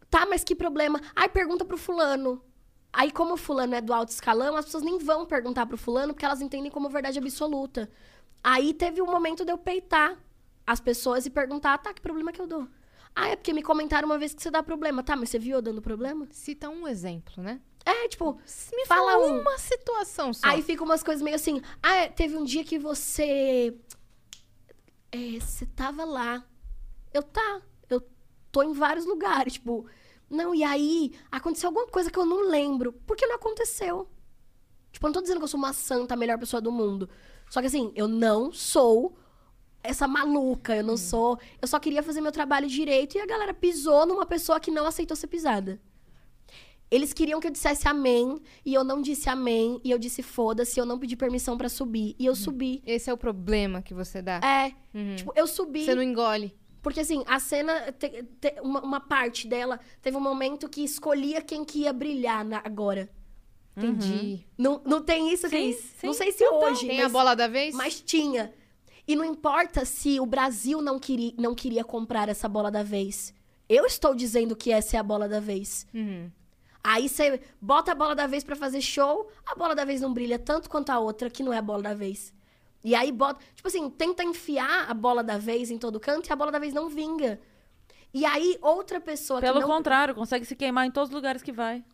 Tá, 0.09 0.24
mas 0.27 0.44
que 0.44 0.55
problema? 0.55 1.01
Ai, 1.16 1.28
pergunta 1.28 1.65
pro 1.65 1.77
fulano. 1.77 2.40
Aí, 2.93 3.11
como 3.11 3.35
o 3.35 3.36
fulano 3.36 3.74
é 3.74 3.81
do 3.81 3.93
alto 3.93 4.11
escalão, 4.11 4.55
as 4.55 4.65
pessoas 4.65 4.85
nem 4.85 4.97
vão 4.97 5.27
perguntar 5.27 5.66
pro 5.66 5.77
fulano 5.77 6.15
porque 6.15 6.24
elas 6.24 6.40
entendem 6.40 6.70
como 6.70 6.89
verdade 6.89 7.19
absoluta. 7.19 7.90
Aí 8.44 8.73
teve 8.73 9.02
um 9.02 9.07
momento 9.07 9.44
de 9.44 9.51
eu 9.51 9.59
peitar 9.59 10.16
as 10.65 10.78
pessoas 10.78 11.27
e 11.27 11.31
perguntar, 11.31 11.77
tá, 11.78 11.93
que 11.93 12.01
problema 12.01 12.31
que 12.31 12.40
eu 12.40 12.47
dou? 12.47 12.69
Ah, 13.12 13.31
é 13.31 13.35
porque 13.35 13.52
me 13.52 13.61
comentaram 13.61 14.07
uma 14.07 14.16
vez 14.16 14.32
que 14.32 14.40
você 14.40 14.52
dá 14.52 14.62
problema. 14.62 15.02
Tá, 15.02 15.16
mas 15.16 15.31
você 15.31 15.39
viu 15.39 15.57
eu 15.57 15.62
dando 15.62 15.82
problema? 15.82 16.28
Cita 16.31 16.69
um 16.69 16.86
exemplo, 16.86 17.43
né? 17.43 17.61
É, 17.85 18.07
tipo, 18.07 18.39
me 18.77 18.86
fala, 18.86 19.12
fala 19.12 19.27
uma 19.27 19.59
situação 19.59 20.32
só. 20.32 20.47
Aí 20.47 20.62
fica 20.62 20.85
umas 20.85 21.02
coisas 21.02 21.23
meio 21.23 21.35
assim. 21.35 21.61
Ah, 21.82 21.97
é, 21.97 22.09
teve 22.09 22.36
um 22.36 22.44
dia 22.44 22.62
que 22.62 22.78
você 22.78 23.74
é, 25.12 25.40
você 25.40 25.66
tava 25.66 26.04
lá. 26.04 26.44
Eu 27.12 27.22
tá, 27.22 27.62
eu 27.88 28.02
tô 28.52 28.62
em 28.62 28.72
vários 28.72 29.04
lugares, 29.04 29.54
tipo, 29.54 29.86
não, 30.30 30.54
e 30.54 30.62
aí 30.62 31.12
aconteceu 31.30 31.68
alguma 31.68 31.88
coisa 31.88 32.10
que 32.10 32.18
eu 32.18 32.24
não 32.24 32.48
lembro. 32.48 32.92
Porque 33.06 33.26
não 33.26 33.34
aconteceu. 33.34 34.08
Tipo, 34.92 35.06
eu 35.06 35.08
não 35.08 35.14
tô 35.14 35.22
dizendo 35.22 35.38
que 35.38 35.44
eu 35.44 35.48
sou 35.48 35.58
uma 35.58 35.72
santa, 35.72 36.14
a 36.14 36.16
melhor 36.16 36.38
pessoa 36.38 36.60
do 36.60 36.70
mundo. 36.70 37.08
Só 37.48 37.60
que 37.60 37.66
assim, 37.66 37.92
eu 37.96 38.06
não 38.06 38.52
sou 38.52 39.16
essa 39.82 40.06
maluca, 40.06 40.76
eu 40.76 40.84
não 40.84 40.94
hum. 40.94 40.98
sou. 40.98 41.38
Eu 41.60 41.66
só 41.66 41.80
queria 41.80 42.02
fazer 42.02 42.20
meu 42.20 42.32
trabalho 42.32 42.68
direito 42.68 43.16
e 43.16 43.20
a 43.20 43.26
galera 43.26 43.52
pisou 43.52 44.06
numa 44.06 44.24
pessoa 44.24 44.60
que 44.60 44.70
não 44.70 44.86
aceitou 44.86 45.16
ser 45.16 45.26
pisada. 45.26 45.80
Eles 46.90 47.12
queriam 47.12 47.38
que 47.38 47.46
eu 47.46 47.52
dissesse 47.52 47.86
amém, 47.86 48.40
e 48.64 48.74
eu 48.74 48.82
não 48.82 49.00
disse 49.00 49.28
amém, 49.28 49.80
e 49.84 49.90
eu 49.90 49.98
disse 49.98 50.22
foda-se, 50.22 50.80
eu 50.80 50.84
não 50.84 50.98
pedi 50.98 51.16
permissão 51.16 51.56
para 51.56 51.68
subir, 51.68 52.16
e 52.18 52.26
eu 52.26 52.32
uhum. 52.32 52.36
subi. 52.36 52.82
Esse 52.84 53.08
é 53.08 53.12
o 53.12 53.16
problema 53.16 53.80
que 53.80 53.94
você 53.94 54.20
dá? 54.20 54.40
É. 54.42 54.72
Uhum. 54.92 55.14
Tipo, 55.14 55.32
eu 55.36 55.46
subi. 55.46 55.84
Você 55.84 55.94
não 55.94 56.02
engole. 56.02 56.52
Porque, 56.82 57.00
assim, 57.00 57.22
a 57.26 57.38
cena, 57.38 57.92
te, 57.92 58.24
te, 58.40 58.60
uma, 58.62 58.80
uma, 58.80 59.00
parte 59.00 59.46
dela, 59.46 59.78
teve 60.02 60.16
um 60.16 60.20
momento 60.20 60.68
que 60.68 60.82
escolhia 60.82 61.42
quem 61.42 61.64
que 61.64 61.80
ia 61.80 61.92
brilhar 61.92 62.44
na, 62.44 62.60
agora. 62.64 63.08
Entendi. 63.76 64.08
Uhum. 64.08 64.40
Não, 64.58 64.82
não 64.84 65.02
tem 65.02 65.32
isso 65.32 65.48
sim, 65.48 65.72
sim. 65.72 66.06
Não 66.06 66.14
sei 66.14 66.32
se 66.32 66.42
então, 66.42 66.58
hoje. 66.60 66.86
Tem 66.86 66.96
mas, 66.96 67.06
a 67.06 67.08
bola 67.08 67.36
da 67.36 67.46
vez? 67.46 67.74
Mas 67.74 68.00
tinha. 68.00 68.52
E 69.06 69.14
não 69.14 69.24
importa 69.24 69.84
se 69.84 70.18
o 70.18 70.26
Brasil 70.26 70.80
não 70.82 70.98
queria, 70.98 71.32
não 71.38 71.54
queria 71.54 71.84
comprar 71.84 72.28
essa 72.28 72.48
bola 72.48 72.70
da 72.70 72.82
vez. 72.82 73.32
Eu 73.68 73.86
estou 73.86 74.14
dizendo 74.14 74.56
que 74.56 74.72
essa 74.72 74.96
é 74.96 75.00
a 75.00 75.02
bola 75.02 75.28
da 75.28 75.38
vez. 75.38 75.86
Uhum. 75.94 76.30
Aí 76.82 77.09
você 77.09 77.40
bota 77.61 77.93
a 77.93 77.94
bola 77.94 78.15
da 78.15 78.27
vez 78.27 78.43
para 78.43 78.57
fazer 78.57 78.81
show, 78.81 79.31
a 79.47 79.55
bola 79.55 79.74
da 79.74 79.85
vez 79.85 80.01
não 80.01 80.12
brilha 80.12 80.39
tanto 80.39 80.69
quanto 80.69 80.90
a 80.90 80.98
outra, 80.98 81.28
que 81.28 81.43
não 81.43 81.52
é 81.52 81.59
a 81.59 81.62
bola 81.62 81.82
da 81.82 81.94
vez. 81.94 82.32
E 82.82 82.94
aí 82.94 83.12
bota. 83.12 83.40
Tipo 83.55 83.69
assim, 83.69 83.90
tenta 83.90 84.24
enfiar 84.24 84.90
a 84.90 84.94
bola 84.94 85.23
da 85.23 85.36
vez 85.36 85.70
em 85.70 85.78
todo 85.78 86.01
canto 86.01 86.28
e 86.28 86.32
a 86.32 86.36
bola 86.36 86.51
da 86.51 86.59
vez 86.59 86.73
não 86.73 86.89
vinga. 86.89 87.40
E 88.12 88.24
aí 88.24 88.59
outra 88.61 89.01
pessoa 89.01 89.40
Pelo 89.40 89.61
não... 89.61 89.69
contrário, 89.69 90.15
consegue 90.15 90.44
se 90.44 90.57
queimar 90.57 90.86
em 90.86 90.90
todos 90.90 91.11
os 91.11 91.15
lugares 91.15 91.43
que 91.43 91.52
vai. 91.52 91.85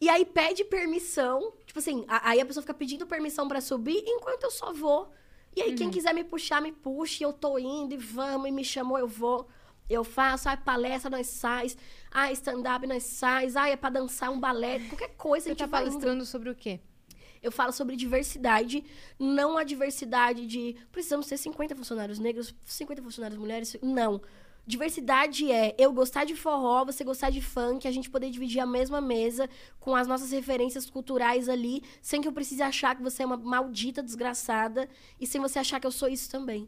E 0.00 0.08
aí 0.08 0.24
pede 0.24 0.64
permissão. 0.64 1.52
Tipo 1.66 1.78
assim, 1.78 2.04
aí 2.08 2.40
a 2.40 2.46
pessoa 2.46 2.62
fica 2.62 2.74
pedindo 2.74 3.06
permissão 3.06 3.48
para 3.48 3.60
subir 3.60 4.02
enquanto 4.06 4.44
eu 4.44 4.50
só 4.50 4.72
vou. 4.72 5.10
E 5.56 5.62
aí, 5.62 5.70
uhum. 5.70 5.76
quem 5.76 5.90
quiser 5.90 6.12
me 6.12 6.24
puxar, 6.24 6.60
me 6.60 6.72
puxe, 6.72 7.22
eu 7.22 7.32
tô 7.32 7.58
indo 7.58 7.94
e 7.94 7.96
vamos, 7.96 8.48
e 8.48 8.52
me 8.52 8.64
chamou, 8.64 8.98
eu 8.98 9.06
vou. 9.06 9.48
Eu 9.88 10.02
faço, 10.02 10.48
ai, 10.48 10.56
palestra, 10.56 11.10
nós 11.10 11.26
sais. 11.26 11.76
Ai, 12.16 12.32
stand-up, 12.34 12.86
nós 12.86 13.02
sais. 13.02 13.56
Ai, 13.56 13.72
é 13.72 13.76
pra 13.76 13.90
dançar 13.90 14.30
um 14.30 14.38
balé. 14.38 14.78
Qualquer 14.88 15.16
coisa. 15.16 15.48
Você 15.48 15.56
tá 15.56 15.66
palestrando 15.66 16.18
indo. 16.18 16.24
sobre 16.24 16.48
o 16.48 16.54
quê? 16.54 16.78
Eu 17.42 17.50
falo 17.50 17.72
sobre 17.72 17.96
diversidade, 17.96 18.82
não 19.18 19.58
a 19.58 19.64
diversidade 19.64 20.46
de 20.46 20.76
precisamos 20.90 21.26
ter 21.26 21.36
50 21.36 21.74
funcionários 21.74 22.18
negros, 22.18 22.54
50 22.64 23.02
funcionários 23.02 23.38
mulheres. 23.38 23.76
Não. 23.82 24.22
Diversidade 24.66 25.52
é 25.52 25.74
eu 25.76 25.92
gostar 25.92 26.24
de 26.24 26.34
forró, 26.34 26.86
você 26.86 27.04
gostar 27.04 27.28
de 27.28 27.42
funk, 27.42 27.86
a 27.86 27.90
gente 27.90 28.08
poder 28.08 28.30
dividir 28.30 28.60
a 28.60 28.66
mesma 28.66 28.98
mesa 28.98 29.50
com 29.78 29.94
as 29.94 30.06
nossas 30.06 30.30
referências 30.30 30.88
culturais 30.88 31.50
ali, 31.50 31.82
sem 32.00 32.22
que 32.22 32.28
eu 32.28 32.32
precise 32.32 32.62
achar 32.62 32.96
que 32.96 33.02
você 33.02 33.24
é 33.24 33.26
uma 33.26 33.36
maldita 33.36 34.02
desgraçada 34.02 34.88
e 35.20 35.26
sem 35.26 35.38
você 35.38 35.58
achar 35.58 35.78
que 35.80 35.86
eu 35.86 35.92
sou 35.92 36.08
isso 36.08 36.30
também. 36.30 36.66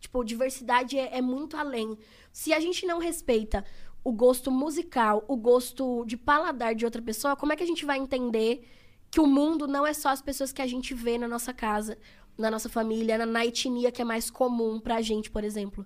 Tipo, 0.00 0.24
diversidade 0.24 0.98
é, 0.98 1.18
é 1.18 1.20
muito 1.20 1.56
além. 1.56 1.96
Se 2.32 2.52
a 2.52 2.60
gente 2.60 2.86
não 2.86 2.98
respeita 2.98 3.64
o 4.04 4.12
gosto 4.12 4.50
musical, 4.50 5.24
o 5.28 5.36
gosto 5.36 6.04
de 6.06 6.16
paladar 6.16 6.74
de 6.74 6.84
outra 6.84 7.02
pessoa, 7.02 7.36
como 7.36 7.52
é 7.52 7.56
que 7.56 7.62
a 7.62 7.66
gente 7.66 7.84
vai 7.84 7.98
entender 7.98 8.66
que 9.10 9.20
o 9.20 9.26
mundo 9.26 9.66
não 9.66 9.86
é 9.86 9.92
só 9.92 10.10
as 10.10 10.22
pessoas 10.22 10.52
que 10.52 10.62
a 10.62 10.66
gente 10.66 10.94
vê 10.94 11.18
na 11.18 11.28
nossa 11.28 11.52
casa, 11.52 11.98
na 12.36 12.50
nossa 12.50 12.68
família, 12.68 13.18
na, 13.18 13.26
na 13.26 13.44
etnia 13.44 13.90
que 13.90 14.00
é 14.00 14.04
mais 14.04 14.30
comum 14.30 14.78
pra 14.78 15.00
gente, 15.02 15.30
por 15.30 15.44
exemplo? 15.44 15.84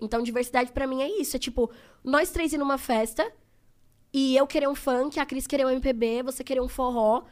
Então, 0.00 0.22
diversidade 0.22 0.72
para 0.72 0.86
mim 0.86 1.02
é 1.02 1.20
isso. 1.20 1.36
É 1.36 1.38
tipo, 1.38 1.70
nós 2.02 2.30
três 2.30 2.52
ir 2.52 2.58
numa 2.58 2.78
festa 2.78 3.30
e 4.12 4.36
eu 4.36 4.46
querer 4.46 4.68
um 4.68 4.74
funk, 4.74 5.18
a 5.18 5.26
Cris 5.26 5.46
querer 5.46 5.66
um 5.66 5.70
MPB, 5.70 6.22
você 6.22 6.44
querer 6.44 6.60
um 6.60 6.68
forró. 6.68 7.24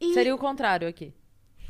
E... 0.00 0.14
Seria 0.14 0.34
o 0.34 0.38
contrário 0.38 0.88
aqui. 0.88 1.14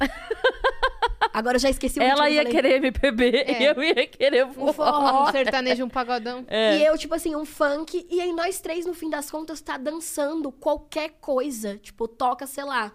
Agora 1.33 1.57
eu 1.57 1.61
já 1.61 1.71
esqueci 1.71 1.99
o 1.99 2.03
Ela 2.03 2.29
ia 2.29 2.45
querer 2.45 2.77
MPB 2.77 3.29
é. 3.29 3.63
e 3.63 3.65
eu 3.65 3.83
ia 3.83 4.07
querer 4.07 4.49
forró. 4.49 4.71
Um 4.71 4.73
forró. 4.73 5.29
Um 5.29 5.33
sertanejo, 5.33 5.85
um 5.85 5.89
pagodão. 5.89 6.45
É. 6.49 6.79
E 6.79 6.85
eu, 6.85 6.97
tipo 6.99 7.15
assim, 7.15 7.35
um 7.37 7.45
funk. 7.45 8.07
E 8.11 8.21
aí 8.21 8.33
nós 8.33 8.61
três, 8.61 8.85
no 8.85 8.95
fim 8.95 9.09
das 9.09 9.31
contas, 9.31 9.61
tá 9.61 9.77
dançando 9.77 10.51
qualquer 10.51 11.11
coisa. 11.21 11.79
Tipo, 11.79 12.09
toca, 12.09 12.47
sei 12.47 12.65
lá, 12.65 12.93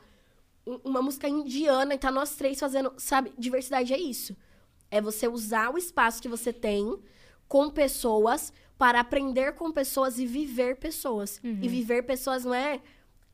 uma 0.84 1.02
música 1.02 1.28
indiana 1.28 1.94
e 1.96 1.98
tá 1.98 2.12
nós 2.12 2.36
três 2.36 2.60
fazendo. 2.60 2.94
Sabe, 2.98 3.34
diversidade 3.38 3.94
é 3.94 4.00
isso. 4.00 4.36
É 4.92 5.02
você 5.02 5.28
usar 5.28 5.74
o 5.74 5.78
espaço 5.78 6.22
que 6.22 6.28
você 6.28 6.52
tem 6.52 6.98
com 7.48 7.70
pessoas 7.70 8.52
para 8.78 9.00
aprender 9.00 9.54
com 9.54 9.72
pessoas 9.72 10.20
e 10.20 10.26
viver 10.26 10.76
pessoas. 10.78 11.40
Uhum. 11.44 11.60
E 11.62 11.68
viver 11.68 12.04
pessoas 12.04 12.44
não 12.44 12.54
é 12.54 12.82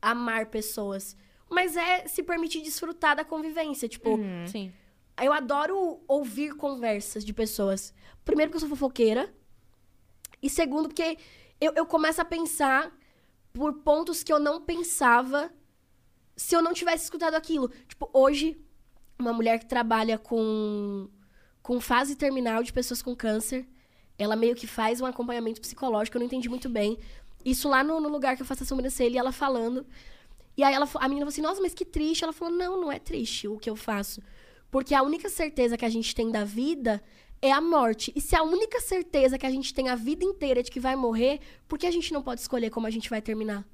amar 0.00 0.46
pessoas. 0.46 1.16
Mas 1.52 1.76
é 1.76 2.08
se 2.08 2.22
permitir 2.22 2.62
desfrutar 2.62 3.14
da 3.14 3.24
convivência. 3.24 3.88
Tipo, 3.88 4.16
uhum. 4.16 4.46
Sim. 4.46 4.72
Eu 5.20 5.32
adoro 5.32 6.00
ouvir 6.08 6.54
conversas 6.56 7.24
de 7.24 7.32
pessoas. 7.32 7.92
Primeiro, 8.24 8.50
porque 8.50 8.64
eu 8.64 8.68
sou 8.68 8.76
fofoqueira. 8.76 9.32
E 10.42 10.48
segundo, 10.48 10.88
porque 10.88 11.18
eu, 11.60 11.72
eu 11.76 11.86
começo 11.86 12.20
a 12.20 12.24
pensar 12.24 12.90
por 13.52 13.74
pontos 13.74 14.22
que 14.22 14.32
eu 14.32 14.40
não 14.40 14.60
pensava 14.60 15.52
se 16.34 16.56
eu 16.56 16.62
não 16.62 16.72
tivesse 16.72 17.04
escutado 17.04 17.34
aquilo. 17.34 17.68
Tipo, 17.86 18.08
hoje, 18.12 18.58
uma 19.18 19.32
mulher 19.32 19.58
que 19.58 19.66
trabalha 19.66 20.18
com, 20.18 21.08
com 21.62 21.80
fase 21.80 22.16
terminal 22.16 22.62
de 22.62 22.72
pessoas 22.72 23.02
com 23.02 23.14
câncer, 23.14 23.68
ela 24.18 24.34
meio 24.34 24.54
que 24.54 24.66
faz 24.66 25.00
um 25.00 25.06
acompanhamento 25.06 25.60
psicológico, 25.60 26.16
eu 26.16 26.20
não 26.20 26.26
entendi 26.26 26.48
muito 26.48 26.68
bem. 26.68 26.98
Isso 27.44 27.68
lá 27.68 27.84
no, 27.84 28.00
no 28.00 28.08
lugar 28.08 28.36
que 28.36 28.42
eu 28.42 28.46
faço 28.46 28.62
a 28.62 28.66
sobrancelha, 28.66 29.14
e 29.14 29.18
ela 29.18 29.32
falando. 29.32 29.86
E 30.56 30.62
aí 30.62 30.74
ela, 30.74 30.88
a 30.94 31.08
menina 31.08 31.24
falou 31.24 31.28
assim, 31.28 31.42
nossa, 31.42 31.60
mas 31.60 31.74
que 31.74 31.84
triste. 31.84 32.24
Ela 32.24 32.32
falou, 32.32 32.54
não, 32.54 32.80
não 32.80 32.92
é 32.92 32.98
triste 32.98 33.48
o 33.48 33.58
que 33.58 33.70
eu 33.70 33.76
faço. 33.76 34.20
Porque 34.70 34.94
a 34.94 35.02
única 35.02 35.28
certeza 35.28 35.76
que 35.76 35.84
a 35.84 35.88
gente 35.88 36.14
tem 36.14 36.30
da 36.30 36.44
vida 36.44 37.02
é 37.40 37.50
a 37.50 37.60
morte. 37.60 38.12
E 38.14 38.20
se 38.20 38.36
a 38.36 38.42
única 38.42 38.80
certeza 38.80 39.36
que 39.36 39.46
a 39.46 39.50
gente 39.50 39.74
tem 39.74 39.88
a 39.88 39.94
vida 39.94 40.24
inteira 40.24 40.60
é 40.60 40.62
de 40.62 40.70
que 40.70 40.80
vai 40.80 40.94
morrer, 40.94 41.40
por 41.66 41.78
que 41.78 41.86
a 41.86 41.90
gente 41.90 42.12
não 42.12 42.22
pode 42.22 42.40
escolher 42.40 42.70
como 42.70 42.86
a 42.86 42.90
gente 42.90 43.10
vai 43.10 43.20
terminar? 43.20 43.66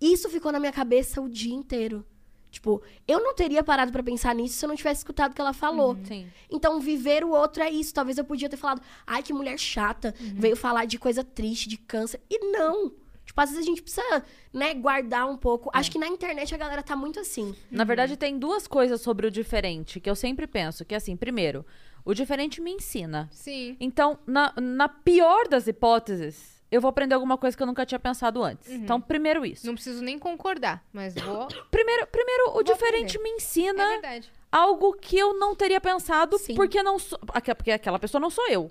Isso 0.00 0.28
ficou 0.28 0.50
na 0.50 0.58
minha 0.58 0.72
cabeça 0.72 1.20
o 1.20 1.28
dia 1.28 1.54
inteiro. 1.54 2.04
Tipo, 2.50 2.82
eu 3.06 3.20
não 3.20 3.34
teria 3.34 3.64
parado 3.64 3.90
pra 3.90 4.02
pensar 4.02 4.34
nisso 4.34 4.56
se 4.56 4.64
eu 4.64 4.68
não 4.68 4.76
tivesse 4.76 5.00
escutado 5.00 5.32
o 5.32 5.34
que 5.34 5.40
ela 5.40 5.52
falou. 5.52 5.96
Sim. 6.04 6.28
Então, 6.48 6.78
viver 6.80 7.24
o 7.24 7.30
outro 7.30 7.62
é 7.62 7.70
isso. 7.70 7.92
Talvez 7.92 8.16
eu 8.16 8.24
podia 8.24 8.48
ter 8.48 8.56
falado, 8.56 8.80
ai, 9.06 9.22
que 9.22 9.32
mulher 9.32 9.58
chata, 9.58 10.14
veio 10.18 10.54
falar 10.54 10.84
de 10.84 10.98
coisa 10.98 11.24
triste, 11.24 11.68
de 11.68 11.76
câncer. 11.76 12.20
E 12.30 12.38
não. 12.52 12.92
Tipo, 13.24 13.40
às 13.40 13.50
vezes 13.50 13.64
a 13.64 13.66
gente 13.68 13.82
precisa, 13.82 14.24
né, 14.52 14.74
guardar 14.74 15.26
um 15.28 15.36
pouco. 15.36 15.70
Acho 15.72 15.90
que 15.90 15.98
na 15.98 16.06
internet 16.06 16.54
a 16.54 16.58
galera 16.58 16.82
tá 16.82 16.94
muito 16.94 17.18
assim. 17.20 17.54
Na 17.70 17.84
verdade, 17.84 18.16
tem 18.16 18.38
duas 18.38 18.66
coisas 18.66 19.00
sobre 19.00 19.26
o 19.26 19.30
diferente 19.30 19.98
que 20.00 20.08
eu 20.10 20.14
sempre 20.14 20.46
penso. 20.46 20.84
Que 20.84 20.94
assim, 20.94 21.16
primeiro, 21.16 21.64
o 22.04 22.12
diferente 22.14 22.60
me 22.60 22.70
ensina. 22.70 23.28
Sim. 23.32 23.76
Então, 23.80 24.18
na, 24.26 24.52
na 24.60 24.88
pior 24.88 25.48
das 25.48 25.66
hipóteses, 25.66 26.62
eu 26.70 26.80
vou 26.80 26.88
aprender 26.88 27.14
alguma 27.14 27.38
coisa 27.38 27.56
que 27.56 27.62
eu 27.62 27.66
nunca 27.66 27.86
tinha 27.86 27.98
pensado 27.98 28.42
antes. 28.42 28.70
Então, 28.70 29.00
primeiro 29.00 29.44
isso. 29.46 29.66
Não 29.66 29.74
preciso 29.74 30.02
nem 30.02 30.18
concordar, 30.18 30.84
mas 30.92 31.14
vou. 31.14 31.46
Primeiro, 31.70 32.06
primeiro 32.08 32.56
o 32.56 32.62
diferente 32.62 33.16
aprender. 33.16 33.22
me 33.30 33.36
ensina 33.36 33.82
É 33.82 33.88
verdade. 34.00 34.32
algo 34.52 34.92
que 34.94 35.16
eu 35.18 35.34
não 35.38 35.54
teria 35.54 35.80
pensado 35.80 36.36
Sim. 36.38 36.54
porque 36.54 36.82
não 36.82 36.98
sou, 36.98 37.18
porque 37.18 37.70
aquela 37.70 37.98
pessoa 37.98 38.20
não 38.20 38.30
sou 38.30 38.46
eu. 38.48 38.70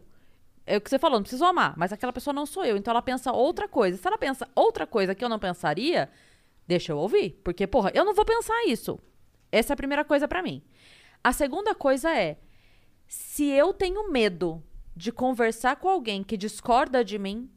É 0.66 0.78
o 0.78 0.82
que 0.82 0.90
você 0.90 0.98
falou, 0.98 1.18
não 1.18 1.24
preciso 1.24 1.44
amar, 1.44 1.74
mas 1.78 1.92
aquela 1.92 2.14
pessoa 2.14 2.34
não 2.34 2.46
sou 2.46 2.64
eu. 2.64 2.78
Então 2.78 2.92
ela 2.92 3.02
pensa 3.02 3.32
outra 3.32 3.68
coisa. 3.68 3.98
Se 3.98 4.08
ela 4.08 4.18
pensa 4.18 4.48
outra 4.56 4.88
coisa 4.88 5.14
que 5.14 5.24
eu 5.24 5.30
não 5.30 5.40
pensaria, 5.40 6.10
deixa 6.68 6.92
eu 6.92 6.98
ouvir, 6.98 7.42
porque 7.44 7.68
porra, 7.68 7.92
eu 7.94 8.06
não 8.06 8.14
vou 8.14 8.26
pensar 8.26 8.66
isso. 8.66 9.00
Essa 9.52 9.74
é 9.74 9.76
a 9.76 9.78
primeira 9.78 10.06
coisa 10.06 10.28
pra 10.28 10.42
mim. 10.42 10.64
A 11.24 11.32
segunda 11.32 11.76
coisa 11.76 12.18
é 12.18 12.38
se 13.08 13.46
eu 13.46 13.74
tenho 13.74 14.12
medo 14.12 14.64
de 14.96 15.12
conversar 15.12 15.76
com 15.76 15.90
alguém 15.90 16.24
que 16.24 16.38
discorda 16.38 17.04
de 17.04 17.20
mim, 17.20 17.50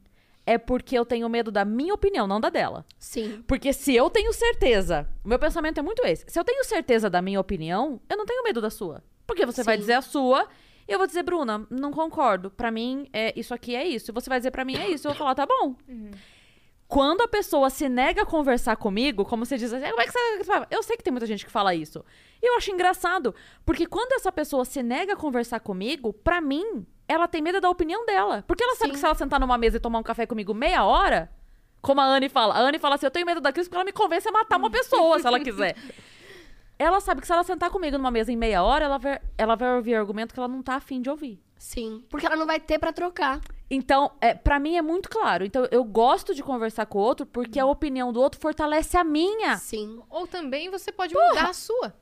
é 0.45 0.57
porque 0.57 0.97
eu 0.97 1.05
tenho 1.05 1.27
medo 1.27 1.51
da 1.51 1.65
minha 1.65 1.93
opinião, 1.93 2.25
não 2.25 2.39
da 2.39 2.49
dela. 2.49 2.85
Sim. 2.97 3.43
Porque 3.45 3.73
se 3.73 3.93
eu 3.93 4.09
tenho 4.09 4.31
certeza, 4.31 5.07
o 5.23 5.27
meu 5.27 5.37
pensamento 5.37 5.79
é 5.79 5.83
muito 5.83 6.05
esse. 6.05 6.25
Se 6.27 6.39
eu 6.39 6.43
tenho 6.43 6.63
certeza 6.63 7.09
da 7.09 7.21
minha 7.21 7.39
opinião, 7.39 7.99
eu 8.09 8.15
não 8.15 8.25
tenho 8.25 8.43
medo 8.43 8.61
da 8.61 8.69
sua. 8.69 9.03
Porque 9.25 9.45
você 9.45 9.61
vai 9.61 9.75
Sim. 9.75 9.81
dizer 9.81 9.93
a 9.93 10.01
sua, 10.01 10.47
eu 10.93 10.97
vou 10.97 11.07
dizer, 11.07 11.23
Bruna, 11.23 11.65
não 11.69 11.91
concordo. 11.91 12.49
Pra 12.49 12.71
mim, 12.71 13.09
é, 13.11 13.33
isso 13.37 13.53
aqui 13.53 13.75
é 13.75 13.85
isso. 13.85 14.11
E 14.11 14.13
você 14.13 14.29
vai 14.29 14.39
dizer 14.39 14.51
pra 14.51 14.63
mim 14.63 14.77
é 14.77 14.89
isso. 14.89 15.07
Eu 15.07 15.11
vou 15.11 15.17
falar, 15.17 15.35
tá 15.35 15.45
bom. 15.45 15.75
Quando 16.87 17.21
a 17.21 17.27
pessoa 17.27 17.69
se 17.69 17.89
nega 17.89 18.21
a 18.21 18.25
conversar 18.25 18.77
comigo, 18.77 19.25
como 19.25 19.45
você 19.45 19.57
diz 19.57 19.73
assim, 19.73 19.89
como 19.89 20.01
é 20.01 20.05
que 20.05 20.11
você? 20.11 20.67
Eu 20.71 20.81
sei 20.81 20.95
que 20.95 21.03
tem 21.03 21.11
muita 21.11 21.25
gente 21.25 21.45
que 21.45 21.51
fala 21.51 21.75
isso. 21.75 22.03
E 22.41 22.49
eu 22.49 22.55
acho 22.55 22.71
engraçado, 22.71 23.35
porque 23.65 23.85
quando 23.85 24.13
essa 24.13 24.31
pessoa 24.31 24.63
se 24.63 24.81
nega 24.81 25.13
a 25.13 25.17
conversar 25.17 25.59
comigo, 25.59 26.13
pra 26.13 26.39
mim, 26.39 26.85
ela 27.05 27.27
tem 27.27 27.41
medo 27.41 27.59
da 27.59 27.69
opinião 27.69 28.05
dela. 28.05 28.43
Porque 28.47 28.63
ela 28.63 28.75
sabe 28.75 28.91
Sim. 28.91 28.93
que 28.93 28.99
se 28.99 29.05
ela 29.05 29.15
sentar 29.15 29.39
numa 29.39 29.57
mesa 29.57 29.77
e 29.77 29.79
tomar 29.81 29.99
um 29.99 30.03
café 30.03 30.25
comigo 30.25 30.53
meia 30.53 30.85
hora, 30.85 31.29
como 31.81 31.99
a 31.99 32.05
Anne 32.05 32.29
fala, 32.29 32.53
a 32.53 32.59
Anne 32.59 32.79
fala 32.79 32.95
assim, 32.95 33.05
eu 33.05 33.11
tenho 33.11 33.25
medo 33.25 33.41
da 33.41 33.51
crise 33.51 33.67
porque 33.67 33.77
ela 33.77 33.85
me 33.85 33.91
convence 33.91 34.27
a 34.27 34.31
matar 34.31 34.57
uma 34.57 34.69
pessoa, 34.69 35.19
se 35.19 35.27
ela 35.27 35.39
quiser. 35.41 35.75
Ela 36.79 36.99
sabe 36.99 37.21
que 37.21 37.27
se 37.27 37.33
ela 37.33 37.43
sentar 37.43 37.69
comigo 37.69 37.97
numa 37.97 38.11
mesa 38.11 38.31
em 38.31 38.35
meia 38.37 38.63
hora, 38.63 38.85
ela 38.85 38.97
vai, 38.97 39.19
ela 39.37 39.55
vai 39.55 39.75
ouvir 39.75 39.95
argumento 39.95 40.33
que 40.33 40.39
ela 40.39 40.47
não 40.47 40.61
tá 40.61 40.75
afim 40.75 41.01
de 41.01 41.09
ouvir. 41.09 41.41
Sim. 41.57 42.05
Porque 42.09 42.25
ela 42.25 42.35
não 42.35 42.45
vai 42.45 42.59
ter 42.59 42.77
pra 42.77 42.93
trocar. 42.93 43.41
Então, 43.69 44.11
é, 44.21 44.35
para 44.35 44.59
mim 44.59 44.75
é 44.77 44.81
muito 44.81 45.09
claro. 45.09 45.43
Então, 45.43 45.67
eu 45.71 45.83
gosto 45.83 46.35
de 46.35 46.43
conversar 46.43 46.85
com 46.85 46.99
o 46.99 47.01
outro 47.01 47.25
porque 47.25 47.59
a 47.59 47.65
opinião 47.65 48.13
do 48.13 48.21
outro 48.21 48.39
fortalece 48.39 48.95
a 48.95 49.03
minha. 49.03 49.57
Sim. 49.57 49.99
Ou 50.09 50.27
também 50.27 50.69
você 50.69 50.91
pode 50.91 51.15
mudar 51.15 51.49
a 51.49 51.53
sua. 51.53 51.93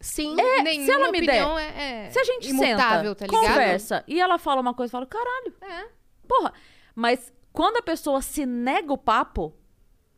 Sim. 0.00 0.34
Nenhuma 0.34 0.84
se 0.84 0.90
ela 0.90 1.10
me 1.12 1.20
der- 1.24 1.42
opinião 1.42 1.58
é, 1.58 2.06
é 2.06 2.10
Se 2.10 2.18
a 2.18 2.24
gente 2.24 2.50
imutável, 2.50 3.10
senta, 3.12 3.14
tá 3.14 3.26
ligado? 3.26 3.48
conversa 3.48 4.04
e 4.06 4.20
ela 4.20 4.36
fala 4.38 4.60
uma 4.60 4.74
coisa, 4.74 4.90
eu 4.90 4.92
falo, 4.92 5.06
caralho, 5.06 5.54
É. 5.62 5.88
porra. 6.28 6.52
Mas 6.94 7.32
quando 7.52 7.78
a 7.78 7.82
pessoa 7.82 8.20
se 8.20 8.44
nega 8.44 8.92
o 8.92 8.98
papo, 8.98 9.54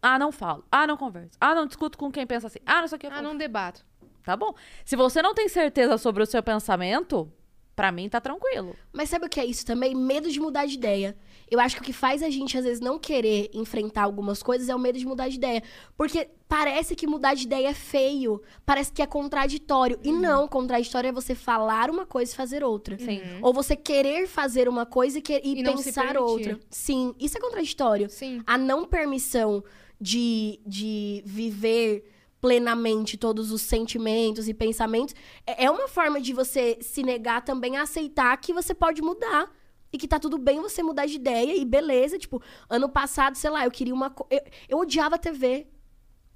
ah, 0.03 0.19
não 0.19 0.33
falo, 0.33 0.65
ah, 0.73 0.85
não 0.87 0.97
converso, 0.97 1.37
ah, 1.41 1.55
não 1.55 1.67
discuto 1.67 1.97
com 1.97 2.11
quem 2.11 2.27
pensa 2.27 2.49
assim, 2.49 2.59
ah, 2.67 2.81
não 2.81 2.89
sei 2.89 2.97
o 2.97 2.99
que. 2.99 3.07
eu 3.07 3.11
Ah, 3.11 3.15
falo, 3.17 3.29
não 3.29 3.37
debato. 3.37 3.87
Tá 4.29 4.37
bom. 4.37 4.53
Se 4.85 4.95
você 4.95 5.23
não 5.23 5.33
tem 5.33 5.49
certeza 5.49 5.97
sobre 5.97 6.23
o 6.23 6.27
seu 6.27 6.43
pensamento, 6.43 7.33
pra 7.75 7.91
mim 7.91 8.11
tá 8.11 8.21
tranquilo. 8.21 8.77
Mas 8.93 9.09
sabe 9.09 9.25
o 9.25 9.29
que 9.31 9.41
é 9.41 9.45
isso 9.47 9.65
também? 9.65 9.95
Medo 9.95 10.31
de 10.31 10.39
mudar 10.39 10.67
de 10.67 10.75
ideia. 10.75 11.17
Eu 11.51 11.59
acho 11.59 11.77
que 11.77 11.81
o 11.81 11.85
que 11.87 11.95
faz 11.95 12.23
a 12.23 12.29
gente, 12.29 12.59
às 12.59 12.65
vezes, 12.65 12.79
não 12.79 12.99
querer 12.99 13.49
enfrentar 13.55 14.03
algumas 14.03 14.43
coisas 14.43 14.69
é 14.69 14.75
o 14.75 14.79
medo 14.79 14.99
de 14.99 15.07
mudar 15.07 15.31
de 15.31 15.37
ideia. 15.37 15.63
Porque 15.97 16.29
parece 16.47 16.95
que 16.95 17.07
mudar 17.07 17.33
de 17.33 17.45
ideia 17.45 17.69
é 17.69 17.73
feio. 17.73 18.43
Parece 18.67 18.93
que 18.93 19.01
é 19.01 19.07
contraditório. 19.07 19.99
E 20.05 20.13
não, 20.13 20.47
contraditório 20.47 21.09
é 21.09 21.13
você 21.13 21.35
falar 21.35 21.89
uma 21.89 22.05
coisa 22.05 22.31
e 22.31 22.37
fazer 22.37 22.63
outra. 22.63 22.99
Sim. 22.99 23.23
Ou 23.41 23.55
você 23.55 23.75
querer 23.75 24.27
fazer 24.27 24.69
uma 24.69 24.85
coisa 24.85 25.21
e, 25.21 25.23
que- 25.23 25.41
e 25.43 25.61
E 25.61 25.65
pensar 25.65 26.19
outra. 26.19 26.61
Sim, 26.69 27.15
isso 27.19 27.39
é 27.39 27.41
contraditório. 27.41 28.11
Sim. 28.11 28.43
A 28.47 28.59
não 28.59 28.85
permissão 28.85 29.65
de, 29.99 30.61
de 30.67 31.23
viver 31.25 32.05
plenamente 32.41 33.17
todos 33.17 33.51
os 33.51 33.63
sentimentos 33.63 34.49
e 34.49 34.55
pensamentos 34.55 35.15
é 35.47 35.65
é 35.65 35.71
uma 35.71 35.89
forma 35.89 36.21
de 36.21 36.33
você 36.33 36.79
se 36.81 37.03
negar 37.03 37.45
também 37.45 37.77
a 37.77 37.83
aceitar 37.83 38.37
que 38.39 38.53
você 38.53 38.75
pode 38.75 39.03
mudar. 39.03 39.51
E 39.91 39.97
que 39.97 40.07
tá 40.07 40.19
tudo 40.19 40.37
bem 40.37 40.61
você 40.61 40.83
mudar 40.83 41.07
de 41.07 41.15
ideia 41.15 41.57
e 41.57 41.65
beleza. 41.65 42.19
Tipo, 42.19 42.43
ano 42.69 42.91
passado, 42.91 43.37
sei 43.37 43.49
lá, 43.49 43.65
eu 43.65 43.71
queria 43.71 43.95
uma. 43.95 44.11
co- 44.11 44.27
Eu, 44.31 44.41
eu 44.69 44.79
odiava 44.79 45.17
TV. 45.19 45.67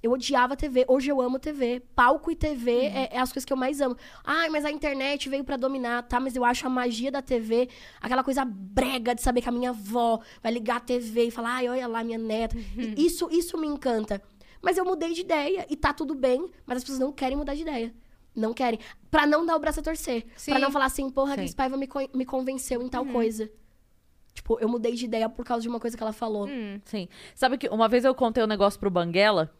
Eu 0.01 0.11
odiava 0.11 0.57
TV. 0.57 0.83
Hoje 0.87 1.11
eu 1.11 1.21
amo 1.21 1.37
TV. 1.37 1.79
Palco 1.95 2.31
e 2.31 2.35
TV 2.35 2.71
é, 2.87 3.09
é 3.11 3.19
as 3.19 3.31
coisas 3.31 3.45
que 3.45 3.53
eu 3.53 3.57
mais 3.57 3.79
amo. 3.79 3.95
Ai, 4.23 4.49
mas 4.49 4.65
a 4.65 4.71
internet 4.71 5.29
veio 5.29 5.43
pra 5.43 5.55
dominar, 5.55 6.01
tá? 6.01 6.19
Mas 6.19 6.35
eu 6.35 6.43
acho 6.43 6.65
a 6.65 6.69
magia 6.69 7.11
da 7.11 7.21
TV, 7.21 7.69
aquela 8.01 8.23
coisa 8.23 8.43
brega 8.43 9.13
de 9.13 9.21
saber 9.21 9.41
que 9.43 9.47
a 9.49 9.51
minha 9.51 9.69
avó 9.69 10.19
vai 10.41 10.51
ligar 10.51 10.77
a 10.77 10.79
TV 10.79 11.25
e 11.27 11.31
falar, 11.31 11.53
ai, 11.57 11.69
olha 11.69 11.87
lá, 11.87 12.03
minha 12.03 12.17
neta. 12.17 12.57
E 12.75 13.05
Isso, 13.05 13.29
isso 13.31 13.55
me 13.55 13.67
encanta. 13.67 14.19
Mas 14.63 14.77
eu 14.77 14.85
mudei 14.85 15.11
de 15.13 15.21
ideia 15.21 15.67
e 15.69 15.75
tá 15.75 15.93
tudo 15.93 16.15
bem, 16.15 16.49
mas 16.65 16.77
as 16.77 16.83
pessoas 16.83 16.99
não 16.99 17.11
querem 17.11 17.37
mudar 17.37 17.53
de 17.53 17.61
ideia. 17.61 17.93
Não 18.33 18.53
querem. 18.53 18.79
Pra 19.11 19.27
não 19.27 19.45
dar 19.45 19.57
o 19.57 19.59
braço 19.59 19.81
a 19.81 19.83
torcer. 19.83 20.25
Sim. 20.37 20.51
Pra 20.51 20.59
não 20.59 20.71
falar 20.71 20.85
assim, 20.85 21.09
porra. 21.09 21.35
Cris 21.35 21.53
Paiva 21.53 21.75
me, 21.75 21.87
me 22.13 22.25
convenceu 22.25 22.81
em 22.81 22.87
tal 22.87 23.05
coisa. 23.05 23.51
Tipo, 24.33 24.57
eu 24.59 24.67
mudei 24.67 24.93
de 24.93 25.05
ideia 25.05 25.29
por 25.29 25.45
causa 25.45 25.61
de 25.61 25.69
uma 25.69 25.79
coisa 25.79 25.95
que 25.95 26.01
ela 26.01 26.13
falou. 26.13 26.47
Sim. 26.85 27.07
Sabe 27.35 27.57
que 27.57 27.67
uma 27.67 27.87
vez 27.87 28.05
eu 28.05 28.15
contei 28.15 28.41
um 28.41 28.47
negócio 28.47 28.79
pro 28.79 28.89
Banguela. 28.89 29.53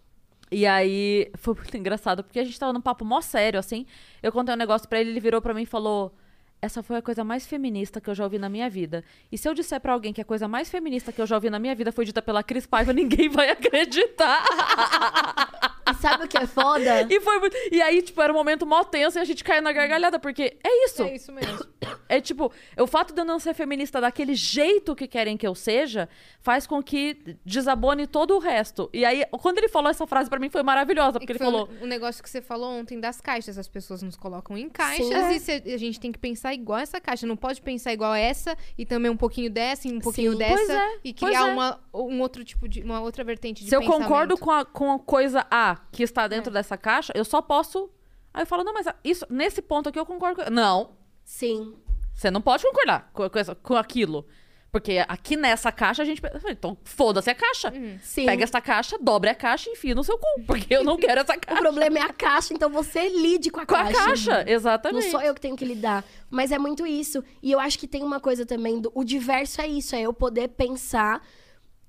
E 0.52 0.66
aí 0.66 1.32
foi 1.36 1.54
muito 1.54 1.76
engraçado, 1.76 2.24
porque 2.24 2.40
a 2.40 2.44
gente 2.44 2.58
tava 2.58 2.72
num 2.72 2.82
papo 2.82 3.04
mó 3.04 3.20
sério, 3.22 3.60
assim. 3.60 3.86
Eu 4.22 4.32
contei 4.32 4.56
um 4.56 4.58
negócio 4.58 4.88
pra 4.88 5.00
ele, 5.02 5.10
ele 5.10 5.20
virou 5.20 5.42
pra 5.42 5.54
mim 5.54 5.64
e 5.64 5.66
falou: 5.66 6.16
Essa 6.64 6.82
foi 6.82 6.96
a 6.96 7.02
coisa 7.02 7.26
mais 7.26 7.46
feminista 7.46 8.00
que 8.00 8.10
eu 8.10 8.16
já 8.16 8.24
ouvi 8.24 8.40
na 8.40 8.48
minha 8.48 8.70
vida. 8.70 9.04
E 9.30 9.38
se 9.38 9.50
eu 9.50 9.54
disser 9.54 9.82
pra 9.82 9.92
alguém 9.92 10.14
que 10.14 10.22
a 10.22 10.24
coisa 10.24 10.48
mais 10.48 10.70
feminista 10.70 11.12
que 11.12 11.22
eu 11.22 11.28
já 11.28 11.36
ouvi 11.36 11.50
na 11.50 11.60
minha 11.60 11.76
vida 11.76 11.92
foi 11.92 12.06
dita 12.06 12.22
pela 12.22 12.42
Cris 12.42 12.66
Paiva, 12.66 12.94
ninguém 12.96 13.28
vai 13.28 13.50
acreditar. 13.50 14.46
E 15.90 15.94
sabe 15.96 16.26
o 16.26 16.28
que 16.28 16.38
é 16.38 16.48
foda? 16.48 17.02
e 17.10 17.20
foi 17.20 17.40
muito... 17.40 17.56
E 17.72 17.82
aí, 17.82 18.02
tipo, 18.02 18.22
era 18.22 18.32
um 18.32 18.36
momento 18.36 18.66
mó 18.66 18.84
tenso 18.84 19.18
e 19.18 19.22
a 19.22 19.26
gente 19.26 19.44
caiu 19.44 19.62
na 19.62 19.72
gargalhada, 19.72 20.20
porque 20.20 20.58
é 20.64 20.86
isso. 20.86 21.04
É 21.04 21.16
isso 21.16 21.32
mesmo. 21.32 21.60
É 22.08 22.22
tipo, 22.22 22.52
o 22.80 22.88
fato 22.88 23.14
de 23.14 23.22
eu 23.22 23.26
não 23.26 23.40
ser 23.40 23.54
feminista 23.54 24.00
daquele 24.00 24.36
jeito 24.36 24.96
que 24.96 25.08
querem 25.08 25.36
que 25.36 25.46
eu 25.46 25.56
seja, 25.56 26.08
faz 26.42 26.66
com 26.66 26.82
que 26.82 27.38
desabone 27.46 28.08
todo 28.08 28.36
o 28.36 28.40
resto. 28.40 28.90
E 28.94 29.04
aí, 29.04 29.26
quando 29.42 29.58
ele 29.58 29.68
falou 29.68 29.90
essa 29.90 30.06
frase 30.08 30.30
pra 30.30 30.40
mim, 30.40 30.50
foi 30.50 30.64
maravilhosa, 30.64 31.20
porque 31.20 31.32
ele 31.32 31.40
falou. 31.40 31.70
um 31.82 31.86
negócio 31.86 32.22
que 32.24 32.30
você 32.30 32.42
falou 32.42 32.70
ontem 32.72 33.00
das 33.00 33.20
caixas. 33.20 33.58
As 33.58 33.68
pessoas 33.68 34.02
nos 34.02 34.16
colocam 34.16 34.58
em 34.58 34.70
caixas 34.70 35.08
Sim. 35.08 35.36
e 35.36 35.40
cê- 35.40 35.64
a 35.74 35.78
gente 35.78 36.00
tem 36.00 36.12
que 36.12 36.20
pensar 36.20 36.54
igual 36.54 36.80
essa 36.80 37.00
caixa. 37.00 37.26
Não 37.26 37.36
pode 37.36 37.62
pensar 37.62 37.94
igual 37.94 38.14
essa 38.14 38.58
e 38.78 38.86
também 38.86 39.12
um 39.12 39.18
pouquinho 39.18 39.50
dessa 39.50 39.88
e 39.88 39.94
um 39.94 40.00
pouquinho 40.00 40.34
Sim. 40.34 40.38
dessa 40.38 40.74
é, 40.74 41.00
e 41.04 41.14
criar 41.14 41.50
é. 41.50 41.54
uma, 41.54 41.80
um 41.94 42.22
outro 42.22 42.44
tipo 42.44 42.68
de 42.68 42.82
uma 42.82 43.02
outra 43.02 43.24
vertente 43.24 43.64
de 43.64 43.70
Se 43.70 43.76
eu 43.76 43.82
concordo 43.84 44.38
com 44.38 44.52
a, 44.52 44.66
com 44.66 44.92
a 44.92 45.00
coisa 45.00 45.46
A 45.50 45.73
que 45.92 46.04
está 46.04 46.28
dentro 46.28 46.50
É. 46.52 46.54
dessa 46.54 46.78
caixa, 46.78 47.12
eu 47.16 47.26
só 47.26 47.42
posso. 47.42 47.90
Aí 48.34 48.42
eu 48.44 48.48
falo, 48.48 48.64
não, 48.64 48.74
mas 48.74 48.88
isso, 49.04 49.26
nesse 49.30 49.62
ponto 49.62 49.90
aqui 49.90 50.00
eu 50.00 50.06
concordo 50.06 50.44
com. 50.44 50.50
Não, 50.50 50.92
Sim. 51.24 51.76
você 52.14 52.30
não 52.32 52.42
pode 52.42 52.64
concordar 52.64 53.10
com, 53.14 53.30
com, 53.30 53.40
essa- 53.40 53.56
com 53.56 53.76
aquilo. 53.76 54.26
Porque 54.72 55.06
aqui 55.08 55.38
nessa 55.38 55.72
caixa 55.72 56.02
a 56.02 56.06
gente. 56.06 56.20
Então, 56.50 56.76
foda-se 56.84 57.30
a 57.30 57.36
caixa. 57.36 57.72
Sim. 58.02 58.26
Pega 58.26 58.44
essa 58.44 58.60
caixa, 58.60 58.98
dobre 59.00 59.30
a 59.30 59.36
caixa 59.36 59.70
e 59.70 59.74
enfia 59.74 59.94
no 59.94 60.04
seu 60.04 60.18
cu. 60.18 60.26
Porque 60.48 60.76
eu 60.76 60.84
não 60.84 60.98
quero 60.98 61.22
essa 61.22 61.34
O 61.38 61.40
caixa. 61.40 61.62
problema 61.62 62.00
é 62.00 62.02
a 62.02 62.12
caixa, 62.12 62.56
então 62.56 62.72
você 62.72 63.08
lide 63.08 63.52
com 63.52 63.60
a 63.60 63.68
Com 63.68 63.76
a 63.76 63.84
caixa. 63.84 64.04
caixa, 64.04 64.44
Não 64.44 64.52
exatamente. 64.52 65.12
sou 65.12 65.22
eu 65.22 65.36
que 65.36 65.42
tenho 65.42 65.56
que 65.56 65.64
lidar. 65.64 66.04
Mas 66.28 66.52
é 66.52 66.58
muito 66.58 66.88
isso. 66.88 67.24
E 67.44 67.52
eu 67.52 67.60
acho 67.60 67.78
que 67.78 67.88
tem 67.88 68.02
uma 68.02 68.20
coisa 68.20 68.48
também 68.48 68.82
do. 68.82 68.92
O 68.96 69.04
diverso 69.04 69.62
é 69.62 69.68
isso, 69.68 69.96
é 69.96 70.02
eu 70.02 70.12
poder 70.12 70.48
pensar 70.48 71.24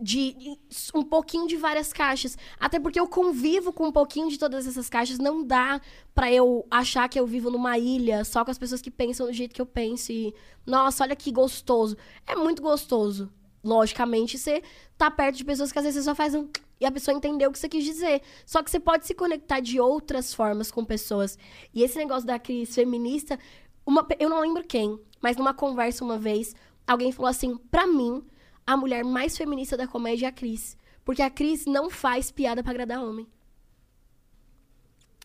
de 0.00 0.58
um 0.94 1.02
pouquinho 1.02 1.46
de 1.46 1.56
várias 1.56 1.92
caixas. 1.92 2.36
Até 2.58 2.80
porque 2.80 2.98
eu 2.98 3.06
convivo 3.06 3.72
com 3.72 3.88
um 3.88 3.92
pouquinho 3.92 4.28
de 4.28 4.38
todas 4.38 4.66
essas 4.66 4.88
caixas. 4.88 5.18
Não 5.18 5.44
dá 5.44 5.80
pra 6.14 6.32
eu 6.32 6.66
achar 6.70 7.08
que 7.08 7.18
eu 7.18 7.26
vivo 7.26 7.50
numa 7.50 7.78
ilha 7.78 8.24
só 8.24 8.44
com 8.44 8.50
as 8.50 8.58
pessoas 8.58 8.82
que 8.82 8.90
pensam 8.90 9.26
do 9.26 9.32
jeito 9.32 9.54
que 9.54 9.60
eu 9.62 9.66
penso. 9.66 10.12
E, 10.12 10.34
nossa, 10.66 11.04
olha 11.04 11.16
que 11.16 11.30
gostoso. 11.30 11.96
É 12.26 12.34
muito 12.34 12.60
gostoso. 12.62 13.30
logicamente, 13.62 14.36
você 14.36 14.62
tá 14.98 15.10
perto 15.10 15.36
de 15.36 15.44
pessoas 15.44 15.72
que 15.72 15.78
às 15.78 15.84
vezes 15.84 16.04
você 16.04 16.10
só 16.10 16.14
faz 16.14 16.34
um. 16.34 16.48
E 16.80 16.84
a 16.86 16.90
pessoa 16.90 17.16
entendeu 17.16 17.48
o 17.48 17.52
que 17.52 17.58
você 17.58 17.68
quis 17.68 17.84
dizer. 17.84 18.20
Só 18.44 18.62
que 18.62 18.70
você 18.70 18.80
pode 18.80 19.06
se 19.06 19.14
conectar 19.14 19.60
de 19.60 19.80
outras 19.80 20.34
formas 20.34 20.72
com 20.72 20.84
pessoas. 20.84 21.38
E 21.72 21.82
esse 21.84 21.96
negócio 21.96 22.26
da 22.26 22.36
crise 22.38 22.72
feminista, 22.74 23.38
uma, 23.86 24.06
eu 24.18 24.28
não 24.28 24.40
lembro 24.40 24.64
quem, 24.64 24.98
mas 25.22 25.36
numa 25.36 25.54
conversa 25.54 26.04
uma 26.04 26.18
vez, 26.18 26.54
alguém 26.86 27.12
falou 27.12 27.30
assim: 27.30 27.56
pra 27.70 27.86
mim, 27.86 28.22
a 28.66 28.76
mulher 28.76 29.04
mais 29.04 29.36
feminista 29.36 29.76
da 29.76 29.86
comédia 29.86 30.26
é 30.26 30.28
a 30.28 30.32
Cris. 30.32 30.76
Porque 31.04 31.22
a 31.22 31.30
Cris 31.30 31.66
não 31.66 31.90
faz 31.90 32.30
piada 32.30 32.62
pra 32.62 32.72
agradar 32.72 33.02
homem. 33.02 33.26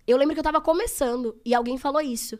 Eu 0.06 0.18
lembro 0.18 0.34
que 0.34 0.40
eu 0.40 0.44
tava 0.44 0.60
começando 0.60 1.40
e 1.45 1.53
alguém 1.53 1.78
falou 1.78 2.02
isso. 2.02 2.38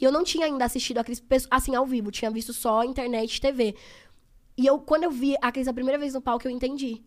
E 0.00 0.04
eu 0.04 0.12
não 0.12 0.22
tinha 0.22 0.46
ainda 0.46 0.64
assistido 0.64 0.98
a 0.98 1.04
Cris 1.04 1.22
assim 1.50 1.74
ao 1.74 1.86
vivo, 1.86 2.10
tinha 2.10 2.30
visto 2.30 2.52
só 2.52 2.84
internet 2.84 3.36
e 3.36 3.40
TV. 3.40 3.74
E 4.56 4.66
eu, 4.66 4.78
quando 4.78 5.04
eu 5.04 5.10
vi 5.10 5.36
a 5.40 5.50
Cris 5.50 5.68
a 5.68 5.72
primeira 5.72 5.98
vez 5.98 6.14
no 6.14 6.20
palco, 6.20 6.46
eu 6.46 6.52
entendi. 6.52 7.02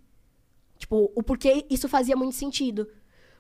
Tipo, 0.78 1.12
o 1.16 1.24
porquê 1.24 1.66
isso 1.70 1.88
fazia 1.88 2.16
muito 2.16 2.36
sentido. 2.36 2.90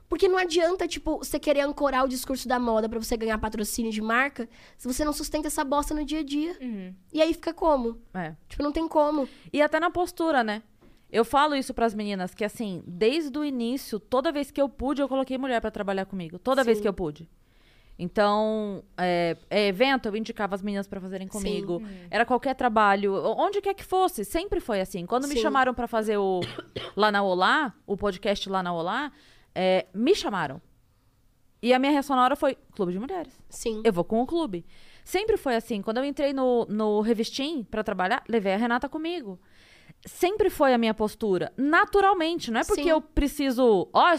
Porque 0.09 0.27
não 0.27 0.39
adianta, 0.39 0.87
tipo, 0.87 1.19
você 1.19 1.39
querer 1.39 1.61
ancorar 1.61 2.03
o 2.03 2.07
discurso 2.07 2.47
da 2.47 2.59
moda 2.59 2.89
para 2.89 2.99
você 2.99 3.15
ganhar 3.15 3.37
patrocínio 3.37 3.91
de 3.91 4.01
marca 4.01 4.49
se 4.75 4.87
você 4.87 5.05
não 5.05 5.13
sustenta 5.13 5.47
essa 5.47 5.63
bosta 5.63 5.93
no 5.93 6.03
dia 6.03 6.21
a 6.21 6.23
dia. 6.23 6.57
Uhum. 6.59 6.93
E 7.13 7.21
aí 7.21 7.31
fica 7.31 7.53
como? 7.53 8.01
É. 8.15 8.33
Tipo, 8.47 8.63
não 8.63 8.71
tem 8.71 8.87
como. 8.87 9.29
E 9.53 9.61
até 9.61 9.79
na 9.79 9.91
postura, 9.91 10.43
né? 10.43 10.63
Eu 11.11 11.23
falo 11.23 11.55
isso 11.55 11.73
pras 11.73 11.93
meninas, 11.93 12.33
que 12.33 12.43
assim, 12.43 12.83
desde 12.87 13.37
o 13.37 13.45
início, 13.45 13.99
toda 13.99 14.31
vez 14.31 14.49
que 14.49 14.59
eu 14.59 14.67
pude, 14.67 15.01
eu 15.01 15.07
coloquei 15.07 15.37
mulher 15.37 15.61
pra 15.61 15.69
trabalhar 15.69 16.05
comigo. 16.05 16.39
Toda 16.39 16.63
vez 16.63 16.77
Sim. 16.79 16.81
que 16.83 16.87
eu 16.87 16.93
pude. 16.93 17.29
Então, 17.97 18.83
é, 18.97 19.35
é 19.49 19.67
evento, 19.67 20.07
eu 20.07 20.15
indicava 20.15 20.55
as 20.55 20.61
meninas 20.61 20.87
pra 20.87 21.01
fazerem 21.01 21.27
comigo. 21.27 21.83
Era 22.09 22.25
qualquer 22.25 22.55
trabalho, 22.55 23.13
onde 23.37 23.59
quer 23.61 23.73
que 23.73 23.83
fosse, 23.83 24.23
sempre 24.23 24.59
foi 24.59 24.79
assim. 24.79 25.05
Quando 25.05 25.27
me 25.27 25.35
Sim. 25.35 25.41
chamaram 25.41 25.73
pra 25.73 25.85
fazer 25.85 26.17
o 26.17 26.39
Lá 26.95 27.11
na 27.11 27.21
Olá, 27.21 27.73
o 27.85 27.97
podcast 27.97 28.49
Lá 28.49 28.63
na 28.63 28.73
Olá, 28.73 29.11
é, 29.61 29.85
me 29.93 30.15
chamaram. 30.15 30.61
E 31.61 31.73
a 31.73 31.79
minha 31.79 31.91
reação 31.91 32.15
na 32.15 32.23
hora 32.23 32.35
foi: 32.37 32.57
Clube 32.73 32.93
de 32.93 32.99
Mulheres. 32.99 33.33
Sim. 33.49 33.81
Eu 33.83 33.91
vou 33.91 34.05
com 34.05 34.21
o 34.21 34.25
clube. 34.25 34.65
Sempre 35.03 35.35
foi 35.35 35.55
assim. 35.55 35.81
Quando 35.81 35.97
eu 35.97 36.05
entrei 36.05 36.31
no, 36.31 36.65
no 36.69 37.01
Revistim 37.01 37.63
pra 37.63 37.83
trabalhar, 37.83 38.23
levei 38.29 38.53
a 38.53 38.57
Renata 38.57 38.87
comigo. 38.87 39.37
Sempre 40.05 40.49
foi 40.49 40.73
a 40.73 40.77
minha 40.77 40.93
postura. 40.93 41.51
Naturalmente. 41.57 42.49
Não 42.51 42.61
é 42.61 42.63
porque 42.63 42.83
Sim. 42.83 42.89
eu 42.89 43.01
preciso. 43.01 43.89
Ó, 43.91 44.17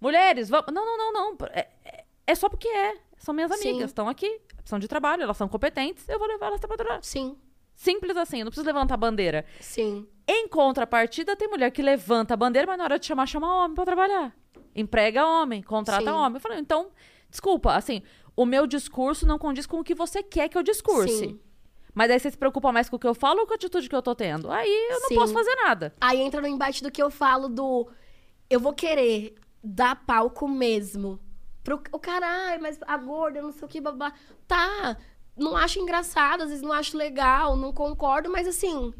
mulheres, 0.00 0.48
vamos. 0.48 0.72
Não, 0.74 0.84
não, 0.84 0.98
não, 0.98 1.12
não. 1.12 1.36
É, 1.52 1.68
é- 1.84 2.04
é 2.26 2.34
só 2.34 2.48
porque 2.48 2.66
é. 2.68 2.94
São 3.18 3.32
minhas 3.32 3.52
Sim. 3.58 3.70
amigas. 3.70 3.90
Estão 3.90 4.08
aqui. 4.08 4.40
São 4.64 4.78
de 4.80 4.88
trabalho, 4.88 5.22
elas 5.22 5.36
são 5.36 5.48
competentes. 5.48 6.08
Eu 6.08 6.18
vou 6.18 6.26
levar 6.26 6.46
elas 6.46 6.60
pra 6.60 6.76
trabalhar. 6.76 7.02
Sim. 7.04 7.36
Simples 7.76 8.16
assim. 8.16 8.38
Eu 8.40 8.44
não 8.46 8.50
preciso 8.50 8.66
levantar 8.66 8.94
a 8.94 8.96
bandeira. 8.96 9.44
Sim. 9.60 10.08
Em 10.26 10.48
contrapartida, 10.48 11.36
tem 11.36 11.48
mulher 11.48 11.70
que 11.70 11.82
levanta 11.82 12.34
a 12.34 12.36
bandeira, 12.36 12.66
mas 12.66 12.78
na 12.78 12.84
hora 12.84 12.98
de 12.98 13.06
chamar, 13.06 13.26
chama 13.26 13.64
homem 13.64 13.74
pra 13.76 13.84
trabalhar. 13.84 14.34
Emprega 14.74 15.26
homem, 15.26 15.62
contrata 15.62 16.04
Sim. 16.04 16.10
homem. 16.10 16.36
Eu 16.36 16.40
falei, 16.40 16.58
então, 16.58 16.90
desculpa, 17.30 17.74
assim, 17.74 18.02
o 18.34 18.46
meu 18.46 18.66
discurso 18.66 19.26
não 19.26 19.38
condiz 19.38 19.66
com 19.66 19.80
o 19.80 19.84
que 19.84 19.94
você 19.94 20.22
quer 20.22 20.48
que 20.48 20.56
eu 20.56 20.62
discurse. 20.62 21.18
Sim. 21.18 21.40
Mas 21.94 22.10
aí 22.10 22.18
você 22.18 22.30
se 22.30 22.38
preocupa 22.38 22.72
mais 22.72 22.88
com 22.88 22.96
o 22.96 22.98
que 22.98 23.06
eu 23.06 23.14
falo 23.14 23.40
ou 23.40 23.46
com 23.46 23.52
a 23.52 23.56
atitude 23.56 23.88
que 23.88 23.94
eu 23.94 24.02
tô 24.02 24.14
tendo? 24.14 24.50
Aí 24.50 24.88
eu 24.90 25.00
não 25.00 25.08
Sim. 25.08 25.14
posso 25.14 25.32
fazer 25.32 25.54
nada. 25.56 25.94
Aí 26.00 26.20
entra 26.20 26.40
no 26.40 26.46
embate 26.46 26.82
do 26.82 26.90
que 26.90 27.02
eu 27.02 27.10
falo 27.10 27.48
do. 27.48 27.88
Eu 28.48 28.58
vou 28.58 28.72
querer 28.72 29.34
dar 29.62 30.04
palco 30.06 30.48
mesmo. 30.48 31.20
Pro, 31.62 31.80
o 31.92 31.98
caralho, 31.98 32.62
mas 32.62 32.78
a 32.82 32.96
gorda, 32.96 33.42
não 33.42 33.52
sei 33.52 33.64
o 33.64 33.68
que, 33.68 33.80
babá. 33.80 34.12
Tá. 34.48 34.96
Não 35.36 35.56
acho 35.56 35.78
engraçado, 35.78 36.42
às 36.42 36.48
vezes 36.48 36.62
não 36.62 36.72
acho 36.72 36.96
legal, 36.96 37.56
não 37.56 37.72
concordo, 37.72 38.30
mas 38.30 38.46
assim. 38.46 38.92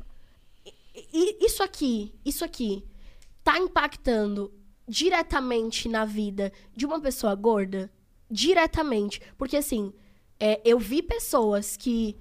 Isso 1.40 1.62
aqui, 1.62 2.14
isso 2.22 2.44
aqui, 2.44 2.86
tá 3.42 3.58
impactando 3.58 4.52
diretamente 4.92 5.88
na 5.88 6.04
vida 6.04 6.52
de 6.76 6.84
uma 6.84 7.00
pessoa 7.00 7.34
gorda? 7.34 7.90
Diretamente. 8.30 9.22
Porque 9.38 9.56
assim, 9.56 9.90
é, 10.38 10.60
eu 10.64 10.78
vi 10.78 11.02
pessoas 11.02 11.76
que. 11.78 12.14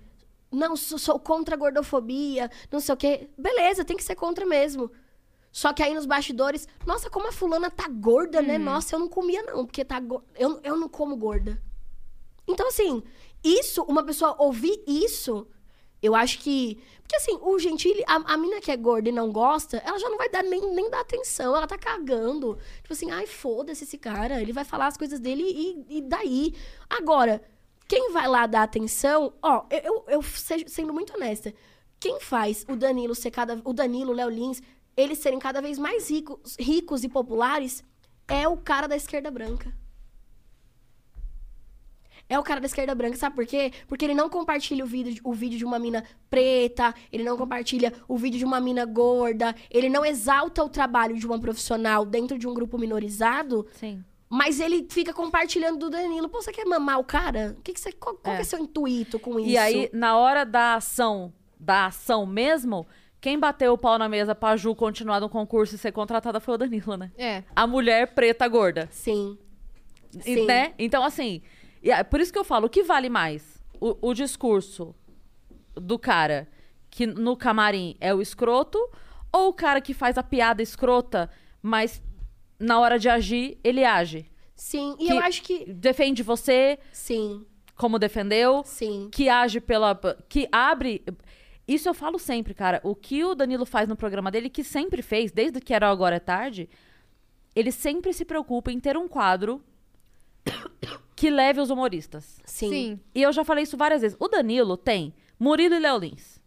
Não, 0.49 0.75
sou, 0.77 0.97
sou 0.97 1.19
contra 1.19 1.55
a 1.55 1.57
gordofobia, 1.57 2.49
não 2.71 2.79
sei 2.79 2.93
o 2.93 2.97
quê. 2.97 3.29
Beleza, 3.37 3.83
tem 3.83 3.97
que 3.97 4.03
ser 4.03 4.15
contra 4.15 4.45
mesmo. 4.45 4.89
Só 5.51 5.73
que 5.73 5.83
aí 5.83 5.93
nos 5.93 6.05
bastidores, 6.05 6.65
nossa, 6.85 7.09
como 7.09 7.27
a 7.27 7.31
fulana 7.33 7.69
tá 7.69 7.87
gorda, 7.89 8.41
né? 8.41 8.57
Nossa, 8.57 8.95
eu 8.95 8.99
não 8.99 9.09
comia 9.09 9.43
não, 9.43 9.65
porque 9.65 9.83
tá 9.83 9.99
go... 9.99 10.23
eu, 10.37 10.61
eu 10.63 10.77
não 10.77 10.87
como 10.87 11.15
gorda. 11.17 11.61
Então, 12.47 12.69
assim, 12.69 13.03
isso, 13.43 13.83
uma 13.83 14.03
pessoa 14.03 14.35
ouvir 14.39 14.81
isso, 14.87 15.45
eu 16.01 16.15
acho 16.15 16.39
que. 16.39 16.81
Porque 17.01 17.15
assim, 17.15 17.37
o 17.41 17.59
Gentili, 17.59 18.03
a, 18.07 18.33
a 18.33 18.37
mina 18.37 18.61
que 18.61 18.71
é 18.71 18.77
gorda 18.77 19.09
e 19.09 19.11
não 19.11 19.31
gosta, 19.31 19.77
ela 19.85 19.99
já 19.99 20.09
não 20.09 20.17
vai 20.17 20.29
dar 20.29 20.43
nem, 20.43 20.73
nem 20.73 20.89
dar 20.89 21.01
atenção, 21.01 21.55
ela 21.55 21.67
tá 21.67 21.77
cagando. 21.77 22.57
Tipo 22.81 22.93
assim, 22.93 23.11
ai, 23.11 23.27
foda-se 23.27 23.83
esse 23.83 23.97
cara, 23.97 24.41
ele 24.41 24.53
vai 24.53 24.63
falar 24.63 24.87
as 24.87 24.97
coisas 24.97 25.19
dele 25.19 25.43
e, 25.43 25.97
e 25.97 26.01
daí. 26.01 26.53
Agora, 26.89 27.41
quem 27.87 28.11
vai 28.11 28.27
lá 28.27 28.47
dar 28.47 28.63
atenção, 28.63 29.33
ó, 29.41 29.65
eu, 29.69 29.79
eu, 29.79 30.05
eu 30.07 30.23
sendo 30.67 30.93
muito 30.93 31.13
honesta, 31.13 31.53
quem 31.99 32.19
faz 32.19 32.65
o 32.69 32.75
Danilo 32.75 33.13
ser 33.13 33.31
cada. 33.31 33.61
O 33.65 33.73
Danilo, 33.73 34.11
o 34.11 34.15
Léo 34.15 34.29
Lins, 34.29 34.61
eles 34.95 35.19
serem 35.19 35.39
cada 35.39 35.61
vez 35.61 35.77
mais 35.77 36.09
ricos, 36.09 36.55
ricos 36.57 37.03
e 37.03 37.09
populares 37.09 37.83
é 38.27 38.47
o 38.47 38.57
cara 38.57 38.87
da 38.87 38.95
esquerda 38.95 39.29
branca. 39.29 39.80
É 42.31 42.39
o 42.39 42.43
cara 42.43 42.61
da 42.61 42.65
esquerda 42.65 42.95
branca, 42.95 43.17
sabe 43.17 43.35
por 43.35 43.45
quê? 43.45 43.73
Porque 43.87 44.05
ele 44.05 44.13
não 44.13 44.29
compartilha 44.29 44.85
o 44.85 44.87
vídeo, 44.87 45.21
o 45.23 45.33
vídeo 45.33 45.57
de 45.57 45.65
uma 45.65 45.77
mina 45.77 46.01
preta, 46.29 46.95
ele 47.11 47.23
não 47.25 47.35
compartilha 47.35 47.91
o 48.07 48.15
vídeo 48.17 48.39
de 48.39 48.45
uma 48.45 48.61
mina 48.61 48.85
gorda, 48.85 49.53
ele 49.69 49.89
não 49.89 50.05
exalta 50.05 50.63
o 50.63 50.69
trabalho 50.69 51.17
de 51.17 51.27
uma 51.27 51.37
profissional 51.37 52.05
dentro 52.05 52.37
de 52.39 52.47
um 52.47 52.53
grupo 52.53 52.77
minorizado, 52.77 53.67
Sim. 53.73 54.01
mas 54.29 54.61
ele 54.61 54.87
fica 54.89 55.13
compartilhando 55.13 55.77
do 55.77 55.89
Danilo. 55.89 56.29
Pô, 56.29 56.41
você 56.41 56.53
quer 56.53 56.65
mamar 56.65 56.99
o 56.99 57.03
cara? 57.03 57.53
O 57.59 57.61
que 57.61 57.73
que 57.73 57.79
você, 57.81 57.91
qual 57.91 58.15
qual 58.15 58.33
É. 58.33 58.37
que 58.37 58.41
é 58.43 58.45
seu 58.45 58.59
intuito 58.59 59.19
com 59.19 59.37
isso? 59.37 59.49
E 59.49 59.57
aí, 59.57 59.89
na 59.91 60.15
hora 60.17 60.45
da 60.45 60.75
ação, 60.75 61.33
da 61.59 61.87
ação 61.87 62.25
mesmo, 62.25 62.87
quem 63.19 63.37
bateu 63.37 63.73
o 63.73 63.77
pau 63.77 63.97
na 63.99 64.07
mesa 64.07 64.33
pra 64.33 64.55
Ju 64.55 64.73
continuar 64.73 65.19
no 65.19 65.27
concurso 65.27 65.75
e 65.75 65.77
ser 65.77 65.91
contratada 65.91 66.39
foi 66.39 66.53
o 66.53 66.57
Danilo, 66.57 66.95
né? 66.95 67.11
É. 67.17 67.43
A 67.53 67.67
mulher 67.67 68.15
preta 68.15 68.47
gorda. 68.47 68.87
Sim. 68.89 69.37
E, 70.25 70.35
Sim. 70.35 70.45
né? 70.45 70.73
Então, 70.79 71.03
assim, 71.03 71.41
e 71.81 71.91
é 71.91 72.03
por 72.03 72.19
isso 72.19 72.31
que 72.31 72.39
eu 72.39 72.43
falo, 72.43 72.67
o 72.67 72.69
que 72.69 72.83
vale 72.83 73.09
mais? 73.09 73.61
O, 73.79 74.09
o 74.09 74.13
discurso 74.13 74.93
do 75.75 75.97
cara 75.97 76.47
que 76.89 77.07
no 77.07 77.35
camarim 77.37 77.95
é 77.99 78.13
o 78.13 78.21
escroto 78.21 78.77
ou 79.31 79.49
o 79.49 79.53
cara 79.53 79.79
que 79.81 79.93
faz 79.93 80.17
a 80.17 80.23
piada 80.23 80.61
escrota, 80.61 81.29
mas 81.61 82.01
na 82.59 82.79
hora 82.79 82.99
de 82.99 83.07
agir, 83.09 83.57
ele 83.63 83.83
age? 83.83 84.29
Sim. 84.55 84.95
E 84.99 85.07
Que- 85.07 85.11
eu 85.13 85.19
acho 85.19 85.41
que. 85.41 85.65
Defende 85.73 86.21
você 86.21 86.77
Sim. 86.91 87.45
como 87.75 87.97
defendeu, 87.97 88.61
Sim. 88.65 89.09
que 89.11 89.27
age 89.29 89.59
pela. 89.59 89.99
que 90.29 90.47
abre. 90.51 91.03
Isso 91.67 91.87
eu 91.89 91.93
falo 91.93 92.19
sempre, 92.19 92.53
cara. 92.53 92.79
O 92.83 92.93
que 92.93 93.23
o 93.23 93.33
Danilo 93.33 93.65
faz 93.65 93.87
no 93.87 93.95
programa 93.95 94.29
dele, 94.29 94.49
que 94.49 94.63
sempre 94.63 95.01
fez, 95.01 95.31
desde 95.31 95.59
que 95.61 95.73
era 95.73 95.89
Agora 95.89 96.17
é 96.17 96.19
Tarde, 96.19 96.69
ele 97.55 97.71
sempre 97.71 98.11
se 98.13 98.25
preocupa 98.25 98.71
em 98.71 98.79
ter 98.79 98.97
um 98.97 99.07
quadro 99.07 99.63
que 101.21 101.29
leve 101.29 101.61
os 101.61 101.69
humoristas. 101.69 102.41
Sim. 102.45 102.69
Sim. 102.69 102.99
E 103.13 103.21
eu 103.21 103.31
já 103.31 103.45
falei 103.45 103.63
isso 103.63 103.77
várias 103.77 104.01
vezes. 104.01 104.17
O 104.19 104.27
Danilo 104.27 104.75
tem 104.75 105.13
Murilo 105.39 105.75
e 105.75 105.79
Léo 105.79 105.99
Lins. 105.99 106.41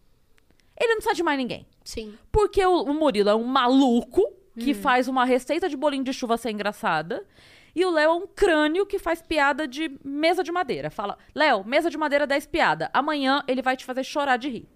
Ele 0.77 0.89
não 0.89 0.95
precisa 0.97 1.15
de 1.15 1.23
mais 1.23 1.37
ninguém. 1.37 1.65
Sim. 1.81 2.13
Porque 2.29 2.65
o, 2.65 2.81
o 2.83 2.93
Murilo 2.93 3.29
é 3.29 3.35
um 3.35 3.45
maluco 3.45 4.21
que 4.59 4.73
faz 4.73 5.07
uma 5.07 5.23
receita 5.23 5.69
de 5.69 5.77
bolinho 5.77 6.03
de 6.03 6.11
chuva 6.11 6.35
ser 6.35 6.51
engraçada. 6.51 7.25
E 7.73 7.85
o 7.85 7.89
Léo 7.89 8.09
é 8.09 8.13
um 8.15 8.27
crânio 8.27 8.85
que 8.85 8.99
faz 8.99 9.21
piada 9.21 9.65
de 9.65 9.97
mesa 10.03 10.43
de 10.43 10.51
madeira. 10.51 10.89
Fala, 10.89 11.17
Léo, 11.33 11.63
mesa 11.63 11.89
de 11.89 11.97
madeira 11.97 12.27
10 12.27 12.45
piada. 12.47 12.89
Amanhã 12.91 13.45
ele 13.47 13.61
vai 13.61 13.77
te 13.77 13.85
fazer 13.85 14.03
chorar 14.03 14.35
de 14.35 14.49
rir. 14.49 14.69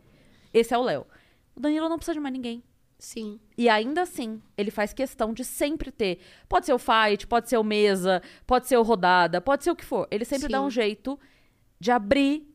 Esse 0.53 0.73
é 0.73 0.77
o 0.77 0.81
Léo. 0.81 1.05
O 1.53 1.59
Danilo 1.59 1.89
não 1.89 1.97
precisa 1.97 2.13
de 2.13 2.21
mais 2.21 2.31
ninguém. 2.31 2.63
Sim. 2.99 3.39
E 3.57 3.69
ainda 3.69 4.01
assim, 4.01 4.41
ele 4.57 4.69
faz 4.69 4.91
questão 4.91 5.33
de 5.33 5.45
sempre 5.45 5.89
ter. 5.89 6.19
Pode 6.49 6.65
ser 6.65 6.73
o 6.73 6.77
fight, 6.77 7.25
pode 7.25 7.47
ser 7.47 7.57
o 7.57 7.63
mesa, 7.63 8.21
pode 8.45 8.67
ser 8.67 8.77
o 8.77 8.83
rodada, 8.83 9.39
pode 9.39 9.63
ser 9.63 9.71
o 9.71 9.75
que 9.75 9.85
for. 9.85 10.05
Ele 10.11 10.25
sempre 10.25 10.47
Sim. 10.47 10.51
dá 10.51 10.61
um 10.61 10.69
jeito 10.69 11.17
de 11.79 11.91
abrir 11.91 12.45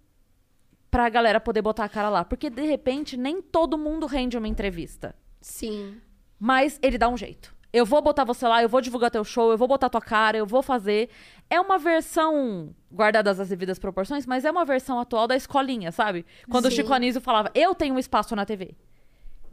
pra 0.90 1.08
galera 1.08 1.40
poder 1.40 1.62
botar 1.62 1.84
a 1.84 1.88
cara 1.88 2.10
lá. 2.10 2.24
Porque, 2.26 2.50
de 2.50 2.62
repente, 2.62 3.16
nem 3.16 3.40
todo 3.40 3.78
mundo 3.78 4.06
rende 4.06 4.36
uma 4.36 4.46
entrevista. 4.46 5.14
Sim. 5.40 5.96
Mas 6.38 6.78
ele 6.82 6.98
dá 6.98 7.08
um 7.08 7.16
jeito. 7.16 7.54
Eu 7.72 7.86
vou 7.86 8.02
botar 8.02 8.22
você 8.22 8.46
lá, 8.46 8.62
eu 8.62 8.68
vou 8.68 8.80
divulgar 8.80 9.10
teu 9.10 9.24
show, 9.24 9.50
eu 9.50 9.58
vou 9.58 9.66
botar 9.66 9.88
tua 9.88 10.00
cara, 10.00 10.36
eu 10.36 10.46
vou 10.46 10.62
fazer. 10.62 11.08
É 11.48 11.58
uma 11.58 11.78
versão, 11.78 12.72
guardadas 12.92 13.40
as 13.40 13.48
devidas 13.48 13.78
proporções, 13.78 14.26
mas 14.26 14.44
é 14.44 14.50
uma 14.50 14.64
versão 14.64 15.00
atual 15.00 15.26
da 15.26 15.34
escolinha, 15.34 15.90
sabe? 15.90 16.24
Quando 16.48 16.66
o 16.66 16.70
Sim. 16.70 16.76
Chico 16.76 16.92
Anísio 16.92 17.20
falava, 17.20 17.50
eu 17.54 17.74
tenho 17.74 17.94
um 17.94 17.98
espaço 17.98 18.36
na 18.36 18.44
TV. 18.46 18.76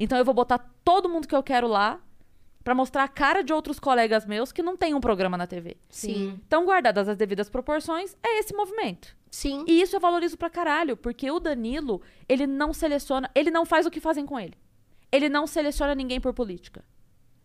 Então 0.04 0.18
eu 0.18 0.26
vou 0.26 0.34
botar 0.34 0.58
todo 0.84 1.08
mundo 1.08 1.28
que 1.28 1.36
eu 1.36 1.44
quero 1.44 1.68
lá 1.68 2.02
pra 2.64 2.74
mostrar 2.74 3.04
a 3.04 3.08
cara 3.08 3.44
de 3.44 3.54
outros 3.54 3.80
colegas 3.80 4.26
meus 4.26 4.52
que 4.52 4.64
não 4.64 4.76
tem 4.76 4.96
um 4.96 5.00
programa 5.00 5.38
na 5.38 5.46
TV. 5.46 5.78
Sim. 5.90 6.40
Então, 6.46 6.66
guardadas 6.66 7.08
as 7.08 7.18
devidas 7.18 7.50
proporções, 7.50 8.18
é 8.24 8.40
esse 8.40 8.52
movimento. 8.56 9.16
Sim. 9.30 9.64
E 9.68 9.80
isso 9.80 9.96
eu 9.96 10.00
valorizo 10.00 10.38
pra 10.38 10.50
caralho, 10.50 10.98
porque 10.98 11.30
o 11.30 11.40
Danilo, 11.40 12.02
ele 12.28 12.48
não 12.48 12.74
seleciona, 12.74 13.30
ele 13.36 13.52
não 13.52 13.66
faz 13.66 13.86
o 13.86 13.92
que 13.92 14.00
fazem 14.00 14.26
com 14.26 14.40
ele. 14.40 14.56
ele 15.12 15.28
não 15.30 15.46
seleciona 15.46 15.94
ninguém 15.94 16.20
por 16.20 16.34
política. 16.34 16.84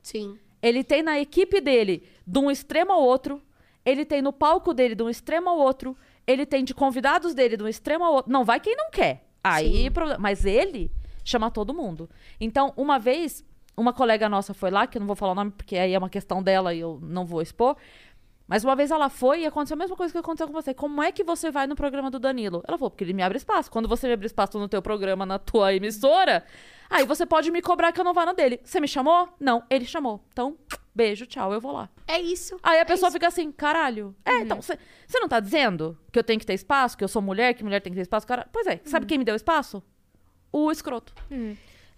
Sim. 0.03 0.39
Ele 0.63 0.85
tem 0.85 1.03
na 1.03 1.19
equipe 1.19 1.61
dele, 1.61 2.09
de 2.27 2.39
um 2.39 2.51
extremo 2.51 2.93
ao 2.93 3.03
outro. 3.03 3.43
Ele 3.85 4.05
tem 4.05 4.23
no 4.23 4.33
palco 4.33 4.73
dele, 4.73 4.95
de 4.95 5.03
um 5.03 5.11
extremo 5.11 5.51
ao 5.51 5.59
outro. 5.59 5.97
Ele 6.27 6.47
tem 6.47 6.65
de 6.65 6.73
convidados 6.73 7.35
dele, 7.35 7.57
de 7.57 7.65
um 7.65 7.69
extremo 7.69 8.05
ao 8.05 8.15
outro. 8.15 8.33
Não 8.33 8.45
vai 8.45 8.61
quem 8.61 8.77
não 8.77 8.91
quer. 8.91 9.27
Aí, 9.43 9.85
Sim. 9.85 9.91
Mas 10.19 10.45
ele 10.45 10.91
chama 11.29 11.51
todo 11.51 11.75
mundo. 11.75 12.09
Então, 12.41 12.73
uma 12.77 12.99
vez, 12.99 13.45
uma 13.77 13.93
colega 13.93 14.29
nossa 14.29 14.55
foi 14.55 14.71
lá, 14.71 14.87
que 14.87 14.97
eu 14.97 15.01
não 15.01 15.07
vou 15.07 15.17
falar 15.17 15.33
o 15.33 15.35
nome 15.35 15.51
porque 15.51 15.77
aí 15.77 15.93
é 15.93 15.99
uma 15.99 16.09
questão 16.11 16.43
dela 16.43 16.73
e 16.75 16.81
eu 16.81 16.99
não 17.03 17.25
vou 17.25 17.43
expor. 17.43 17.77
Mas 18.49 18.63
uma 18.63 18.77
vez 18.77 18.93
ela 18.93 19.09
foi 19.09 19.41
e 19.41 19.47
aconteceu 19.47 19.75
a 19.75 19.79
mesma 19.79 19.97
coisa 19.97 20.13
que 20.13 20.19
aconteceu 20.19 20.47
com 20.47 20.53
você. 20.53 20.73
Como 20.73 21.03
é 21.03 21.11
que 21.11 21.25
você 21.25 21.51
vai 21.51 21.67
no 21.67 21.75
programa 21.75 22.13
do 22.13 22.19
Danilo? 22.21 22.63
Ela 22.69 22.79
falou, 22.79 22.91
porque 22.93 23.03
ele 23.03 23.13
me 23.13 23.21
abre 23.21 23.37
espaço. 23.39 23.69
Quando 23.69 23.89
você 23.89 24.07
me 24.07 24.13
abre 24.13 24.25
espaço 24.27 24.57
no 24.57 24.69
teu 24.69 24.81
programa, 24.81 25.27
na 25.27 25.37
tua 25.37 25.75
emissora, 25.75 26.45
aí 26.89 27.05
você 27.05 27.27
pode 27.27 27.51
me 27.51 27.61
cobrar 27.61 27.91
que 27.91 27.99
eu 28.01 28.05
não 28.05 28.15
vá 28.15 28.25
na 28.25 28.33
dele. 28.33 28.61
Você 28.63 28.79
me 28.79 28.87
chamou? 28.87 29.29
Não, 29.41 29.65
ele 29.69 29.85
chamou. 29.85 30.25
Então, 30.33 30.57
beijo, 30.95 31.27
tchau, 31.27 31.53
eu 31.53 31.61
vou 31.61 31.73
lá. 31.73 31.89
É 32.07 32.21
isso. 32.21 32.57
Aí 32.63 32.79
a 32.79 32.83
É 32.83 32.85
pessoa 32.85 33.09
isso. 33.09 33.15
fica 33.15 33.27
assim, 33.27 33.51
caralho. 33.51 34.15
É, 34.25 34.39
então, 34.43 34.63
você 34.63 34.79
não 35.15 35.27
tá 35.29 35.41
dizendo 35.41 35.99
que 36.13 36.19
eu 36.21 36.23
tenho 36.23 36.39
que 36.39 36.47
ter 36.47 36.55
espaço, 36.55 36.97
que 36.97 37.03
eu 37.03 37.09
sou 37.09 37.21
mulher, 37.21 37.53
que 37.53 37.65
mulher 37.65 37.81
tem 37.81 37.93
que 37.93 37.97
ter 37.97 38.03
espaço? 38.03 38.25
Cara... 38.29 38.47
Pois 38.53 38.69
é, 38.69 38.81
sabe 38.85 39.07
quem 39.07 39.19
me 39.19 39.25
deu 39.25 39.35
espaço? 39.35 39.83
O 40.53 40.71
escroto. 40.71 41.15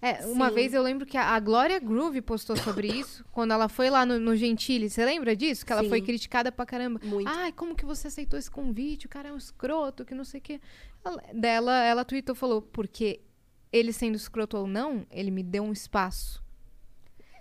É, 0.01 0.25
uma 0.27 0.47
Sim. 0.49 0.55
vez 0.55 0.73
eu 0.73 0.81
lembro 0.81 1.05
que 1.05 1.17
a 1.17 1.27
a 1.35 1.39
Glória 1.41 1.77
Groove 1.79 2.21
postou 2.21 2.55
sobre 2.55 2.87
isso, 2.99 3.23
quando 3.31 3.51
ela 3.51 3.67
foi 3.67 3.89
lá 3.89 4.05
no, 4.05 4.17
no 4.19 4.35
Gentili. 4.35 4.89
Você 4.89 5.03
lembra 5.03 5.35
disso? 5.35 5.65
Que 5.65 5.73
ela 5.73 5.83
Sim. 5.83 5.89
foi 5.89 6.01
criticada 6.01 6.51
pra 6.51 6.65
caramba. 6.65 6.99
Muito. 7.03 7.27
Ai, 7.29 7.51
como 7.51 7.75
que 7.75 7.85
você 7.85 8.07
aceitou 8.07 8.39
esse 8.39 8.49
convite? 8.49 9.05
O 9.07 9.09
cara 9.09 9.29
é 9.29 9.33
um 9.33 9.37
escroto, 9.37 10.05
que 10.05 10.15
não 10.15 10.23
sei 10.23 10.39
o 10.39 10.43
quê. 10.43 10.61
Ela, 11.03 11.21
dela, 11.33 11.83
ela 11.83 12.05
tweetou, 12.05 12.33
falou, 12.35 12.61
porque 12.61 13.19
ele 13.71 13.91
sendo 13.93 14.15
escroto 14.15 14.57
ou 14.57 14.67
não, 14.67 15.05
ele 15.11 15.31
me 15.31 15.43
deu 15.43 15.63
um 15.63 15.71
espaço. 15.73 16.41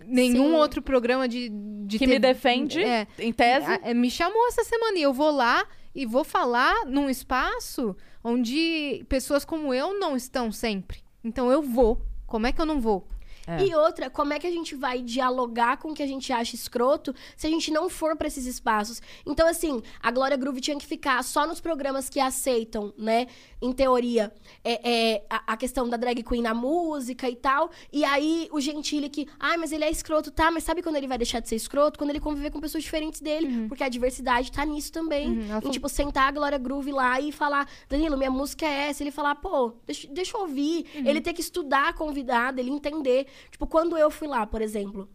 Nenhum 0.05 0.49
Sim. 0.51 0.55
outro 0.55 0.81
programa 0.83 1.27
de, 1.29 1.49
de 1.49 1.99
Que 1.99 2.05
TV 2.07 2.15
me 2.15 2.19
defende, 2.21 2.81
É, 2.83 3.07
em 3.19 3.33
tese. 3.33 3.67
a- 3.67 3.81
é, 3.83 3.95
me 3.95 4.11
chamou 4.11 4.47
essa 4.49 4.63
semana 4.63 4.97
e 4.99 5.03
eu 5.03 5.13
vou 5.13 5.31
lá 5.33 5.67
e 5.95 6.07
vou 6.07 6.23
falar 6.23 6.87
num 6.87 7.11
espaço 7.11 7.97
onde 8.29 9.05
pessoas 9.09 9.45
como 9.45 9.73
eu 9.73 9.99
não 9.99 10.17
estão 10.17 10.53
sempre. 10.53 11.03
Então 11.25 11.51
eu 11.51 11.63
vou. 11.63 12.01
Como 12.27 12.47
é 12.47 12.53
que 12.53 12.61
eu 12.61 12.67
não 12.67 12.81
vou? 12.81 13.09
É. 13.49 13.65
E 13.65 13.75
outra, 13.75 14.11
como 14.11 14.33
é 14.35 14.39
que 14.39 14.47
a 14.47 14.51
gente 14.51 14.75
vai 14.75 15.01
dialogar 15.01 15.79
com 15.79 15.91
o 15.91 15.95
que 15.95 16.03
a 16.03 16.07
gente 16.07 16.31
acha 16.33 16.55
escroto 16.55 17.15
se 17.37 17.47
a 17.47 17.51
gente 17.51 17.71
não 17.71 17.89
for 17.89 18.15
pra 18.17 18.29
esses 18.29 18.45
espaços? 18.45 19.01
Então, 19.25 19.49
assim, 19.49 19.83
a 20.03 20.11
Glória 20.11 20.37
Groove 20.37 20.61
tinha 20.61 20.77
que 20.77 20.87
ficar 20.87 21.23
só 21.25 21.47
nos 21.47 21.61
programas 21.61 22.09
que 22.11 22.21
aceitam, 22.21 22.93
né? 22.99 23.27
Em 23.61 23.73
teoria, 23.73 24.33
é, 24.63 24.91
é, 25.15 25.25
a, 25.29 25.55
a 25.55 25.57
questão 25.57 25.89
da 25.89 25.97
drag 25.97 26.23
queen 26.23 26.43
na 26.43 26.55
música 26.55 27.29
e 27.29 27.35
tal. 27.35 27.71
E 27.93 28.05
aí, 28.05 28.49
o 28.53 28.61
Gentili 28.61 29.09
que, 29.09 29.27
ai, 29.41 29.57
mas 29.57 29.73
ele 29.73 29.85
é 29.85 29.91
escroto, 29.91 30.31
tá? 30.31 30.51
Mas 30.51 30.63
sabe 30.65 30.83
quando 30.83 30.97
ele 30.97 31.09
vai 31.09 31.19
deixar 31.19 31.41
de 31.41 31.49
ser 31.49 31.57
escroto? 31.57 31.99
Quando 31.99 32.11
ele 32.11 32.21
conviver 32.21 32.51
com 32.51 32.61
pessoas 32.61 32.85
diferentes 32.85 33.21
dele. 33.21 33.67
Porque 33.69 33.83
a 33.83 33.89
diversidade 33.89 34.53
tá 34.53 34.65
nisso 34.65 34.93
também. 34.93 35.29
Uhum, 35.31 35.61
Em, 35.65 35.71
tipo, 35.71 35.89
sentar 35.89 36.29
a 36.29 36.31
Glória 36.31 36.59
Groove 36.59 36.93
lá 36.93 37.21
e 37.21 37.33
falar, 37.33 37.69
Danilo, 37.89 38.17
minha 38.17 38.31
música 38.31 38.67
é 38.67 38.91
essa. 38.91 39.03
Ele 39.03 39.11
falar, 39.11 39.35
pô, 39.37 39.73
deixa, 39.87 40.07
deixa 40.09 40.37
eu 40.37 40.43
ouvir. 40.43 40.87
Ele 40.95 41.21
ter 41.21 41.33
que 41.33 41.41
estudar 41.41 41.89
a 41.89 41.93
convidada, 41.93 42.61
ele 42.61 42.71
entender. 42.71 43.27
Tipo, 43.51 43.67
quando 43.67 43.97
eu 43.97 44.11
fui 44.11 44.29
lá, 44.29 44.47
por 44.47 44.63
exemplo, 44.63 45.09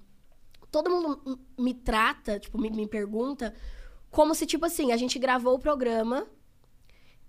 todo 0.71 0.89
mundo 0.89 1.39
me 1.57 1.73
trata, 1.73 2.39
tipo, 2.39 2.59
me, 2.59 2.69
me 2.69 2.87
pergunta, 2.87 3.53
como 4.09 4.33
se, 4.35 4.45
tipo 4.45 4.65
assim, 4.65 4.91
a 4.91 4.97
gente 4.97 5.19
gravou 5.19 5.55
o 5.55 5.59
programa 5.59 6.27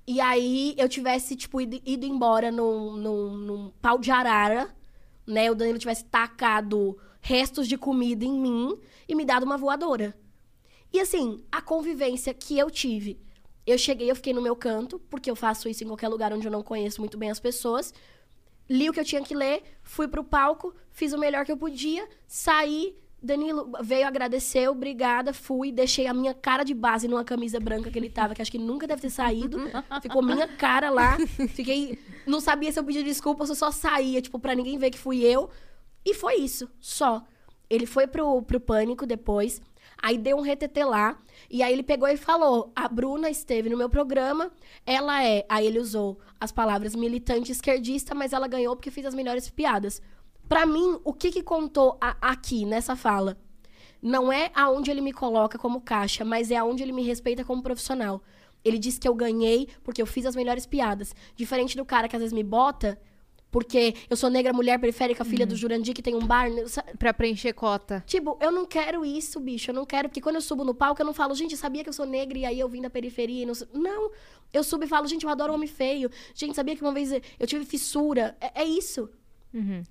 e 0.07 0.21
aí 0.21 0.75
eu 0.77 0.89
tivesse, 0.89 1.35
tipo, 1.35 1.61
ido, 1.61 1.81
ido 1.85 2.05
embora 2.05 2.51
num, 2.51 2.97
num, 2.97 3.37
num 3.37 3.71
pau 3.81 3.99
de 3.99 4.11
arara, 4.11 4.75
né? 5.27 5.51
O 5.51 5.55
Danilo 5.55 5.79
tivesse 5.79 6.05
tacado 6.05 6.99
restos 7.21 7.66
de 7.66 7.79
comida 7.79 8.25
em 8.25 8.39
mim 8.39 8.79
e 9.09 9.15
me 9.15 9.25
dado 9.25 9.45
uma 9.45 9.57
voadora. 9.57 10.15
E 10.93 11.01
assim, 11.01 11.43
a 11.51 11.61
convivência 11.61 12.33
que 12.35 12.59
eu 12.59 12.71
tive. 12.71 13.19
Eu 13.66 13.79
cheguei, 13.79 14.11
eu 14.11 14.15
fiquei 14.15 14.35
no 14.35 14.43
meu 14.43 14.55
canto, 14.55 14.99
porque 15.11 15.31
eu 15.31 15.35
faço 15.35 15.69
isso 15.69 15.83
em 15.83 15.87
qualquer 15.87 16.09
lugar 16.09 16.33
onde 16.35 16.47
eu 16.47 16.53
não 16.53 16.62
conheço 16.62 17.01
muito 17.01 17.16
bem 17.16 17.31
as 17.31 17.41
pessoas. 17.41 17.95
Li 18.69 18.89
o 18.89 18.93
que 18.93 19.01
eu 19.01 19.05
tinha 19.05 19.23
que 19.23 19.35
ler, 19.35 19.62
fui 19.82 20.09
pro 20.09 20.24
palco, 20.24 20.74
fiz 20.91 21.12
o 21.12 21.19
melhor 21.19 21.45
que 21.45 21.53
eu 21.53 21.57
podia, 21.57 22.09
saí. 22.27 22.97
Danilo 23.23 23.73
veio, 23.81 24.07
agradeceu, 24.07 24.73
obrigada, 24.73 25.32
fui, 25.32 25.73
deixei 25.73 26.07
a 26.07 26.12
minha 26.12 26.35
cara 26.35 26.62
de 26.62 26.74
base 26.74 27.09
numa 27.09 27.24
camisa 27.24 27.59
branca 27.59 27.91
que 27.91 27.99
ele 27.99 28.11
tava, 28.11 28.35
que 28.35 28.43
acho 28.43 28.51
que 28.51 28.59
nunca 28.59 28.86
deve 28.86 29.01
ter 29.01 29.09
saído. 29.09 29.59
Ficou 30.03 30.23
minha 30.23 30.47
cara 30.47 30.91
lá. 30.91 31.16
Fiquei. 31.55 31.99
Não 32.27 32.39
sabia 32.39 32.70
se 32.70 32.78
eu 32.78 32.85
pedia 32.85 33.03
desculpa 33.03 33.43
ou 33.43 33.47
se 33.47 33.53
eu 33.53 33.57
só 33.57 33.70
saía, 33.70 34.20
tipo, 34.20 34.39
pra 34.39 34.55
ninguém 34.55 34.77
ver 34.77 34.91
que 34.91 34.99
fui 34.99 35.23
eu. 35.23 35.49
E 36.05 36.12
foi 36.12 36.35
isso, 36.35 36.69
só. 36.78 37.24
Ele 37.70 37.86
foi 37.86 38.07
pro, 38.07 38.43
pro 38.43 38.61
pânico 38.61 39.07
depois. 39.07 39.62
Aí 40.03 40.19
deu 40.19 40.37
um 40.37 40.43
retetê 40.43 40.85
lá. 40.85 41.19
E 41.51 41.62
aí 41.62 41.73
ele 41.73 41.83
pegou 41.83 42.09
e 42.09 42.16
falou: 42.16 42.73
a 42.75 42.89
Bruna 42.89 43.31
esteve 43.31 43.69
no 43.69 43.77
meu 43.77 43.89
programa. 43.89 44.51
Ela 44.87 45.25
é. 45.25 45.45
Aí 45.49 45.66
ele 45.66 45.79
usou 45.79 46.19
as 46.41 46.53
palavras 46.53 46.95
militante 46.95 47.53
esquerdista, 47.53 48.15
mas 48.15 48.33
ela 48.33 48.47
ganhou 48.49 48.75
porque 48.77 48.91
fiz 48.91 49.07
as 49.07 49.15
melhores 49.15 49.49
piadas. 49.49 50.03
Pra 50.49 50.66
mim, 50.66 50.99
o 51.05 51.12
que 51.12 51.31
que 51.31 51.43
contou 51.43 51.97
a- 52.01 52.16
aqui 52.21 52.66
nessa 52.66 52.95
fala? 52.95 53.39
Não 54.03 54.31
é 54.31 54.51
aonde 54.55 54.91
ele 54.91 55.01
me 55.01 55.12
coloca 55.12 55.59
como 55.59 55.81
caixa, 55.81 56.25
mas 56.25 56.51
é 56.51 56.57
aonde 56.57 56.83
ele 56.83 56.93
me 56.93 57.03
respeita 57.03 57.43
como 57.45 57.62
profissional. 57.62 58.23
Ele 58.62 58.79
disse 58.79 59.01
que 59.01 59.09
eu 59.09 59.15
ganhei 59.15 59.69
porque 59.83 60.03
eu 60.03 60.07
fiz 60.07 60.27
as 60.27 60.37
melhores 60.37 60.66
piadas. 60.66 61.15
Diferente 61.35 61.77
do 61.77 61.85
cara 61.85 62.09
que 62.09 62.16
às 62.16 62.21
vezes 62.21 62.33
me 62.35 62.43
bota 62.43 62.99
porque 63.55 63.95
eu 64.11 64.17
sou 64.17 64.29
negra, 64.29 64.53
mulher 64.53 64.81
periférica, 64.81 65.25
filha 65.25 65.47
do 65.47 65.55
Jurandir, 65.55 65.95
que 65.95 66.03
tem 66.03 66.17
um 66.17 66.27
bar. 66.27 66.51
né? 66.51 66.65
Pra 66.99 67.15
preencher 67.15 67.53
cota. 67.53 68.03
Tipo, 68.05 68.37
eu 68.41 68.51
não 68.51 68.67
quero 68.67 69.05
isso, 69.05 69.39
bicho. 69.39 69.71
Eu 69.71 69.75
não 69.77 69.87
quero, 69.87 70.09
porque 70.09 70.21
quando 70.21 70.35
eu 70.35 70.41
subo 70.41 70.65
no 70.65 70.75
palco, 70.75 71.01
eu 71.01 71.07
não 71.07 71.15
falo, 71.15 71.37
gente, 71.37 71.57
sabia 71.57 71.85
que 71.85 71.89
eu 71.89 71.93
sou 71.93 72.05
negra 72.05 72.37
e 72.37 72.45
aí 72.45 72.59
eu 72.59 72.69
vim 72.69 72.83
da 72.83 72.91
periferia 72.91 73.45
e 73.45 73.47
não. 73.47 73.55
Não. 73.73 74.11
Eu 74.53 74.65
subo 74.65 74.83
e 74.83 74.89
falo, 74.89 75.07
gente, 75.07 75.23
eu 75.23 75.31
adoro 75.31 75.55
homem 75.55 75.69
feio. 75.69 76.11
Gente, 76.35 76.57
sabia 76.57 76.75
que 76.75 76.83
uma 76.83 76.93
vez 76.93 77.13
eu 77.13 77.47
tive 77.47 77.65
fissura. 77.65 78.37
É, 78.41 78.63
é 78.63 78.65
isso. 78.65 79.09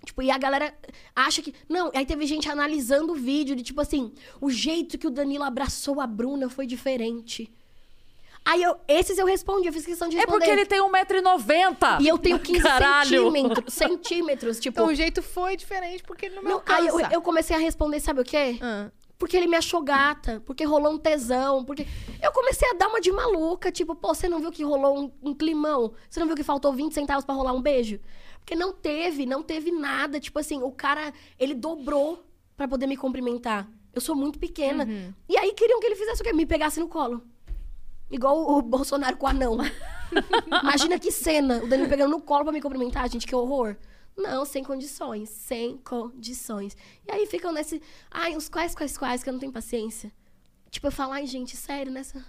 Tipo, 0.05 0.21
e 0.21 0.29
a 0.29 0.37
galera 0.37 0.75
acha 1.15 1.41
que. 1.41 1.53
Não, 1.69 1.89
aí 1.95 2.05
teve 2.05 2.25
gente 2.25 2.49
analisando 2.49 3.13
o 3.13 3.15
vídeo 3.15 3.55
de 3.55 3.63
tipo 3.63 3.79
assim, 3.79 4.11
o 4.41 4.49
jeito 4.49 4.97
que 4.97 5.07
o 5.07 5.09
Danilo 5.09 5.45
abraçou 5.45 6.01
a 6.01 6.05
Bruna 6.05 6.49
foi 6.49 6.67
diferente. 6.67 7.49
Aí 8.45 8.61
eu, 8.61 8.75
esses 8.87 9.17
eu 9.17 9.25
respondi, 9.25 9.67
eu 9.67 9.73
fiz 9.73 9.85
questão 9.85 10.09
de 10.09 10.15
É 10.17 10.19
responder. 10.19 10.39
porque 10.39 10.51
ele 10.51 10.65
tem 10.65 10.79
1,90m. 10.81 12.01
E 12.01 12.07
eu 12.07 12.17
tenho 12.17 12.39
15 12.39 12.59
Caralho. 12.63 13.09
centímetros. 13.09 13.73
Centímetros, 13.73 14.59
tipo. 14.59 14.79
Então 14.79 14.91
o 14.91 14.95
jeito 14.95 15.21
foi 15.21 15.55
diferente 15.55 16.03
porque 16.03 16.25
ele 16.25 16.35
não 16.35 16.43
me 16.43 16.49
não, 16.49 16.61
aí 16.65 16.87
alcança. 16.89 17.07
eu, 17.07 17.11
eu 17.13 17.21
comecei 17.21 17.55
a 17.55 17.59
responder, 17.59 17.99
sabe 17.99 18.21
o 18.21 18.23
quê? 18.23 18.57
Ah. 18.61 18.91
Porque 19.17 19.37
ele 19.37 19.47
me 19.47 19.55
achou 19.55 19.81
gata, 19.81 20.41
porque 20.45 20.65
rolou 20.65 20.91
um 20.91 20.97
tesão, 20.97 21.63
porque. 21.63 21.87
Eu 22.21 22.31
comecei 22.33 22.69
a 22.69 22.73
dar 22.73 22.89
uma 22.89 22.99
de 22.99 23.11
maluca, 23.11 23.71
tipo, 23.71 23.95
pô, 23.95 24.13
você 24.13 24.27
não 24.27 24.39
viu 24.39 24.51
que 24.51 24.63
rolou 24.63 24.99
um, 24.99 25.29
um 25.29 25.33
climão? 25.33 25.93
Você 26.09 26.19
não 26.19 26.27
viu 26.27 26.35
que 26.35 26.43
faltou 26.43 26.73
20 26.73 26.93
centavos 26.93 27.23
pra 27.23 27.33
rolar 27.33 27.53
um 27.53 27.61
beijo? 27.61 27.99
Porque 28.39 28.55
não 28.55 28.73
teve, 28.73 29.25
não 29.25 29.41
teve 29.41 29.71
nada. 29.71 30.19
Tipo 30.19 30.39
assim, 30.39 30.61
o 30.61 30.71
cara, 30.71 31.13
ele 31.39 31.53
dobrou 31.53 32.21
pra 32.57 32.67
poder 32.67 32.87
me 32.87 32.97
cumprimentar. 32.97 33.65
Eu 33.93 34.01
sou 34.01 34.15
muito 34.15 34.37
pequena. 34.37 34.85
E 35.29 35.37
aí 35.37 35.53
queriam 35.53 35.79
que 35.79 35.85
ele 35.85 35.95
fizesse 35.95 36.21
o 36.21 36.25
quê? 36.25 36.33
Me 36.33 36.45
pegasse 36.45 36.79
no 36.79 36.89
colo. 36.89 37.23
Igual 38.13 38.47
o 38.47 38.61
Bolsonaro 38.61 39.17
com 39.17 39.25
o 39.25 39.29
anão. 39.29 39.57
Imagina 40.61 40.99
que 40.99 41.11
cena, 41.11 41.63
o 41.63 41.67
Danilo 41.67 41.89
pegando 41.89 42.11
no 42.11 42.21
colo 42.21 42.43
pra 42.43 42.53
me 42.53 42.61
cumprimentar, 42.61 43.09
gente, 43.09 43.25
que 43.25 43.33
horror. 43.33 43.75
Não, 44.15 44.45
sem 44.45 44.63
condições, 44.63 45.29
sem 45.29 45.77
condições. 45.77 46.77
E 47.07 47.11
aí 47.11 47.25
ficam 47.25 47.51
nesse, 47.51 47.81
ai, 48.11 48.35
os 48.37 48.47
quais, 48.47 48.75
quais, 48.75 48.95
quais, 48.95 49.23
que 49.23 49.29
eu 49.29 49.33
não 49.33 49.39
tenho 49.39 49.51
paciência. 49.51 50.13
Tipo, 50.69 50.85
eu 50.87 50.91
falo, 50.91 51.13
ai, 51.13 51.25
gente, 51.25 51.57
sério, 51.57 51.91
nessa, 51.91 52.23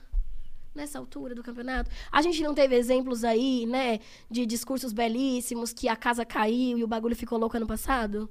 nessa 0.75 0.99
altura 0.99 1.35
do 1.35 1.43
campeonato. 1.43 1.91
A 2.11 2.23
gente 2.23 2.43
não 2.43 2.55
teve 2.55 2.75
exemplos 2.75 3.23
aí, 3.23 3.67
né, 3.67 4.01
de 4.31 4.47
discursos 4.47 4.91
belíssimos, 4.91 5.75
que 5.75 5.87
a 5.87 5.97
casa 5.97 6.25
caiu 6.25 6.79
e 6.79 6.85
o 6.85 6.89
bagulho 6.89 7.15
ficou 7.15 7.39
louco 7.39 7.59
ano 7.59 7.67
passado? 7.67 8.31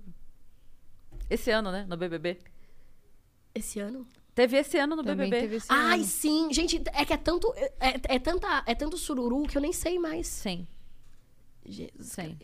Esse 1.30 1.52
ano, 1.52 1.72
né? 1.72 1.86
No 1.88 1.96
BBB. 1.98 2.40
Esse 3.54 3.80
ano? 3.80 4.08
Teve 4.36 4.58
esse 4.58 4.78
ano 4.80 4.96
no 4.96 5.04
Também 5.04 5.30
BBB. 5.30 5.42
teve 5.44 5.56
esse 5.58 5.68
Ai, 5.70 5.96
ano. 6.00 6.04
sim. 6.06 6.52
Gente, 6.52 6.82
é 6.94 7.06
que 7.06 7.14
é 7.14 7.18
tanto, 7.18 7.54
é, 7.80 8.16
é 8.16 8.20
tanta, 8.20 8.64
é 8.66 8.74
tanto 8.74 8.98
sururu 8.98 9.44
que 9.44 9.56
eu 9.58 9.62
nem 9.62 9.72
sei 9.72 10.00
mais. 10.00 10.26
Sim, 10.28 10.68
Jesus 11.66 12.12
Sim. 12.12 12.38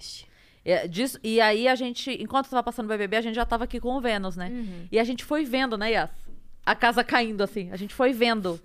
É, 0.64 0.88
disso- 0.88 1.18
e 1.24 1.40
aí 1.42 1.68
a 1.68 1.74
gente, 1.76 2.12
enquanto 2.22 2.50
tava 2.50 2.62
passando 2.62 2.86
o 2.86 2.90
BBB, 2.90 3.16
a 3.18 3.22
gente 3.22 3.36
já 3.36 3.46
tava 3.46 3.64
aqui 3.64 3.80
com 3.80 3.96
o 3.96 4.02
Vênus, 4.02 4.36
né? 4.36 4.50
Uhum. 4.50 4.88
E 4.92 5.00
a 5.00 5.04
gente 5.04 5.24
foi 5.24 5.44
vendo, 5.46 5.78
né, 5.78 5.92
Yas? 5.94 6.12
A 6.66 6.76
casa 6.76 7.04
caindo, 7.04 7.42
assim. 7.42 7.72
A 7.72 7.76
gente 7.78 7.94
foi 7.96 8.14
vendo. 8.14 8.60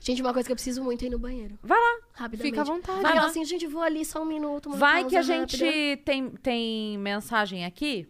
Gente, 0.00 0.20
uma 0.20 0.32
coisa 0.32 0.46
que 0.48 0.52
eu 0.52 0.56
preciso 0.56 0.82
muito 0.82 1.02
é 1.04 1.06
ir 1.06 1.10
no 1.10 1.18
banheiro. 1.18 1.56
Vai 1.62 1.78
lá. 1.78 1.98
Rapidamente. 2.14 2.50
Fica 2.50 2.62
à 2.62 2.64
vontade. 2.64 3.00
Vai 3.02 3.14
lá 3.14 3.26
assim, 3.26 3.44
gente, 3.44 3.66
vou 3.66 3.82
ali 3.82 4.04
só 4.04 4.22
um 4.22 4.24
minuto. 4.24 4.66
Uma 4.70 4.76
Vai 4.76 5.04
que 5.04 5.14
a 5.14 5.20
pausa 5.20 5.32
gente 5.34 5.64
rápida. 5.64 6.02
tem, 6.04 6.30
tem 6.30 6.98
mensagem 6.98 7.64
aqui. 7.64 8.08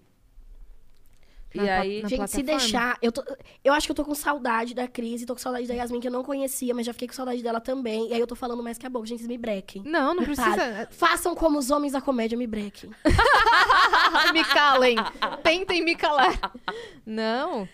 E 1.57 1.61
Na 1.61 1.65
pla- 1.65 1.81
aí. 1.81 2.03
na 2.03 2.09
Gente, 2.09 2.31
se 2.31 2.43
deixar, 2.43 2.99
eu, 3.03 3.11
tô, 3.11 3.25
eu 3.65 3.73
acho 3.73 3.87
que 3.87 3.91
eu 3.91 3.95
tô 3.97 4.05
com 4.05 4.15
saudade 4.15 4.75
da 4.75 4.87
Cris 4.87 5.23
e 5.23 5.27
tô 5.27 5.35
com 5.35 5.41
saudade 5.41 5.67
da 5.67 5.75
Yasmin, 5.75 6.01
que 6.01 6.09
eu 6.09 6.13
não 6.13 6.23
conhecia, 6.23 6.75
mas 6.75 6.87
já 6.87 6.93
fiquei 6.93 7.09
com 7.09 7.15
saudade 7.15 7.43
dela 7.43 7.61
também. 7.61 8.09
E 8.09 8.15
aí 8.15 8.21
eu 8.21 8.27
tô 8.27 8.35
falando 8.37 8.63
mais 8.63 8.79
que 8.79 8.87
a 8.87 8.91
boca, 8.91 9.07
gente, 9.07 9.19
vocês 9.21 9.29
me 9.29 9.39
brequem. 9.39 9.83
Não, 9.85 10.15
não 10.15 10.25
Para. 10.25 10.35
precisa. 10.35 10.89
Façam 10.93 11.35
como 11.35 11.59
os 11.59 11.71
homens 11.71 11.93
da 11.93 12.01
comédia, 12.01 12.37
me 12.39 12.47
brequem. 12.47 12.91
me 14.33 14.45
calem. 14.45 14.97
Tentem 15.43 15.83
me 15.83 15.95
calar. 15.97 16.39
Não. 17.05 17.69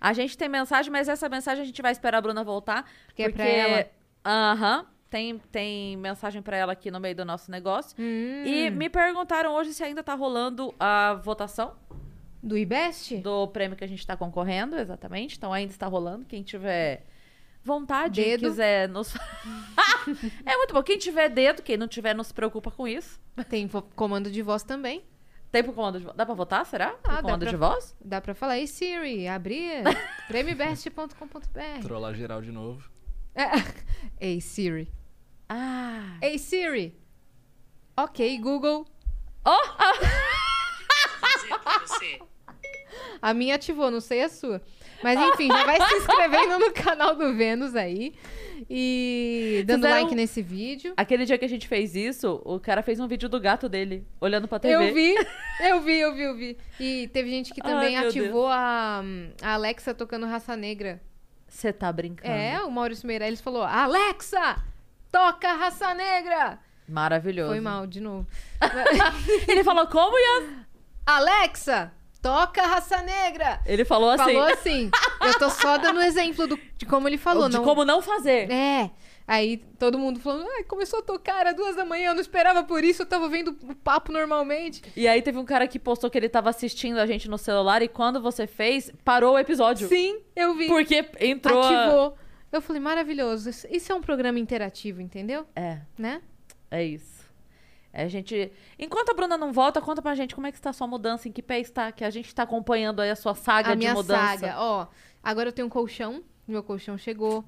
A 0.00 0.12
gente 0.12 0.36
tem 0.36 0.48
mensagem, 0.48 0.90
mas 0.92 1.08
essa 1.08 1.28
mensagem 1.28 1.62
a 1.62 1.66
gente 1.66 1.80
vai 1.80 1.92
esperar 1.92 2.18
a 2.18 2.20
Bruna 2.20 2.44
voltar. 2.44 2.84
Porque 3.06 3.22
é 3.22 3.28
pra 3.30 3.44
ela. 3.44 3.86
Aham. 4.26 4.86
tem, 5.10 5.38
tem 5.52 5.96
mensagem 5.96 6.42
pra 6.42 6.56
ela 6.56 6.72
aqui 6.72 6.90
no 6.90 6.98
meio 7.00 7.14
do 7.14 7.24
nosso 7.24 7.50
negócio. 7.50 7.96
Hum. 7.98 8.42
E 8.44 8.70
me 8.70 8.88
perguntaram 8.88 9.52
hoje 9.54 9.72
se 9.72 9.82
ainda 9.84 10.02
tá 10.02 10.14
rolando 10.14 10.74
a 10.78 11.14
votação 11.14 11.72
Do 12.44 12.58
IBEST? 12.58 13.16
do 13.18 13.48
prêmio 13.48 13.76
que 13.76 13.82
a 13.84 13.86
gente 13.86 14.06
tá 14.06 14.16
concorrendo, 14.16 14.76
exatamente. 14.76 15.36
Então 15.36 15.52
ainda 15.52 15.72
está 15.72 15.86
rolando. 15.86 16.26
Quem 16.26 16.42
tiver 16.42 17.06
vontade 17.64 18.20
e 18.20 18.24
Dedo. 18.24 18.40
quiser 18.50 18.88
nos. 18.88 19.14
é 20.44 20.56
muito 20.56 20.74
bom. 20.74 20.82
Quem 20.82 20.98
tiver 20.98 21.30
dedo, 21.30 21.62
quem 21.62 21.76
não 21.78 21.88
tiver, 21.88 22.14
não 22.14 22.22
se 22.22 22.34
preocupa 22.34 22.70
com 22.70 22.86
isso. 22.86 23.18
Tem 23.48 23.66
comando 23.96 24.30
de 24.30 24.42
voz 24.42 24.62
também. 24.62 25.02
Tem 25.50 25.62
pro 25.62 25.72
comando 25.72 25.98
de 25.98 26.04
voz. 26.04 26.16
Dá 26.16 26.26
pra 26.26 26.34
votar, 26.34 26.66
será? 26.66 26.94
Ah, 27.04 27.22
comando 27.22 27.40
pra- 27.42 27.50
de 27.50 27.56
voz? 27.56 27.96
Dá 28.04 28.20
pra 28.20 28.34
falar, 28.34 28.58
ei 28.58 28.66
Siri, 28.66 29.26
abrir 29.26 29.82
prêmiobest.com.br. 30.28 31.80
Trollar 31.80 32.14
geral 32.14 32.42
de 32.42 32.52
novo. 32.52 32.90
Ei 34.20 34.40
Siri. 34.40 34.92
Ah. 35.48 36.18
Ei 36.20 36.38
Siri. 36.38 36.96
Ok, 37.96 38.38
Google. 38.38 38.84
A 43.24 43.32
minha 43.32 43.54
ativou, 43.54 43.90
não 43.90 44.02
sei 44.02 44.22
a 44.22 44.28
sua. 44.28 44.60
Mas 45.02 45.18
enfim, 45.18 45.48
já 45.48 45.64
vai 45.64 45.80
se 45.80 45.94
inscrevendo 45.94 46.58
no 46.58 46.70
canal 46.74 47.16
do 47.16 47.34
Vênus 47.34 47.74
aí. 47.74 48.12
E 48.68 49.64
dando 49.66 49.84
Fizeram- 49.84 50.02
like 50.02 50.14
nesse 50.14 50.42
vídeo. 50.42 50.92
Aquele 50.94 51.24
dia 51.24 51.38
que 51.38 51.44
a 51.46 51.48
gente 51.48 51.66
fez 51.66 51.96
isso, 51.96 52.42
o 52.44 52.60
cara 52.60 52.82
fez 52.82 53.00
um 53.00 53.08
vídeo 53.08 53.26
do 53.26 53.40
gato 53.40 53.66
dele, 53.66 54.06
olhando 54.20 54.46
pra 54.46 54.58
TV. 54.58 54.74
Eu 54.74 54.92
vi, 54.92 55.14
eu 55.60 55.80
vi, 55.80 55.98
eu 56.00 56.14
vi, 56.14 56.22
eu 56.22 56.36
vi. 56.36 56.58
E 56.78 57.08
teve 57.14 57.30
gente 57.30 57.54
que 57.54 57.62
Ai, 57.64 57.70
também 57.72 57.98
meu 57.98 58.08
ativou 58.08 58.46
a, 58.48 59.02
a 59.40 59.54
Alexa 59.54 59.94
tocando 59.94 60.26
Raça 60.26 60.54
Negra. 60.54 61.00
Você 61.48 61.72
tá 61.72 61.90
brincando. 61.90 62.30
É, 62.30 62.60
o 62.62 62.70
Maurício 62.70 63.06
Meirelles 63.06 63.40
falou: 63.40 63.62
Alexa, 63.62 64.62
toca 65.10 65.50
Raça 65.54 65.94
Negra! 65.94 66.58
Maravilhoso. 66.86 67.52
Foi 67.52 67.60
mal, 67.60 67.86
de 67.86 68.00
novo. 68.00 68.26
Ele 69.48 69.64
falou 69.64 69.86
como, 69.86 70.14
Ian? 70.18 70.66
Alexa, 71.06 71.90
toca 72.24 72.62
Raça 72.66 73.02
Negra! 73.02 73.60
Ele 73.66 73.84
falou 73.84 74.08
assim. 74.10 74.24
Falou 74.24 74.42
assim. 74.44 74.90
Eu 75.20 75.38
tô 75.38 75.50
só 75.50 75.76
dando 75.76 76.00
exemplo 76.00 76.46
do- 76.46 76.58
de 76.78 76.86
como 76.86 77.06
ele 77.06 77.18
falou. 77.18 77.48
de 77.48 77.56
não... 77.56 77.64
como 77.64 77.84
não 77.84 78.00
fazer. 78.00 78.50
É. 78.50 78.90
Aí 79.26 79.58
todo 79.78 79.98
mundo 79.98 80.20
falando, 80.20 80.46
ai, 80.56 80.64
começou 80.64 80.98
a 80.98 81.02
tocar, 81.02 81.40
era 81.40 81.52
duas 81.54 81.74
da 81.76 81.84
manhã, 81.84 82.10
eu 82.10 82.14
não 82.14 82.20
esperava 82.20 82.62
por 82.62 82.84
isso, 82.84 83.02
eu 83.02 83.06
tava 83.06 83.26
vendo 83.28 83.56
o 83.62 83.74
papo 83.74 84.12
normalmente. 84.12 84.82
E 84.94 85.08
aí 85.08 85.22
teve 85.22 85.38
um 85.38 85.44
cara 85.46 85.66
que 85.66 85.78
postou 85.78 86.10
que 86.10 86.18
ele 86.18 86.28
tava 86.28 86.50
assistindo 86.50 86.98
a 86.98 87.06
gente 87.06 87.28
no 87.28 87.38
celular 87.38 87.80
e 87.82 87.88
quando 87.88 88.20
você 88.20 88.46
fez, 88.46 88.90
parou 89.04 89.34
o 89.34 89.38
episódio. 89.38 89.88
Sim, 89.88 90.18
eu 90.36 90.54
vi. 90.54 90.66
Porque 90.66 91.06
entrou. 91.20 91.62
a- 91.62 91.84
Ativou. 91.86 92.18
Eu 92.52 92.60
falei, 92.62 92.80
maravilhoso. 92.80 93.48
Isso 93.70 93.92
é 93.92 93.94
um 93.94 94.00
programa 94.02 94.38
interativo, 94.38 95.00
entendeu? 95.00 95.46
É, 95.56 95.78
Né? 95.98 96.20
é 96.70 96.84
isso. 96.84 97.13
É, 97.96 98.02
a 98.02 98.08
gente. 98.08 98.50
Enquanto 98.76 99.10
a 99.10 99.14
Bruna 99.14 99.38
não 99.38 99.52
volta, 99.52 99.80
conta 99.80 100.02
pra 100.02 100.16
gente 100.16 100.34
como 100.34 100.48
é 100.48 100.50
que 100.50 100.58
está 100.58 100.70
a 100.70 100.72
sua 100.72 100.88
mudança, 100.88 101.28
em 101.28 101.32
que 101.32 101.40
pé 101.40 101.60
está, 101.60 101.92
que 101.92 102.02
a 102.02 102.10
gente 102.10 102.34
tá 102.34 102.42
acompanhando 102.42 103.00
aí 103.00 103.08
a 103.08 103.14
sua 103.14 103.36
saga 103.36 103.70
a 103.70 103.72
de 103.72 103.78
minha 103.78 103.94
mudança. 103.94 104.38
saga. 104.38 104.54
Ó, 104.58 104.88
agora 105.22 105.48
eu 105.50 105.52
tenho 105.52 105.66
um 105.66 105.70
colchão. 105.70 106.24
Meu 106.46 106.60
colchão 106.64 106.98
chegou. 106.98 107.44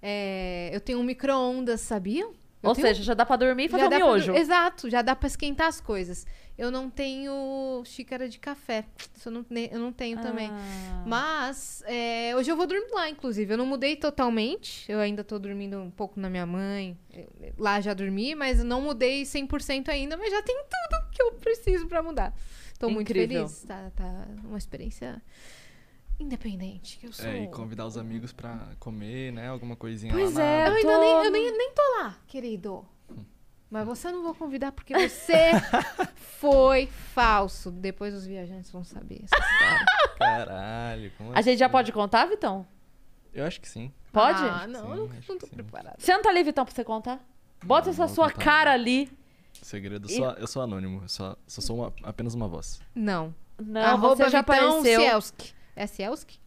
É, 0.00 0.70
eu 0.72 0.80
tenho 0.80 0.98
um 0.98 1.02
micro-ondas, 1.04 1.82
sabiam? 1.82 2.32
Eu 2.62 2.68
Ou 2.68 2.74
tenho- 2.74 2.86
seja, 2.88 3.02
já 3.02 3.14
dá 3.14 3.24
pra 3.24 3.36
dormir 3.36 3.64
e 3.64 3.68
fazer 3.70 3.84
um 3.84 3.88
dá 3.88 3.96
pra- 3.96 4.06
miojo. 4.06 4.34
Exato, 4.34 4.90
já 4.90 5.00
dá 5.00 5.16
pra 5.16 5.26
esquentar 5.26 5.66
as 5.68 5.80
coisas. 5.80 6.26
Eu 6.58 6.70
não 6.70 6.90
tenho 6.90 7.82
xícara 7.86 8.28
de 8.28 8.38
café. 8.38 8.84
Isso 9.16 9.28
eu 9.28 9.32
não, 9.32 9.46
eu 9.70 9.78
não 9.78 9.90
tenho 9.90 10.20
também. 10.20 10.50
Ah. 10.52 11.04
Mas 11.06 11.82
é, 11.86 12.36
hoje 12.36 12.50
eu 12.50 12.56
vou 12.56 12.66
dormir 12.66 12.90
lá, 12.92 13.08
inclusive. 13.08 13.50
Eu 13.54 13.56
não 13.56 13.64
mudei 13.64 13.96
totalmente. 13.96 14.84
Eu 14.92 14.98
ainda 15.00 15.24
tô 15.24 15.38
dormindo 15.38 15.78
um 15.80 15.90
pouco 15.90 16.20
na 16.20 16.28
minha 16.28 16.44
mãe. 16.44 16.98
Eh, 17.14 17.26
Lá 17.56 17.80
já 17.80 17.94
dormi, 17.94 18.34
mas 18.34 18.62
não 18.62 18.82
mudei 18.82 19.24
100% 19.24 19.88
ainda. 19.88 20.18
Mas 20.18 20.30
já 20.30 20.42
tem 20.42 20.56
tudo 20.64 21.10
que 21.12 21.22
eu 21.22 21.32
preciso 21.32 21.86
pra 21.86 22.02
mudar. 22.02 22.34
Tô 22.78 22.90
muito 22.90 23.10
Incrível. 23.10 23.48
feliz. 23.48 23.62
Tá, 23.62 23.90
tá 23.96 24.26
uma 24.44 24.58
experiência 24.58 25.22
independente 26.22 26.98
que 26.98 27.06
eu 27.06 27.12
sou. 27.12 27.26
É, 27.26 27.44
e 27.44 27.48
convidar 27.48 27.86
os 27.86 27.96
amigos 27.96 28.32
pra 28.32 28.58
comer, 28.78 29.32
né? 29.32 29.48
Alguma 29.48 29.74
coisinha 29.76 30.12
Pois 30.12 30.34
lá 30.34 30.42
é, 30.42 30.64
na... 30.64 30.68
Eu 30.70 30.76
ainda 30.76 30.92
tô- 30.92 31.00
nem, 31.00 31.10
eu 31.24 31.30
nem, 31.30 31.56
nem 31.58 31.72
tô 31.72 31.82
lá, 32.00 32.16
querido. 32.26 32.84
Mas 33.70 33.86
você 33.86 34.08
eu 34.08 34.12
não 34.12 34.22
vou 34.22 34.34
convidar 34.34 34.72
porque 34.72 34.92
você 35.08 35.50
foi 36.38 36.86
falso. 36.86 37.70
Depois 37.70 38.12
os 38.14 38.26
viajantes 38.26 38.70
vão 38.70 38.82
saber 38.84 39.22
essa 39.24 39.36
história. 39.36 39.86
Caralho, 40.18 41.12
como 41.16 41.32
A 41.34 41.40
gente 41.40 41.58
já 41.58 41.66
assim? 41.66 41.72
pode 41.72 41.92
contar, 41.92 42.26
Vitão? 42.26 42.66
Eu 43.32 43.44
acho 43.46 43.60
que 43.60 43.68
sim. 43.68 43.92
Pode? 44.12 44.42
Ah, 44.42 44.66
não, 44.66 44.80
Sim, 44.80 44.90
eu 44.90 44.96
não, 45.28 45.38
tô 45.38 45.46
sim. 45.46 45.52
preparada. 45.54 45.94
Senta 45.98 46.28
ali, 46.28 46.42
Vitão, 46.42 46.64
pra 46.64 46.74
você 46.74 46.82
contar. 46.82 47.20
Bota 47.64 47.86
Não, 47.86 47.92
essa 47.92 48.08
sua 48.08 48.28
contar. 48.30 48.44
cara 48.44 48.72
ali. 48.72 49.08
Segredo, 49.52 50.08
E- 50.10 50.16
só, 50.16 50.30
eu 50.32 50.46
sou 50.48 50.62
anônimo, 50.62 51.02
eu 51.02 51.08
só, 51.08 51.36
só 51.46 51.60
sou 51.60 51.76
uma- 51.76 51.92
apenas 52.02 52.34
uma 52.34 52.48
voz. 52.48 52.80
Não. 52.94 53.32
Não, 53.56 53.80
Arroba 53.82 54.16
você 54.16 54.28
já 54.30 54.40
Vitão 54.40 54.40
apareceu 54.40 55.00
Cielski. 55.00 55.54
É 55.76 55.86
Cielski? 55.86 56.38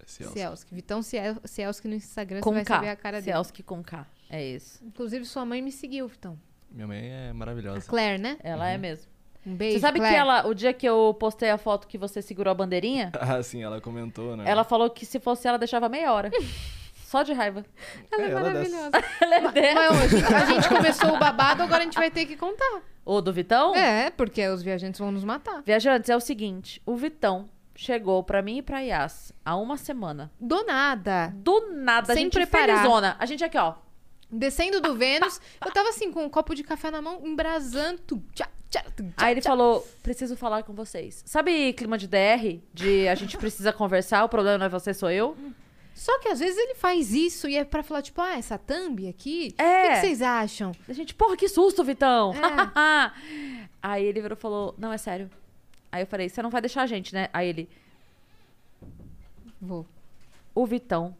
É 0.00 0.04
Cielski. 0.06 0.74
Vitão 0.74 1.02
Ciel- 1.02 1.36
Cielski 1.44 1.88
no 1.88 1.94
Instagram, 1.94 2.40
com 2.40 2.50
você 2.50 2.54
vai 2.56 2.64
K. 2.64 2.74
saber 2.74 2.88
a 2.88 2.96
cara 2.96 3.20
dele. 3.20 3.32
Celski 3.32 3.62
com 3.62 3.82
K. 3.82 4.06
É 4.28 4.44
isso. 4.44 4.84
Inclusive, 4.84 5.24
sua 5.24 5.44
mãe 5.44 5.60
me 5.62 5.70
seguiu, 5.72 6.06
Vitão. 6.08 6.38
Minha 6.70 6.86
mãe 6.86 7.10
é 7.10 7.30
A 7.30 7.34
maravilhosa. 7.34 7.88
Claire, 7.88 8.20
né? 8.20 8.36
Ela 8.42 8.68
é 8.70 8.78
mesmo. 8.78 9.10
Um 9.46 9.54
beijo, 9.54 9.76
Você 9.76 9.80
sabe 9.80 9.98
Claire. 9.98 10.14
que 10.16 10.20
ela, 10.20 10.46
o 10.46 10.54
dia 10.54 10.72
que 10.72 10.86
eu 10.86 11.16
postei 11.18 11.50
a 11.50 11.56
foto 11.56 11.86
que 11.88 11.96
você 11.96 12.20
segurou 12.20 12.50
a 12.50 12.54
bandeirinha, 12.54 13.10
Ah, 13.18 13.42
sim, 13.42 13.62
ela 13.62 13.80
comentou, 13.80 14.36
né? 14.36 14.44
ela 14.46 14.64
falou 14.64 14.90
que 14.90 15.06
se 15.06 15.18
fosse 15.18 15.48
ela, 15.48 15.58
deixava 15.58 15.88
meia 15.88 16.12
hora. 16.12 16.30
Só 17.06 17.22
de 17.24 17.32
raiva. 17.32 17.64
Ela 18.12 18.22
é, 18.22 18.26
É, 18.26 18.30
ela 18.30 18.40
é 18.40 18.42
maravilhosa. 18.52 18.90
Ela 19.20 19.34
é 19.34 19.50
dessa. 19.52 19.74
Mas 19.92 20.12
hoje, 20.12 20.24
a 20.32 20.44
gente 20.44 20.68
começou 20.68 21.14
o 21.14 21.18
babado, 21.18 21.60
agora 21.64 21.80
a 21.80 21.84
gente 21.84 21.98
vai 21.98 22.08
ter 22.08 22.24
que 22.24 22.36
contar. 22.36 22.82
O 23.04 23.20
do 23.20 23.32
Vitão? 23.32 23.74
É, 23.74 24.10
porque 24.10 24.46
os 24.46 24.62
viajantes 24.62 25.00
vão 25.00 25.10
nos 25.10 25.24
matar. 25.24 25.60
Viajantes, 25.62 26.08
é 26.08 26.14
o 26.16 26.20
seguinte: 26.20 26.80
o 26.86 26.94
Vitão 26.94 27.48
chegou 27.84 28.22
pra 28.22 28.42
mim 28.42 28.58
e 28.58 28.62
pra 28.62 28.80
Yas 28.80 29.32
há 29.44 29.56
uma 29.56 29.76
semana. 29.78 30.30
Do 30.38 30.62
nada. 30.64 31.32
Do 31.36 31.70
nada, 31.72 32.12
a 32.12 32.14
Sem 32.14 32.24
gente 32.24 32.34
preparar. 32.34 32.76
felizona. 32.78 33.16
A 33.18 33.24
gente 33.26 33.42
aqui, 33.42 33.56
ó. 33.56 33.74
Descendo 34.30 34.80
do 34.80 34.94
Vênus, 34.94 35.40
eu 35.64 35.72
tava 35.72 35.88
assim, 35.88 36.12
com 36.12 36.24
um 36.24 36.28
copo 36.28 36.54
de 36.54 36.62
café 36.62 36.90
na 36.90 37.00
mão, 37.02 37.20
embrasando. 37.26 38.00
Tchá, 38.34 38.48
tchá, 38.68 38.82
tchá, 38.82 39.04
Aí 39.16 39.32
ele 39.32 39.42
falou: 39.42 39.84
preciso 40.02 40.36
falar 40.36 40.62
com 40.62 40.72
vocês. 40.74 41.22
Sabe 41.26 41.72
clima 41.72 41.96
de 41.98 42.06
DR? 42.06 42.60
De 42.72 43.08
a 43.08 43.14
gente 43.14 43.36
precisa 43.38 43.72
conversar, 43.72 44.22
o 44.24 44.28
problema 44.28 44.58
não 44.58 44.66
é 44.66 44.68
você, 44.68 44.92
sou 44.94 45.10
eu? 45.10 45.36
Só 45.94 46.18
que 46.20 46.28
às 46.28 46.38
vezes 46.38 46.56
ele 46.56 46.74
faz 46.76 47.12
isso 47.12 47.48
e 47.48 47.56
é 47.56 47.64
pra 47.64 47.82
falar, 47.82 48.00
tipo, 48.02 48.20
ah, 48.22 48.36
essa 48.38 48.56
thumb 48.56 49.08
aqui, 49.08 49.54
o 49.58 49.62
É. 49.62 49.82
que, 49.88 49.94
que 49.94 50.00
vocês 50.00 50.22
acham? 50.22 50.72
A 50.88 50.92
gente, 50.92 51.12
porra, 51.14 51.36
que 51.36 51.48
susto, 51.48 51.82
Vitão! 51.82 52.32
É. 52.34 53.10
Aí 53.82 54.04
ele 54.04 54.20
virou 54.20 54.36
e 54.36 54.40
falou: 54.40 54.74
Não, 54.78 54.92
é 54.92 54.98
sério. 54.98 55.28
Aí 55.92 56.02
eu 56.02 56.06
falei: 56.06 56.28
Você 56.28 56.42
não 56.42 56.50
vai 56.50 56.60
deixar 56.60 56.82
a 56.82 56.86
gente, 56.86 57.14
né? 57.14 57.28
Aí 57.32 57.48
ele: 57.48 57.68
Vou. 59.60 59.86
O 60.54 60.66
Vitão 60.66 61.16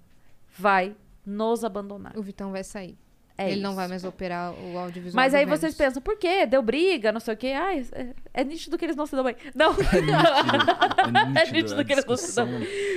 vai 0.57 0.97
nos 1.25 1.65
abandonar. 1.65 2.17
O 2.17 2.23
Vitão 2.23 2.51
vai 2.51 2.65
sair. 2.65 2.97
É 3.41 3.47
ele 3.47 3.55
isso. 3.55 3.63
não 3.63 3.75
vai 3.75 3.89
mais 3.89 4.05
operar 4.05 4.53
o 4.53 4.79
audiovisual. 4.79 5.17
Mas 5.17 5.35
aí 5.35 5.45
vocês 5.47 5.75
pensam, 5.75 6.01
por 6.03 6.17
quê? 6.19 6.47
Deu 6.47 6.63
briga, 6.63 7.13
não 7.13 7.21
sei 7.21 7.35
o 7.35 7.37
quê. 7.37 7.49
Ai, 7.49 7.87
é, 7.93 8.07
é 8.35 8.45
nítido 8.45 8.77
que 8.79 8.85
eles 8.85 8.97
não 8.97 9.07
se 9.07 9.15
dão 9.15 9.25
bem. 9.25 9.37
Não. 9.55 9.73
É 9.73 11.45
nítido, 11.45 11.53
nítido 11.53 11.75
a 11.81 11.85
que 11.85 11.93
eles 11.93 12.05
não 12.05 12.17
se 12.17 12.27
discussão 12.27 12.49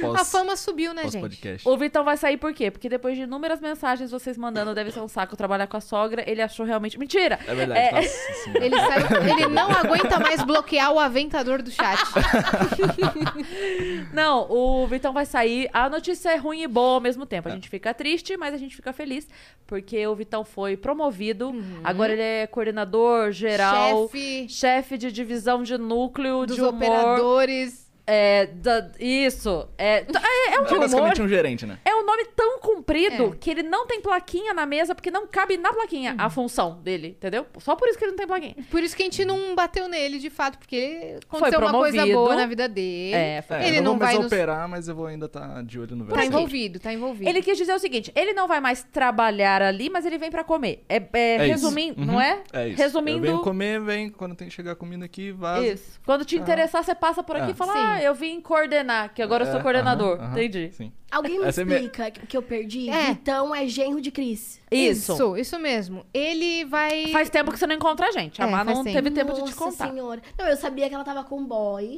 A 0.03 0.07
pós, 0.17 0.31
fama 0.31 0.55
subiu, 0.55 0.93
né, 0.93 1.03
gente? 1.03 1.13
pós-podcast. 1.21 1.67
o 1.69 1.77
Vitão 1.77 2.03
vai 2.03 2.17
sair 2.17 2.37
por 2.37 2.53
quê? 2.53 2.71
Porque 2.71 2.89
depois 2.89 3.15
de 3.15 3.23
inúmeras 3.23 3.59
mensagens 3.61 4.11
vocês 4.11 4.37
mandando, 4.37 4.73
deve 4.73 4.91
ser 4.91 4.99
um 5.01 5.07
saco 5.07 5.35
trabalhar 5.35 5.67
com 5.67 5.77
a 5.77 5.81
sogra, 5.81 6.23
ele 6.29 6.41
achou 6.41 6.65
realmente. 6.65 6.97
Mentira! 6.99 7.39
É 7.47 7.55
verdade, 7.55 7.79
É. 7.79 7.91
nossa 7.91 8.33
senhora. 8.43 8.65
Ele, 8.65 8.75
saiu- 8.79 9.37
ele 9.37 9.47
não 9.47 9.69
aguenta 9.71 10.19
mais 10.19 10.41
bloquear 10.43 10.91
o 10.91 10.99
aventador 10.99 11.61
do 11.61 11.71
chat. 11.71 11.99
Não, 14.13 14.49
o 14.51 14.87
Vitão 14.87 15.13
vai 15.13 15.25
sair. 15.25 15.69
A 15.73 15.89
notícia 15.89 16.29
é 16.29 16.35
ruim 16.37 16.63
e 16.63 16.67
boa 16.67 16.95
ao 16.95 17.01
mesmo 17.01 17.25
tempo. 17.25 17.49
A 17.49 17.51
gente 17.51 17.69
fica 17.69 17.93
triste, 17.93 18.35
mas 18.37 18.53
a 18.53 18.57
gente 18.57 18.75
fica 18.75 18.93
feliz. 18.93 19.27
Porque 19.67 20.05
o 20.07 20.15
Vitão 20.15 20.32
foi 20.41 20.77
promovido. 20.77 21.53
Agora 21.83 22.13
ele 22.13 22.21
é 22.21 22.47
coordenador 22.47 23.33
geral. 23.33 24.07
Chefe 24.09 24.47
Chefe 24.47 24.97
de 24.97 25.11
divisão 25.11 25.63
de 25.63 25.77
núcleo 25.77 26.45
dos 26.45 26.55
de 26.55 26.61
humor. 26.61 26.75
operadores. 26.75 27.83
É, 28.05 28.47
da- 28.47 28.91
isso. 28.99 29.67
É, 29.77 29.99
é, 29.99 30.53
é 30.55 30.59
um 30.59 30.65
É 30.65 30.67
humor. 30.67 30.79
basicamente 30.79 31.21
um 31.21 31.27
gerente, 31.27 31.65
né? 31.65 31.79
É 31.85 31.95
um 31.95 32.05
nome 32.05 32.25
tão 32.35 32.59
comprido 32.59 33.31
É. 33.33 33.37
que 33.39 33.49
ele 33.49 33.63
não 33.63 33.87
tem 33.87 34.01
plaquinha 34.01 34.53
na 34.53 34.65
mesa, 34.65 34.93
porque 34.93 35.09
não 35.09 35.25
cabe 35.25 35.57
na 35.57 35.71
plaquinha 35.71 36.15
a 36.17 36.29
função 36.29 36.81
dele, 36.81 37.09
entendeu? 37.09 37.45
Só 37.59 37.75
por 37.75 37.87
isso 37.87 37.97
que 37.97 38.03
ele 38.03 38.11
não 38.11 38.17
tem 38.17 38.27
plaquinha. 38.27 38.55
Por 38.69 38.83
isso 38.83 38.95
que 38.95 39.03
a 39.03 39.05
gente 39.05 39.23
não 39.23 39.55
bateu 39.55 39.87
nele, 39.87 40.19
de 40.19 40.29
fato, 40.29 40.57
porque 40.57 40.75
ele 40.75 41.19
aconteceu 41.25 41.59
uma 41.59 41.71
coisa 41.71 42.05
boa 42.05 42.35
na 42.35 42.45
vida 42.45 42.67
dele. 42.67 43.15
É, 43.15 43.41
foi. 43.41 43.57
É, 43.57 43.67
Ele 43.67 43.77
eu 43.77 43.83
não 43.83 43.91
vou 43.91 43.99
mais 43.99 44.13
vai 44.15 44.23
nos- 44.23 44.31
operar, 44.33 44.67
mas 44.67 44.87
eu 44.87 44.95
vou 44.95 45.05
ainda 45.07 45.25
estar 45.27 45.63
de 45.63 45.79
olho 45.79 45.95
no 45.95 46.05
Tá 46.05 46.15
velho. 46.15 46.27
envolvido, 46.27 46.79
tá 46.79 46.91
envolvido. 46.93 47.29
Ele 47.29 47.41
quis 47.41 47.57
dizer 47.57 47.73
o 47.73 47.79
seguinte: 47.79 48.11
ele 48.15 48.33
não 48.33 48.47
vai 48.47 48.59
mais 48.59 48.83
trabalhar 48.83 49.61
ali, 49.61 49.89
mas 49.89 50.05
ele 50.05 50.17
vem 50.17 50.29
pra 50.29 50.43
comer. 50.43 50.83
É, 50.89 50.97
é, 50.97 51.35
É 51.35 51.37
resumindo, 51.45 51.99
Uhum. 52.01 52.05
não 52.05 52.21
é? 52.21 52.41
É 52.51 52.67
isso. 52.67 52.77
Resumindo. 52.77 53.19
Eu 53.19 53.21
venho 53.21 53.39
comer, 53.39 53.79
vem. 53.79 54.09
Quando 54.09 54.35
tem 54.35 54.47
que 54.49 54.53
chegar 54.53 54.73
a 54.73 54.75
comida 54.75 55.05
aqui, 55.05 55.31
vaza. 55.31 55.65
Isso. 55.65 55.99
Quando 56.05 56.25
te 56.25 56.35
interessar, 56.37 56.83
você 56.83 56.93
passa 56.93 57.23
por 57.23 57.35
aqui 57.37 57.49
e 57.49 57.51
Ah. 57.51 57.55
fala: 57.55 57.73
Sim. 57.73 57.92
Ah, 57.93 58.01
eu 58.03 58.13
vim 58.15 58.39
coordenar, 58.41 59.13
que 59.13 59.21
agora 59.21 59.43
eu 59.45 59.51
sou 59.51 59.59
É, 59.59 59.63
coordenador. 59.63 60.17
aham, 60.17 60.23
aham, 60.25 60.31
Entendi. 60.33 60.71
Sim. 60.73 60.91
Alguém 61.11 61.39
me 61.39 61.45
Essa 61.45 61.61
é 61.61 61.65
minha- 61.65 61.79
explica 61.79 62.21
o 62.23 62.27
que 62.27 62.35
eu 62.37 62.41
perdi? 62.41 62.89
É. 62.89 63.09
Então 63.11 63.53
é 63.53 63.67
genro 63.67 64.01
de 64.01 64.09
Cris. 64.11 64.59
Isso. 64.71 65.13
Isso, 65.13 65.37
isso 65.37 65.59
mesmo. 65.59 66.05
Ele 66.13 66.65
vai. 66.65 67.07
Faz 67.07 67.29
tempo 67.29 67.51
que 67.51 67.59
você 67.59 67.67
não 67.67 67.75
encontra 67.75 68.07
a 68.07 68.11
gente. 68.11 68.41
A 68.41 68.47
É, 68.47 68.49
Má 68.49 68.65
faz 68.65 68.77
não 68.77 68.83
tempo. 68.83 68.95
teve 68.95 69.11
tempo 69.11 69.31
de 69.33 69.39
te 69.43 69.49
Nossa 69.51 69.55
contar. 69.57 69.89
senhora. 69.89 70.21
Não, 70.37 70.47
eu 70.47 70.57
sabia 70.57 70.89
que 70.89 70.95
ela 70.95 71.03
tava 71.03 71.23
com 71.23 71.45
boy. 71.45 71.97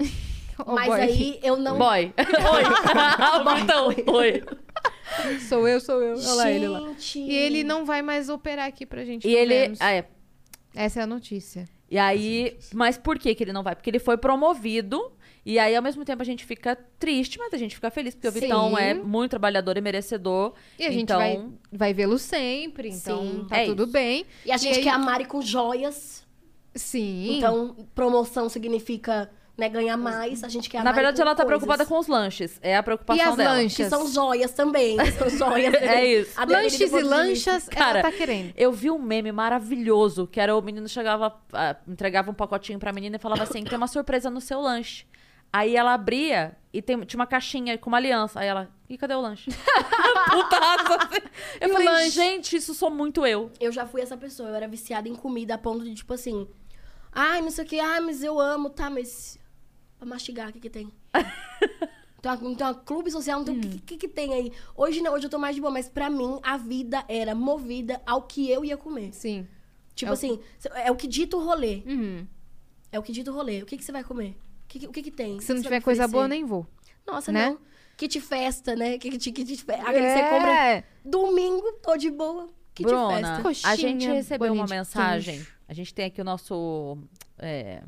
Ô, 0.66 0.74
mas 0.76 0.88
boy. 0.88 1.02
aí 1.02 1.40
eu 1.44 1.56
não. 1.58 1.78
Boy. 1.78 2.14
Oi. 2.20 2.64
então, 3.64 3.88
oi. 4.14 4.44
Sou 5.48 5.68
eu, 5.68 5.80
sou 5.80 6.02
eu. 6.02 6.16
Olha 6.18 6.34
lá 6.34 6.52
ele 6.52 6.68
lá. 6.68 6.80
Gente. 6.80 7.20
E 7.20 7.34
ele 7.34 7.64
não 7.64 7.86
vai 7.86 8.02
mais 8.02 8.28
operar 8.30 8.68
aqui 8.68 8.86
pra 8.86 9.06
gente. 9.06 9.28
E 9.28 9.34
ele. 9.36 9.76
Ah, 9.80 9.92
é. 9.94 10.06
Essa 10.76 11.00
é 11.00 11.04
a 11.04 11.08
notícia. 11.08 11.66
E 11.96 11.98
aí. 11.98 12.58
Mas 12.74 12.98
por 12.98 13.18
que, 13.18 13.34
que 13.34 13.42
ele 13.42 13.54
não 13.54 13.64
vai? 13.64 13.74
Porque 13.74 13.90
ele 13.90 14.00
foi 14.00 14.18
promovido. 14.18 15.14
E 15.46 15.58
aí, 15.58 15.74
ao 15.76 15.82
mesmo 15.82 16.04
tempo, 16.04 16.22
a 16.22 16.26
gente 16.26 16.44
fica 16.44 16.76
triste, 17.00 17.38
mas 17.40 17.54
a 17.54 17.58
gente 17.58 17.74
fica 17.76 17.90
feliz, 17.90 18.14
porque 18.16 18.28
o 18.28 18.32
Sim. 18.32 18.40
Vitão 18.42 18.78
é 18.78 18.94
muito 18.96 19.30
trabalhador 19.32 19.78
e 19.78 19.82
merecedor. 19.82 20.54
E 20.78 20.86
a 20.86 20.92
gente 20.92 21.04
então, 21.04 21.20
vai, 21.20 21.48
vai 21.72 21.94
vê-lo 21.94 22.18
sempre, 22.18 22.90
então 22.90 23.22
Sim. 23.22 23.46
tá 23.48 23.58
É 23.60 23.66
tudo 23.66 23.84
isso. 23.84 23.92
bem. 23.94 24.26
E 24.46 24.52
a 24.52 24.58
gente 24.58 24.80
aí- 24.80 24.84
quer 24.84 24.90
a 24.90 24.98
Mari 24.98 25.24
com 25.26 25.42
joias. 25.42 26.26
Sim. 26.74 27.38
Então, 27.38 27.76
promoção 27.94 28.50
significa 28.50 29.30
né, 29.58 29.70
ganhar 29.70 29.96
mais. 29.98 30.44
A 30.44 30.50
gente 30.50 30.70
quer 30.70 30.84
Na 30.84 30.92
verdade, 30.92 31.22
ela 31.22 31.34
tá 31.34 31.44
coisas. 31.44 31.60
preocupada 31.60 31.86
com 31.86 31.98
os 31.98 32.08
lanches. 32.08 32.60
É 32.62 32.76
a 32.76 32.80
E 32.80 32.84
preocupação 32.84 33.30
as 33.30 33.36
dela. 33.38 33.54
lanchas? 33.54 33.76
Que 33.76 33.86
são 33.90 34.08
joias 34.08 34.52
também. 34.52 34.98
São 35.20 35.30
joias. 35.30 35.74
É 35.76 36.06
isso. 36.06 36.34
Lanches 36.48 36.92
e 36.92 37.02
lanchas, 37.02 37.70
Cara, 37.70 38.00
ela 38.00 38.12
tá 38.12 38.16
querendo. 38.18 38.54
Eu 38.58 38.72
vi 38.72 38.92
um 38.92 39.00
meme 39.00 39.32
maravilhoso, 39.32 40.28
que 40.28 40.40
era 40.40 40.56
o 40.56 40.62
menino 40.62 40.88
chegava, 40.90 41.34
entregava 41.88 42.30
um 42.30 42.34
pacotinho 42.34 42.78
pra 42.80 42.92
menina 42.92 43.16
e 43.16 43.20
falava 43.20 43.44
assim, 43.44 43.64
tem 43.64 43.78
uma 43.78 43.88
surpresa 43.88 44.30
no 44.30 44.42
seu 44.42 44.60
lanche. 44.60 45.06
Aí 45.54 45.76
ela 45.78 45.94
abria 45.94 46.58
e 46.74 46.82
tem- 46.82 47.00
tinha 47.06 47.18
uma 47.18 47.28
caixinha 47.28 47.78
com 47.78 47.90
uma 47.90 47.96
aliança. 47.98 48.42
Aí 48.42 48.48
ela, 48.48 48.70
e 48.90 48.98
cadê 48.98 49.14
o 49.14 49.22
lanche? 49.22 49.50
Putaça, 50.32 50.96
assim. 50.96 51.22
Eu 51.62 51.70
E 51.70 51.72
falei, 51.72 51.88
lanche? 51.88 52.10
gente, 52.10 52.56
isso 52.58 52.74
sou 52.74 52.90
muito 52.90 53.26
eu. 53.26 53.50
Eu 53.60 53.72
já 53.72 53.86
fui 53.86 54.02
essa 54.02 54.18
pessoa. 54.18 54.50
Eu 54.50 54.56
era 54.56 54.68
viciada 54.68 55.08
em 55.08 55.16
comida 55.16 55.56
a 55.56 55.58
ponto 55.58 55.84
de, 55.86 55.94
tipo 55.96 56.14
assim... 56.14 56.48
Ai, 57.18 57.42
não 57.42 57.50
sei 57.52 57.64
o 57.64 57.68
que. 57.68 57.80
Ai, 57.80 58.02
mas 58.02 58.22
eu 58.24 58.38
amo, 58.40 58.70
tá? 58.70 58.90
Mas... 58.90 59.40
Pra 60.06 60.10
mastigar, 60.12 60.50
o 60.50 60.54
que 60.54 60.60
que 60.60 60.70
tem? 60.70 60.92
Tem 62.22 62.32
uma 62.32 62.74
clube 62.74 63.12
social, 63.12 63.44
tem, 63.44 63.56
o 63.56 63.62
que, 63.62 63.78
que 63.80 63.98
que 63.98 64.08
tem 64.08 64.34
aí? 64.34 64.52
Hoje 64.76 65.00
não, 65.00 65.14
hoje 65.14 65.28
eu 65.28 65.30
tô 65.30 65.38
mais 65.38 65.54
de 65.56 65.62
boa. 65.62 65.72
Mas 65.72 65.88
pra 65.88 66.10
mim, 66.10 66.40
a 66.42 66.58
vida 66.58 67.06
era 67.08 67.36
movida 67.36 68.02
ao 68.04 68.24
que 68.24 68.50
eu 68.50 68.66
ia 68.66 68.76
comer. 68.76 69.14
Sim. 69.14 69.48
Tipo 69.94 70.10
É 70.10 70.12
o- 70.12 70.14
assim, 70.14 70.40
é 70.84 70.92
o 70.92 70.96
que 70.96 71.06
dita 71.08 71.38
o 71.38 71.44
rolê. 71.46 71.84
Uhum. 71.86 72.26
É 72.92 72.98
o 72.98 73.04
que 73.04 73.12
dita 73.12 73.30
o 73.32 73.34
rolê. 73.36 73.62
O 73.62 73.66
que, 73.68 73.78
que 73.78 73.84
você 73.84 73.92
vai 73.92 74.04
comer? 74.04 74.32
O 74.64 74.68
que, 74.68 74.80
que- 74.80 74.88
o 74.88 74.92
que, 74.92 75.04
que 75.04 75.12
tem? 75.12 75.40
Se 75.40 75.54
não 75.54 75.60
O 75.60 75.64
tiver 75.64 75.82
coisa 75.82 76.08
boa, 76.08 76.24
eu 76.24 76.28
nem 76.28 76.44
vou. 76.44 76.66
Nossa, 77.06 77.32
né? 77.32 77.50
não. 77.50 77.60
Kit 77.96 78.20
festa, 78.20 78.76
né? 78.76 78.98
Kit, 78.98 79.20
kit, 79.20 79.46
kit, 79.46 79.64
fe- 79.64 79.74
Aquele 79.74 80.08
que 80.08 80.14
você 80.14 80.24
compra 80.30 80.52
É. 80.52 80.84
domingo, 81.06 81.74
tô 81.84 81.96
de 81.96 82.10
boa. 82.10 82.50
Kit 82.74 82.88
Bruna, 82.88 83.18
festa. 83.20 83.44
Coxinha, 83.44 83.72
a 83.72 83.76
gente 83.76 84.08
recebeu 84.08 84.52
uma 84.52 84.66
mensagem. 84.66 85.46
A 85.68 85.74
gente 85.76 85.94
tem 85.94 86.06
aqui 86.06 86.20
o 86.22 86.26
nosso... 86.26 86.98
é, 87.38 87.84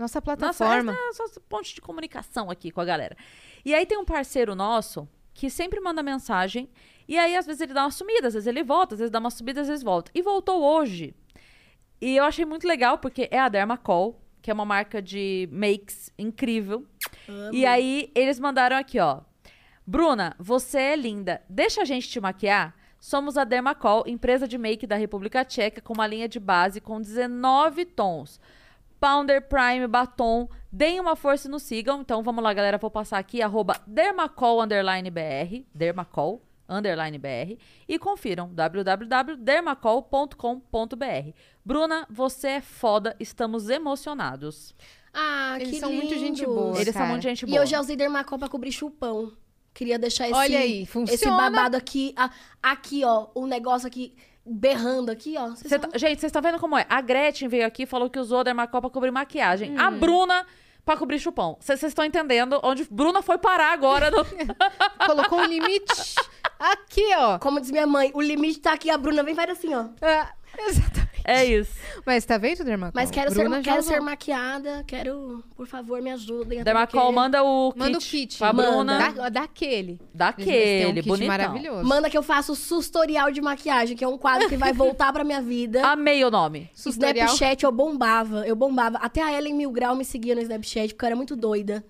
Nossa 0.00 0.18
Nossa, 0.18 0.22
plataforma. 0.22 0.92
essa 0.92 1.22
é 1.22 1.26
nossa 1.26 1.40
ponte 1.40 1.74
de 1.74 1.80
comunicação 1.80 2.50
aqui 2.50 2.70
com 2.70 2.80
a 2.80 2.84
galera. 2.84 3.16
E 3.64 3.74
aí 3.74 3.84
tem 3.84 3.98
um 3.98 4.04
parceiro 4.04 4.54
nosso 4.54 5.08
que 5.34 5.48
sempre 5.50 5.80
manda 5.80 6.02
mensagem. 6.02 6.68
E 7.06 7.18
aí, 7.18 7.36
às 7.36 7.46
vezes, 7.46 7.60
ele 7.60 7.74
dá 7.74 7.84
uma 7.84 7.90
sumida, 7.90 8.28
às 8.28 8.34
vezes 8.34 8.46
ele 8.46 8.62
volta, 8.62 8.94
às 8.94 8.98
vezes 9.00 9.10
dá 9.10 9.18
uma 9.18 9.30
subida, 9.30 9.60
às 9.60 9.68
vezes 9.68 9.82
volta. 9.82 10.10
E 10.14 10.22
voltou 10.22 10.62
hoje. 10.62 11.14
E 12.00 12.16
eu 12.16 12.24
achei 12.24 12.44
muito 12.44 12.66
legal, 12.66 12.98
porque 12.98 13.28
é 13.30 13.38
a 13.38 13.48
Dermacol, 13.48 14.20
que 14.40 14.50
é 14.50 14.54
uma 14.54 14.64
marca 14.64 15.02
de 15.02 15.48
makes 15.52 16.12
incrível. 16.18 16.86
E 17.52 17.66
aí, 17.66 18.10
eles 18.14 18.38
mandaram 18.38 18.76
aqui, 18.76 18.98
ó. 19.00 19.20
Bruna, 19.86 20.36
você 20.38 20.78
é 20.78 20.96
linda. 20.96 21.42
Deixa 21.48 21.82
a 21.82 21.84
gente 21.84 22.08
te 22.08 22.20
maquiar? 22.20 22.76
Somos 23.00 23.36
a 23.36 23.44
Dermacol, 23.44 24.04
empresa 24.06 24.46
de 24.46 24.56
make 24.56 24.86
da 24.86 24.96
República 24.96 25.44
Tcheca, 25.44 25.80
com 25.80 25.94
uma 25.94 26.06
linha 26.06 26.28
de 26.28 26.38
base 26.38 26.80
com 26.80 27.00
19 27.00 27.86
tons. 27.86 28.38
Pounder, 29.00 29.40
Prime, 29.48 29.86
Batom. 29.86 30.48
Deem 30.70 31.00
uma 31.00 31.16
força 31.16 31.48
e 31.48 31.50
nos 31.50 31.62
sigam. 31.62 32.00
Então 32.02 32.22
vamos 32.22 32.44
lá, 32.44 32.52
galera. 32.52 32.76
Vou 32.78 32.90
passar 32.90 33.18
aqui, 33.18 33.40
arroba 33.42 33.80
Dermacol 33.86 34.60
underline 34.62 35.10
BR. 35.10 35.64
Dermacol 35.74 36.42
underline 36.68 37.18
BR. 37.18 37.56
E 37.88 37.98
confiram, 37.98 38.48
www.dermacol.com.br. 38.52 41.30
Bruna, 41.64 42.06
você 42.10 42.48
é 42.48 42.60
foda. 42.60 43.16
Estamos 43.18 43.68
emocionados. 43.68 44.74
Ah, 45.12 45.56
Eles 45.56 45.70
que 45.70 45.80
são 45.80 45.90
muito 45.92 46.14
lindos. 46.14 46.20
gente 46.20 46.46
boa. 46.46 46.76
Eles 46.76 46.84
são 46.92 47.02
cara. 47.02 47.08
muito 47.08 47.22
gente 47.22 47.42
E 47.42 47.46
boa. 47.46 47.58
eu 47.62 47.66
já 47.66 47.80
usei 47.80 47.96
Dermacol 47.96 48.38
pra 48.38 48.48
cobrir 48.48 48.72
chupão. 48.72 49.32
Queria 49.74 49.98
deixar 49.98 50.26
esse, 50.28 50.34
Olha 50.36 50.58
aí, 50.58 50.82
esse 50.82 50.86
funciona. 50.92 51.36
babado 51.36 51.76
aqui. 51.76 52.12
a- 52.16 52.30
aqui, 52.62 53.04
ó. 53.04 53.28
O 53.34 53.46
negócio 53.46 53.86
aqui 53.86 54.14
berrando 54.50 55.10
aqui, 55.10 55.34
ó. 55.38 55.50
Tá- 55.50 55.88
gente, 55.98 56.20
vocês 56.20 56.24
estão 56.24 56.42
vendo 56.42 56.58
como 56.58 56.76
é? 56.76 56.84
A 56.88 57.00
Gretchen 57.00 57.48
veio 57.48 57.66
aqui 57.66 57.84
e 57.84 57.86
falou 57.86 58.10
que 58.10 58.18
usou 58.18 58.42
Dermacol 58.44 58.80
pra 58.80 58.90
cobrir 58.90 59.10
maquiagem. 59.10 59.78
A 59.78 59.90
Bruna 59.90 60.44
pra 60.84 60.96
cobrir 60.96 61.18
chupão. 61.18 61.56
Vocês 61.60 61.82
estão 61.82 62.04
entendendo 62.04 62.58
onde 62.62 62.86
Bruna 62.90 63.22
foi 63.22 63.38
parar 63.38 63.72
agora. 63.72 64.10
no- 64.10 64.24
Colocou 65.06 65.38
um 65.40 65.44
limite 65.44 65.92
aqui, 66.58 67.04
ó. 67.16 67.38
Como 67.38 67.60
diz 67.60 67.70
minha 67.70 67.86
mãe, 67.86 68.10
o 68.14 68.20
limite 68.20 68.60
tá 68.60 68.72
aqui. 68.72 68.90
A 68.90 68.98
Bruna 68.98 69.22
vem 69.22 69.32
e 69.32 69.36
faz 69.36 69.50
assim, 69.50 69.74
ó. 69.74 69.86
Ah, 70.02 70.32
exatamente. 70.68 71.10
é 71.24 71.44
isso. 71.44 71.72
Mas 72.04 72.24
tá 72.24 72.38
vendo, 72.38 72.64
Dermacol? 72.64 72.92
Mas 72.94 73.10
quero, 73.10 73.32
Bruna 73.32 73.56
ser, 73.56 73.62
quero 73.62 73.78
usou. 73.80 73.92
ser 73.94 74.00
maquiada. 74.00 74.84
Quero, 74.86 75.44
por 75.56 75.66
favor, 75.66 76.00
me 76.02 76.10
ajudem. 76.10 76.62
Dermacol, 76.62 77.00
porque- 77.00 77.14
manda 77.14 77.42
o 77.42 77.72
kit. 77.72 77.78
Manda 77.78 77.98
o 77.98 78.00
kit. 78.00 78.38
Pra 78.38 78.52
Manda. 78.52 78.70
Bruna. 78.70 79.12
Da, 79.12 79.28
daquele. 79.28 80.00
Daquele, 80.14 80.86
um 80.90 80.94
kit 80.94 81.08
bonitão. 81.08 81.28
maravilhoso. 81.28 81.88
Manda 81.88 82.08
que 82.10 82.16
eu 82.18 82.22
faço 82.22 82.54
sustorial 82.54 83.30
de 83.30 83.40
maquiagem, 83.40 83.96
que 83.96 84.04
é 84.04 84.08
um 84.08 84.18
quadro 84.18 84.48
que 84.48 84.56
vai 84.56 84.72
voltar 84.72 85.12
pra 85.12 85.24
minha 85.24 85.42
vida. 85.42 85.86
Amei 85.86 86.24
o 86.24 86.30
nome. 86.30 86.70
Tutorial. 86.82 87.26
Snapchat 87.28 87.64
eu 87.64 87.72
bombava, 87.72 88.46
eu 88.46 88.56
bombava. 88.56 88.98
Até 88.98 89.22
a 89.22 89.32
Ellen 89.36 89.54
Milgrau 89.54 89.94
me 89.94 90.04
seguia 90.04 90.34
no 90.34 90.40
Snapchat, 90.40 90.94
porque 90.94 91.04
eu 91.04 91.08
era 91.08 91.16
muito 91.16 91.36
doida. 91.36 91.84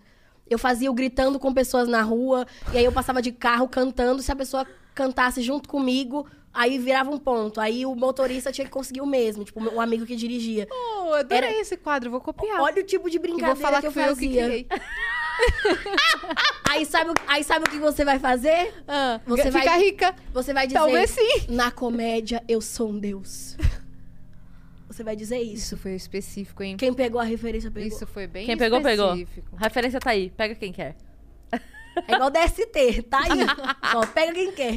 Eu 0.49 0.59
fazia 0.59 0.91
o 0.91 0.95
gritando 0.95 1.39
com 1.39 1.55
pessoas 1.55 1.89
na 1.89 2.03
rua, 2.03 2.45
e 2.73 2.79
aí 2.79 2.85
eu 2.85 2.91
passava 2.91 3.23
de 3.23 3.31
carro 3.31 3.69
cantando. 3.69 4.21
Se 4.21 4.33
a 4.33 4.37
pessoa 4.37 4.67
cantasse 4.93 5.41
junto 5.43 5.69
comigo, 5.69 6.27
aí 6.53 6.79
virava 6.79 7.11
um 7.11 7.19
ponto. 7.19 7.61
Aí 7.61 7.85
o 7.87 7.95
motorista 7.95 8.51
tinha 8.53 8.65
que 8.65 8.71
conseguir 8.71 9.01
o 9.01 9.07
mesmo, 9.07 9.45
tipo, 9.45 9.63
o 9.63 9.81
amigo 9.81 10.05
que 10.07 10.17
dirigia. 10.17 10.67
Oh, 10.71 11.13
adorei 11.15 11.51
Era- 11.51 11.61
esse 11.61 11.77
quadro, 11.77 12.11
vou 12.11 12.21
copiar. 12.21 12.61
Olha 12.61 12.83
o 12.83 12.85
tipo 12.87 13.09
de 13.11 13.19
brincadeira 13.19 13.55
vou 13.55 13.63
falar 13.63 13.77
que 13.77 13.83
que, 13.83 13.87
eu 13.89 13.93
fui 13.93 14.03
eu 14.03 14.17
que 14.17 14.41
fazia. 14.41 14.67
aí, 16.69 16.85
sabe, 16.87 17.11
o- 17.11 17.15
aí 17.27 17.43
sabe 17.45 17.67
o 17.67 17.71
que 17.71 17.79
você 17.79 18.05
vai 18.05 18.19
fazer? 18.19 18.75
Ah, 18.87 19.21
Você 19.27 19.51
ficar 19.51 19.65
vai- 19.65 19.81
rica. 19.81 20.15
Você 20.33 20.53
vai 20.53 20.67
dizer, 20.67 20.79
Talvez 20.79 21.11
sim. 21.11 21.47
na 21.49 21.71
comédia, 21.71 22.43
eu 22.49 22.61
sou 22.61 22.91
um 22.91 22.99
deus. 22.99 23.57
Você 24.89 25.05
vai 25.05 25.15
dizer 25.15 25.39
isso. 25.39 25.55
Isso 25.75 25.77
foi 25.77 25.95
específico, 25.95 26.63
hein? 26.65 26.77
Quem 26.77 26.93
pegou 26.93 27.21
a 27.21 27.25
referência 27.25 27.71
pegou. 27.71 27.87
Isso 27.89 28.05
foi 28.09 28.27
bem 28.27 28.45
Quem 28.45 28.57
pegou, 28.57 28.81
pegou. 28.83 29.15
específico. 29.15 29.57
A 29.57 29.61
referência 29.65 30.01
tá 30.01 30.11
aí. 30.11 30.31
Pega 30.31 30.55
quem 30.57 30.73
quer. 30.73 30.97
É 32.07 32.15
igual 32.15 32.31
DST, 32.31 33.03
tá 33.11 33.19
aí. 33.21 33.41
Ó, 33.97 34.07
pega 34.07 34.33
quem 34.33 34.53
quer. 34.53 34.75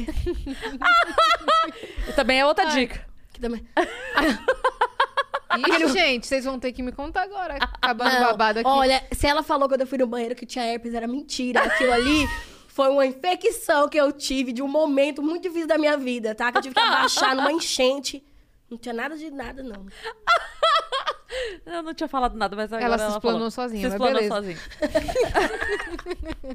E 2.08 2.12
também 2.12 2.40
é 2.40 2.46
outra 2.46 2.66
dica. 2.66 3.06
Que 3.32 3.40
também... 3.40 3.66
Ih, 5.56 5.88
gente, 5.88 6.26
vocês 6.26 6.44
vão 6.44 6.58
ter 6.58 6.72
que 6.72 6.82
me 6.82 6.90
contar 6.90 7.22
agora. 7.22 7.54
Acabando 7.80 8.10
o 8.10 8.14
Não, 8.14 8.20
babado 8.26 8.58
aqui. 8.58 8.68
Olha, 8.68 9.04
se 9.12 9.24
ela 9.26 9.40
falou 9.42 9.68
quando 9.68 9.82
eu 9.82 9.86
fui 9.86 9.98
no 9.98 10.06
banheiro 10.06 10.34
que 10.34 10.44
tinha 10.44 10.64
herpes, 10.64 10.92
era 10.94 11.06
mentira. 11.06 11.60
Aquilo 11.62 11.92
ali 11.92 12.26
foi 12.66 12.88
uma 12.88 13.06
infecção 13.06 13.88
que 13.88 13.96
eu 13.96 14.10
tive 14.10 14.52
de 14.52 14.60
um 14.62 14.66
momento 14.66 15.22
muito 15.22 15.44
difícil 15.44 15.68
da 15.68 15.78
minha 15.78 15.96
vida, 15.96 16.34
tá? 16.34 16.50
Que 16.50 16.58
eu 16.58 16.62
tive 16.62 16.74
que 16.74 16.80
abaixar 16.80 17.36
numa 17.36 17.52
enchente. 17.52 18.24
Não 18.68 18.76
tinha 18.76 18.92
nada 18.92 19.16
de 19.16 19.30
nada, 19.30 19.62
não. 19.62 19.86
Eu 21.66 21.82
não 21.84 21.94
tinha 21.94 22.08
falado 22.08 22.36
nada, 22.36 22.56
mas 22.56 22.72
agora 22.72 22.84
Ela 22.84 22.96
ela 22.96 23.10
se 23.10 23.16
explanou 23.16 23.38
falou. 23.38 23.50
sozinha, 23.52 23.80
Se 23.80 23.86
mas 23.86 23.92
explanou 23.94 24.20
beleza. 24.20 24.34
sozinha. 24.34 24.58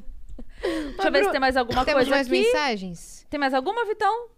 Deixa 0.62 1.08
eu 1.08 1.12
ver 1.12 1.24
se 1.24 1.30
tem 1.30 1.40
mais 1.40 1.56
alguma 1.56 1.84
Temos 1.84 1.98
coisa 2.04 2.10
mais 2.10 2.26
aqui. 2.26 2.38
mensagens? 2.42 3.26
Tem 3.30 3.40
mais 3.40 3.54
alguma, 3.54 3.84
Vitão? 3.86 4.28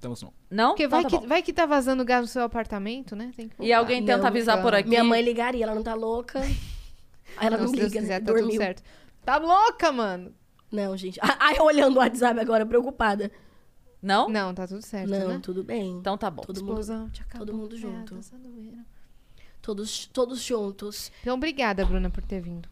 Temos 0.00 0.22
não. 0.22 0.32
Não? 0.50 0.68
Porque 0.70 0.84
Então 0.84 1.00
vai, 1.00 1.02
tá 1.02 1.08
que, 1.10 1.18
bom. 1.22 1.28
vai 1.28 1.42
que 1.42 1.52
tá 1.52 1.66
vazando 1.66 2.04
gás 2.04 2.20
no 2.20 2.26
seu 2.28 2.42
apartamento, 2.42 3.16
né? 3.16 3.32
Tem 3.34 3.48
que 3.48 3.54
E 3.54 3.58
voltar. 3.58 3.78
alguém 3.78 4.04
tenta 4.04 4.18
Não, 4.18 4.26
avisar 4.26 4.60
por 4.62 4.74
aqui. 4.74 4.88
Minha 4.88 5.02
mãe 5.02 5.22
ligaria, 5.22 5.64
ela 5.64 5.74
não 5.74 5.82
tá 5.82 5.94
louca. 5.94 6.40
Aí 7.38 7.46
ela 7.46 7.56
não, 7.56 7.66
se 7.68 7.76
Deus 7.76 7.88
liga, 7.90 8.00
quiser, 8.00 8.20
né? 8.20 8.26
tá 8.26 8.26
Dormiu. 8.32 8.48
tudo 8.50 8.56
certo. 8.58 8.82
Tá 9.24 9.36
louca, 9.38 9.90
mano. 9.90 10.34
Não, 10.70 10.96
gente. 10.96 11.18
Ai, 11.40 11.58
olhando 11.60 11.96
o 11.96 11.98
WhatsApp 12.00 12.38
agora, 12.38 12.66
preocupada. 12.66 13.30
Não? 14.02 14.28
Não, 14.28 14.52
tá 14.52 14.66
tudo 14.66 14.82
certo, 14.82 15.08
Não, 15.10 15.28
né? 15.28 15.40
tudo 15.42 15.62
bem. 15.64 15.92
Então 15.98 16.18
tá 16.18 16.28
bom. 16.30 16.42
todo 16.42 16.56
mundo, 16.60 16.80
Explosão, 16.80 17.08
te 17.08 17.22
acabou. 17.22 17.46
todo 17.46 17.56
mundo 17.56 17.74
É, 17.76 17.78
junto. 17.78 18.14
tá 18.16 18.22
sendo 18.22 18.84
todos, 19.62 20.06
todos 20.06 20.42
juntos. 20.42 21.10
Então, 21.22 21.36
obrigada, 21.36 21.84
Bruna, 21.86 22.10
por 22.10 22.24
ter 22.24 22.40
vindo. 22.40 22.68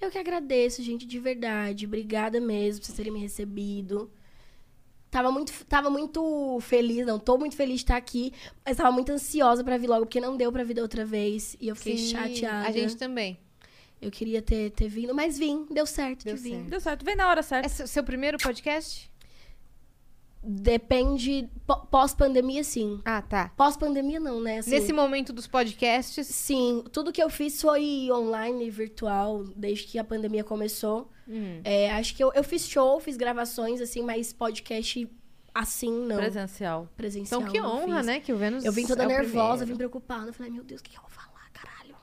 Eu 0.00 0.10
que 0.10 0.18
agradeço, 0.18 0.82
gente, 0.82 1.06
de 1.06 1.18
verdade. 1.18 1.86
Obrigada 1.86 2.40
mesmo 2.40 2.80
por 2.80 2.86
vocês 2.86 2.96
terem 2.96 3.12
me 3.12 3.18
recebido. 3.18 4.10
Tava 5.10 5.32
muito, 5.32 5.52
tava 5.64 5.88
muito 5.88 6.58
feliz, 6.60 7.06
não, 7.06 7.18
tô 7.18 7.38
muito 7.38 7.56
feliz 7.56 7.76
de 7.76 7.84
estar 7.84 7.96
aqui, 7.96 8.30
mas 8.64 8.76
tava 8.76 8.92
muito 8.92 9.10
ansiosa 9.10 9.64
pra 9.64 9.78
vir 9.78 9.86
logo, 9.86 10.04
porque 10.04 10.20
não 10.20 10.36
deu 10.36 10.52
pra 10.52 10.62
vir 10.64 10.74
da 10.74 10.82
outra 10.82 11.04
vez. 11.04 11.56
E 11.58 11.68
eu 11.68 11.74
fiquei 11.74 11.96
Sim, 11.96 12.10
chateada. 12.10 12.68
A 12.68 12.72
gente 12.72 12.94
também. 12.96 13.38
Eu 14.00 14.10
queria 14.10 14.40
ter, 14.42 14.70
ter 14.70 14.86
vindo, 14.88 15.14
mas 15.14 15.38
vim, 15.38 15.66
deu 15.70 15.84
certo 15.86 16.24
Deu 16.24 16.36
de 16.36 16.42
vir. 16.42 16.50
certo. 16.50 16.68
Deu 16.68 16.80
certo. 16.80 17.04
Vem 17.04 17.16
na 17.16 17.28
hora 17.28 17.42
certa. 17.42 17.66
É 17.66 17.68
seu 17.68 17.86
seu 17.86 18.04
primeiro 18.04 18.38
podcast? 18.38 19.10
Depende. 20.42 21.48
pó- 21.66 21.86
Pós-pandemia, 21.90 22.62
sim. 22.64 23.00
Ah, 23.04 23.20
tá. 23.22 23.50
Pós-pandemia, 23.56 24.20
não, 24.20 24.40
né? 24.40 24.58
Assim, 24.58 24.70
Nesse 24.70 24.92
momento 24.92 25.32
dos 25.32 25.46
podcasts, 25.46 26.26
Sim, 26.26 26.84
tudo 26.92 27.12
que 27.12 27.22
eu 27.22 27.28
fiz 27.28 27.60
foi 27.60 28.08
online, 28.10 28.70
virtual, 28.70 29.44
desde 29.56 29.84
que 29.86 29.98
a 29.98 30.04
pandemia 30.04 30.44
começou. 30.44 31.10
hum, 31.28 31.60
É, 31.64 31.90
acho 31.92 32.14
que 32.14 32.22
eu, 32.22 32.32
eu 32.34 32.44
fiz 32.44 32.66
show, 32.68 32.98
fiz 33.00 33.16
gravações, 33.16 33.80
assim, 33.80 34.02
mas 34.02 34.32
podcast 34.32 35.08
assim, 35.54 35.90
não. 36.06 36.16
Presencial. 36.16 36.88
Presencial. 36.96 37.40
então 37.40 37.52
que 37.52 37.60
honra, 37.60 38.02
né? 38.02 38.20
Que 38.20 38.32
o 38.32 38.36
Vênus 38.36 38.64
Eu 38.64 38.72
vim 38.72 38.86
toda 38.86 39.02
é 39.02 39.06
nervosa, 39.06 39.64
vim 39.66 39.74
preocupada. 39.76 40.32
Falei, 40.32 40.52
meu 40.52 40.62
Deus, 40.62 40.80
o 40.80 40.84
que, 40.84 40.96
eu 40.96 41.00
vou 41.00 41.10
falar, 41.10 41.50
caralho? 41.52 41.96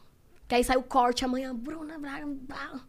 Que 0.47 0.55
aí 0.55 0.63
saiu 0.63 0.81
o 0.81 0.83
corte 0.83 1.23
amanhã, 1.23 1.55
Bruna 1.55 1.97
Braga. 1.97 2.25
blá. 2.27 2.81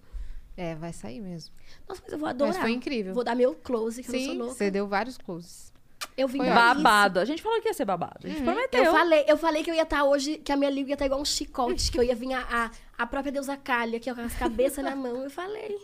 É, 0.57 0.74
vai 0.74 0.93
sair 0.93 1.20
mesmo. 1.20 1.55
Nossa, 1.89 2.01
mas 2.03 2.12
eu 2.12 2.19
vou 2.19 2.28
adorar. 2.28 2.55
Mas 2.55 2.62
foi 2.62 2.73
incrível. 2.73 3.12
Vou 3.12 3.23
dar 3.24 3.35
meu 3.35 3.55
close, 3.55 4.03
que 4.03 4.09
eu 4.09 4.12
não 4.12 4.20
Sim, 4.20 4.27
sou 4.27 4.35
louca. 4.37 4.55
você 4.55 4.70
deu 4.70 4.87
vários 4.87 5.19
closes. 5.19 5.73
Eu 6.16 6.28
vim 6.28 6.39
Foi 6.39 6.47
pra 6.47 6.55
isso. 6.73 6.83
Babado. 6.83 7.20
A 7.20 7.24
gente 7.24 7.43
falou 7.43 7.61
que 7.61 7.69
ia 7.69 7.74
ser 7.74 7.85
babado. 7.85 8.20
A 8.24 8.28
gente 8.28 8.43
prometeu. 8.43 8.85
Eu 8.85 8.93
falei, 8.93 9.24
eu 9.28 9.37
falei 9.37 9.62
que 9.62 9.70
eu 9.70 9.74
ia 9.74 9.83
estar 9.83 10.05
hoje, 10.05 10.39
que 10.39 10.51
a 10.53 10.57
minha 10.57 10.70
língua 10.70 10.91
ia 10.91 10.95
estar 10.95 11.07
igual 11.07 11.20
um 11.20 11.24
chicote, 11.24 11.91
que 11.91 11.99
eu 11.99 12.03
ia 12.03 12.15
vir 12.15 12.33
a, 12.33 12.41
a, 12.41 13.03
a 13.03 13.07
própria 13.07 13.33
deusa 13.33 13.57
Calha, 13.57 13.99
aqui, 13.99 14.11
ó, 14.11 14.15
com 14.15 14.20
as 14.23 14.35
cabeças 14.35 14.83
na 14.85 14.97
mão. 14.97 15.23
Eu 15.24 15.31
falei. 15.31 15.77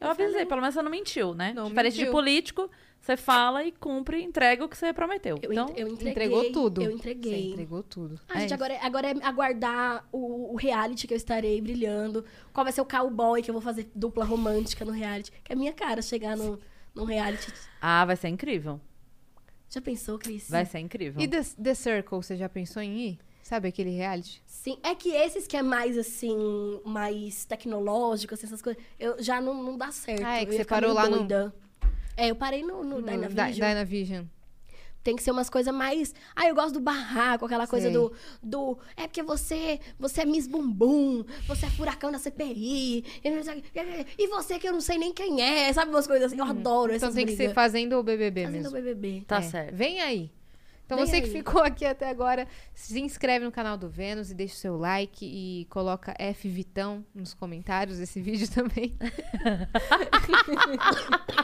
Eu 0.00 0.10
avisei, 0.10 0.46
pelo 0.46 0.60
menos 0.60 0.74
você 0.74 0.82
não 0.82 0.90
mentiu, 0.90 1.34
né? 1.34 1.52
Não 1.52 1.66
Diferente 1.68 1.92
mentiu. 1.94 2.06
de 2.06 2.10
político, 2.12 2.70
você 3.00 3.16
fala 3.16 3.64
e 3.64 3.72
cumpre, 3.72 4.22
entrega 4.22 4.64
o 4.64 4.68
que 4.68 4.76
você 4.76 4.92
prometeu. 4.92 5.38
Eu, 5.42 5.52
então, 5.52 5.68
en- 5.70 5.80
eu 5.80 5.88
entreguei. 5.88 6.10
Entregou 6.12 6.52
tudo. 6.52 6.82
Eu 6.82 6.90
Você 6.90 6.96
entreguei. 6.96 7.50
entregou 7.52 7.82
tudo. 7.82 8.20
Ah, 8.28 8.36
É 8.38 8.40
gente, 8.42 8.54
agora, 8.54 8.74
é- 8.74 8.80
agora 8.84 9.08
é 9.08 9.14
aguardar 9.24 10.06
o, 10.12 10.52
o 10.52 10.56
reality 10.56 11.06
que 11.06 11.14
eu 11.14 11.16
estarei 11.16 11.60
brilhando. 11.60 12.24
Qual 12.52 12.64
vai 12.64 12.72
ser 12.72 12.80
o 12.82 12.84
cowboy 12.84 13.42
que 13.42 13.50
eu 13.50 13.54
vou 13.54 13.62
fazer 13.62 13.90
dupla 13.94 14.24
romântica 14.24 14.84
no 14.84 14.92
reality. 14.92 15.32
Que 15.42 15.52
é 15.52 15.56
minha 15.56 15.72
cara 15.72 16.02
chegar 16.02 16.36
no, 16.36 16.58
num 16.94 17.04
reality. 17.04 17.52
ah, 17.80 18.04
vai 18.04 18.16
ser 18.16 18.28
incrível. 18.28 18.80
Já 19.68 19.80
pensou, 19.80 20.18
Cris? 20.18 20.50
Vai 20.50 20.66
ser 20.66 20.80
incrível. 20.80 21.22
E 21.22 21.28
The, 21.28 21.42
The 21.62 21.74
Circle, 21.74 22.18
você 22.22 22.36
já 22.36 22.48
pensou 22.48 22.82
em 22.82 22.98
ir? 22.98 23.18
Sabe 23.42 23.68
aquele 23.68 23.90
reality? 23.90 24.42
Sim, 24.44 24.78
é 24.82 24.94
que 24.94 25.10
esses 25.10 25.46
que 25.46 25.56
é 25.56 25.62
mais, 25.62 25.96
assim, 25.96 26.36
mais 26.84 27.44
tecnológico, 27.44 28.34
assim, 28.34 28.46
essas 28.46 28.60
coisas, 28.62 28.80
eu, 28.98 29.20
já 29.22 29.40
não, 29.40 29.62
não 29.62 29.76
dá 29.78 29.90
certo. 29.90 30.22
Ah, 30.24 30.40
é 30.40 30.44
que 30.46 30.52
você 30.56 30.64
parou 30.64 30.92
lá 30.92 31.08
no- 31.08 31.18
doida. 31.18 31.54
É, 32.16 32.30
eu 32.30 32.34
parei 32.36 32.62
no, 32.62 32.82
no, 32.84 33.00
No 33.00 33.02
Dynavision. 33.02 33.46
Dy- 33.50 33.60
Dynavision. 33.60 34.24
Tem 35.02 35.16
que 35.16 35.22
ser 35.22 35.30
umas 35.30 35.48
coisas 35.48 35.74
mais. 35.74 36.14
Ah, 36.36 36.46
eu 36.46 36.54
gosto 36.54 36.74
do 36.74 36.80
barraco, 36.80 37.46
aquela 37.46 37.66
coisa 37.66 37.86
Sei. 37.86 37.94
do, 37.94 38.12
do. 38.42 38.78
É 38.94 39.06
porque 39.08 39.22
você. 39.22 39.80
Você 39.98 40.20
é 40.20 40.24
Miss 40.26 40.46
Bumbum, 40.46 41.24
você 41.46 41.64
é 41.64 41.70
furacão 41.70 42.12
da 42.12 42.18
CPI. 42.18 43.02
E, 43.24 44.26
o 44.26 44.28
você 44.28 44.58
que 44.58 44.68
eu 44.68 44.74
não 44.74 44.80
sei 44.82 44.98
nem 44.98 45.14
quem 45.14 45.40
é, 45.40 45.72
sabe? 45.72 45.90
Umas 45.90 46.06
coisas 46.06 46.26
assim. 46.30 46.38
Eu 46.38 46.44
adoro 46.44 46.92
Então 46.94 47.08
essas 47.08 47.14
tem 47.14 47.24
que 47.24 47.34
ser. 47.34 47.54
Fazenda 47.54 47.96
ou 47.96 48.02
BBB 48.02 48.44
Fazendo 48.44 48.62
mesmo. 48.62 48.76
BBB. 48.76 49.24
Tá 49.26 49.38
É, 49.38 49.42
certo. 49.42 49.74
Vem 49.74 50.00
aí. 50.02 50.30
Então 50.90 50.98
Vem 50.98 51.06
você 51.06 51.20
que 51.20 51.26
aí. 51.28 51.32
ficou 51.32 51.62
aqui 51.62 51.86
até 51.86 52.08
agora, 52.10 52.48
se 52.74 53.00
inscreve 53.00 53.44
no 53.44 53.52
canal 53.52 53.78
do 53.78 53.88
Vênus 53.88 54.32
e 54.32 54.34
deixa 54.34 54.54
o 54.54 54.58
seu 54.58 54.76
like 54.76 55.24
e 55.24 55.64
coloca 55.70 56.12
F 56.18 56.48
Vitão 56.48 57.04
nos 57.14 57.32
comentários 57.32 57.98
desse 57.98 58.18
vídeo 58.20 58.50
também. 58.50 58.92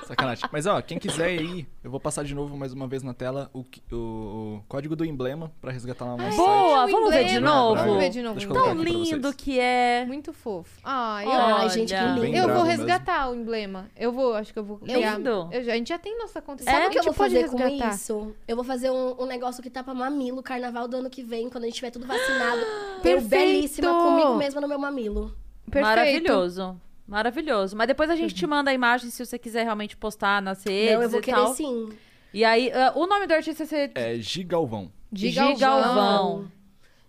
Sacanagem. 0.07 0.49
Mas 0.53 0.67
ó, 0.67 0.81
quem 0.83 0.99
quiser 0.99 1.27
aí, 1.27 1.67
eu 1.83 1.91
vou 1.91 2.01
passar 2.01 2.25
de 2.25 2.35
novo 2.35 2.57
mais 2.57 2.73
uma 2.73 2.87
vez 2.87 3.03
na 3.03 3.15
tela 3.15 3.51
o, 3.53 3.63
que- 3.65 3.83
o, 3.93 4.59
o 4.59 4.63
código 4.69 4.95
do 4.97 5.05
emblema 5.05 5.53
pra 5.61 5.71
resgatar 5.71 6.05
lá 6.05 6.17
no 6.17 6.23
nosso. 6.25 6.37
Boa, 6.37 6.87
vamos 6.87 7.11
ver 7.11 7.25
de 7.27 7.41
novo? 7.41 7.77
Vamos 7.77 7.99
ver 7.99 8.11
de 8.11 8.23
novo. 8.23 8.41
Eu 8.41 8.53
Tão 8.53 8.75
lindo 8.83 9.33
que 9.35 9.59
é. 9.61 10.05
Muito 10.07 10.33
fofo. 10.33 10.81
Eu, 10.85 10.91
Olha. 10.91 11.55
Ai, 11.57 11.71
gente, 11.71 11.95
que 11.95 12.01
Bem 12.01 12.15
lindo. 12.33 12.37
eu 12.37 12.43
vou 12.43 12.51
bravo 12.53 12.67
mesmo. 12.67 12.85
resgatar 12.85 13.31
o 13.31 13.35
emblema. 13.35 13.89
Eu 13.97 14.13
vou, 14.13 14.35
acho 14.35 14.53
que 14.53 14.59
eu 14.59 14.65
vou 14.65 14.79
criar. 14.79 15.17
Lindo. 15.19 15.49
Eu 15.53 15.63
já- 15.63 15.73
a 15.73 15.77
gente 15.77 15.89
já 15.89 15.99
tem 15.99 16.17
nossa 16.19 16.41
conta. 16.43 16.65
Sabe 16.65 16.85
a 16.85 16.89
o 16.89 16.91
que 16.91 16.99
eu 16.99 17.05
vou 17.05 17.13
fazer 17.13 17.49
com 17.51 17.57
resgatar. 17.57 17.95
isso? 17.95 18.35
Eu 18.47 18.57
vou 18.57 18.65
fazer 18.65 18.91
um, 18.91 19.21
um 19.23 19.27
negócio 19.37 19.63
que 19.63 19.71
tapa 19.71 19.93
mamilo, 19.95 20.43
carnaval 20.43 20.89
do 20.89 20.97
ano 20.97 21.11
que 21.11 21.23
vem, 21.23 21.49
quando 21.51 21.65
a 21.65 21.67
gente 21.67 21.77
tiver 21.77 21.91
tudo 21.91 22.07
vacinado. 22.07 22.61
eu 22.99 23.01
Perfeito! 23.03 23.29
belíssima 23.29 23.93
comigo 23.93 24.35
mesma 24.37 24.61
no 24.61 24.69
meu 24.69 24.79
mamilo. 24.79 25.37
Perfeito. 25.71 25.85
Maravilhoso. 25.85 26.81
Maravilhoso. 27.07 27.77
Mas 27.77 27.87
depois 27.87 28.11
a 28.11 28.17
gente 28.17 28.35
te 28.35 28.47
manda 28.47 28.71
a 28.71 28.75
imagem 28.75 29.11
se 29.11 29.25
você 29.25 29.39
quiser 29.39 29.63
realmente 29.63 29.97
postar 29.97 30.43
nas 30.43 30.65
redes 30.65 30.95
Não, 30.95 31.03
eu 31.03 31.09
vou 31.11 31.21
e 31.21 31.23
querer 31.23 31.37
tal. 31.37 31.55
sim. 31.55 31.89
E 32.35 32.45
aí, 32.45 32.71
ah, 32.73 32.93
o 32.97 33.07
nome 33.07 33.27
do 33.27 33.33
artista 33.35 33.65
você... 33.65 33.91
É 33.95 34.17
Gigalvão. 34.17 34.91
Gigalvão. 35.13 35.57
Galvão. 35.59 36.53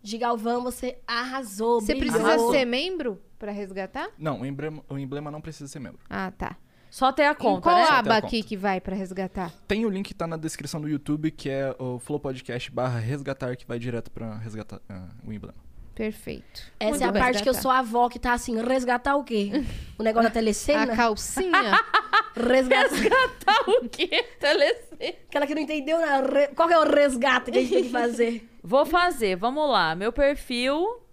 De 0.02 0.18
Galvão, 0.18 0.64
você 0.64 1.00
arrasou, 1.06 1.82
Você 1.82 1.94
brilhou. 1.96 2.12
precisa 2.14 2.30
Arrasou. 2.30 2.52
ser 2.52 2.66
membro 2.66 3.20
pra 3.38 3.52
resgatar? 3.52 4.10
Não, 4.18 4.42
o 4.42 4.46
emblema, 4.46 4.84
o 4.88 4.98
emblema 4.98 5.30
não 5.32 5.42
precisa 5.42 5.68
ser 5.68 5.80
membro. 5.80 6.00
Ah, 6.10 6.32
tá. 6.32 6.56
Só 6.98 7.12
ter 7.12 7.26
a 7.26 7.36
conta, 7.36 7.62
qual 7.62 7.78
né? 7.78 7.86
Só 7.86 7.94
aba 7.94 8.16
a 8.16 8.18
aqui 8.18 8.38
conta. 8.38 8.48
que 8.50 8.58
vai 8.58 8.82
pra 8.82 8.96
resgatar? 8.96 9.52
Tem 9.68 9.86
o 9.86 9.90
link 9.90 10.08
que 10.08 10.16
tá 10.16 10.26
na 10.26 10.36
descrição 10.36 10.82
do 10.82 10.90
YouTube, 10.90 11.30
que 11.30 11.48
é 11.48 11.76
o 11.78 12.00
Flow 12.00 12.20
Podcast 12.20 12.72
barra 12.72 12.98
resgatar, 12.98 13.56
que 13.56 13.68
vai 13.68 13.78
direto 13.78 14.10
pra 14.10 14.36
resgatar 14.40 14.82
ah, 14.90 15.10
o 15.24 15.32
emblema. 15.32 15.54
Perfeito. 15.94 16.72
Essa 16.80 16.90
Muito 16.90 17.04
é 17.04 17.08
a 17.08 17.12
bem. 17.12 17.22
parte 17.22 17.44
que 17.44 17.50
eu 17.50 17.54
sou 17.54 17.70
a 17.70 17.80
avó 17.80 18.10
que 18.10 18.18
tá 18.18 18.34
assim, 18.34 18.60
resgatar 18.64 19.16
o 19.16 19.24
quê? 19.24 19.52
O 20.00 20.02
negócio 20.02 20.24
da 20.24 20.30
A 20.30 20.34
telecena? 20.34 20.96
calcinha? 20.96 21.80
Resgatar. 22.36 23.62
o 23.68 23.88
quê? 23.90 24.24
Telecena. 24.40 25.16
Aquela 25.30 25.46
que 25.46 25.54
não 25.54 25.62
entendeu 25.62 26.00
nada. 26.00 26.28
Re- 26.28 26.48
Qual 26.48 26.68
que 26.68 26.74
é 26.74 26.80
o 26.80 26.84
resgate 26.92 27.52
que 27.52 27.60
a 27.60 27.62
gente 27.62 27.74
tem 27.74 27.84
que 27.84 27.90
fazer? 27.92 28.50
Vou 28.64 28.88
fazer, 28.88 29.36
vamos 29.36 29.70
lá. 29.70 29.94
Meu 29.94 30.12
perfil... 30.12 31.04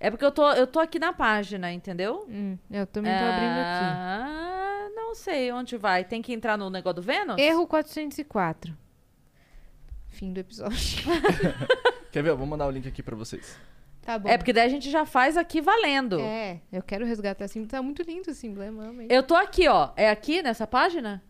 É 0.00 0.10
porque 0.12 0.24
eu 0.24 0.30
tô, 0.30 0.48
eu 0.52 0.64
tô 0.64 0.78
aqui 0.78 0.96
na 0.98 1.12
página, 1.12 1.72
entendeu? 1.72 2.24
hum, 2.28 2.56
eu 2.70 2.86
também 2.86 3.10
tô 3.12 3.24
abrindo 3.24 3.58
aqui. 3.58 4.57
Não 5.08 5.14
sei 5.14 5.50
onde 5.50 5.74
vai. 5.78 6.04
Tem 6.04 6.20
que 6.20 6.34
entrar 6.34 6.58
no 6.58 6.68
negócio 6.68 6.96
do 6.96 7.02
Vênus? 7.02 7.38
Erro 7.38 7.66
404. 7.66 8.76
Fim 10.08 10.34
do 10.34 10.40
episódio. 10.40 10.76
Quer 12.12 12.22
ver? 12.22 12.28
Eu 12.28 12.36
vou 12.36 12.46
mandar 12.46 12.66
o 12.66 12.70
link 12.70 12.86
aqui 12.86 13.02
pra 13.02 13.16
vocês. 13.16 13.58
Tá 14.02 14.18
bom. 14.18 14.28
É 14.28 14.36
porque 14.36 14.52
daí 14.52 14.66
a 14.66 14.68
gente 14.68 14.90
já 14.90 15.06
faz 15.06 15.38
aqui 15.38 15.62
valendo. 15.62 16.20
É, 16.20 16.60
eu 16.70 16.82
quero 16.82 17.06
resgatar 17.06 17.46
assim. 17.46 17.64
Tá 17.64 17.80
muito 17.80 18.02
lindo 18.02 18.30
esse 18.30 18.46
emblema, 18.46 18.88
amei. 18.88 19.06
Eu 19.10 19.22
tô 19.22 19.34
aqui, 19.34 19.66
ó. 19.66 19.90
É 19.96 20.10
aqui 20.10 20.42
nessa 20.42 20.66
página? 20.66 21.22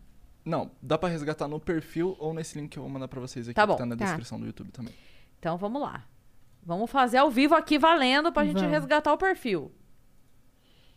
Não, 0.43 0.71
dá 0.81 0.97
pra 0.97 1.07
resgatar 1.07 1.47
no 1.47 1.57
perfil 1.59 2.17
ou 2.19 2.33
nesse 2.33 2.59
link 2.59 2.71
que 2.71 2.79
eu 2.79 2.83
vou 2.83 2.91
mandar 2.91 3.07
pra 3.07 3.21
vocês 3.21 3.47
aqui, 3.47 3.55
Tá 3.55 3.61
que 3.61 3.67
bom. 3.67 3.75
tá 3.77 3.85
na 3.85 3.95
Tá. 3.95 4.03
descrição 4.05 4.37
do 4.39 4.45
YouTube 4.45 4.71
também. 4.71 4.93
Então 5.39 5.57
vamos 5.57 5.81
lá. 5.81 6.03
Vamos 6.63 6.91
fazer 6.91 7.17
ao 7.17 7.31
vivo 7.31 7.55
aqui 7.55 7.77
valendo 7.79 8.29
pra 8.31 8.43
gente 8.43 8.55
Vamos. 8.57 8.71
resgatar 8.71 9.13
o 9.13 9.17
perfil. 9.17 9.71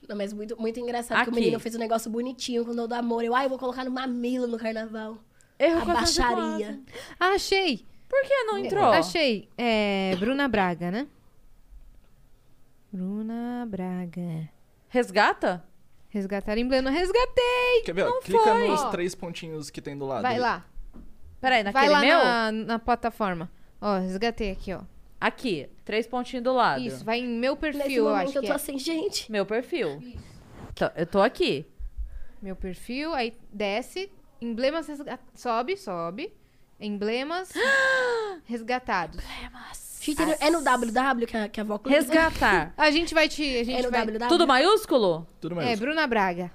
Não, 0.09 0.17
mas 0.17 0.33
muito, 0.33 0.61
muito 0.61 0.79
engraçado 0.81 1.19
que 1.25 1.31
o 1.31 1.33
Aqui. 1.33 1.41
menino 1.41 1.61
fez 1.61 1.75
um 1.75 1.79
negócio 1.79 2.11
bonitinho 2.11 2.65
com 2.65 2.73
o 2.73 2.87
do 2.89 2.95
amor. 2.95 3.25
Eu, 3.25 3.35
ai, 3.35 3.47
eu 3.47 3.49
vou 3.51 3.59
colocar 3.59 3.85
no 3.85 3.91
mamilo 3.91 4.47
no 4.47 4.59
carnaval. 4.59 5.19
Erro 5.59 5.79
a 5.81 5.85
404. 5.85 6.37
baixaria. 6.37 6.81
Ah, 7.21 7.29
achei. 7.35 7.87
Por 8.09 8.21
que 8.23 8.45
não 8.45 8.59
entrou? 8.59 8.85
Achei. 8.85 9.49
É 9.57 10.15
Bruna 10.19 10.49
Braga, 10.49 10.91
né? 10.91 11.07
Bruna 12.93 13.65
Braga. 13.69 14.49
Resgata? 14.89 15.65
Resgatar 16.11 16.59
emblema. 16.59 16.91
Resgatei! 16.91 17.83
Quer 17.85 17.95
ver? 17.95 18.05
Não 18.05 18.21
Clica 18.21 18.45
foi. 18.45 18.69
nos 18.69 18.83
três 18.91 19.15
pontinhos 19.15 19.71
que 19.71 19.81
tem 19.81 19.97
do 19.97 20.05
lado. 20.05 20.23
Vai 20.23 20.39
lá. 20.39 20.67
Peraí, 21.41 21.63
Vai 21.65 21.73
naquele 21.73 21.89
lá 21.93 22.01
meu? 22.01 22.19
na, 22.19 22.53
na 22.53 22.79
plataforma. 22.79 23.51
Ó, 23.81 23.99
resgatei 23.99 24.51
aqui, 24.51 24.75
ó. 24.75 24.81
Aqui. 25.27 25.69
Três 25.85 26.07
pontinhos 26.07 26.43
do 26.45 26.53
lado. 26.53 26.83
Isso, 26.83 27.05
vai 27.05 27.21
em 27.21 27.29
meu 27.29 27.53
Nesse 27.61 27.79
perfil, 27.79 28.05
eu 28.05 28.11
momento 28.11 28.29
acho 28.29 28.39
eu 28.39 28.43
que 28.43 28.47
tô 28.49 28.53
é. 28.53 28.57
assim, 28.57 28.79
gente. 28.79 29.31
Meu 29.31 29.47
perfil. 29.47 30.03
Eu 30.97 31.07
tô 31.07 31.21
aqui. 31.21 31.65
Meu 32.41 32.57
perfil, 32.57 33.15
aí 33.15 33.33
desce. 33.53 34.11
Emblemas 34.41 34.89
resga- 34.89 35.19
Sobe, 35.35 35.77
sobe. 35.77 36.33
Emblemas 36.81 37.53
resgatados. 38.45 39.21
Gente, 40.01 40.21
é 40.41 40.51
no 40.51 40.61
WW 40.61 41.27
que 41.29 41.37
a, 41.37 41.49
que 41.49 41.61
a 41.61 41.63
avó 41.63 41.79
clica? 41.79 41.97
Resgatar. 42.01 42.75
A 42.77 42.91
gente 42.91 43.15
vai 43.15 43.29
te. 43.29 43.43
A 43.59 43.63
gente 43.65 43.79
É 43.79 43.83
no 43.83 43.91
vai... 43.93 44.05
WW? 44.05 44.29
Tudo 44.29 44.47
maiúsculo? 44.49 45.29
Tudo 45.41 45.53
É, 45.61 45.65
mais. 45.65 45.79
Bruna 45.79 46.05
Braga. 46.09 46.51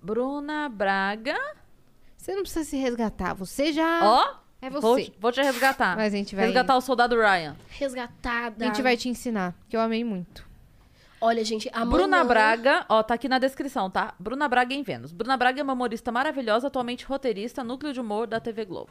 Bruna 0.00 0.68
Braga. 0.70 1.36
Você 2.16 2.34
não 2.34 2.40
precisa 2.42 2.64
se 2.64 2.76
resgatar. 2.78 3.34
Você 3.34 3.72
já. 3.72 4.00
Ó. 4.02 4.45
é 4.60 4.70
Vou, 4.70 4.80
você. 4.80 5.12
vou 5.20 5.30
te 5.32 5.42
resgatar. 5.42 5.96
Mas 5.96 6.12
a 6.12 6.16
gente 6.16 6.34
vai. 6.34 6.46
Resgatar 6.46 6.76
o 6.76 6.80
soldado 6.80 7.16
Ryan. 7.16 7.52
A 7.52 7.78
Resgatada. 7.78 8.64
gente 8.66 8.82
vai 8.82 8.96
te 8.96 9.08
ensinar, 9.08 9.54
que 9.68 9.76
eu 9.76 9.80
amei 9.80 10.02
muito. 10.04 10.46
Olha, 11.20 11.42
gente, 11.44 11.68
amanhã... 11.72 11.90
Bruna 11.90 12.24
Braga, 12.24 12.84
ó, 12.88 13.02
tá 13.02 13.14
aqui 13.14 13.28
na 13.28 13.38
descrição, 13.38 13.90
tá? 13.90 14.14
Bruna 14.18 14.48
Braga 14.48 14.74
em 14.74 14.82
Vênus. 14.82 15.12
Bruna 15.12 15.36
Braga 15.36 15.60
é 15.60 15.62
uma 15.62 15.72
humorista 15.72 16.12
maravilhosa, 16.12 16.66
atualmente 16.66 17.04
roteirista, 17.04 17.64
núcleo 17.64 17.92
de 17.92 18.00
humor 18.00 18.26
da 18.26 18.38
TV 18.38 18.64
Globo. 18.64 18.90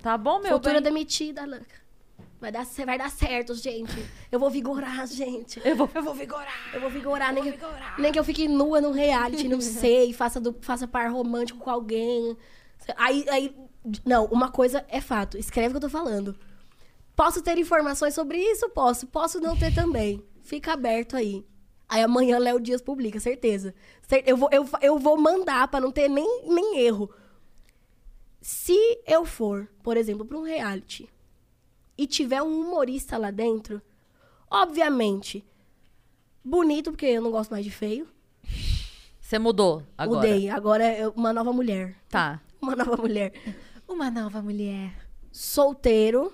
Tá 0.00 0.16
bom, 0.16 0.38
meu 0.38 0.52
Futura 0.52 0.74
bem? 0.74 0.82
demitida, 0.82 1.44
Louca. 1.44 1.88
Vai 2.40 2.52
dar, 2.52 2.64
vai 2.86 2.96
dar 2.96 3.10
certo, 3.10 3.52
gente. 3.54 3.92
Eu 4.30 4.38
vou 4.38 4.48
vigorar, 4.48 5.04
gente. 5.08 5.60
Eu 5.64 5.74
vou... 5.74 5.90
Eu 5.92 6.02
vou 6.04 6.14
vigorar. 6.14 6.70
Eu 6.72 6.80
vou 6.80 6.88
vigorar, 6.88 7.32
nem, 7.32 7.42
que, 7.52 7.58
nem 7.98 8.12
que 8.12 8.18
eu 8.18 8.22
fique 8.22 8.46
nua 8.46 8.80
num 8.80 8.92
reality, 8.92 9.48
não 9.48 9.60
sei, 9.60 10.12
faça, 10.12 10.40
do, 10.40 10.54
faça 10.60 10.86
par 10.86 11.10
romântico 11.10 11.58
com 11.58 11.68
alguém. 11.68 12.36
Aí, 12.96 13.26
aí, 13.28 13.56
não, 14.04 14.26
uma 14.26 14.50
coisa 14.50 14.84
é 14.88 15.00
fato, 15.00 15.36
escreve 15.38 15.68
o 15.68 15.70
que 15.72 15.76
eu 15.76 15.88
tô 15.88 15.88
falando. 15.88 16.36
Posso 17.16 17.42
ter 17.42 17.58
informações 17.58 18.14
sobre 18.14 18.38
isso? 18.38 18.68
Posso. 18.70 19.06
Posso 19.08 19.40
não 19.40 19.56
ter 19.56 19.74
também. 19.74 20.22
Fica 20.42 20.72
aberto 20.72 21.16
aí. 21.16 21.44
Aí 21.88 22.02
amanhã 22.02 22.38
Léo 22.38 22.60
Dias 22.60 22.80
publica, 22.80 23.18
certeza. 23.18 23.74
Cer- 24.02 24.22
Eu 24.26 24.36
vou, 24.36 24.48
eu, 24.52 24.68
eu 24.82 24.98
vou 24.98 25.16
mandar 25.20 25.66
pra 25.68 25.80
não 25.80 25.90
ter 25.90 26.08
nem, 26.08 26.44
nem 26.46 26.78
erro. 26.80 27.10
Se 28.40 28.76
eu 29.06 29.24
for, 29.24 29.68
por 29.82 29.96
exemplo, 29.96 30.24
pra 30.24 30.38
um 30.38 30.42
reality 30.42 31.08
e 31.96 32.06
tiver 32.06 32.40
um 32.42 32.60
humorista 32.60 33.18
lá 33.18 33.30
dentro, 33.30 33.82
obviamente, 34.50 35.44
bonito, 36.44 36.90
porque 36.92 37.06
eu 37.06 37.22
não 37.22 37.30
gosto 37.32 37.50
mais 37.50 37.64
de 37.64 37.70
feio. 37.70 38.06
Você 39.20 39.38
mudou 39.38 39.82
agora. 39.96 40.26
Mudei. 40.28 40.48
Agora 40.48 40.84
é 40.84 41.08
uma 41.08 41.32
nova 41.32 41.52
mulher. 41.52 41.96
Tá. 42.08 42.40
Uma 42.60 42.74
nova 42.76 42.96
mulher. 42.96 43.32
Uma 43.88 44.10
nova 44.10 44.42
mulher. 44.42 44.94
Solteiro. 45.32 46.32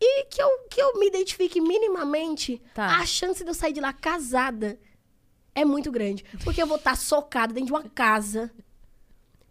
E 0.00 0.24
que 0.24 0.42
eu, 0.42 0.48
que 0.68 0.82
eu 0.82 0.98
me 0.98 1.06
identifique 1.06 1.60
minimamente, 1.60 2.60
Tá. 2.74 2.98
a 2.98 3.06
chance 3.06 3.44
de 3.44 3.50
eu 3.50 3.54
sair 3.54 3.72
de 3.72 3.80
lá 3.80 3.92
casada 3.92 4.78
é 5.54 5.64
muito 5.64 5.92
grande. 5.92 6.24
Porque 6.42 6.60
eu 6.60 6.66
vou 6.66 6.76
estar 6.76 6.96
socada 6.96 7.52
dentro 7.54 7.66
de 7.68 7.72
uma 7.72 7.88
casa, 7.88 8.50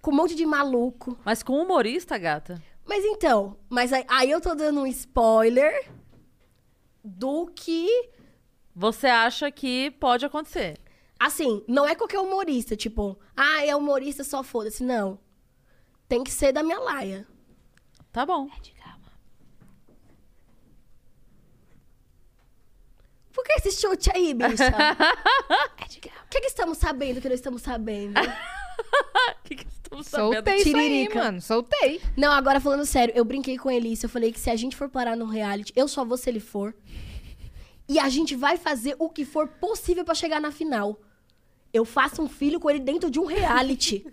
com 0.02 0.11
um 0.11 0.15
monte 0.15 0.36
de 0.36 0.45
maluco. 0.45 1.18
Mas 1.23 1.41
com 1.41 1.53
humorista, 1.61 2.18
gata? 2.18 2.61
Mas 2.86 3.06
então, 3.06 3.57
mas 3.69 3.94
aí, 3.94 4.03
aí 4.10 4.30
eu 4.32 4.41
tô 4.41 4.53
dando 4.53 4.82
um 4.82 4.88
spoiler 4.88 5.90
do 7.03 7.48
que 7.48 8.10
Você 8.76 9.07
acha 9.07 9.49
que 9.52 9.91
pode 9.91 10.26
acontecer? 10.26 10.78
Assim, 11.19 11.64
não 11.68 11.86
é 11.88 11.94
qualquer 11.94 12.19
humorista, 12.19 12.76
tipo, 12.76 13.18
ah, 13.36 13.64
é 13.65 13.76
humorista, 13.76 14.23
só 14.23 14.44
foda-se. 14.44 14.84
Não. 14.84 15.19
Tem 16.12 16.26
que 16.26 16.32
ser 16.32 16.52
da 16.52 16.62
minha 16.62 16.78
laia. 16.78 17.26
Tá 18.12 18.26
bom. 18.26 18.50
Por 23.32 23.46
que 23.46 23.54
esse 23.54 23.72
chute 23.80 24.12
aí, 24.14 24.34
bicha? 24.34 24.66
O 25.80 26.30
que, 26.32 26.42
que 26.42 26.48
estamos 26.48 26.78
sabendo 26.78 27.22
que 27.22 27.30
não 27.30 27.36
estamos 27.36 27.62
sabendo? 27.62 28.20
O 28.20 28.24
que, 29.46 29.56
que 29.56 29.68
estamos 29.68 30.08
sabendo? 30.08 30.34
Soltei 30.34 30.56
isso 30.58 30.68
aí, 30.68 30.74
Tiririca. 30.74 31.24
mano. 31.24 31.42
Soltei. 31.42 32.02
não, 32.18 32.34
agora 32.34 32.60
falando 32.60 32.86
sério, 32.86 33.14
eu 33.16 33.24
brinquei 33.24 33.58
com 33.58 33.72
ele 33.72 33.88
isso. 33.88 34.06
Eu 34.06 34.10
falei 34.10 34.34
que 34.34 34.40
se 34.40 34.50
a 34.50 34.56
gente 34.58 34.76
for 34.76 34.90
parar 34.90 35.16
num 35.16 35.28
reality, 35.28 35.72
eu 35.78 35.88
só 35.88 36.04
vou 36.04 36.18
se 36.18 36.30
ele 36.30 36.42
for. 36.42 36.76
E 37.88 37.98
a 38.00 38.10
gente 38.10 38.36
vai 38.36 38.58
fazer 38.58 38.98
o 39.00 39.10
que 39.10 39.24
for 39.24 39.48
possível 39.48 40.04
pra 40.04 40.14
chegar 40.14 40.42
na 40.42 40.52
final. 40.52 41.00
Eu 41.74 41.86
faço 41.86 42.22
um 42.22 42.28
filho 42.28 42.60
com 42.60 42.70
ele 42.70 42.80
dentro 42.80 43.10
de 43.10 43.18
um 43.18 43.26
reality. 43.26 44.06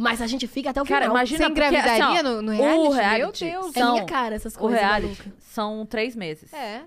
Mas 0.00 0.20
a 0.22 0.26
gente 0.26 0.46
fica 0.46 0.70
até 0.70 0.80
o 0.80 0.84
Cara, 0.84 1.02
final. 1.02 1.16
imagina 1.16 1.38
Você 1.38 1.44
porque, 1.50 1.60
engravidaria 1.60 2.04
assim, 2.06 2.18
ó, 2.18 2.22
no- 2.22 2.42
no 2.42 2.50
reality? 2.52 2.74
O 2.78 2.82
Meu 2.82 2.90
reality 2.92 3.44
Deus. 3.44 3.76
É 3.76 3.80
são, 3.80 3.92
minha 3.92 4.04
cara 4.06 4.34
essas 4.34 4.54
o 4.54 4.58
coisas. 4.58 4.80
reality 4.80 5.06
maluca. 5.22 5.32
são 5.40 5.86
três 5.86 6.16
meses. 6.16 6.52
É. 6.52 6.82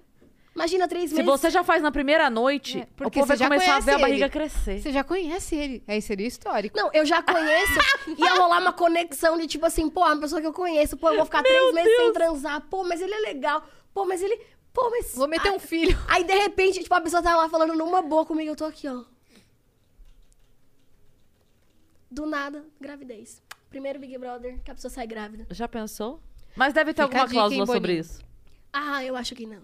Imagina 0.56 0.88
três 0.88 1.10
Se 1.10 1.16
meses. 1.16 1.26
você 1.32 1.50
já 1.50 1.64
faz 1.64 1.82
na 1.82 1.92
primeira 1.92 2.30
noite, 2.30 2.80
É, 2.80 2.84
o 2.84 2.88
porque 2.96 3.20
povo 3.20 3.28
vai 3.28 3.38
você 3.38 3.44
já 3.44 3.50
começar 3.50 3.76
a 3.76 3.80
ver 3.80 3.92
a 3.92 3.94
conhece 3.96 4.02
barriga 4.02 4.26
ele. 4.26 4.30
crescer. 4.32 4.80
Você 4.82 4.92
já 4.92 5.04
conhece 5.04 5.56
ele. 5.56 5.84
Aí 5.88 6.00
seria 6.02 6.28
histórico. 6.28 6.78
Não, 6.78 6.92
eu 6.94 7.06
já 7.06 7.24
conheço. 7.24 7.74
ia 8.18 8.36
rolar 8.36 8.60
uma 8.60 8.72
conexão 8.74 9.36
de 9.38 9.48
tipo 9.48 9.66
assim, 9.66 9.90
pô, 9.90 10.02
uma 10.02 10.18
pessoa 10.18 10.40
que 10.42 10.46
eu 10.48 10.54
conheço, 10.54 10.96
pô, 10.96 11.10
eu 11.10 11.16
vou 11.16 11.26
ficar 11.26 11.42
três 11.42 11.74
meses 11.74 11.96
sem 11.96 12.14
transar. 12.14 12.62
Pô, 12.70 12.84
mas 12.84 13.02
ele 13.02 13.14
é 13.14 13.20
legal. 13.20 13.64
Pô, 13.94 14.06
mas 14.06 14.22
ele. 14.22 14.40
Pô, 14.72 14.90
mas. 14.92 15.16
Vou 15.16 15.28
meter 15.28 15.52
um 15.52 15.60
filho. 15.60 15.98
Aí, 16.08 16.24
de 16.24 16.34
repente, 16.34 16.82
tipo, 16.84 16.94
a 16.94 17.02
pessoa 17.02 17.22
tá 17.24 17.36
lá 17.36 17.50
falando 17.50 17.74
numa 17.76 18.02
boa 18.04 18.24
comigo, 18.26 18.52
eu 18.52 18.56
tô 18.56 18.66
aqui, 18.66 18.88
ó. 18.88 19.04
Do 22.14 22.28
nada, 22.28 22.64
gravidez. 22.80 23.42
Primeiro 23.72 23.98
Big 24.00 24.16
Brother, 24.20 24.60
que 24.64 24.70
a 24.70 24.76
pessoa 24.76 24.92
sai 24.92 25.08
grávida. 25.08 25.48
Já 25.50 25.68
pensou? 25.68 26.22
Mas 26.56 26.72
deve 26.72 26.94
ter 26.94 27.02
Fica 27.04 27.18
a 27.18 27.22
alguma 27.22 27.28
cláusula 27.28 27.66
sobre 27.66 27.98
isso. 27.98 28.22
Ah, 28.72 29.04
eu 29.04 29.16
acho 29.16 29.34
que 29.34 29.48
não. 29.48 29.62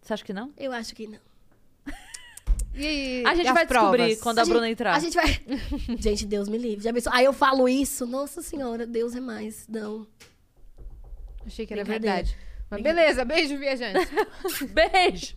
Você 0.00 0.12
acha 0.12 0.24
que 0.24 0.32
não? 0.32 0.52
Eu 0.56 0.72
acho 0.72 0.94
que 0.94 1.08
não. 1.08 1.18
E 2.72 3.24
A 3.26 3.34
gente 3.34 3.52
vai 3.52 3.66
descobrir 3.66 3.98
provas? 3.98 4.20
quando 4.20 4.38
a, 4.38 4.44
gente- 4.44 4.52
Bruna 4.52 4.70
entrar. 4.70 4.94
A 4.94 5.00
gente 5.00 5.14
vai. 5.16 5.40
gente, 5.98 6.24
Deus 6.24 6.48
me 6.48 6.56
livre. 6.56 6.84
Já 6.84 6.92
pensou? 6.92 7.12
Aí 7.12 7.24
eu 7.24 7.32
falo 7.32 7.68
isso, 7.68 8.06
nossa 8.06 8.40
senhora, 8.40 8.86
Deus 8.86 9.16
é 9.16 9.20
mais. 9.20 9.66
Não. 9.66 10.06
Achei 11.44 11.66
que 11.66 11.72
era 11.74 11.82
verdade. 11.82 12.36
Mas 12.70 12.80
beleza, 12.80 13.24
beijo, 13.24 13.58
viajante. 13.58 14.06
Beijo! 14.72 15.34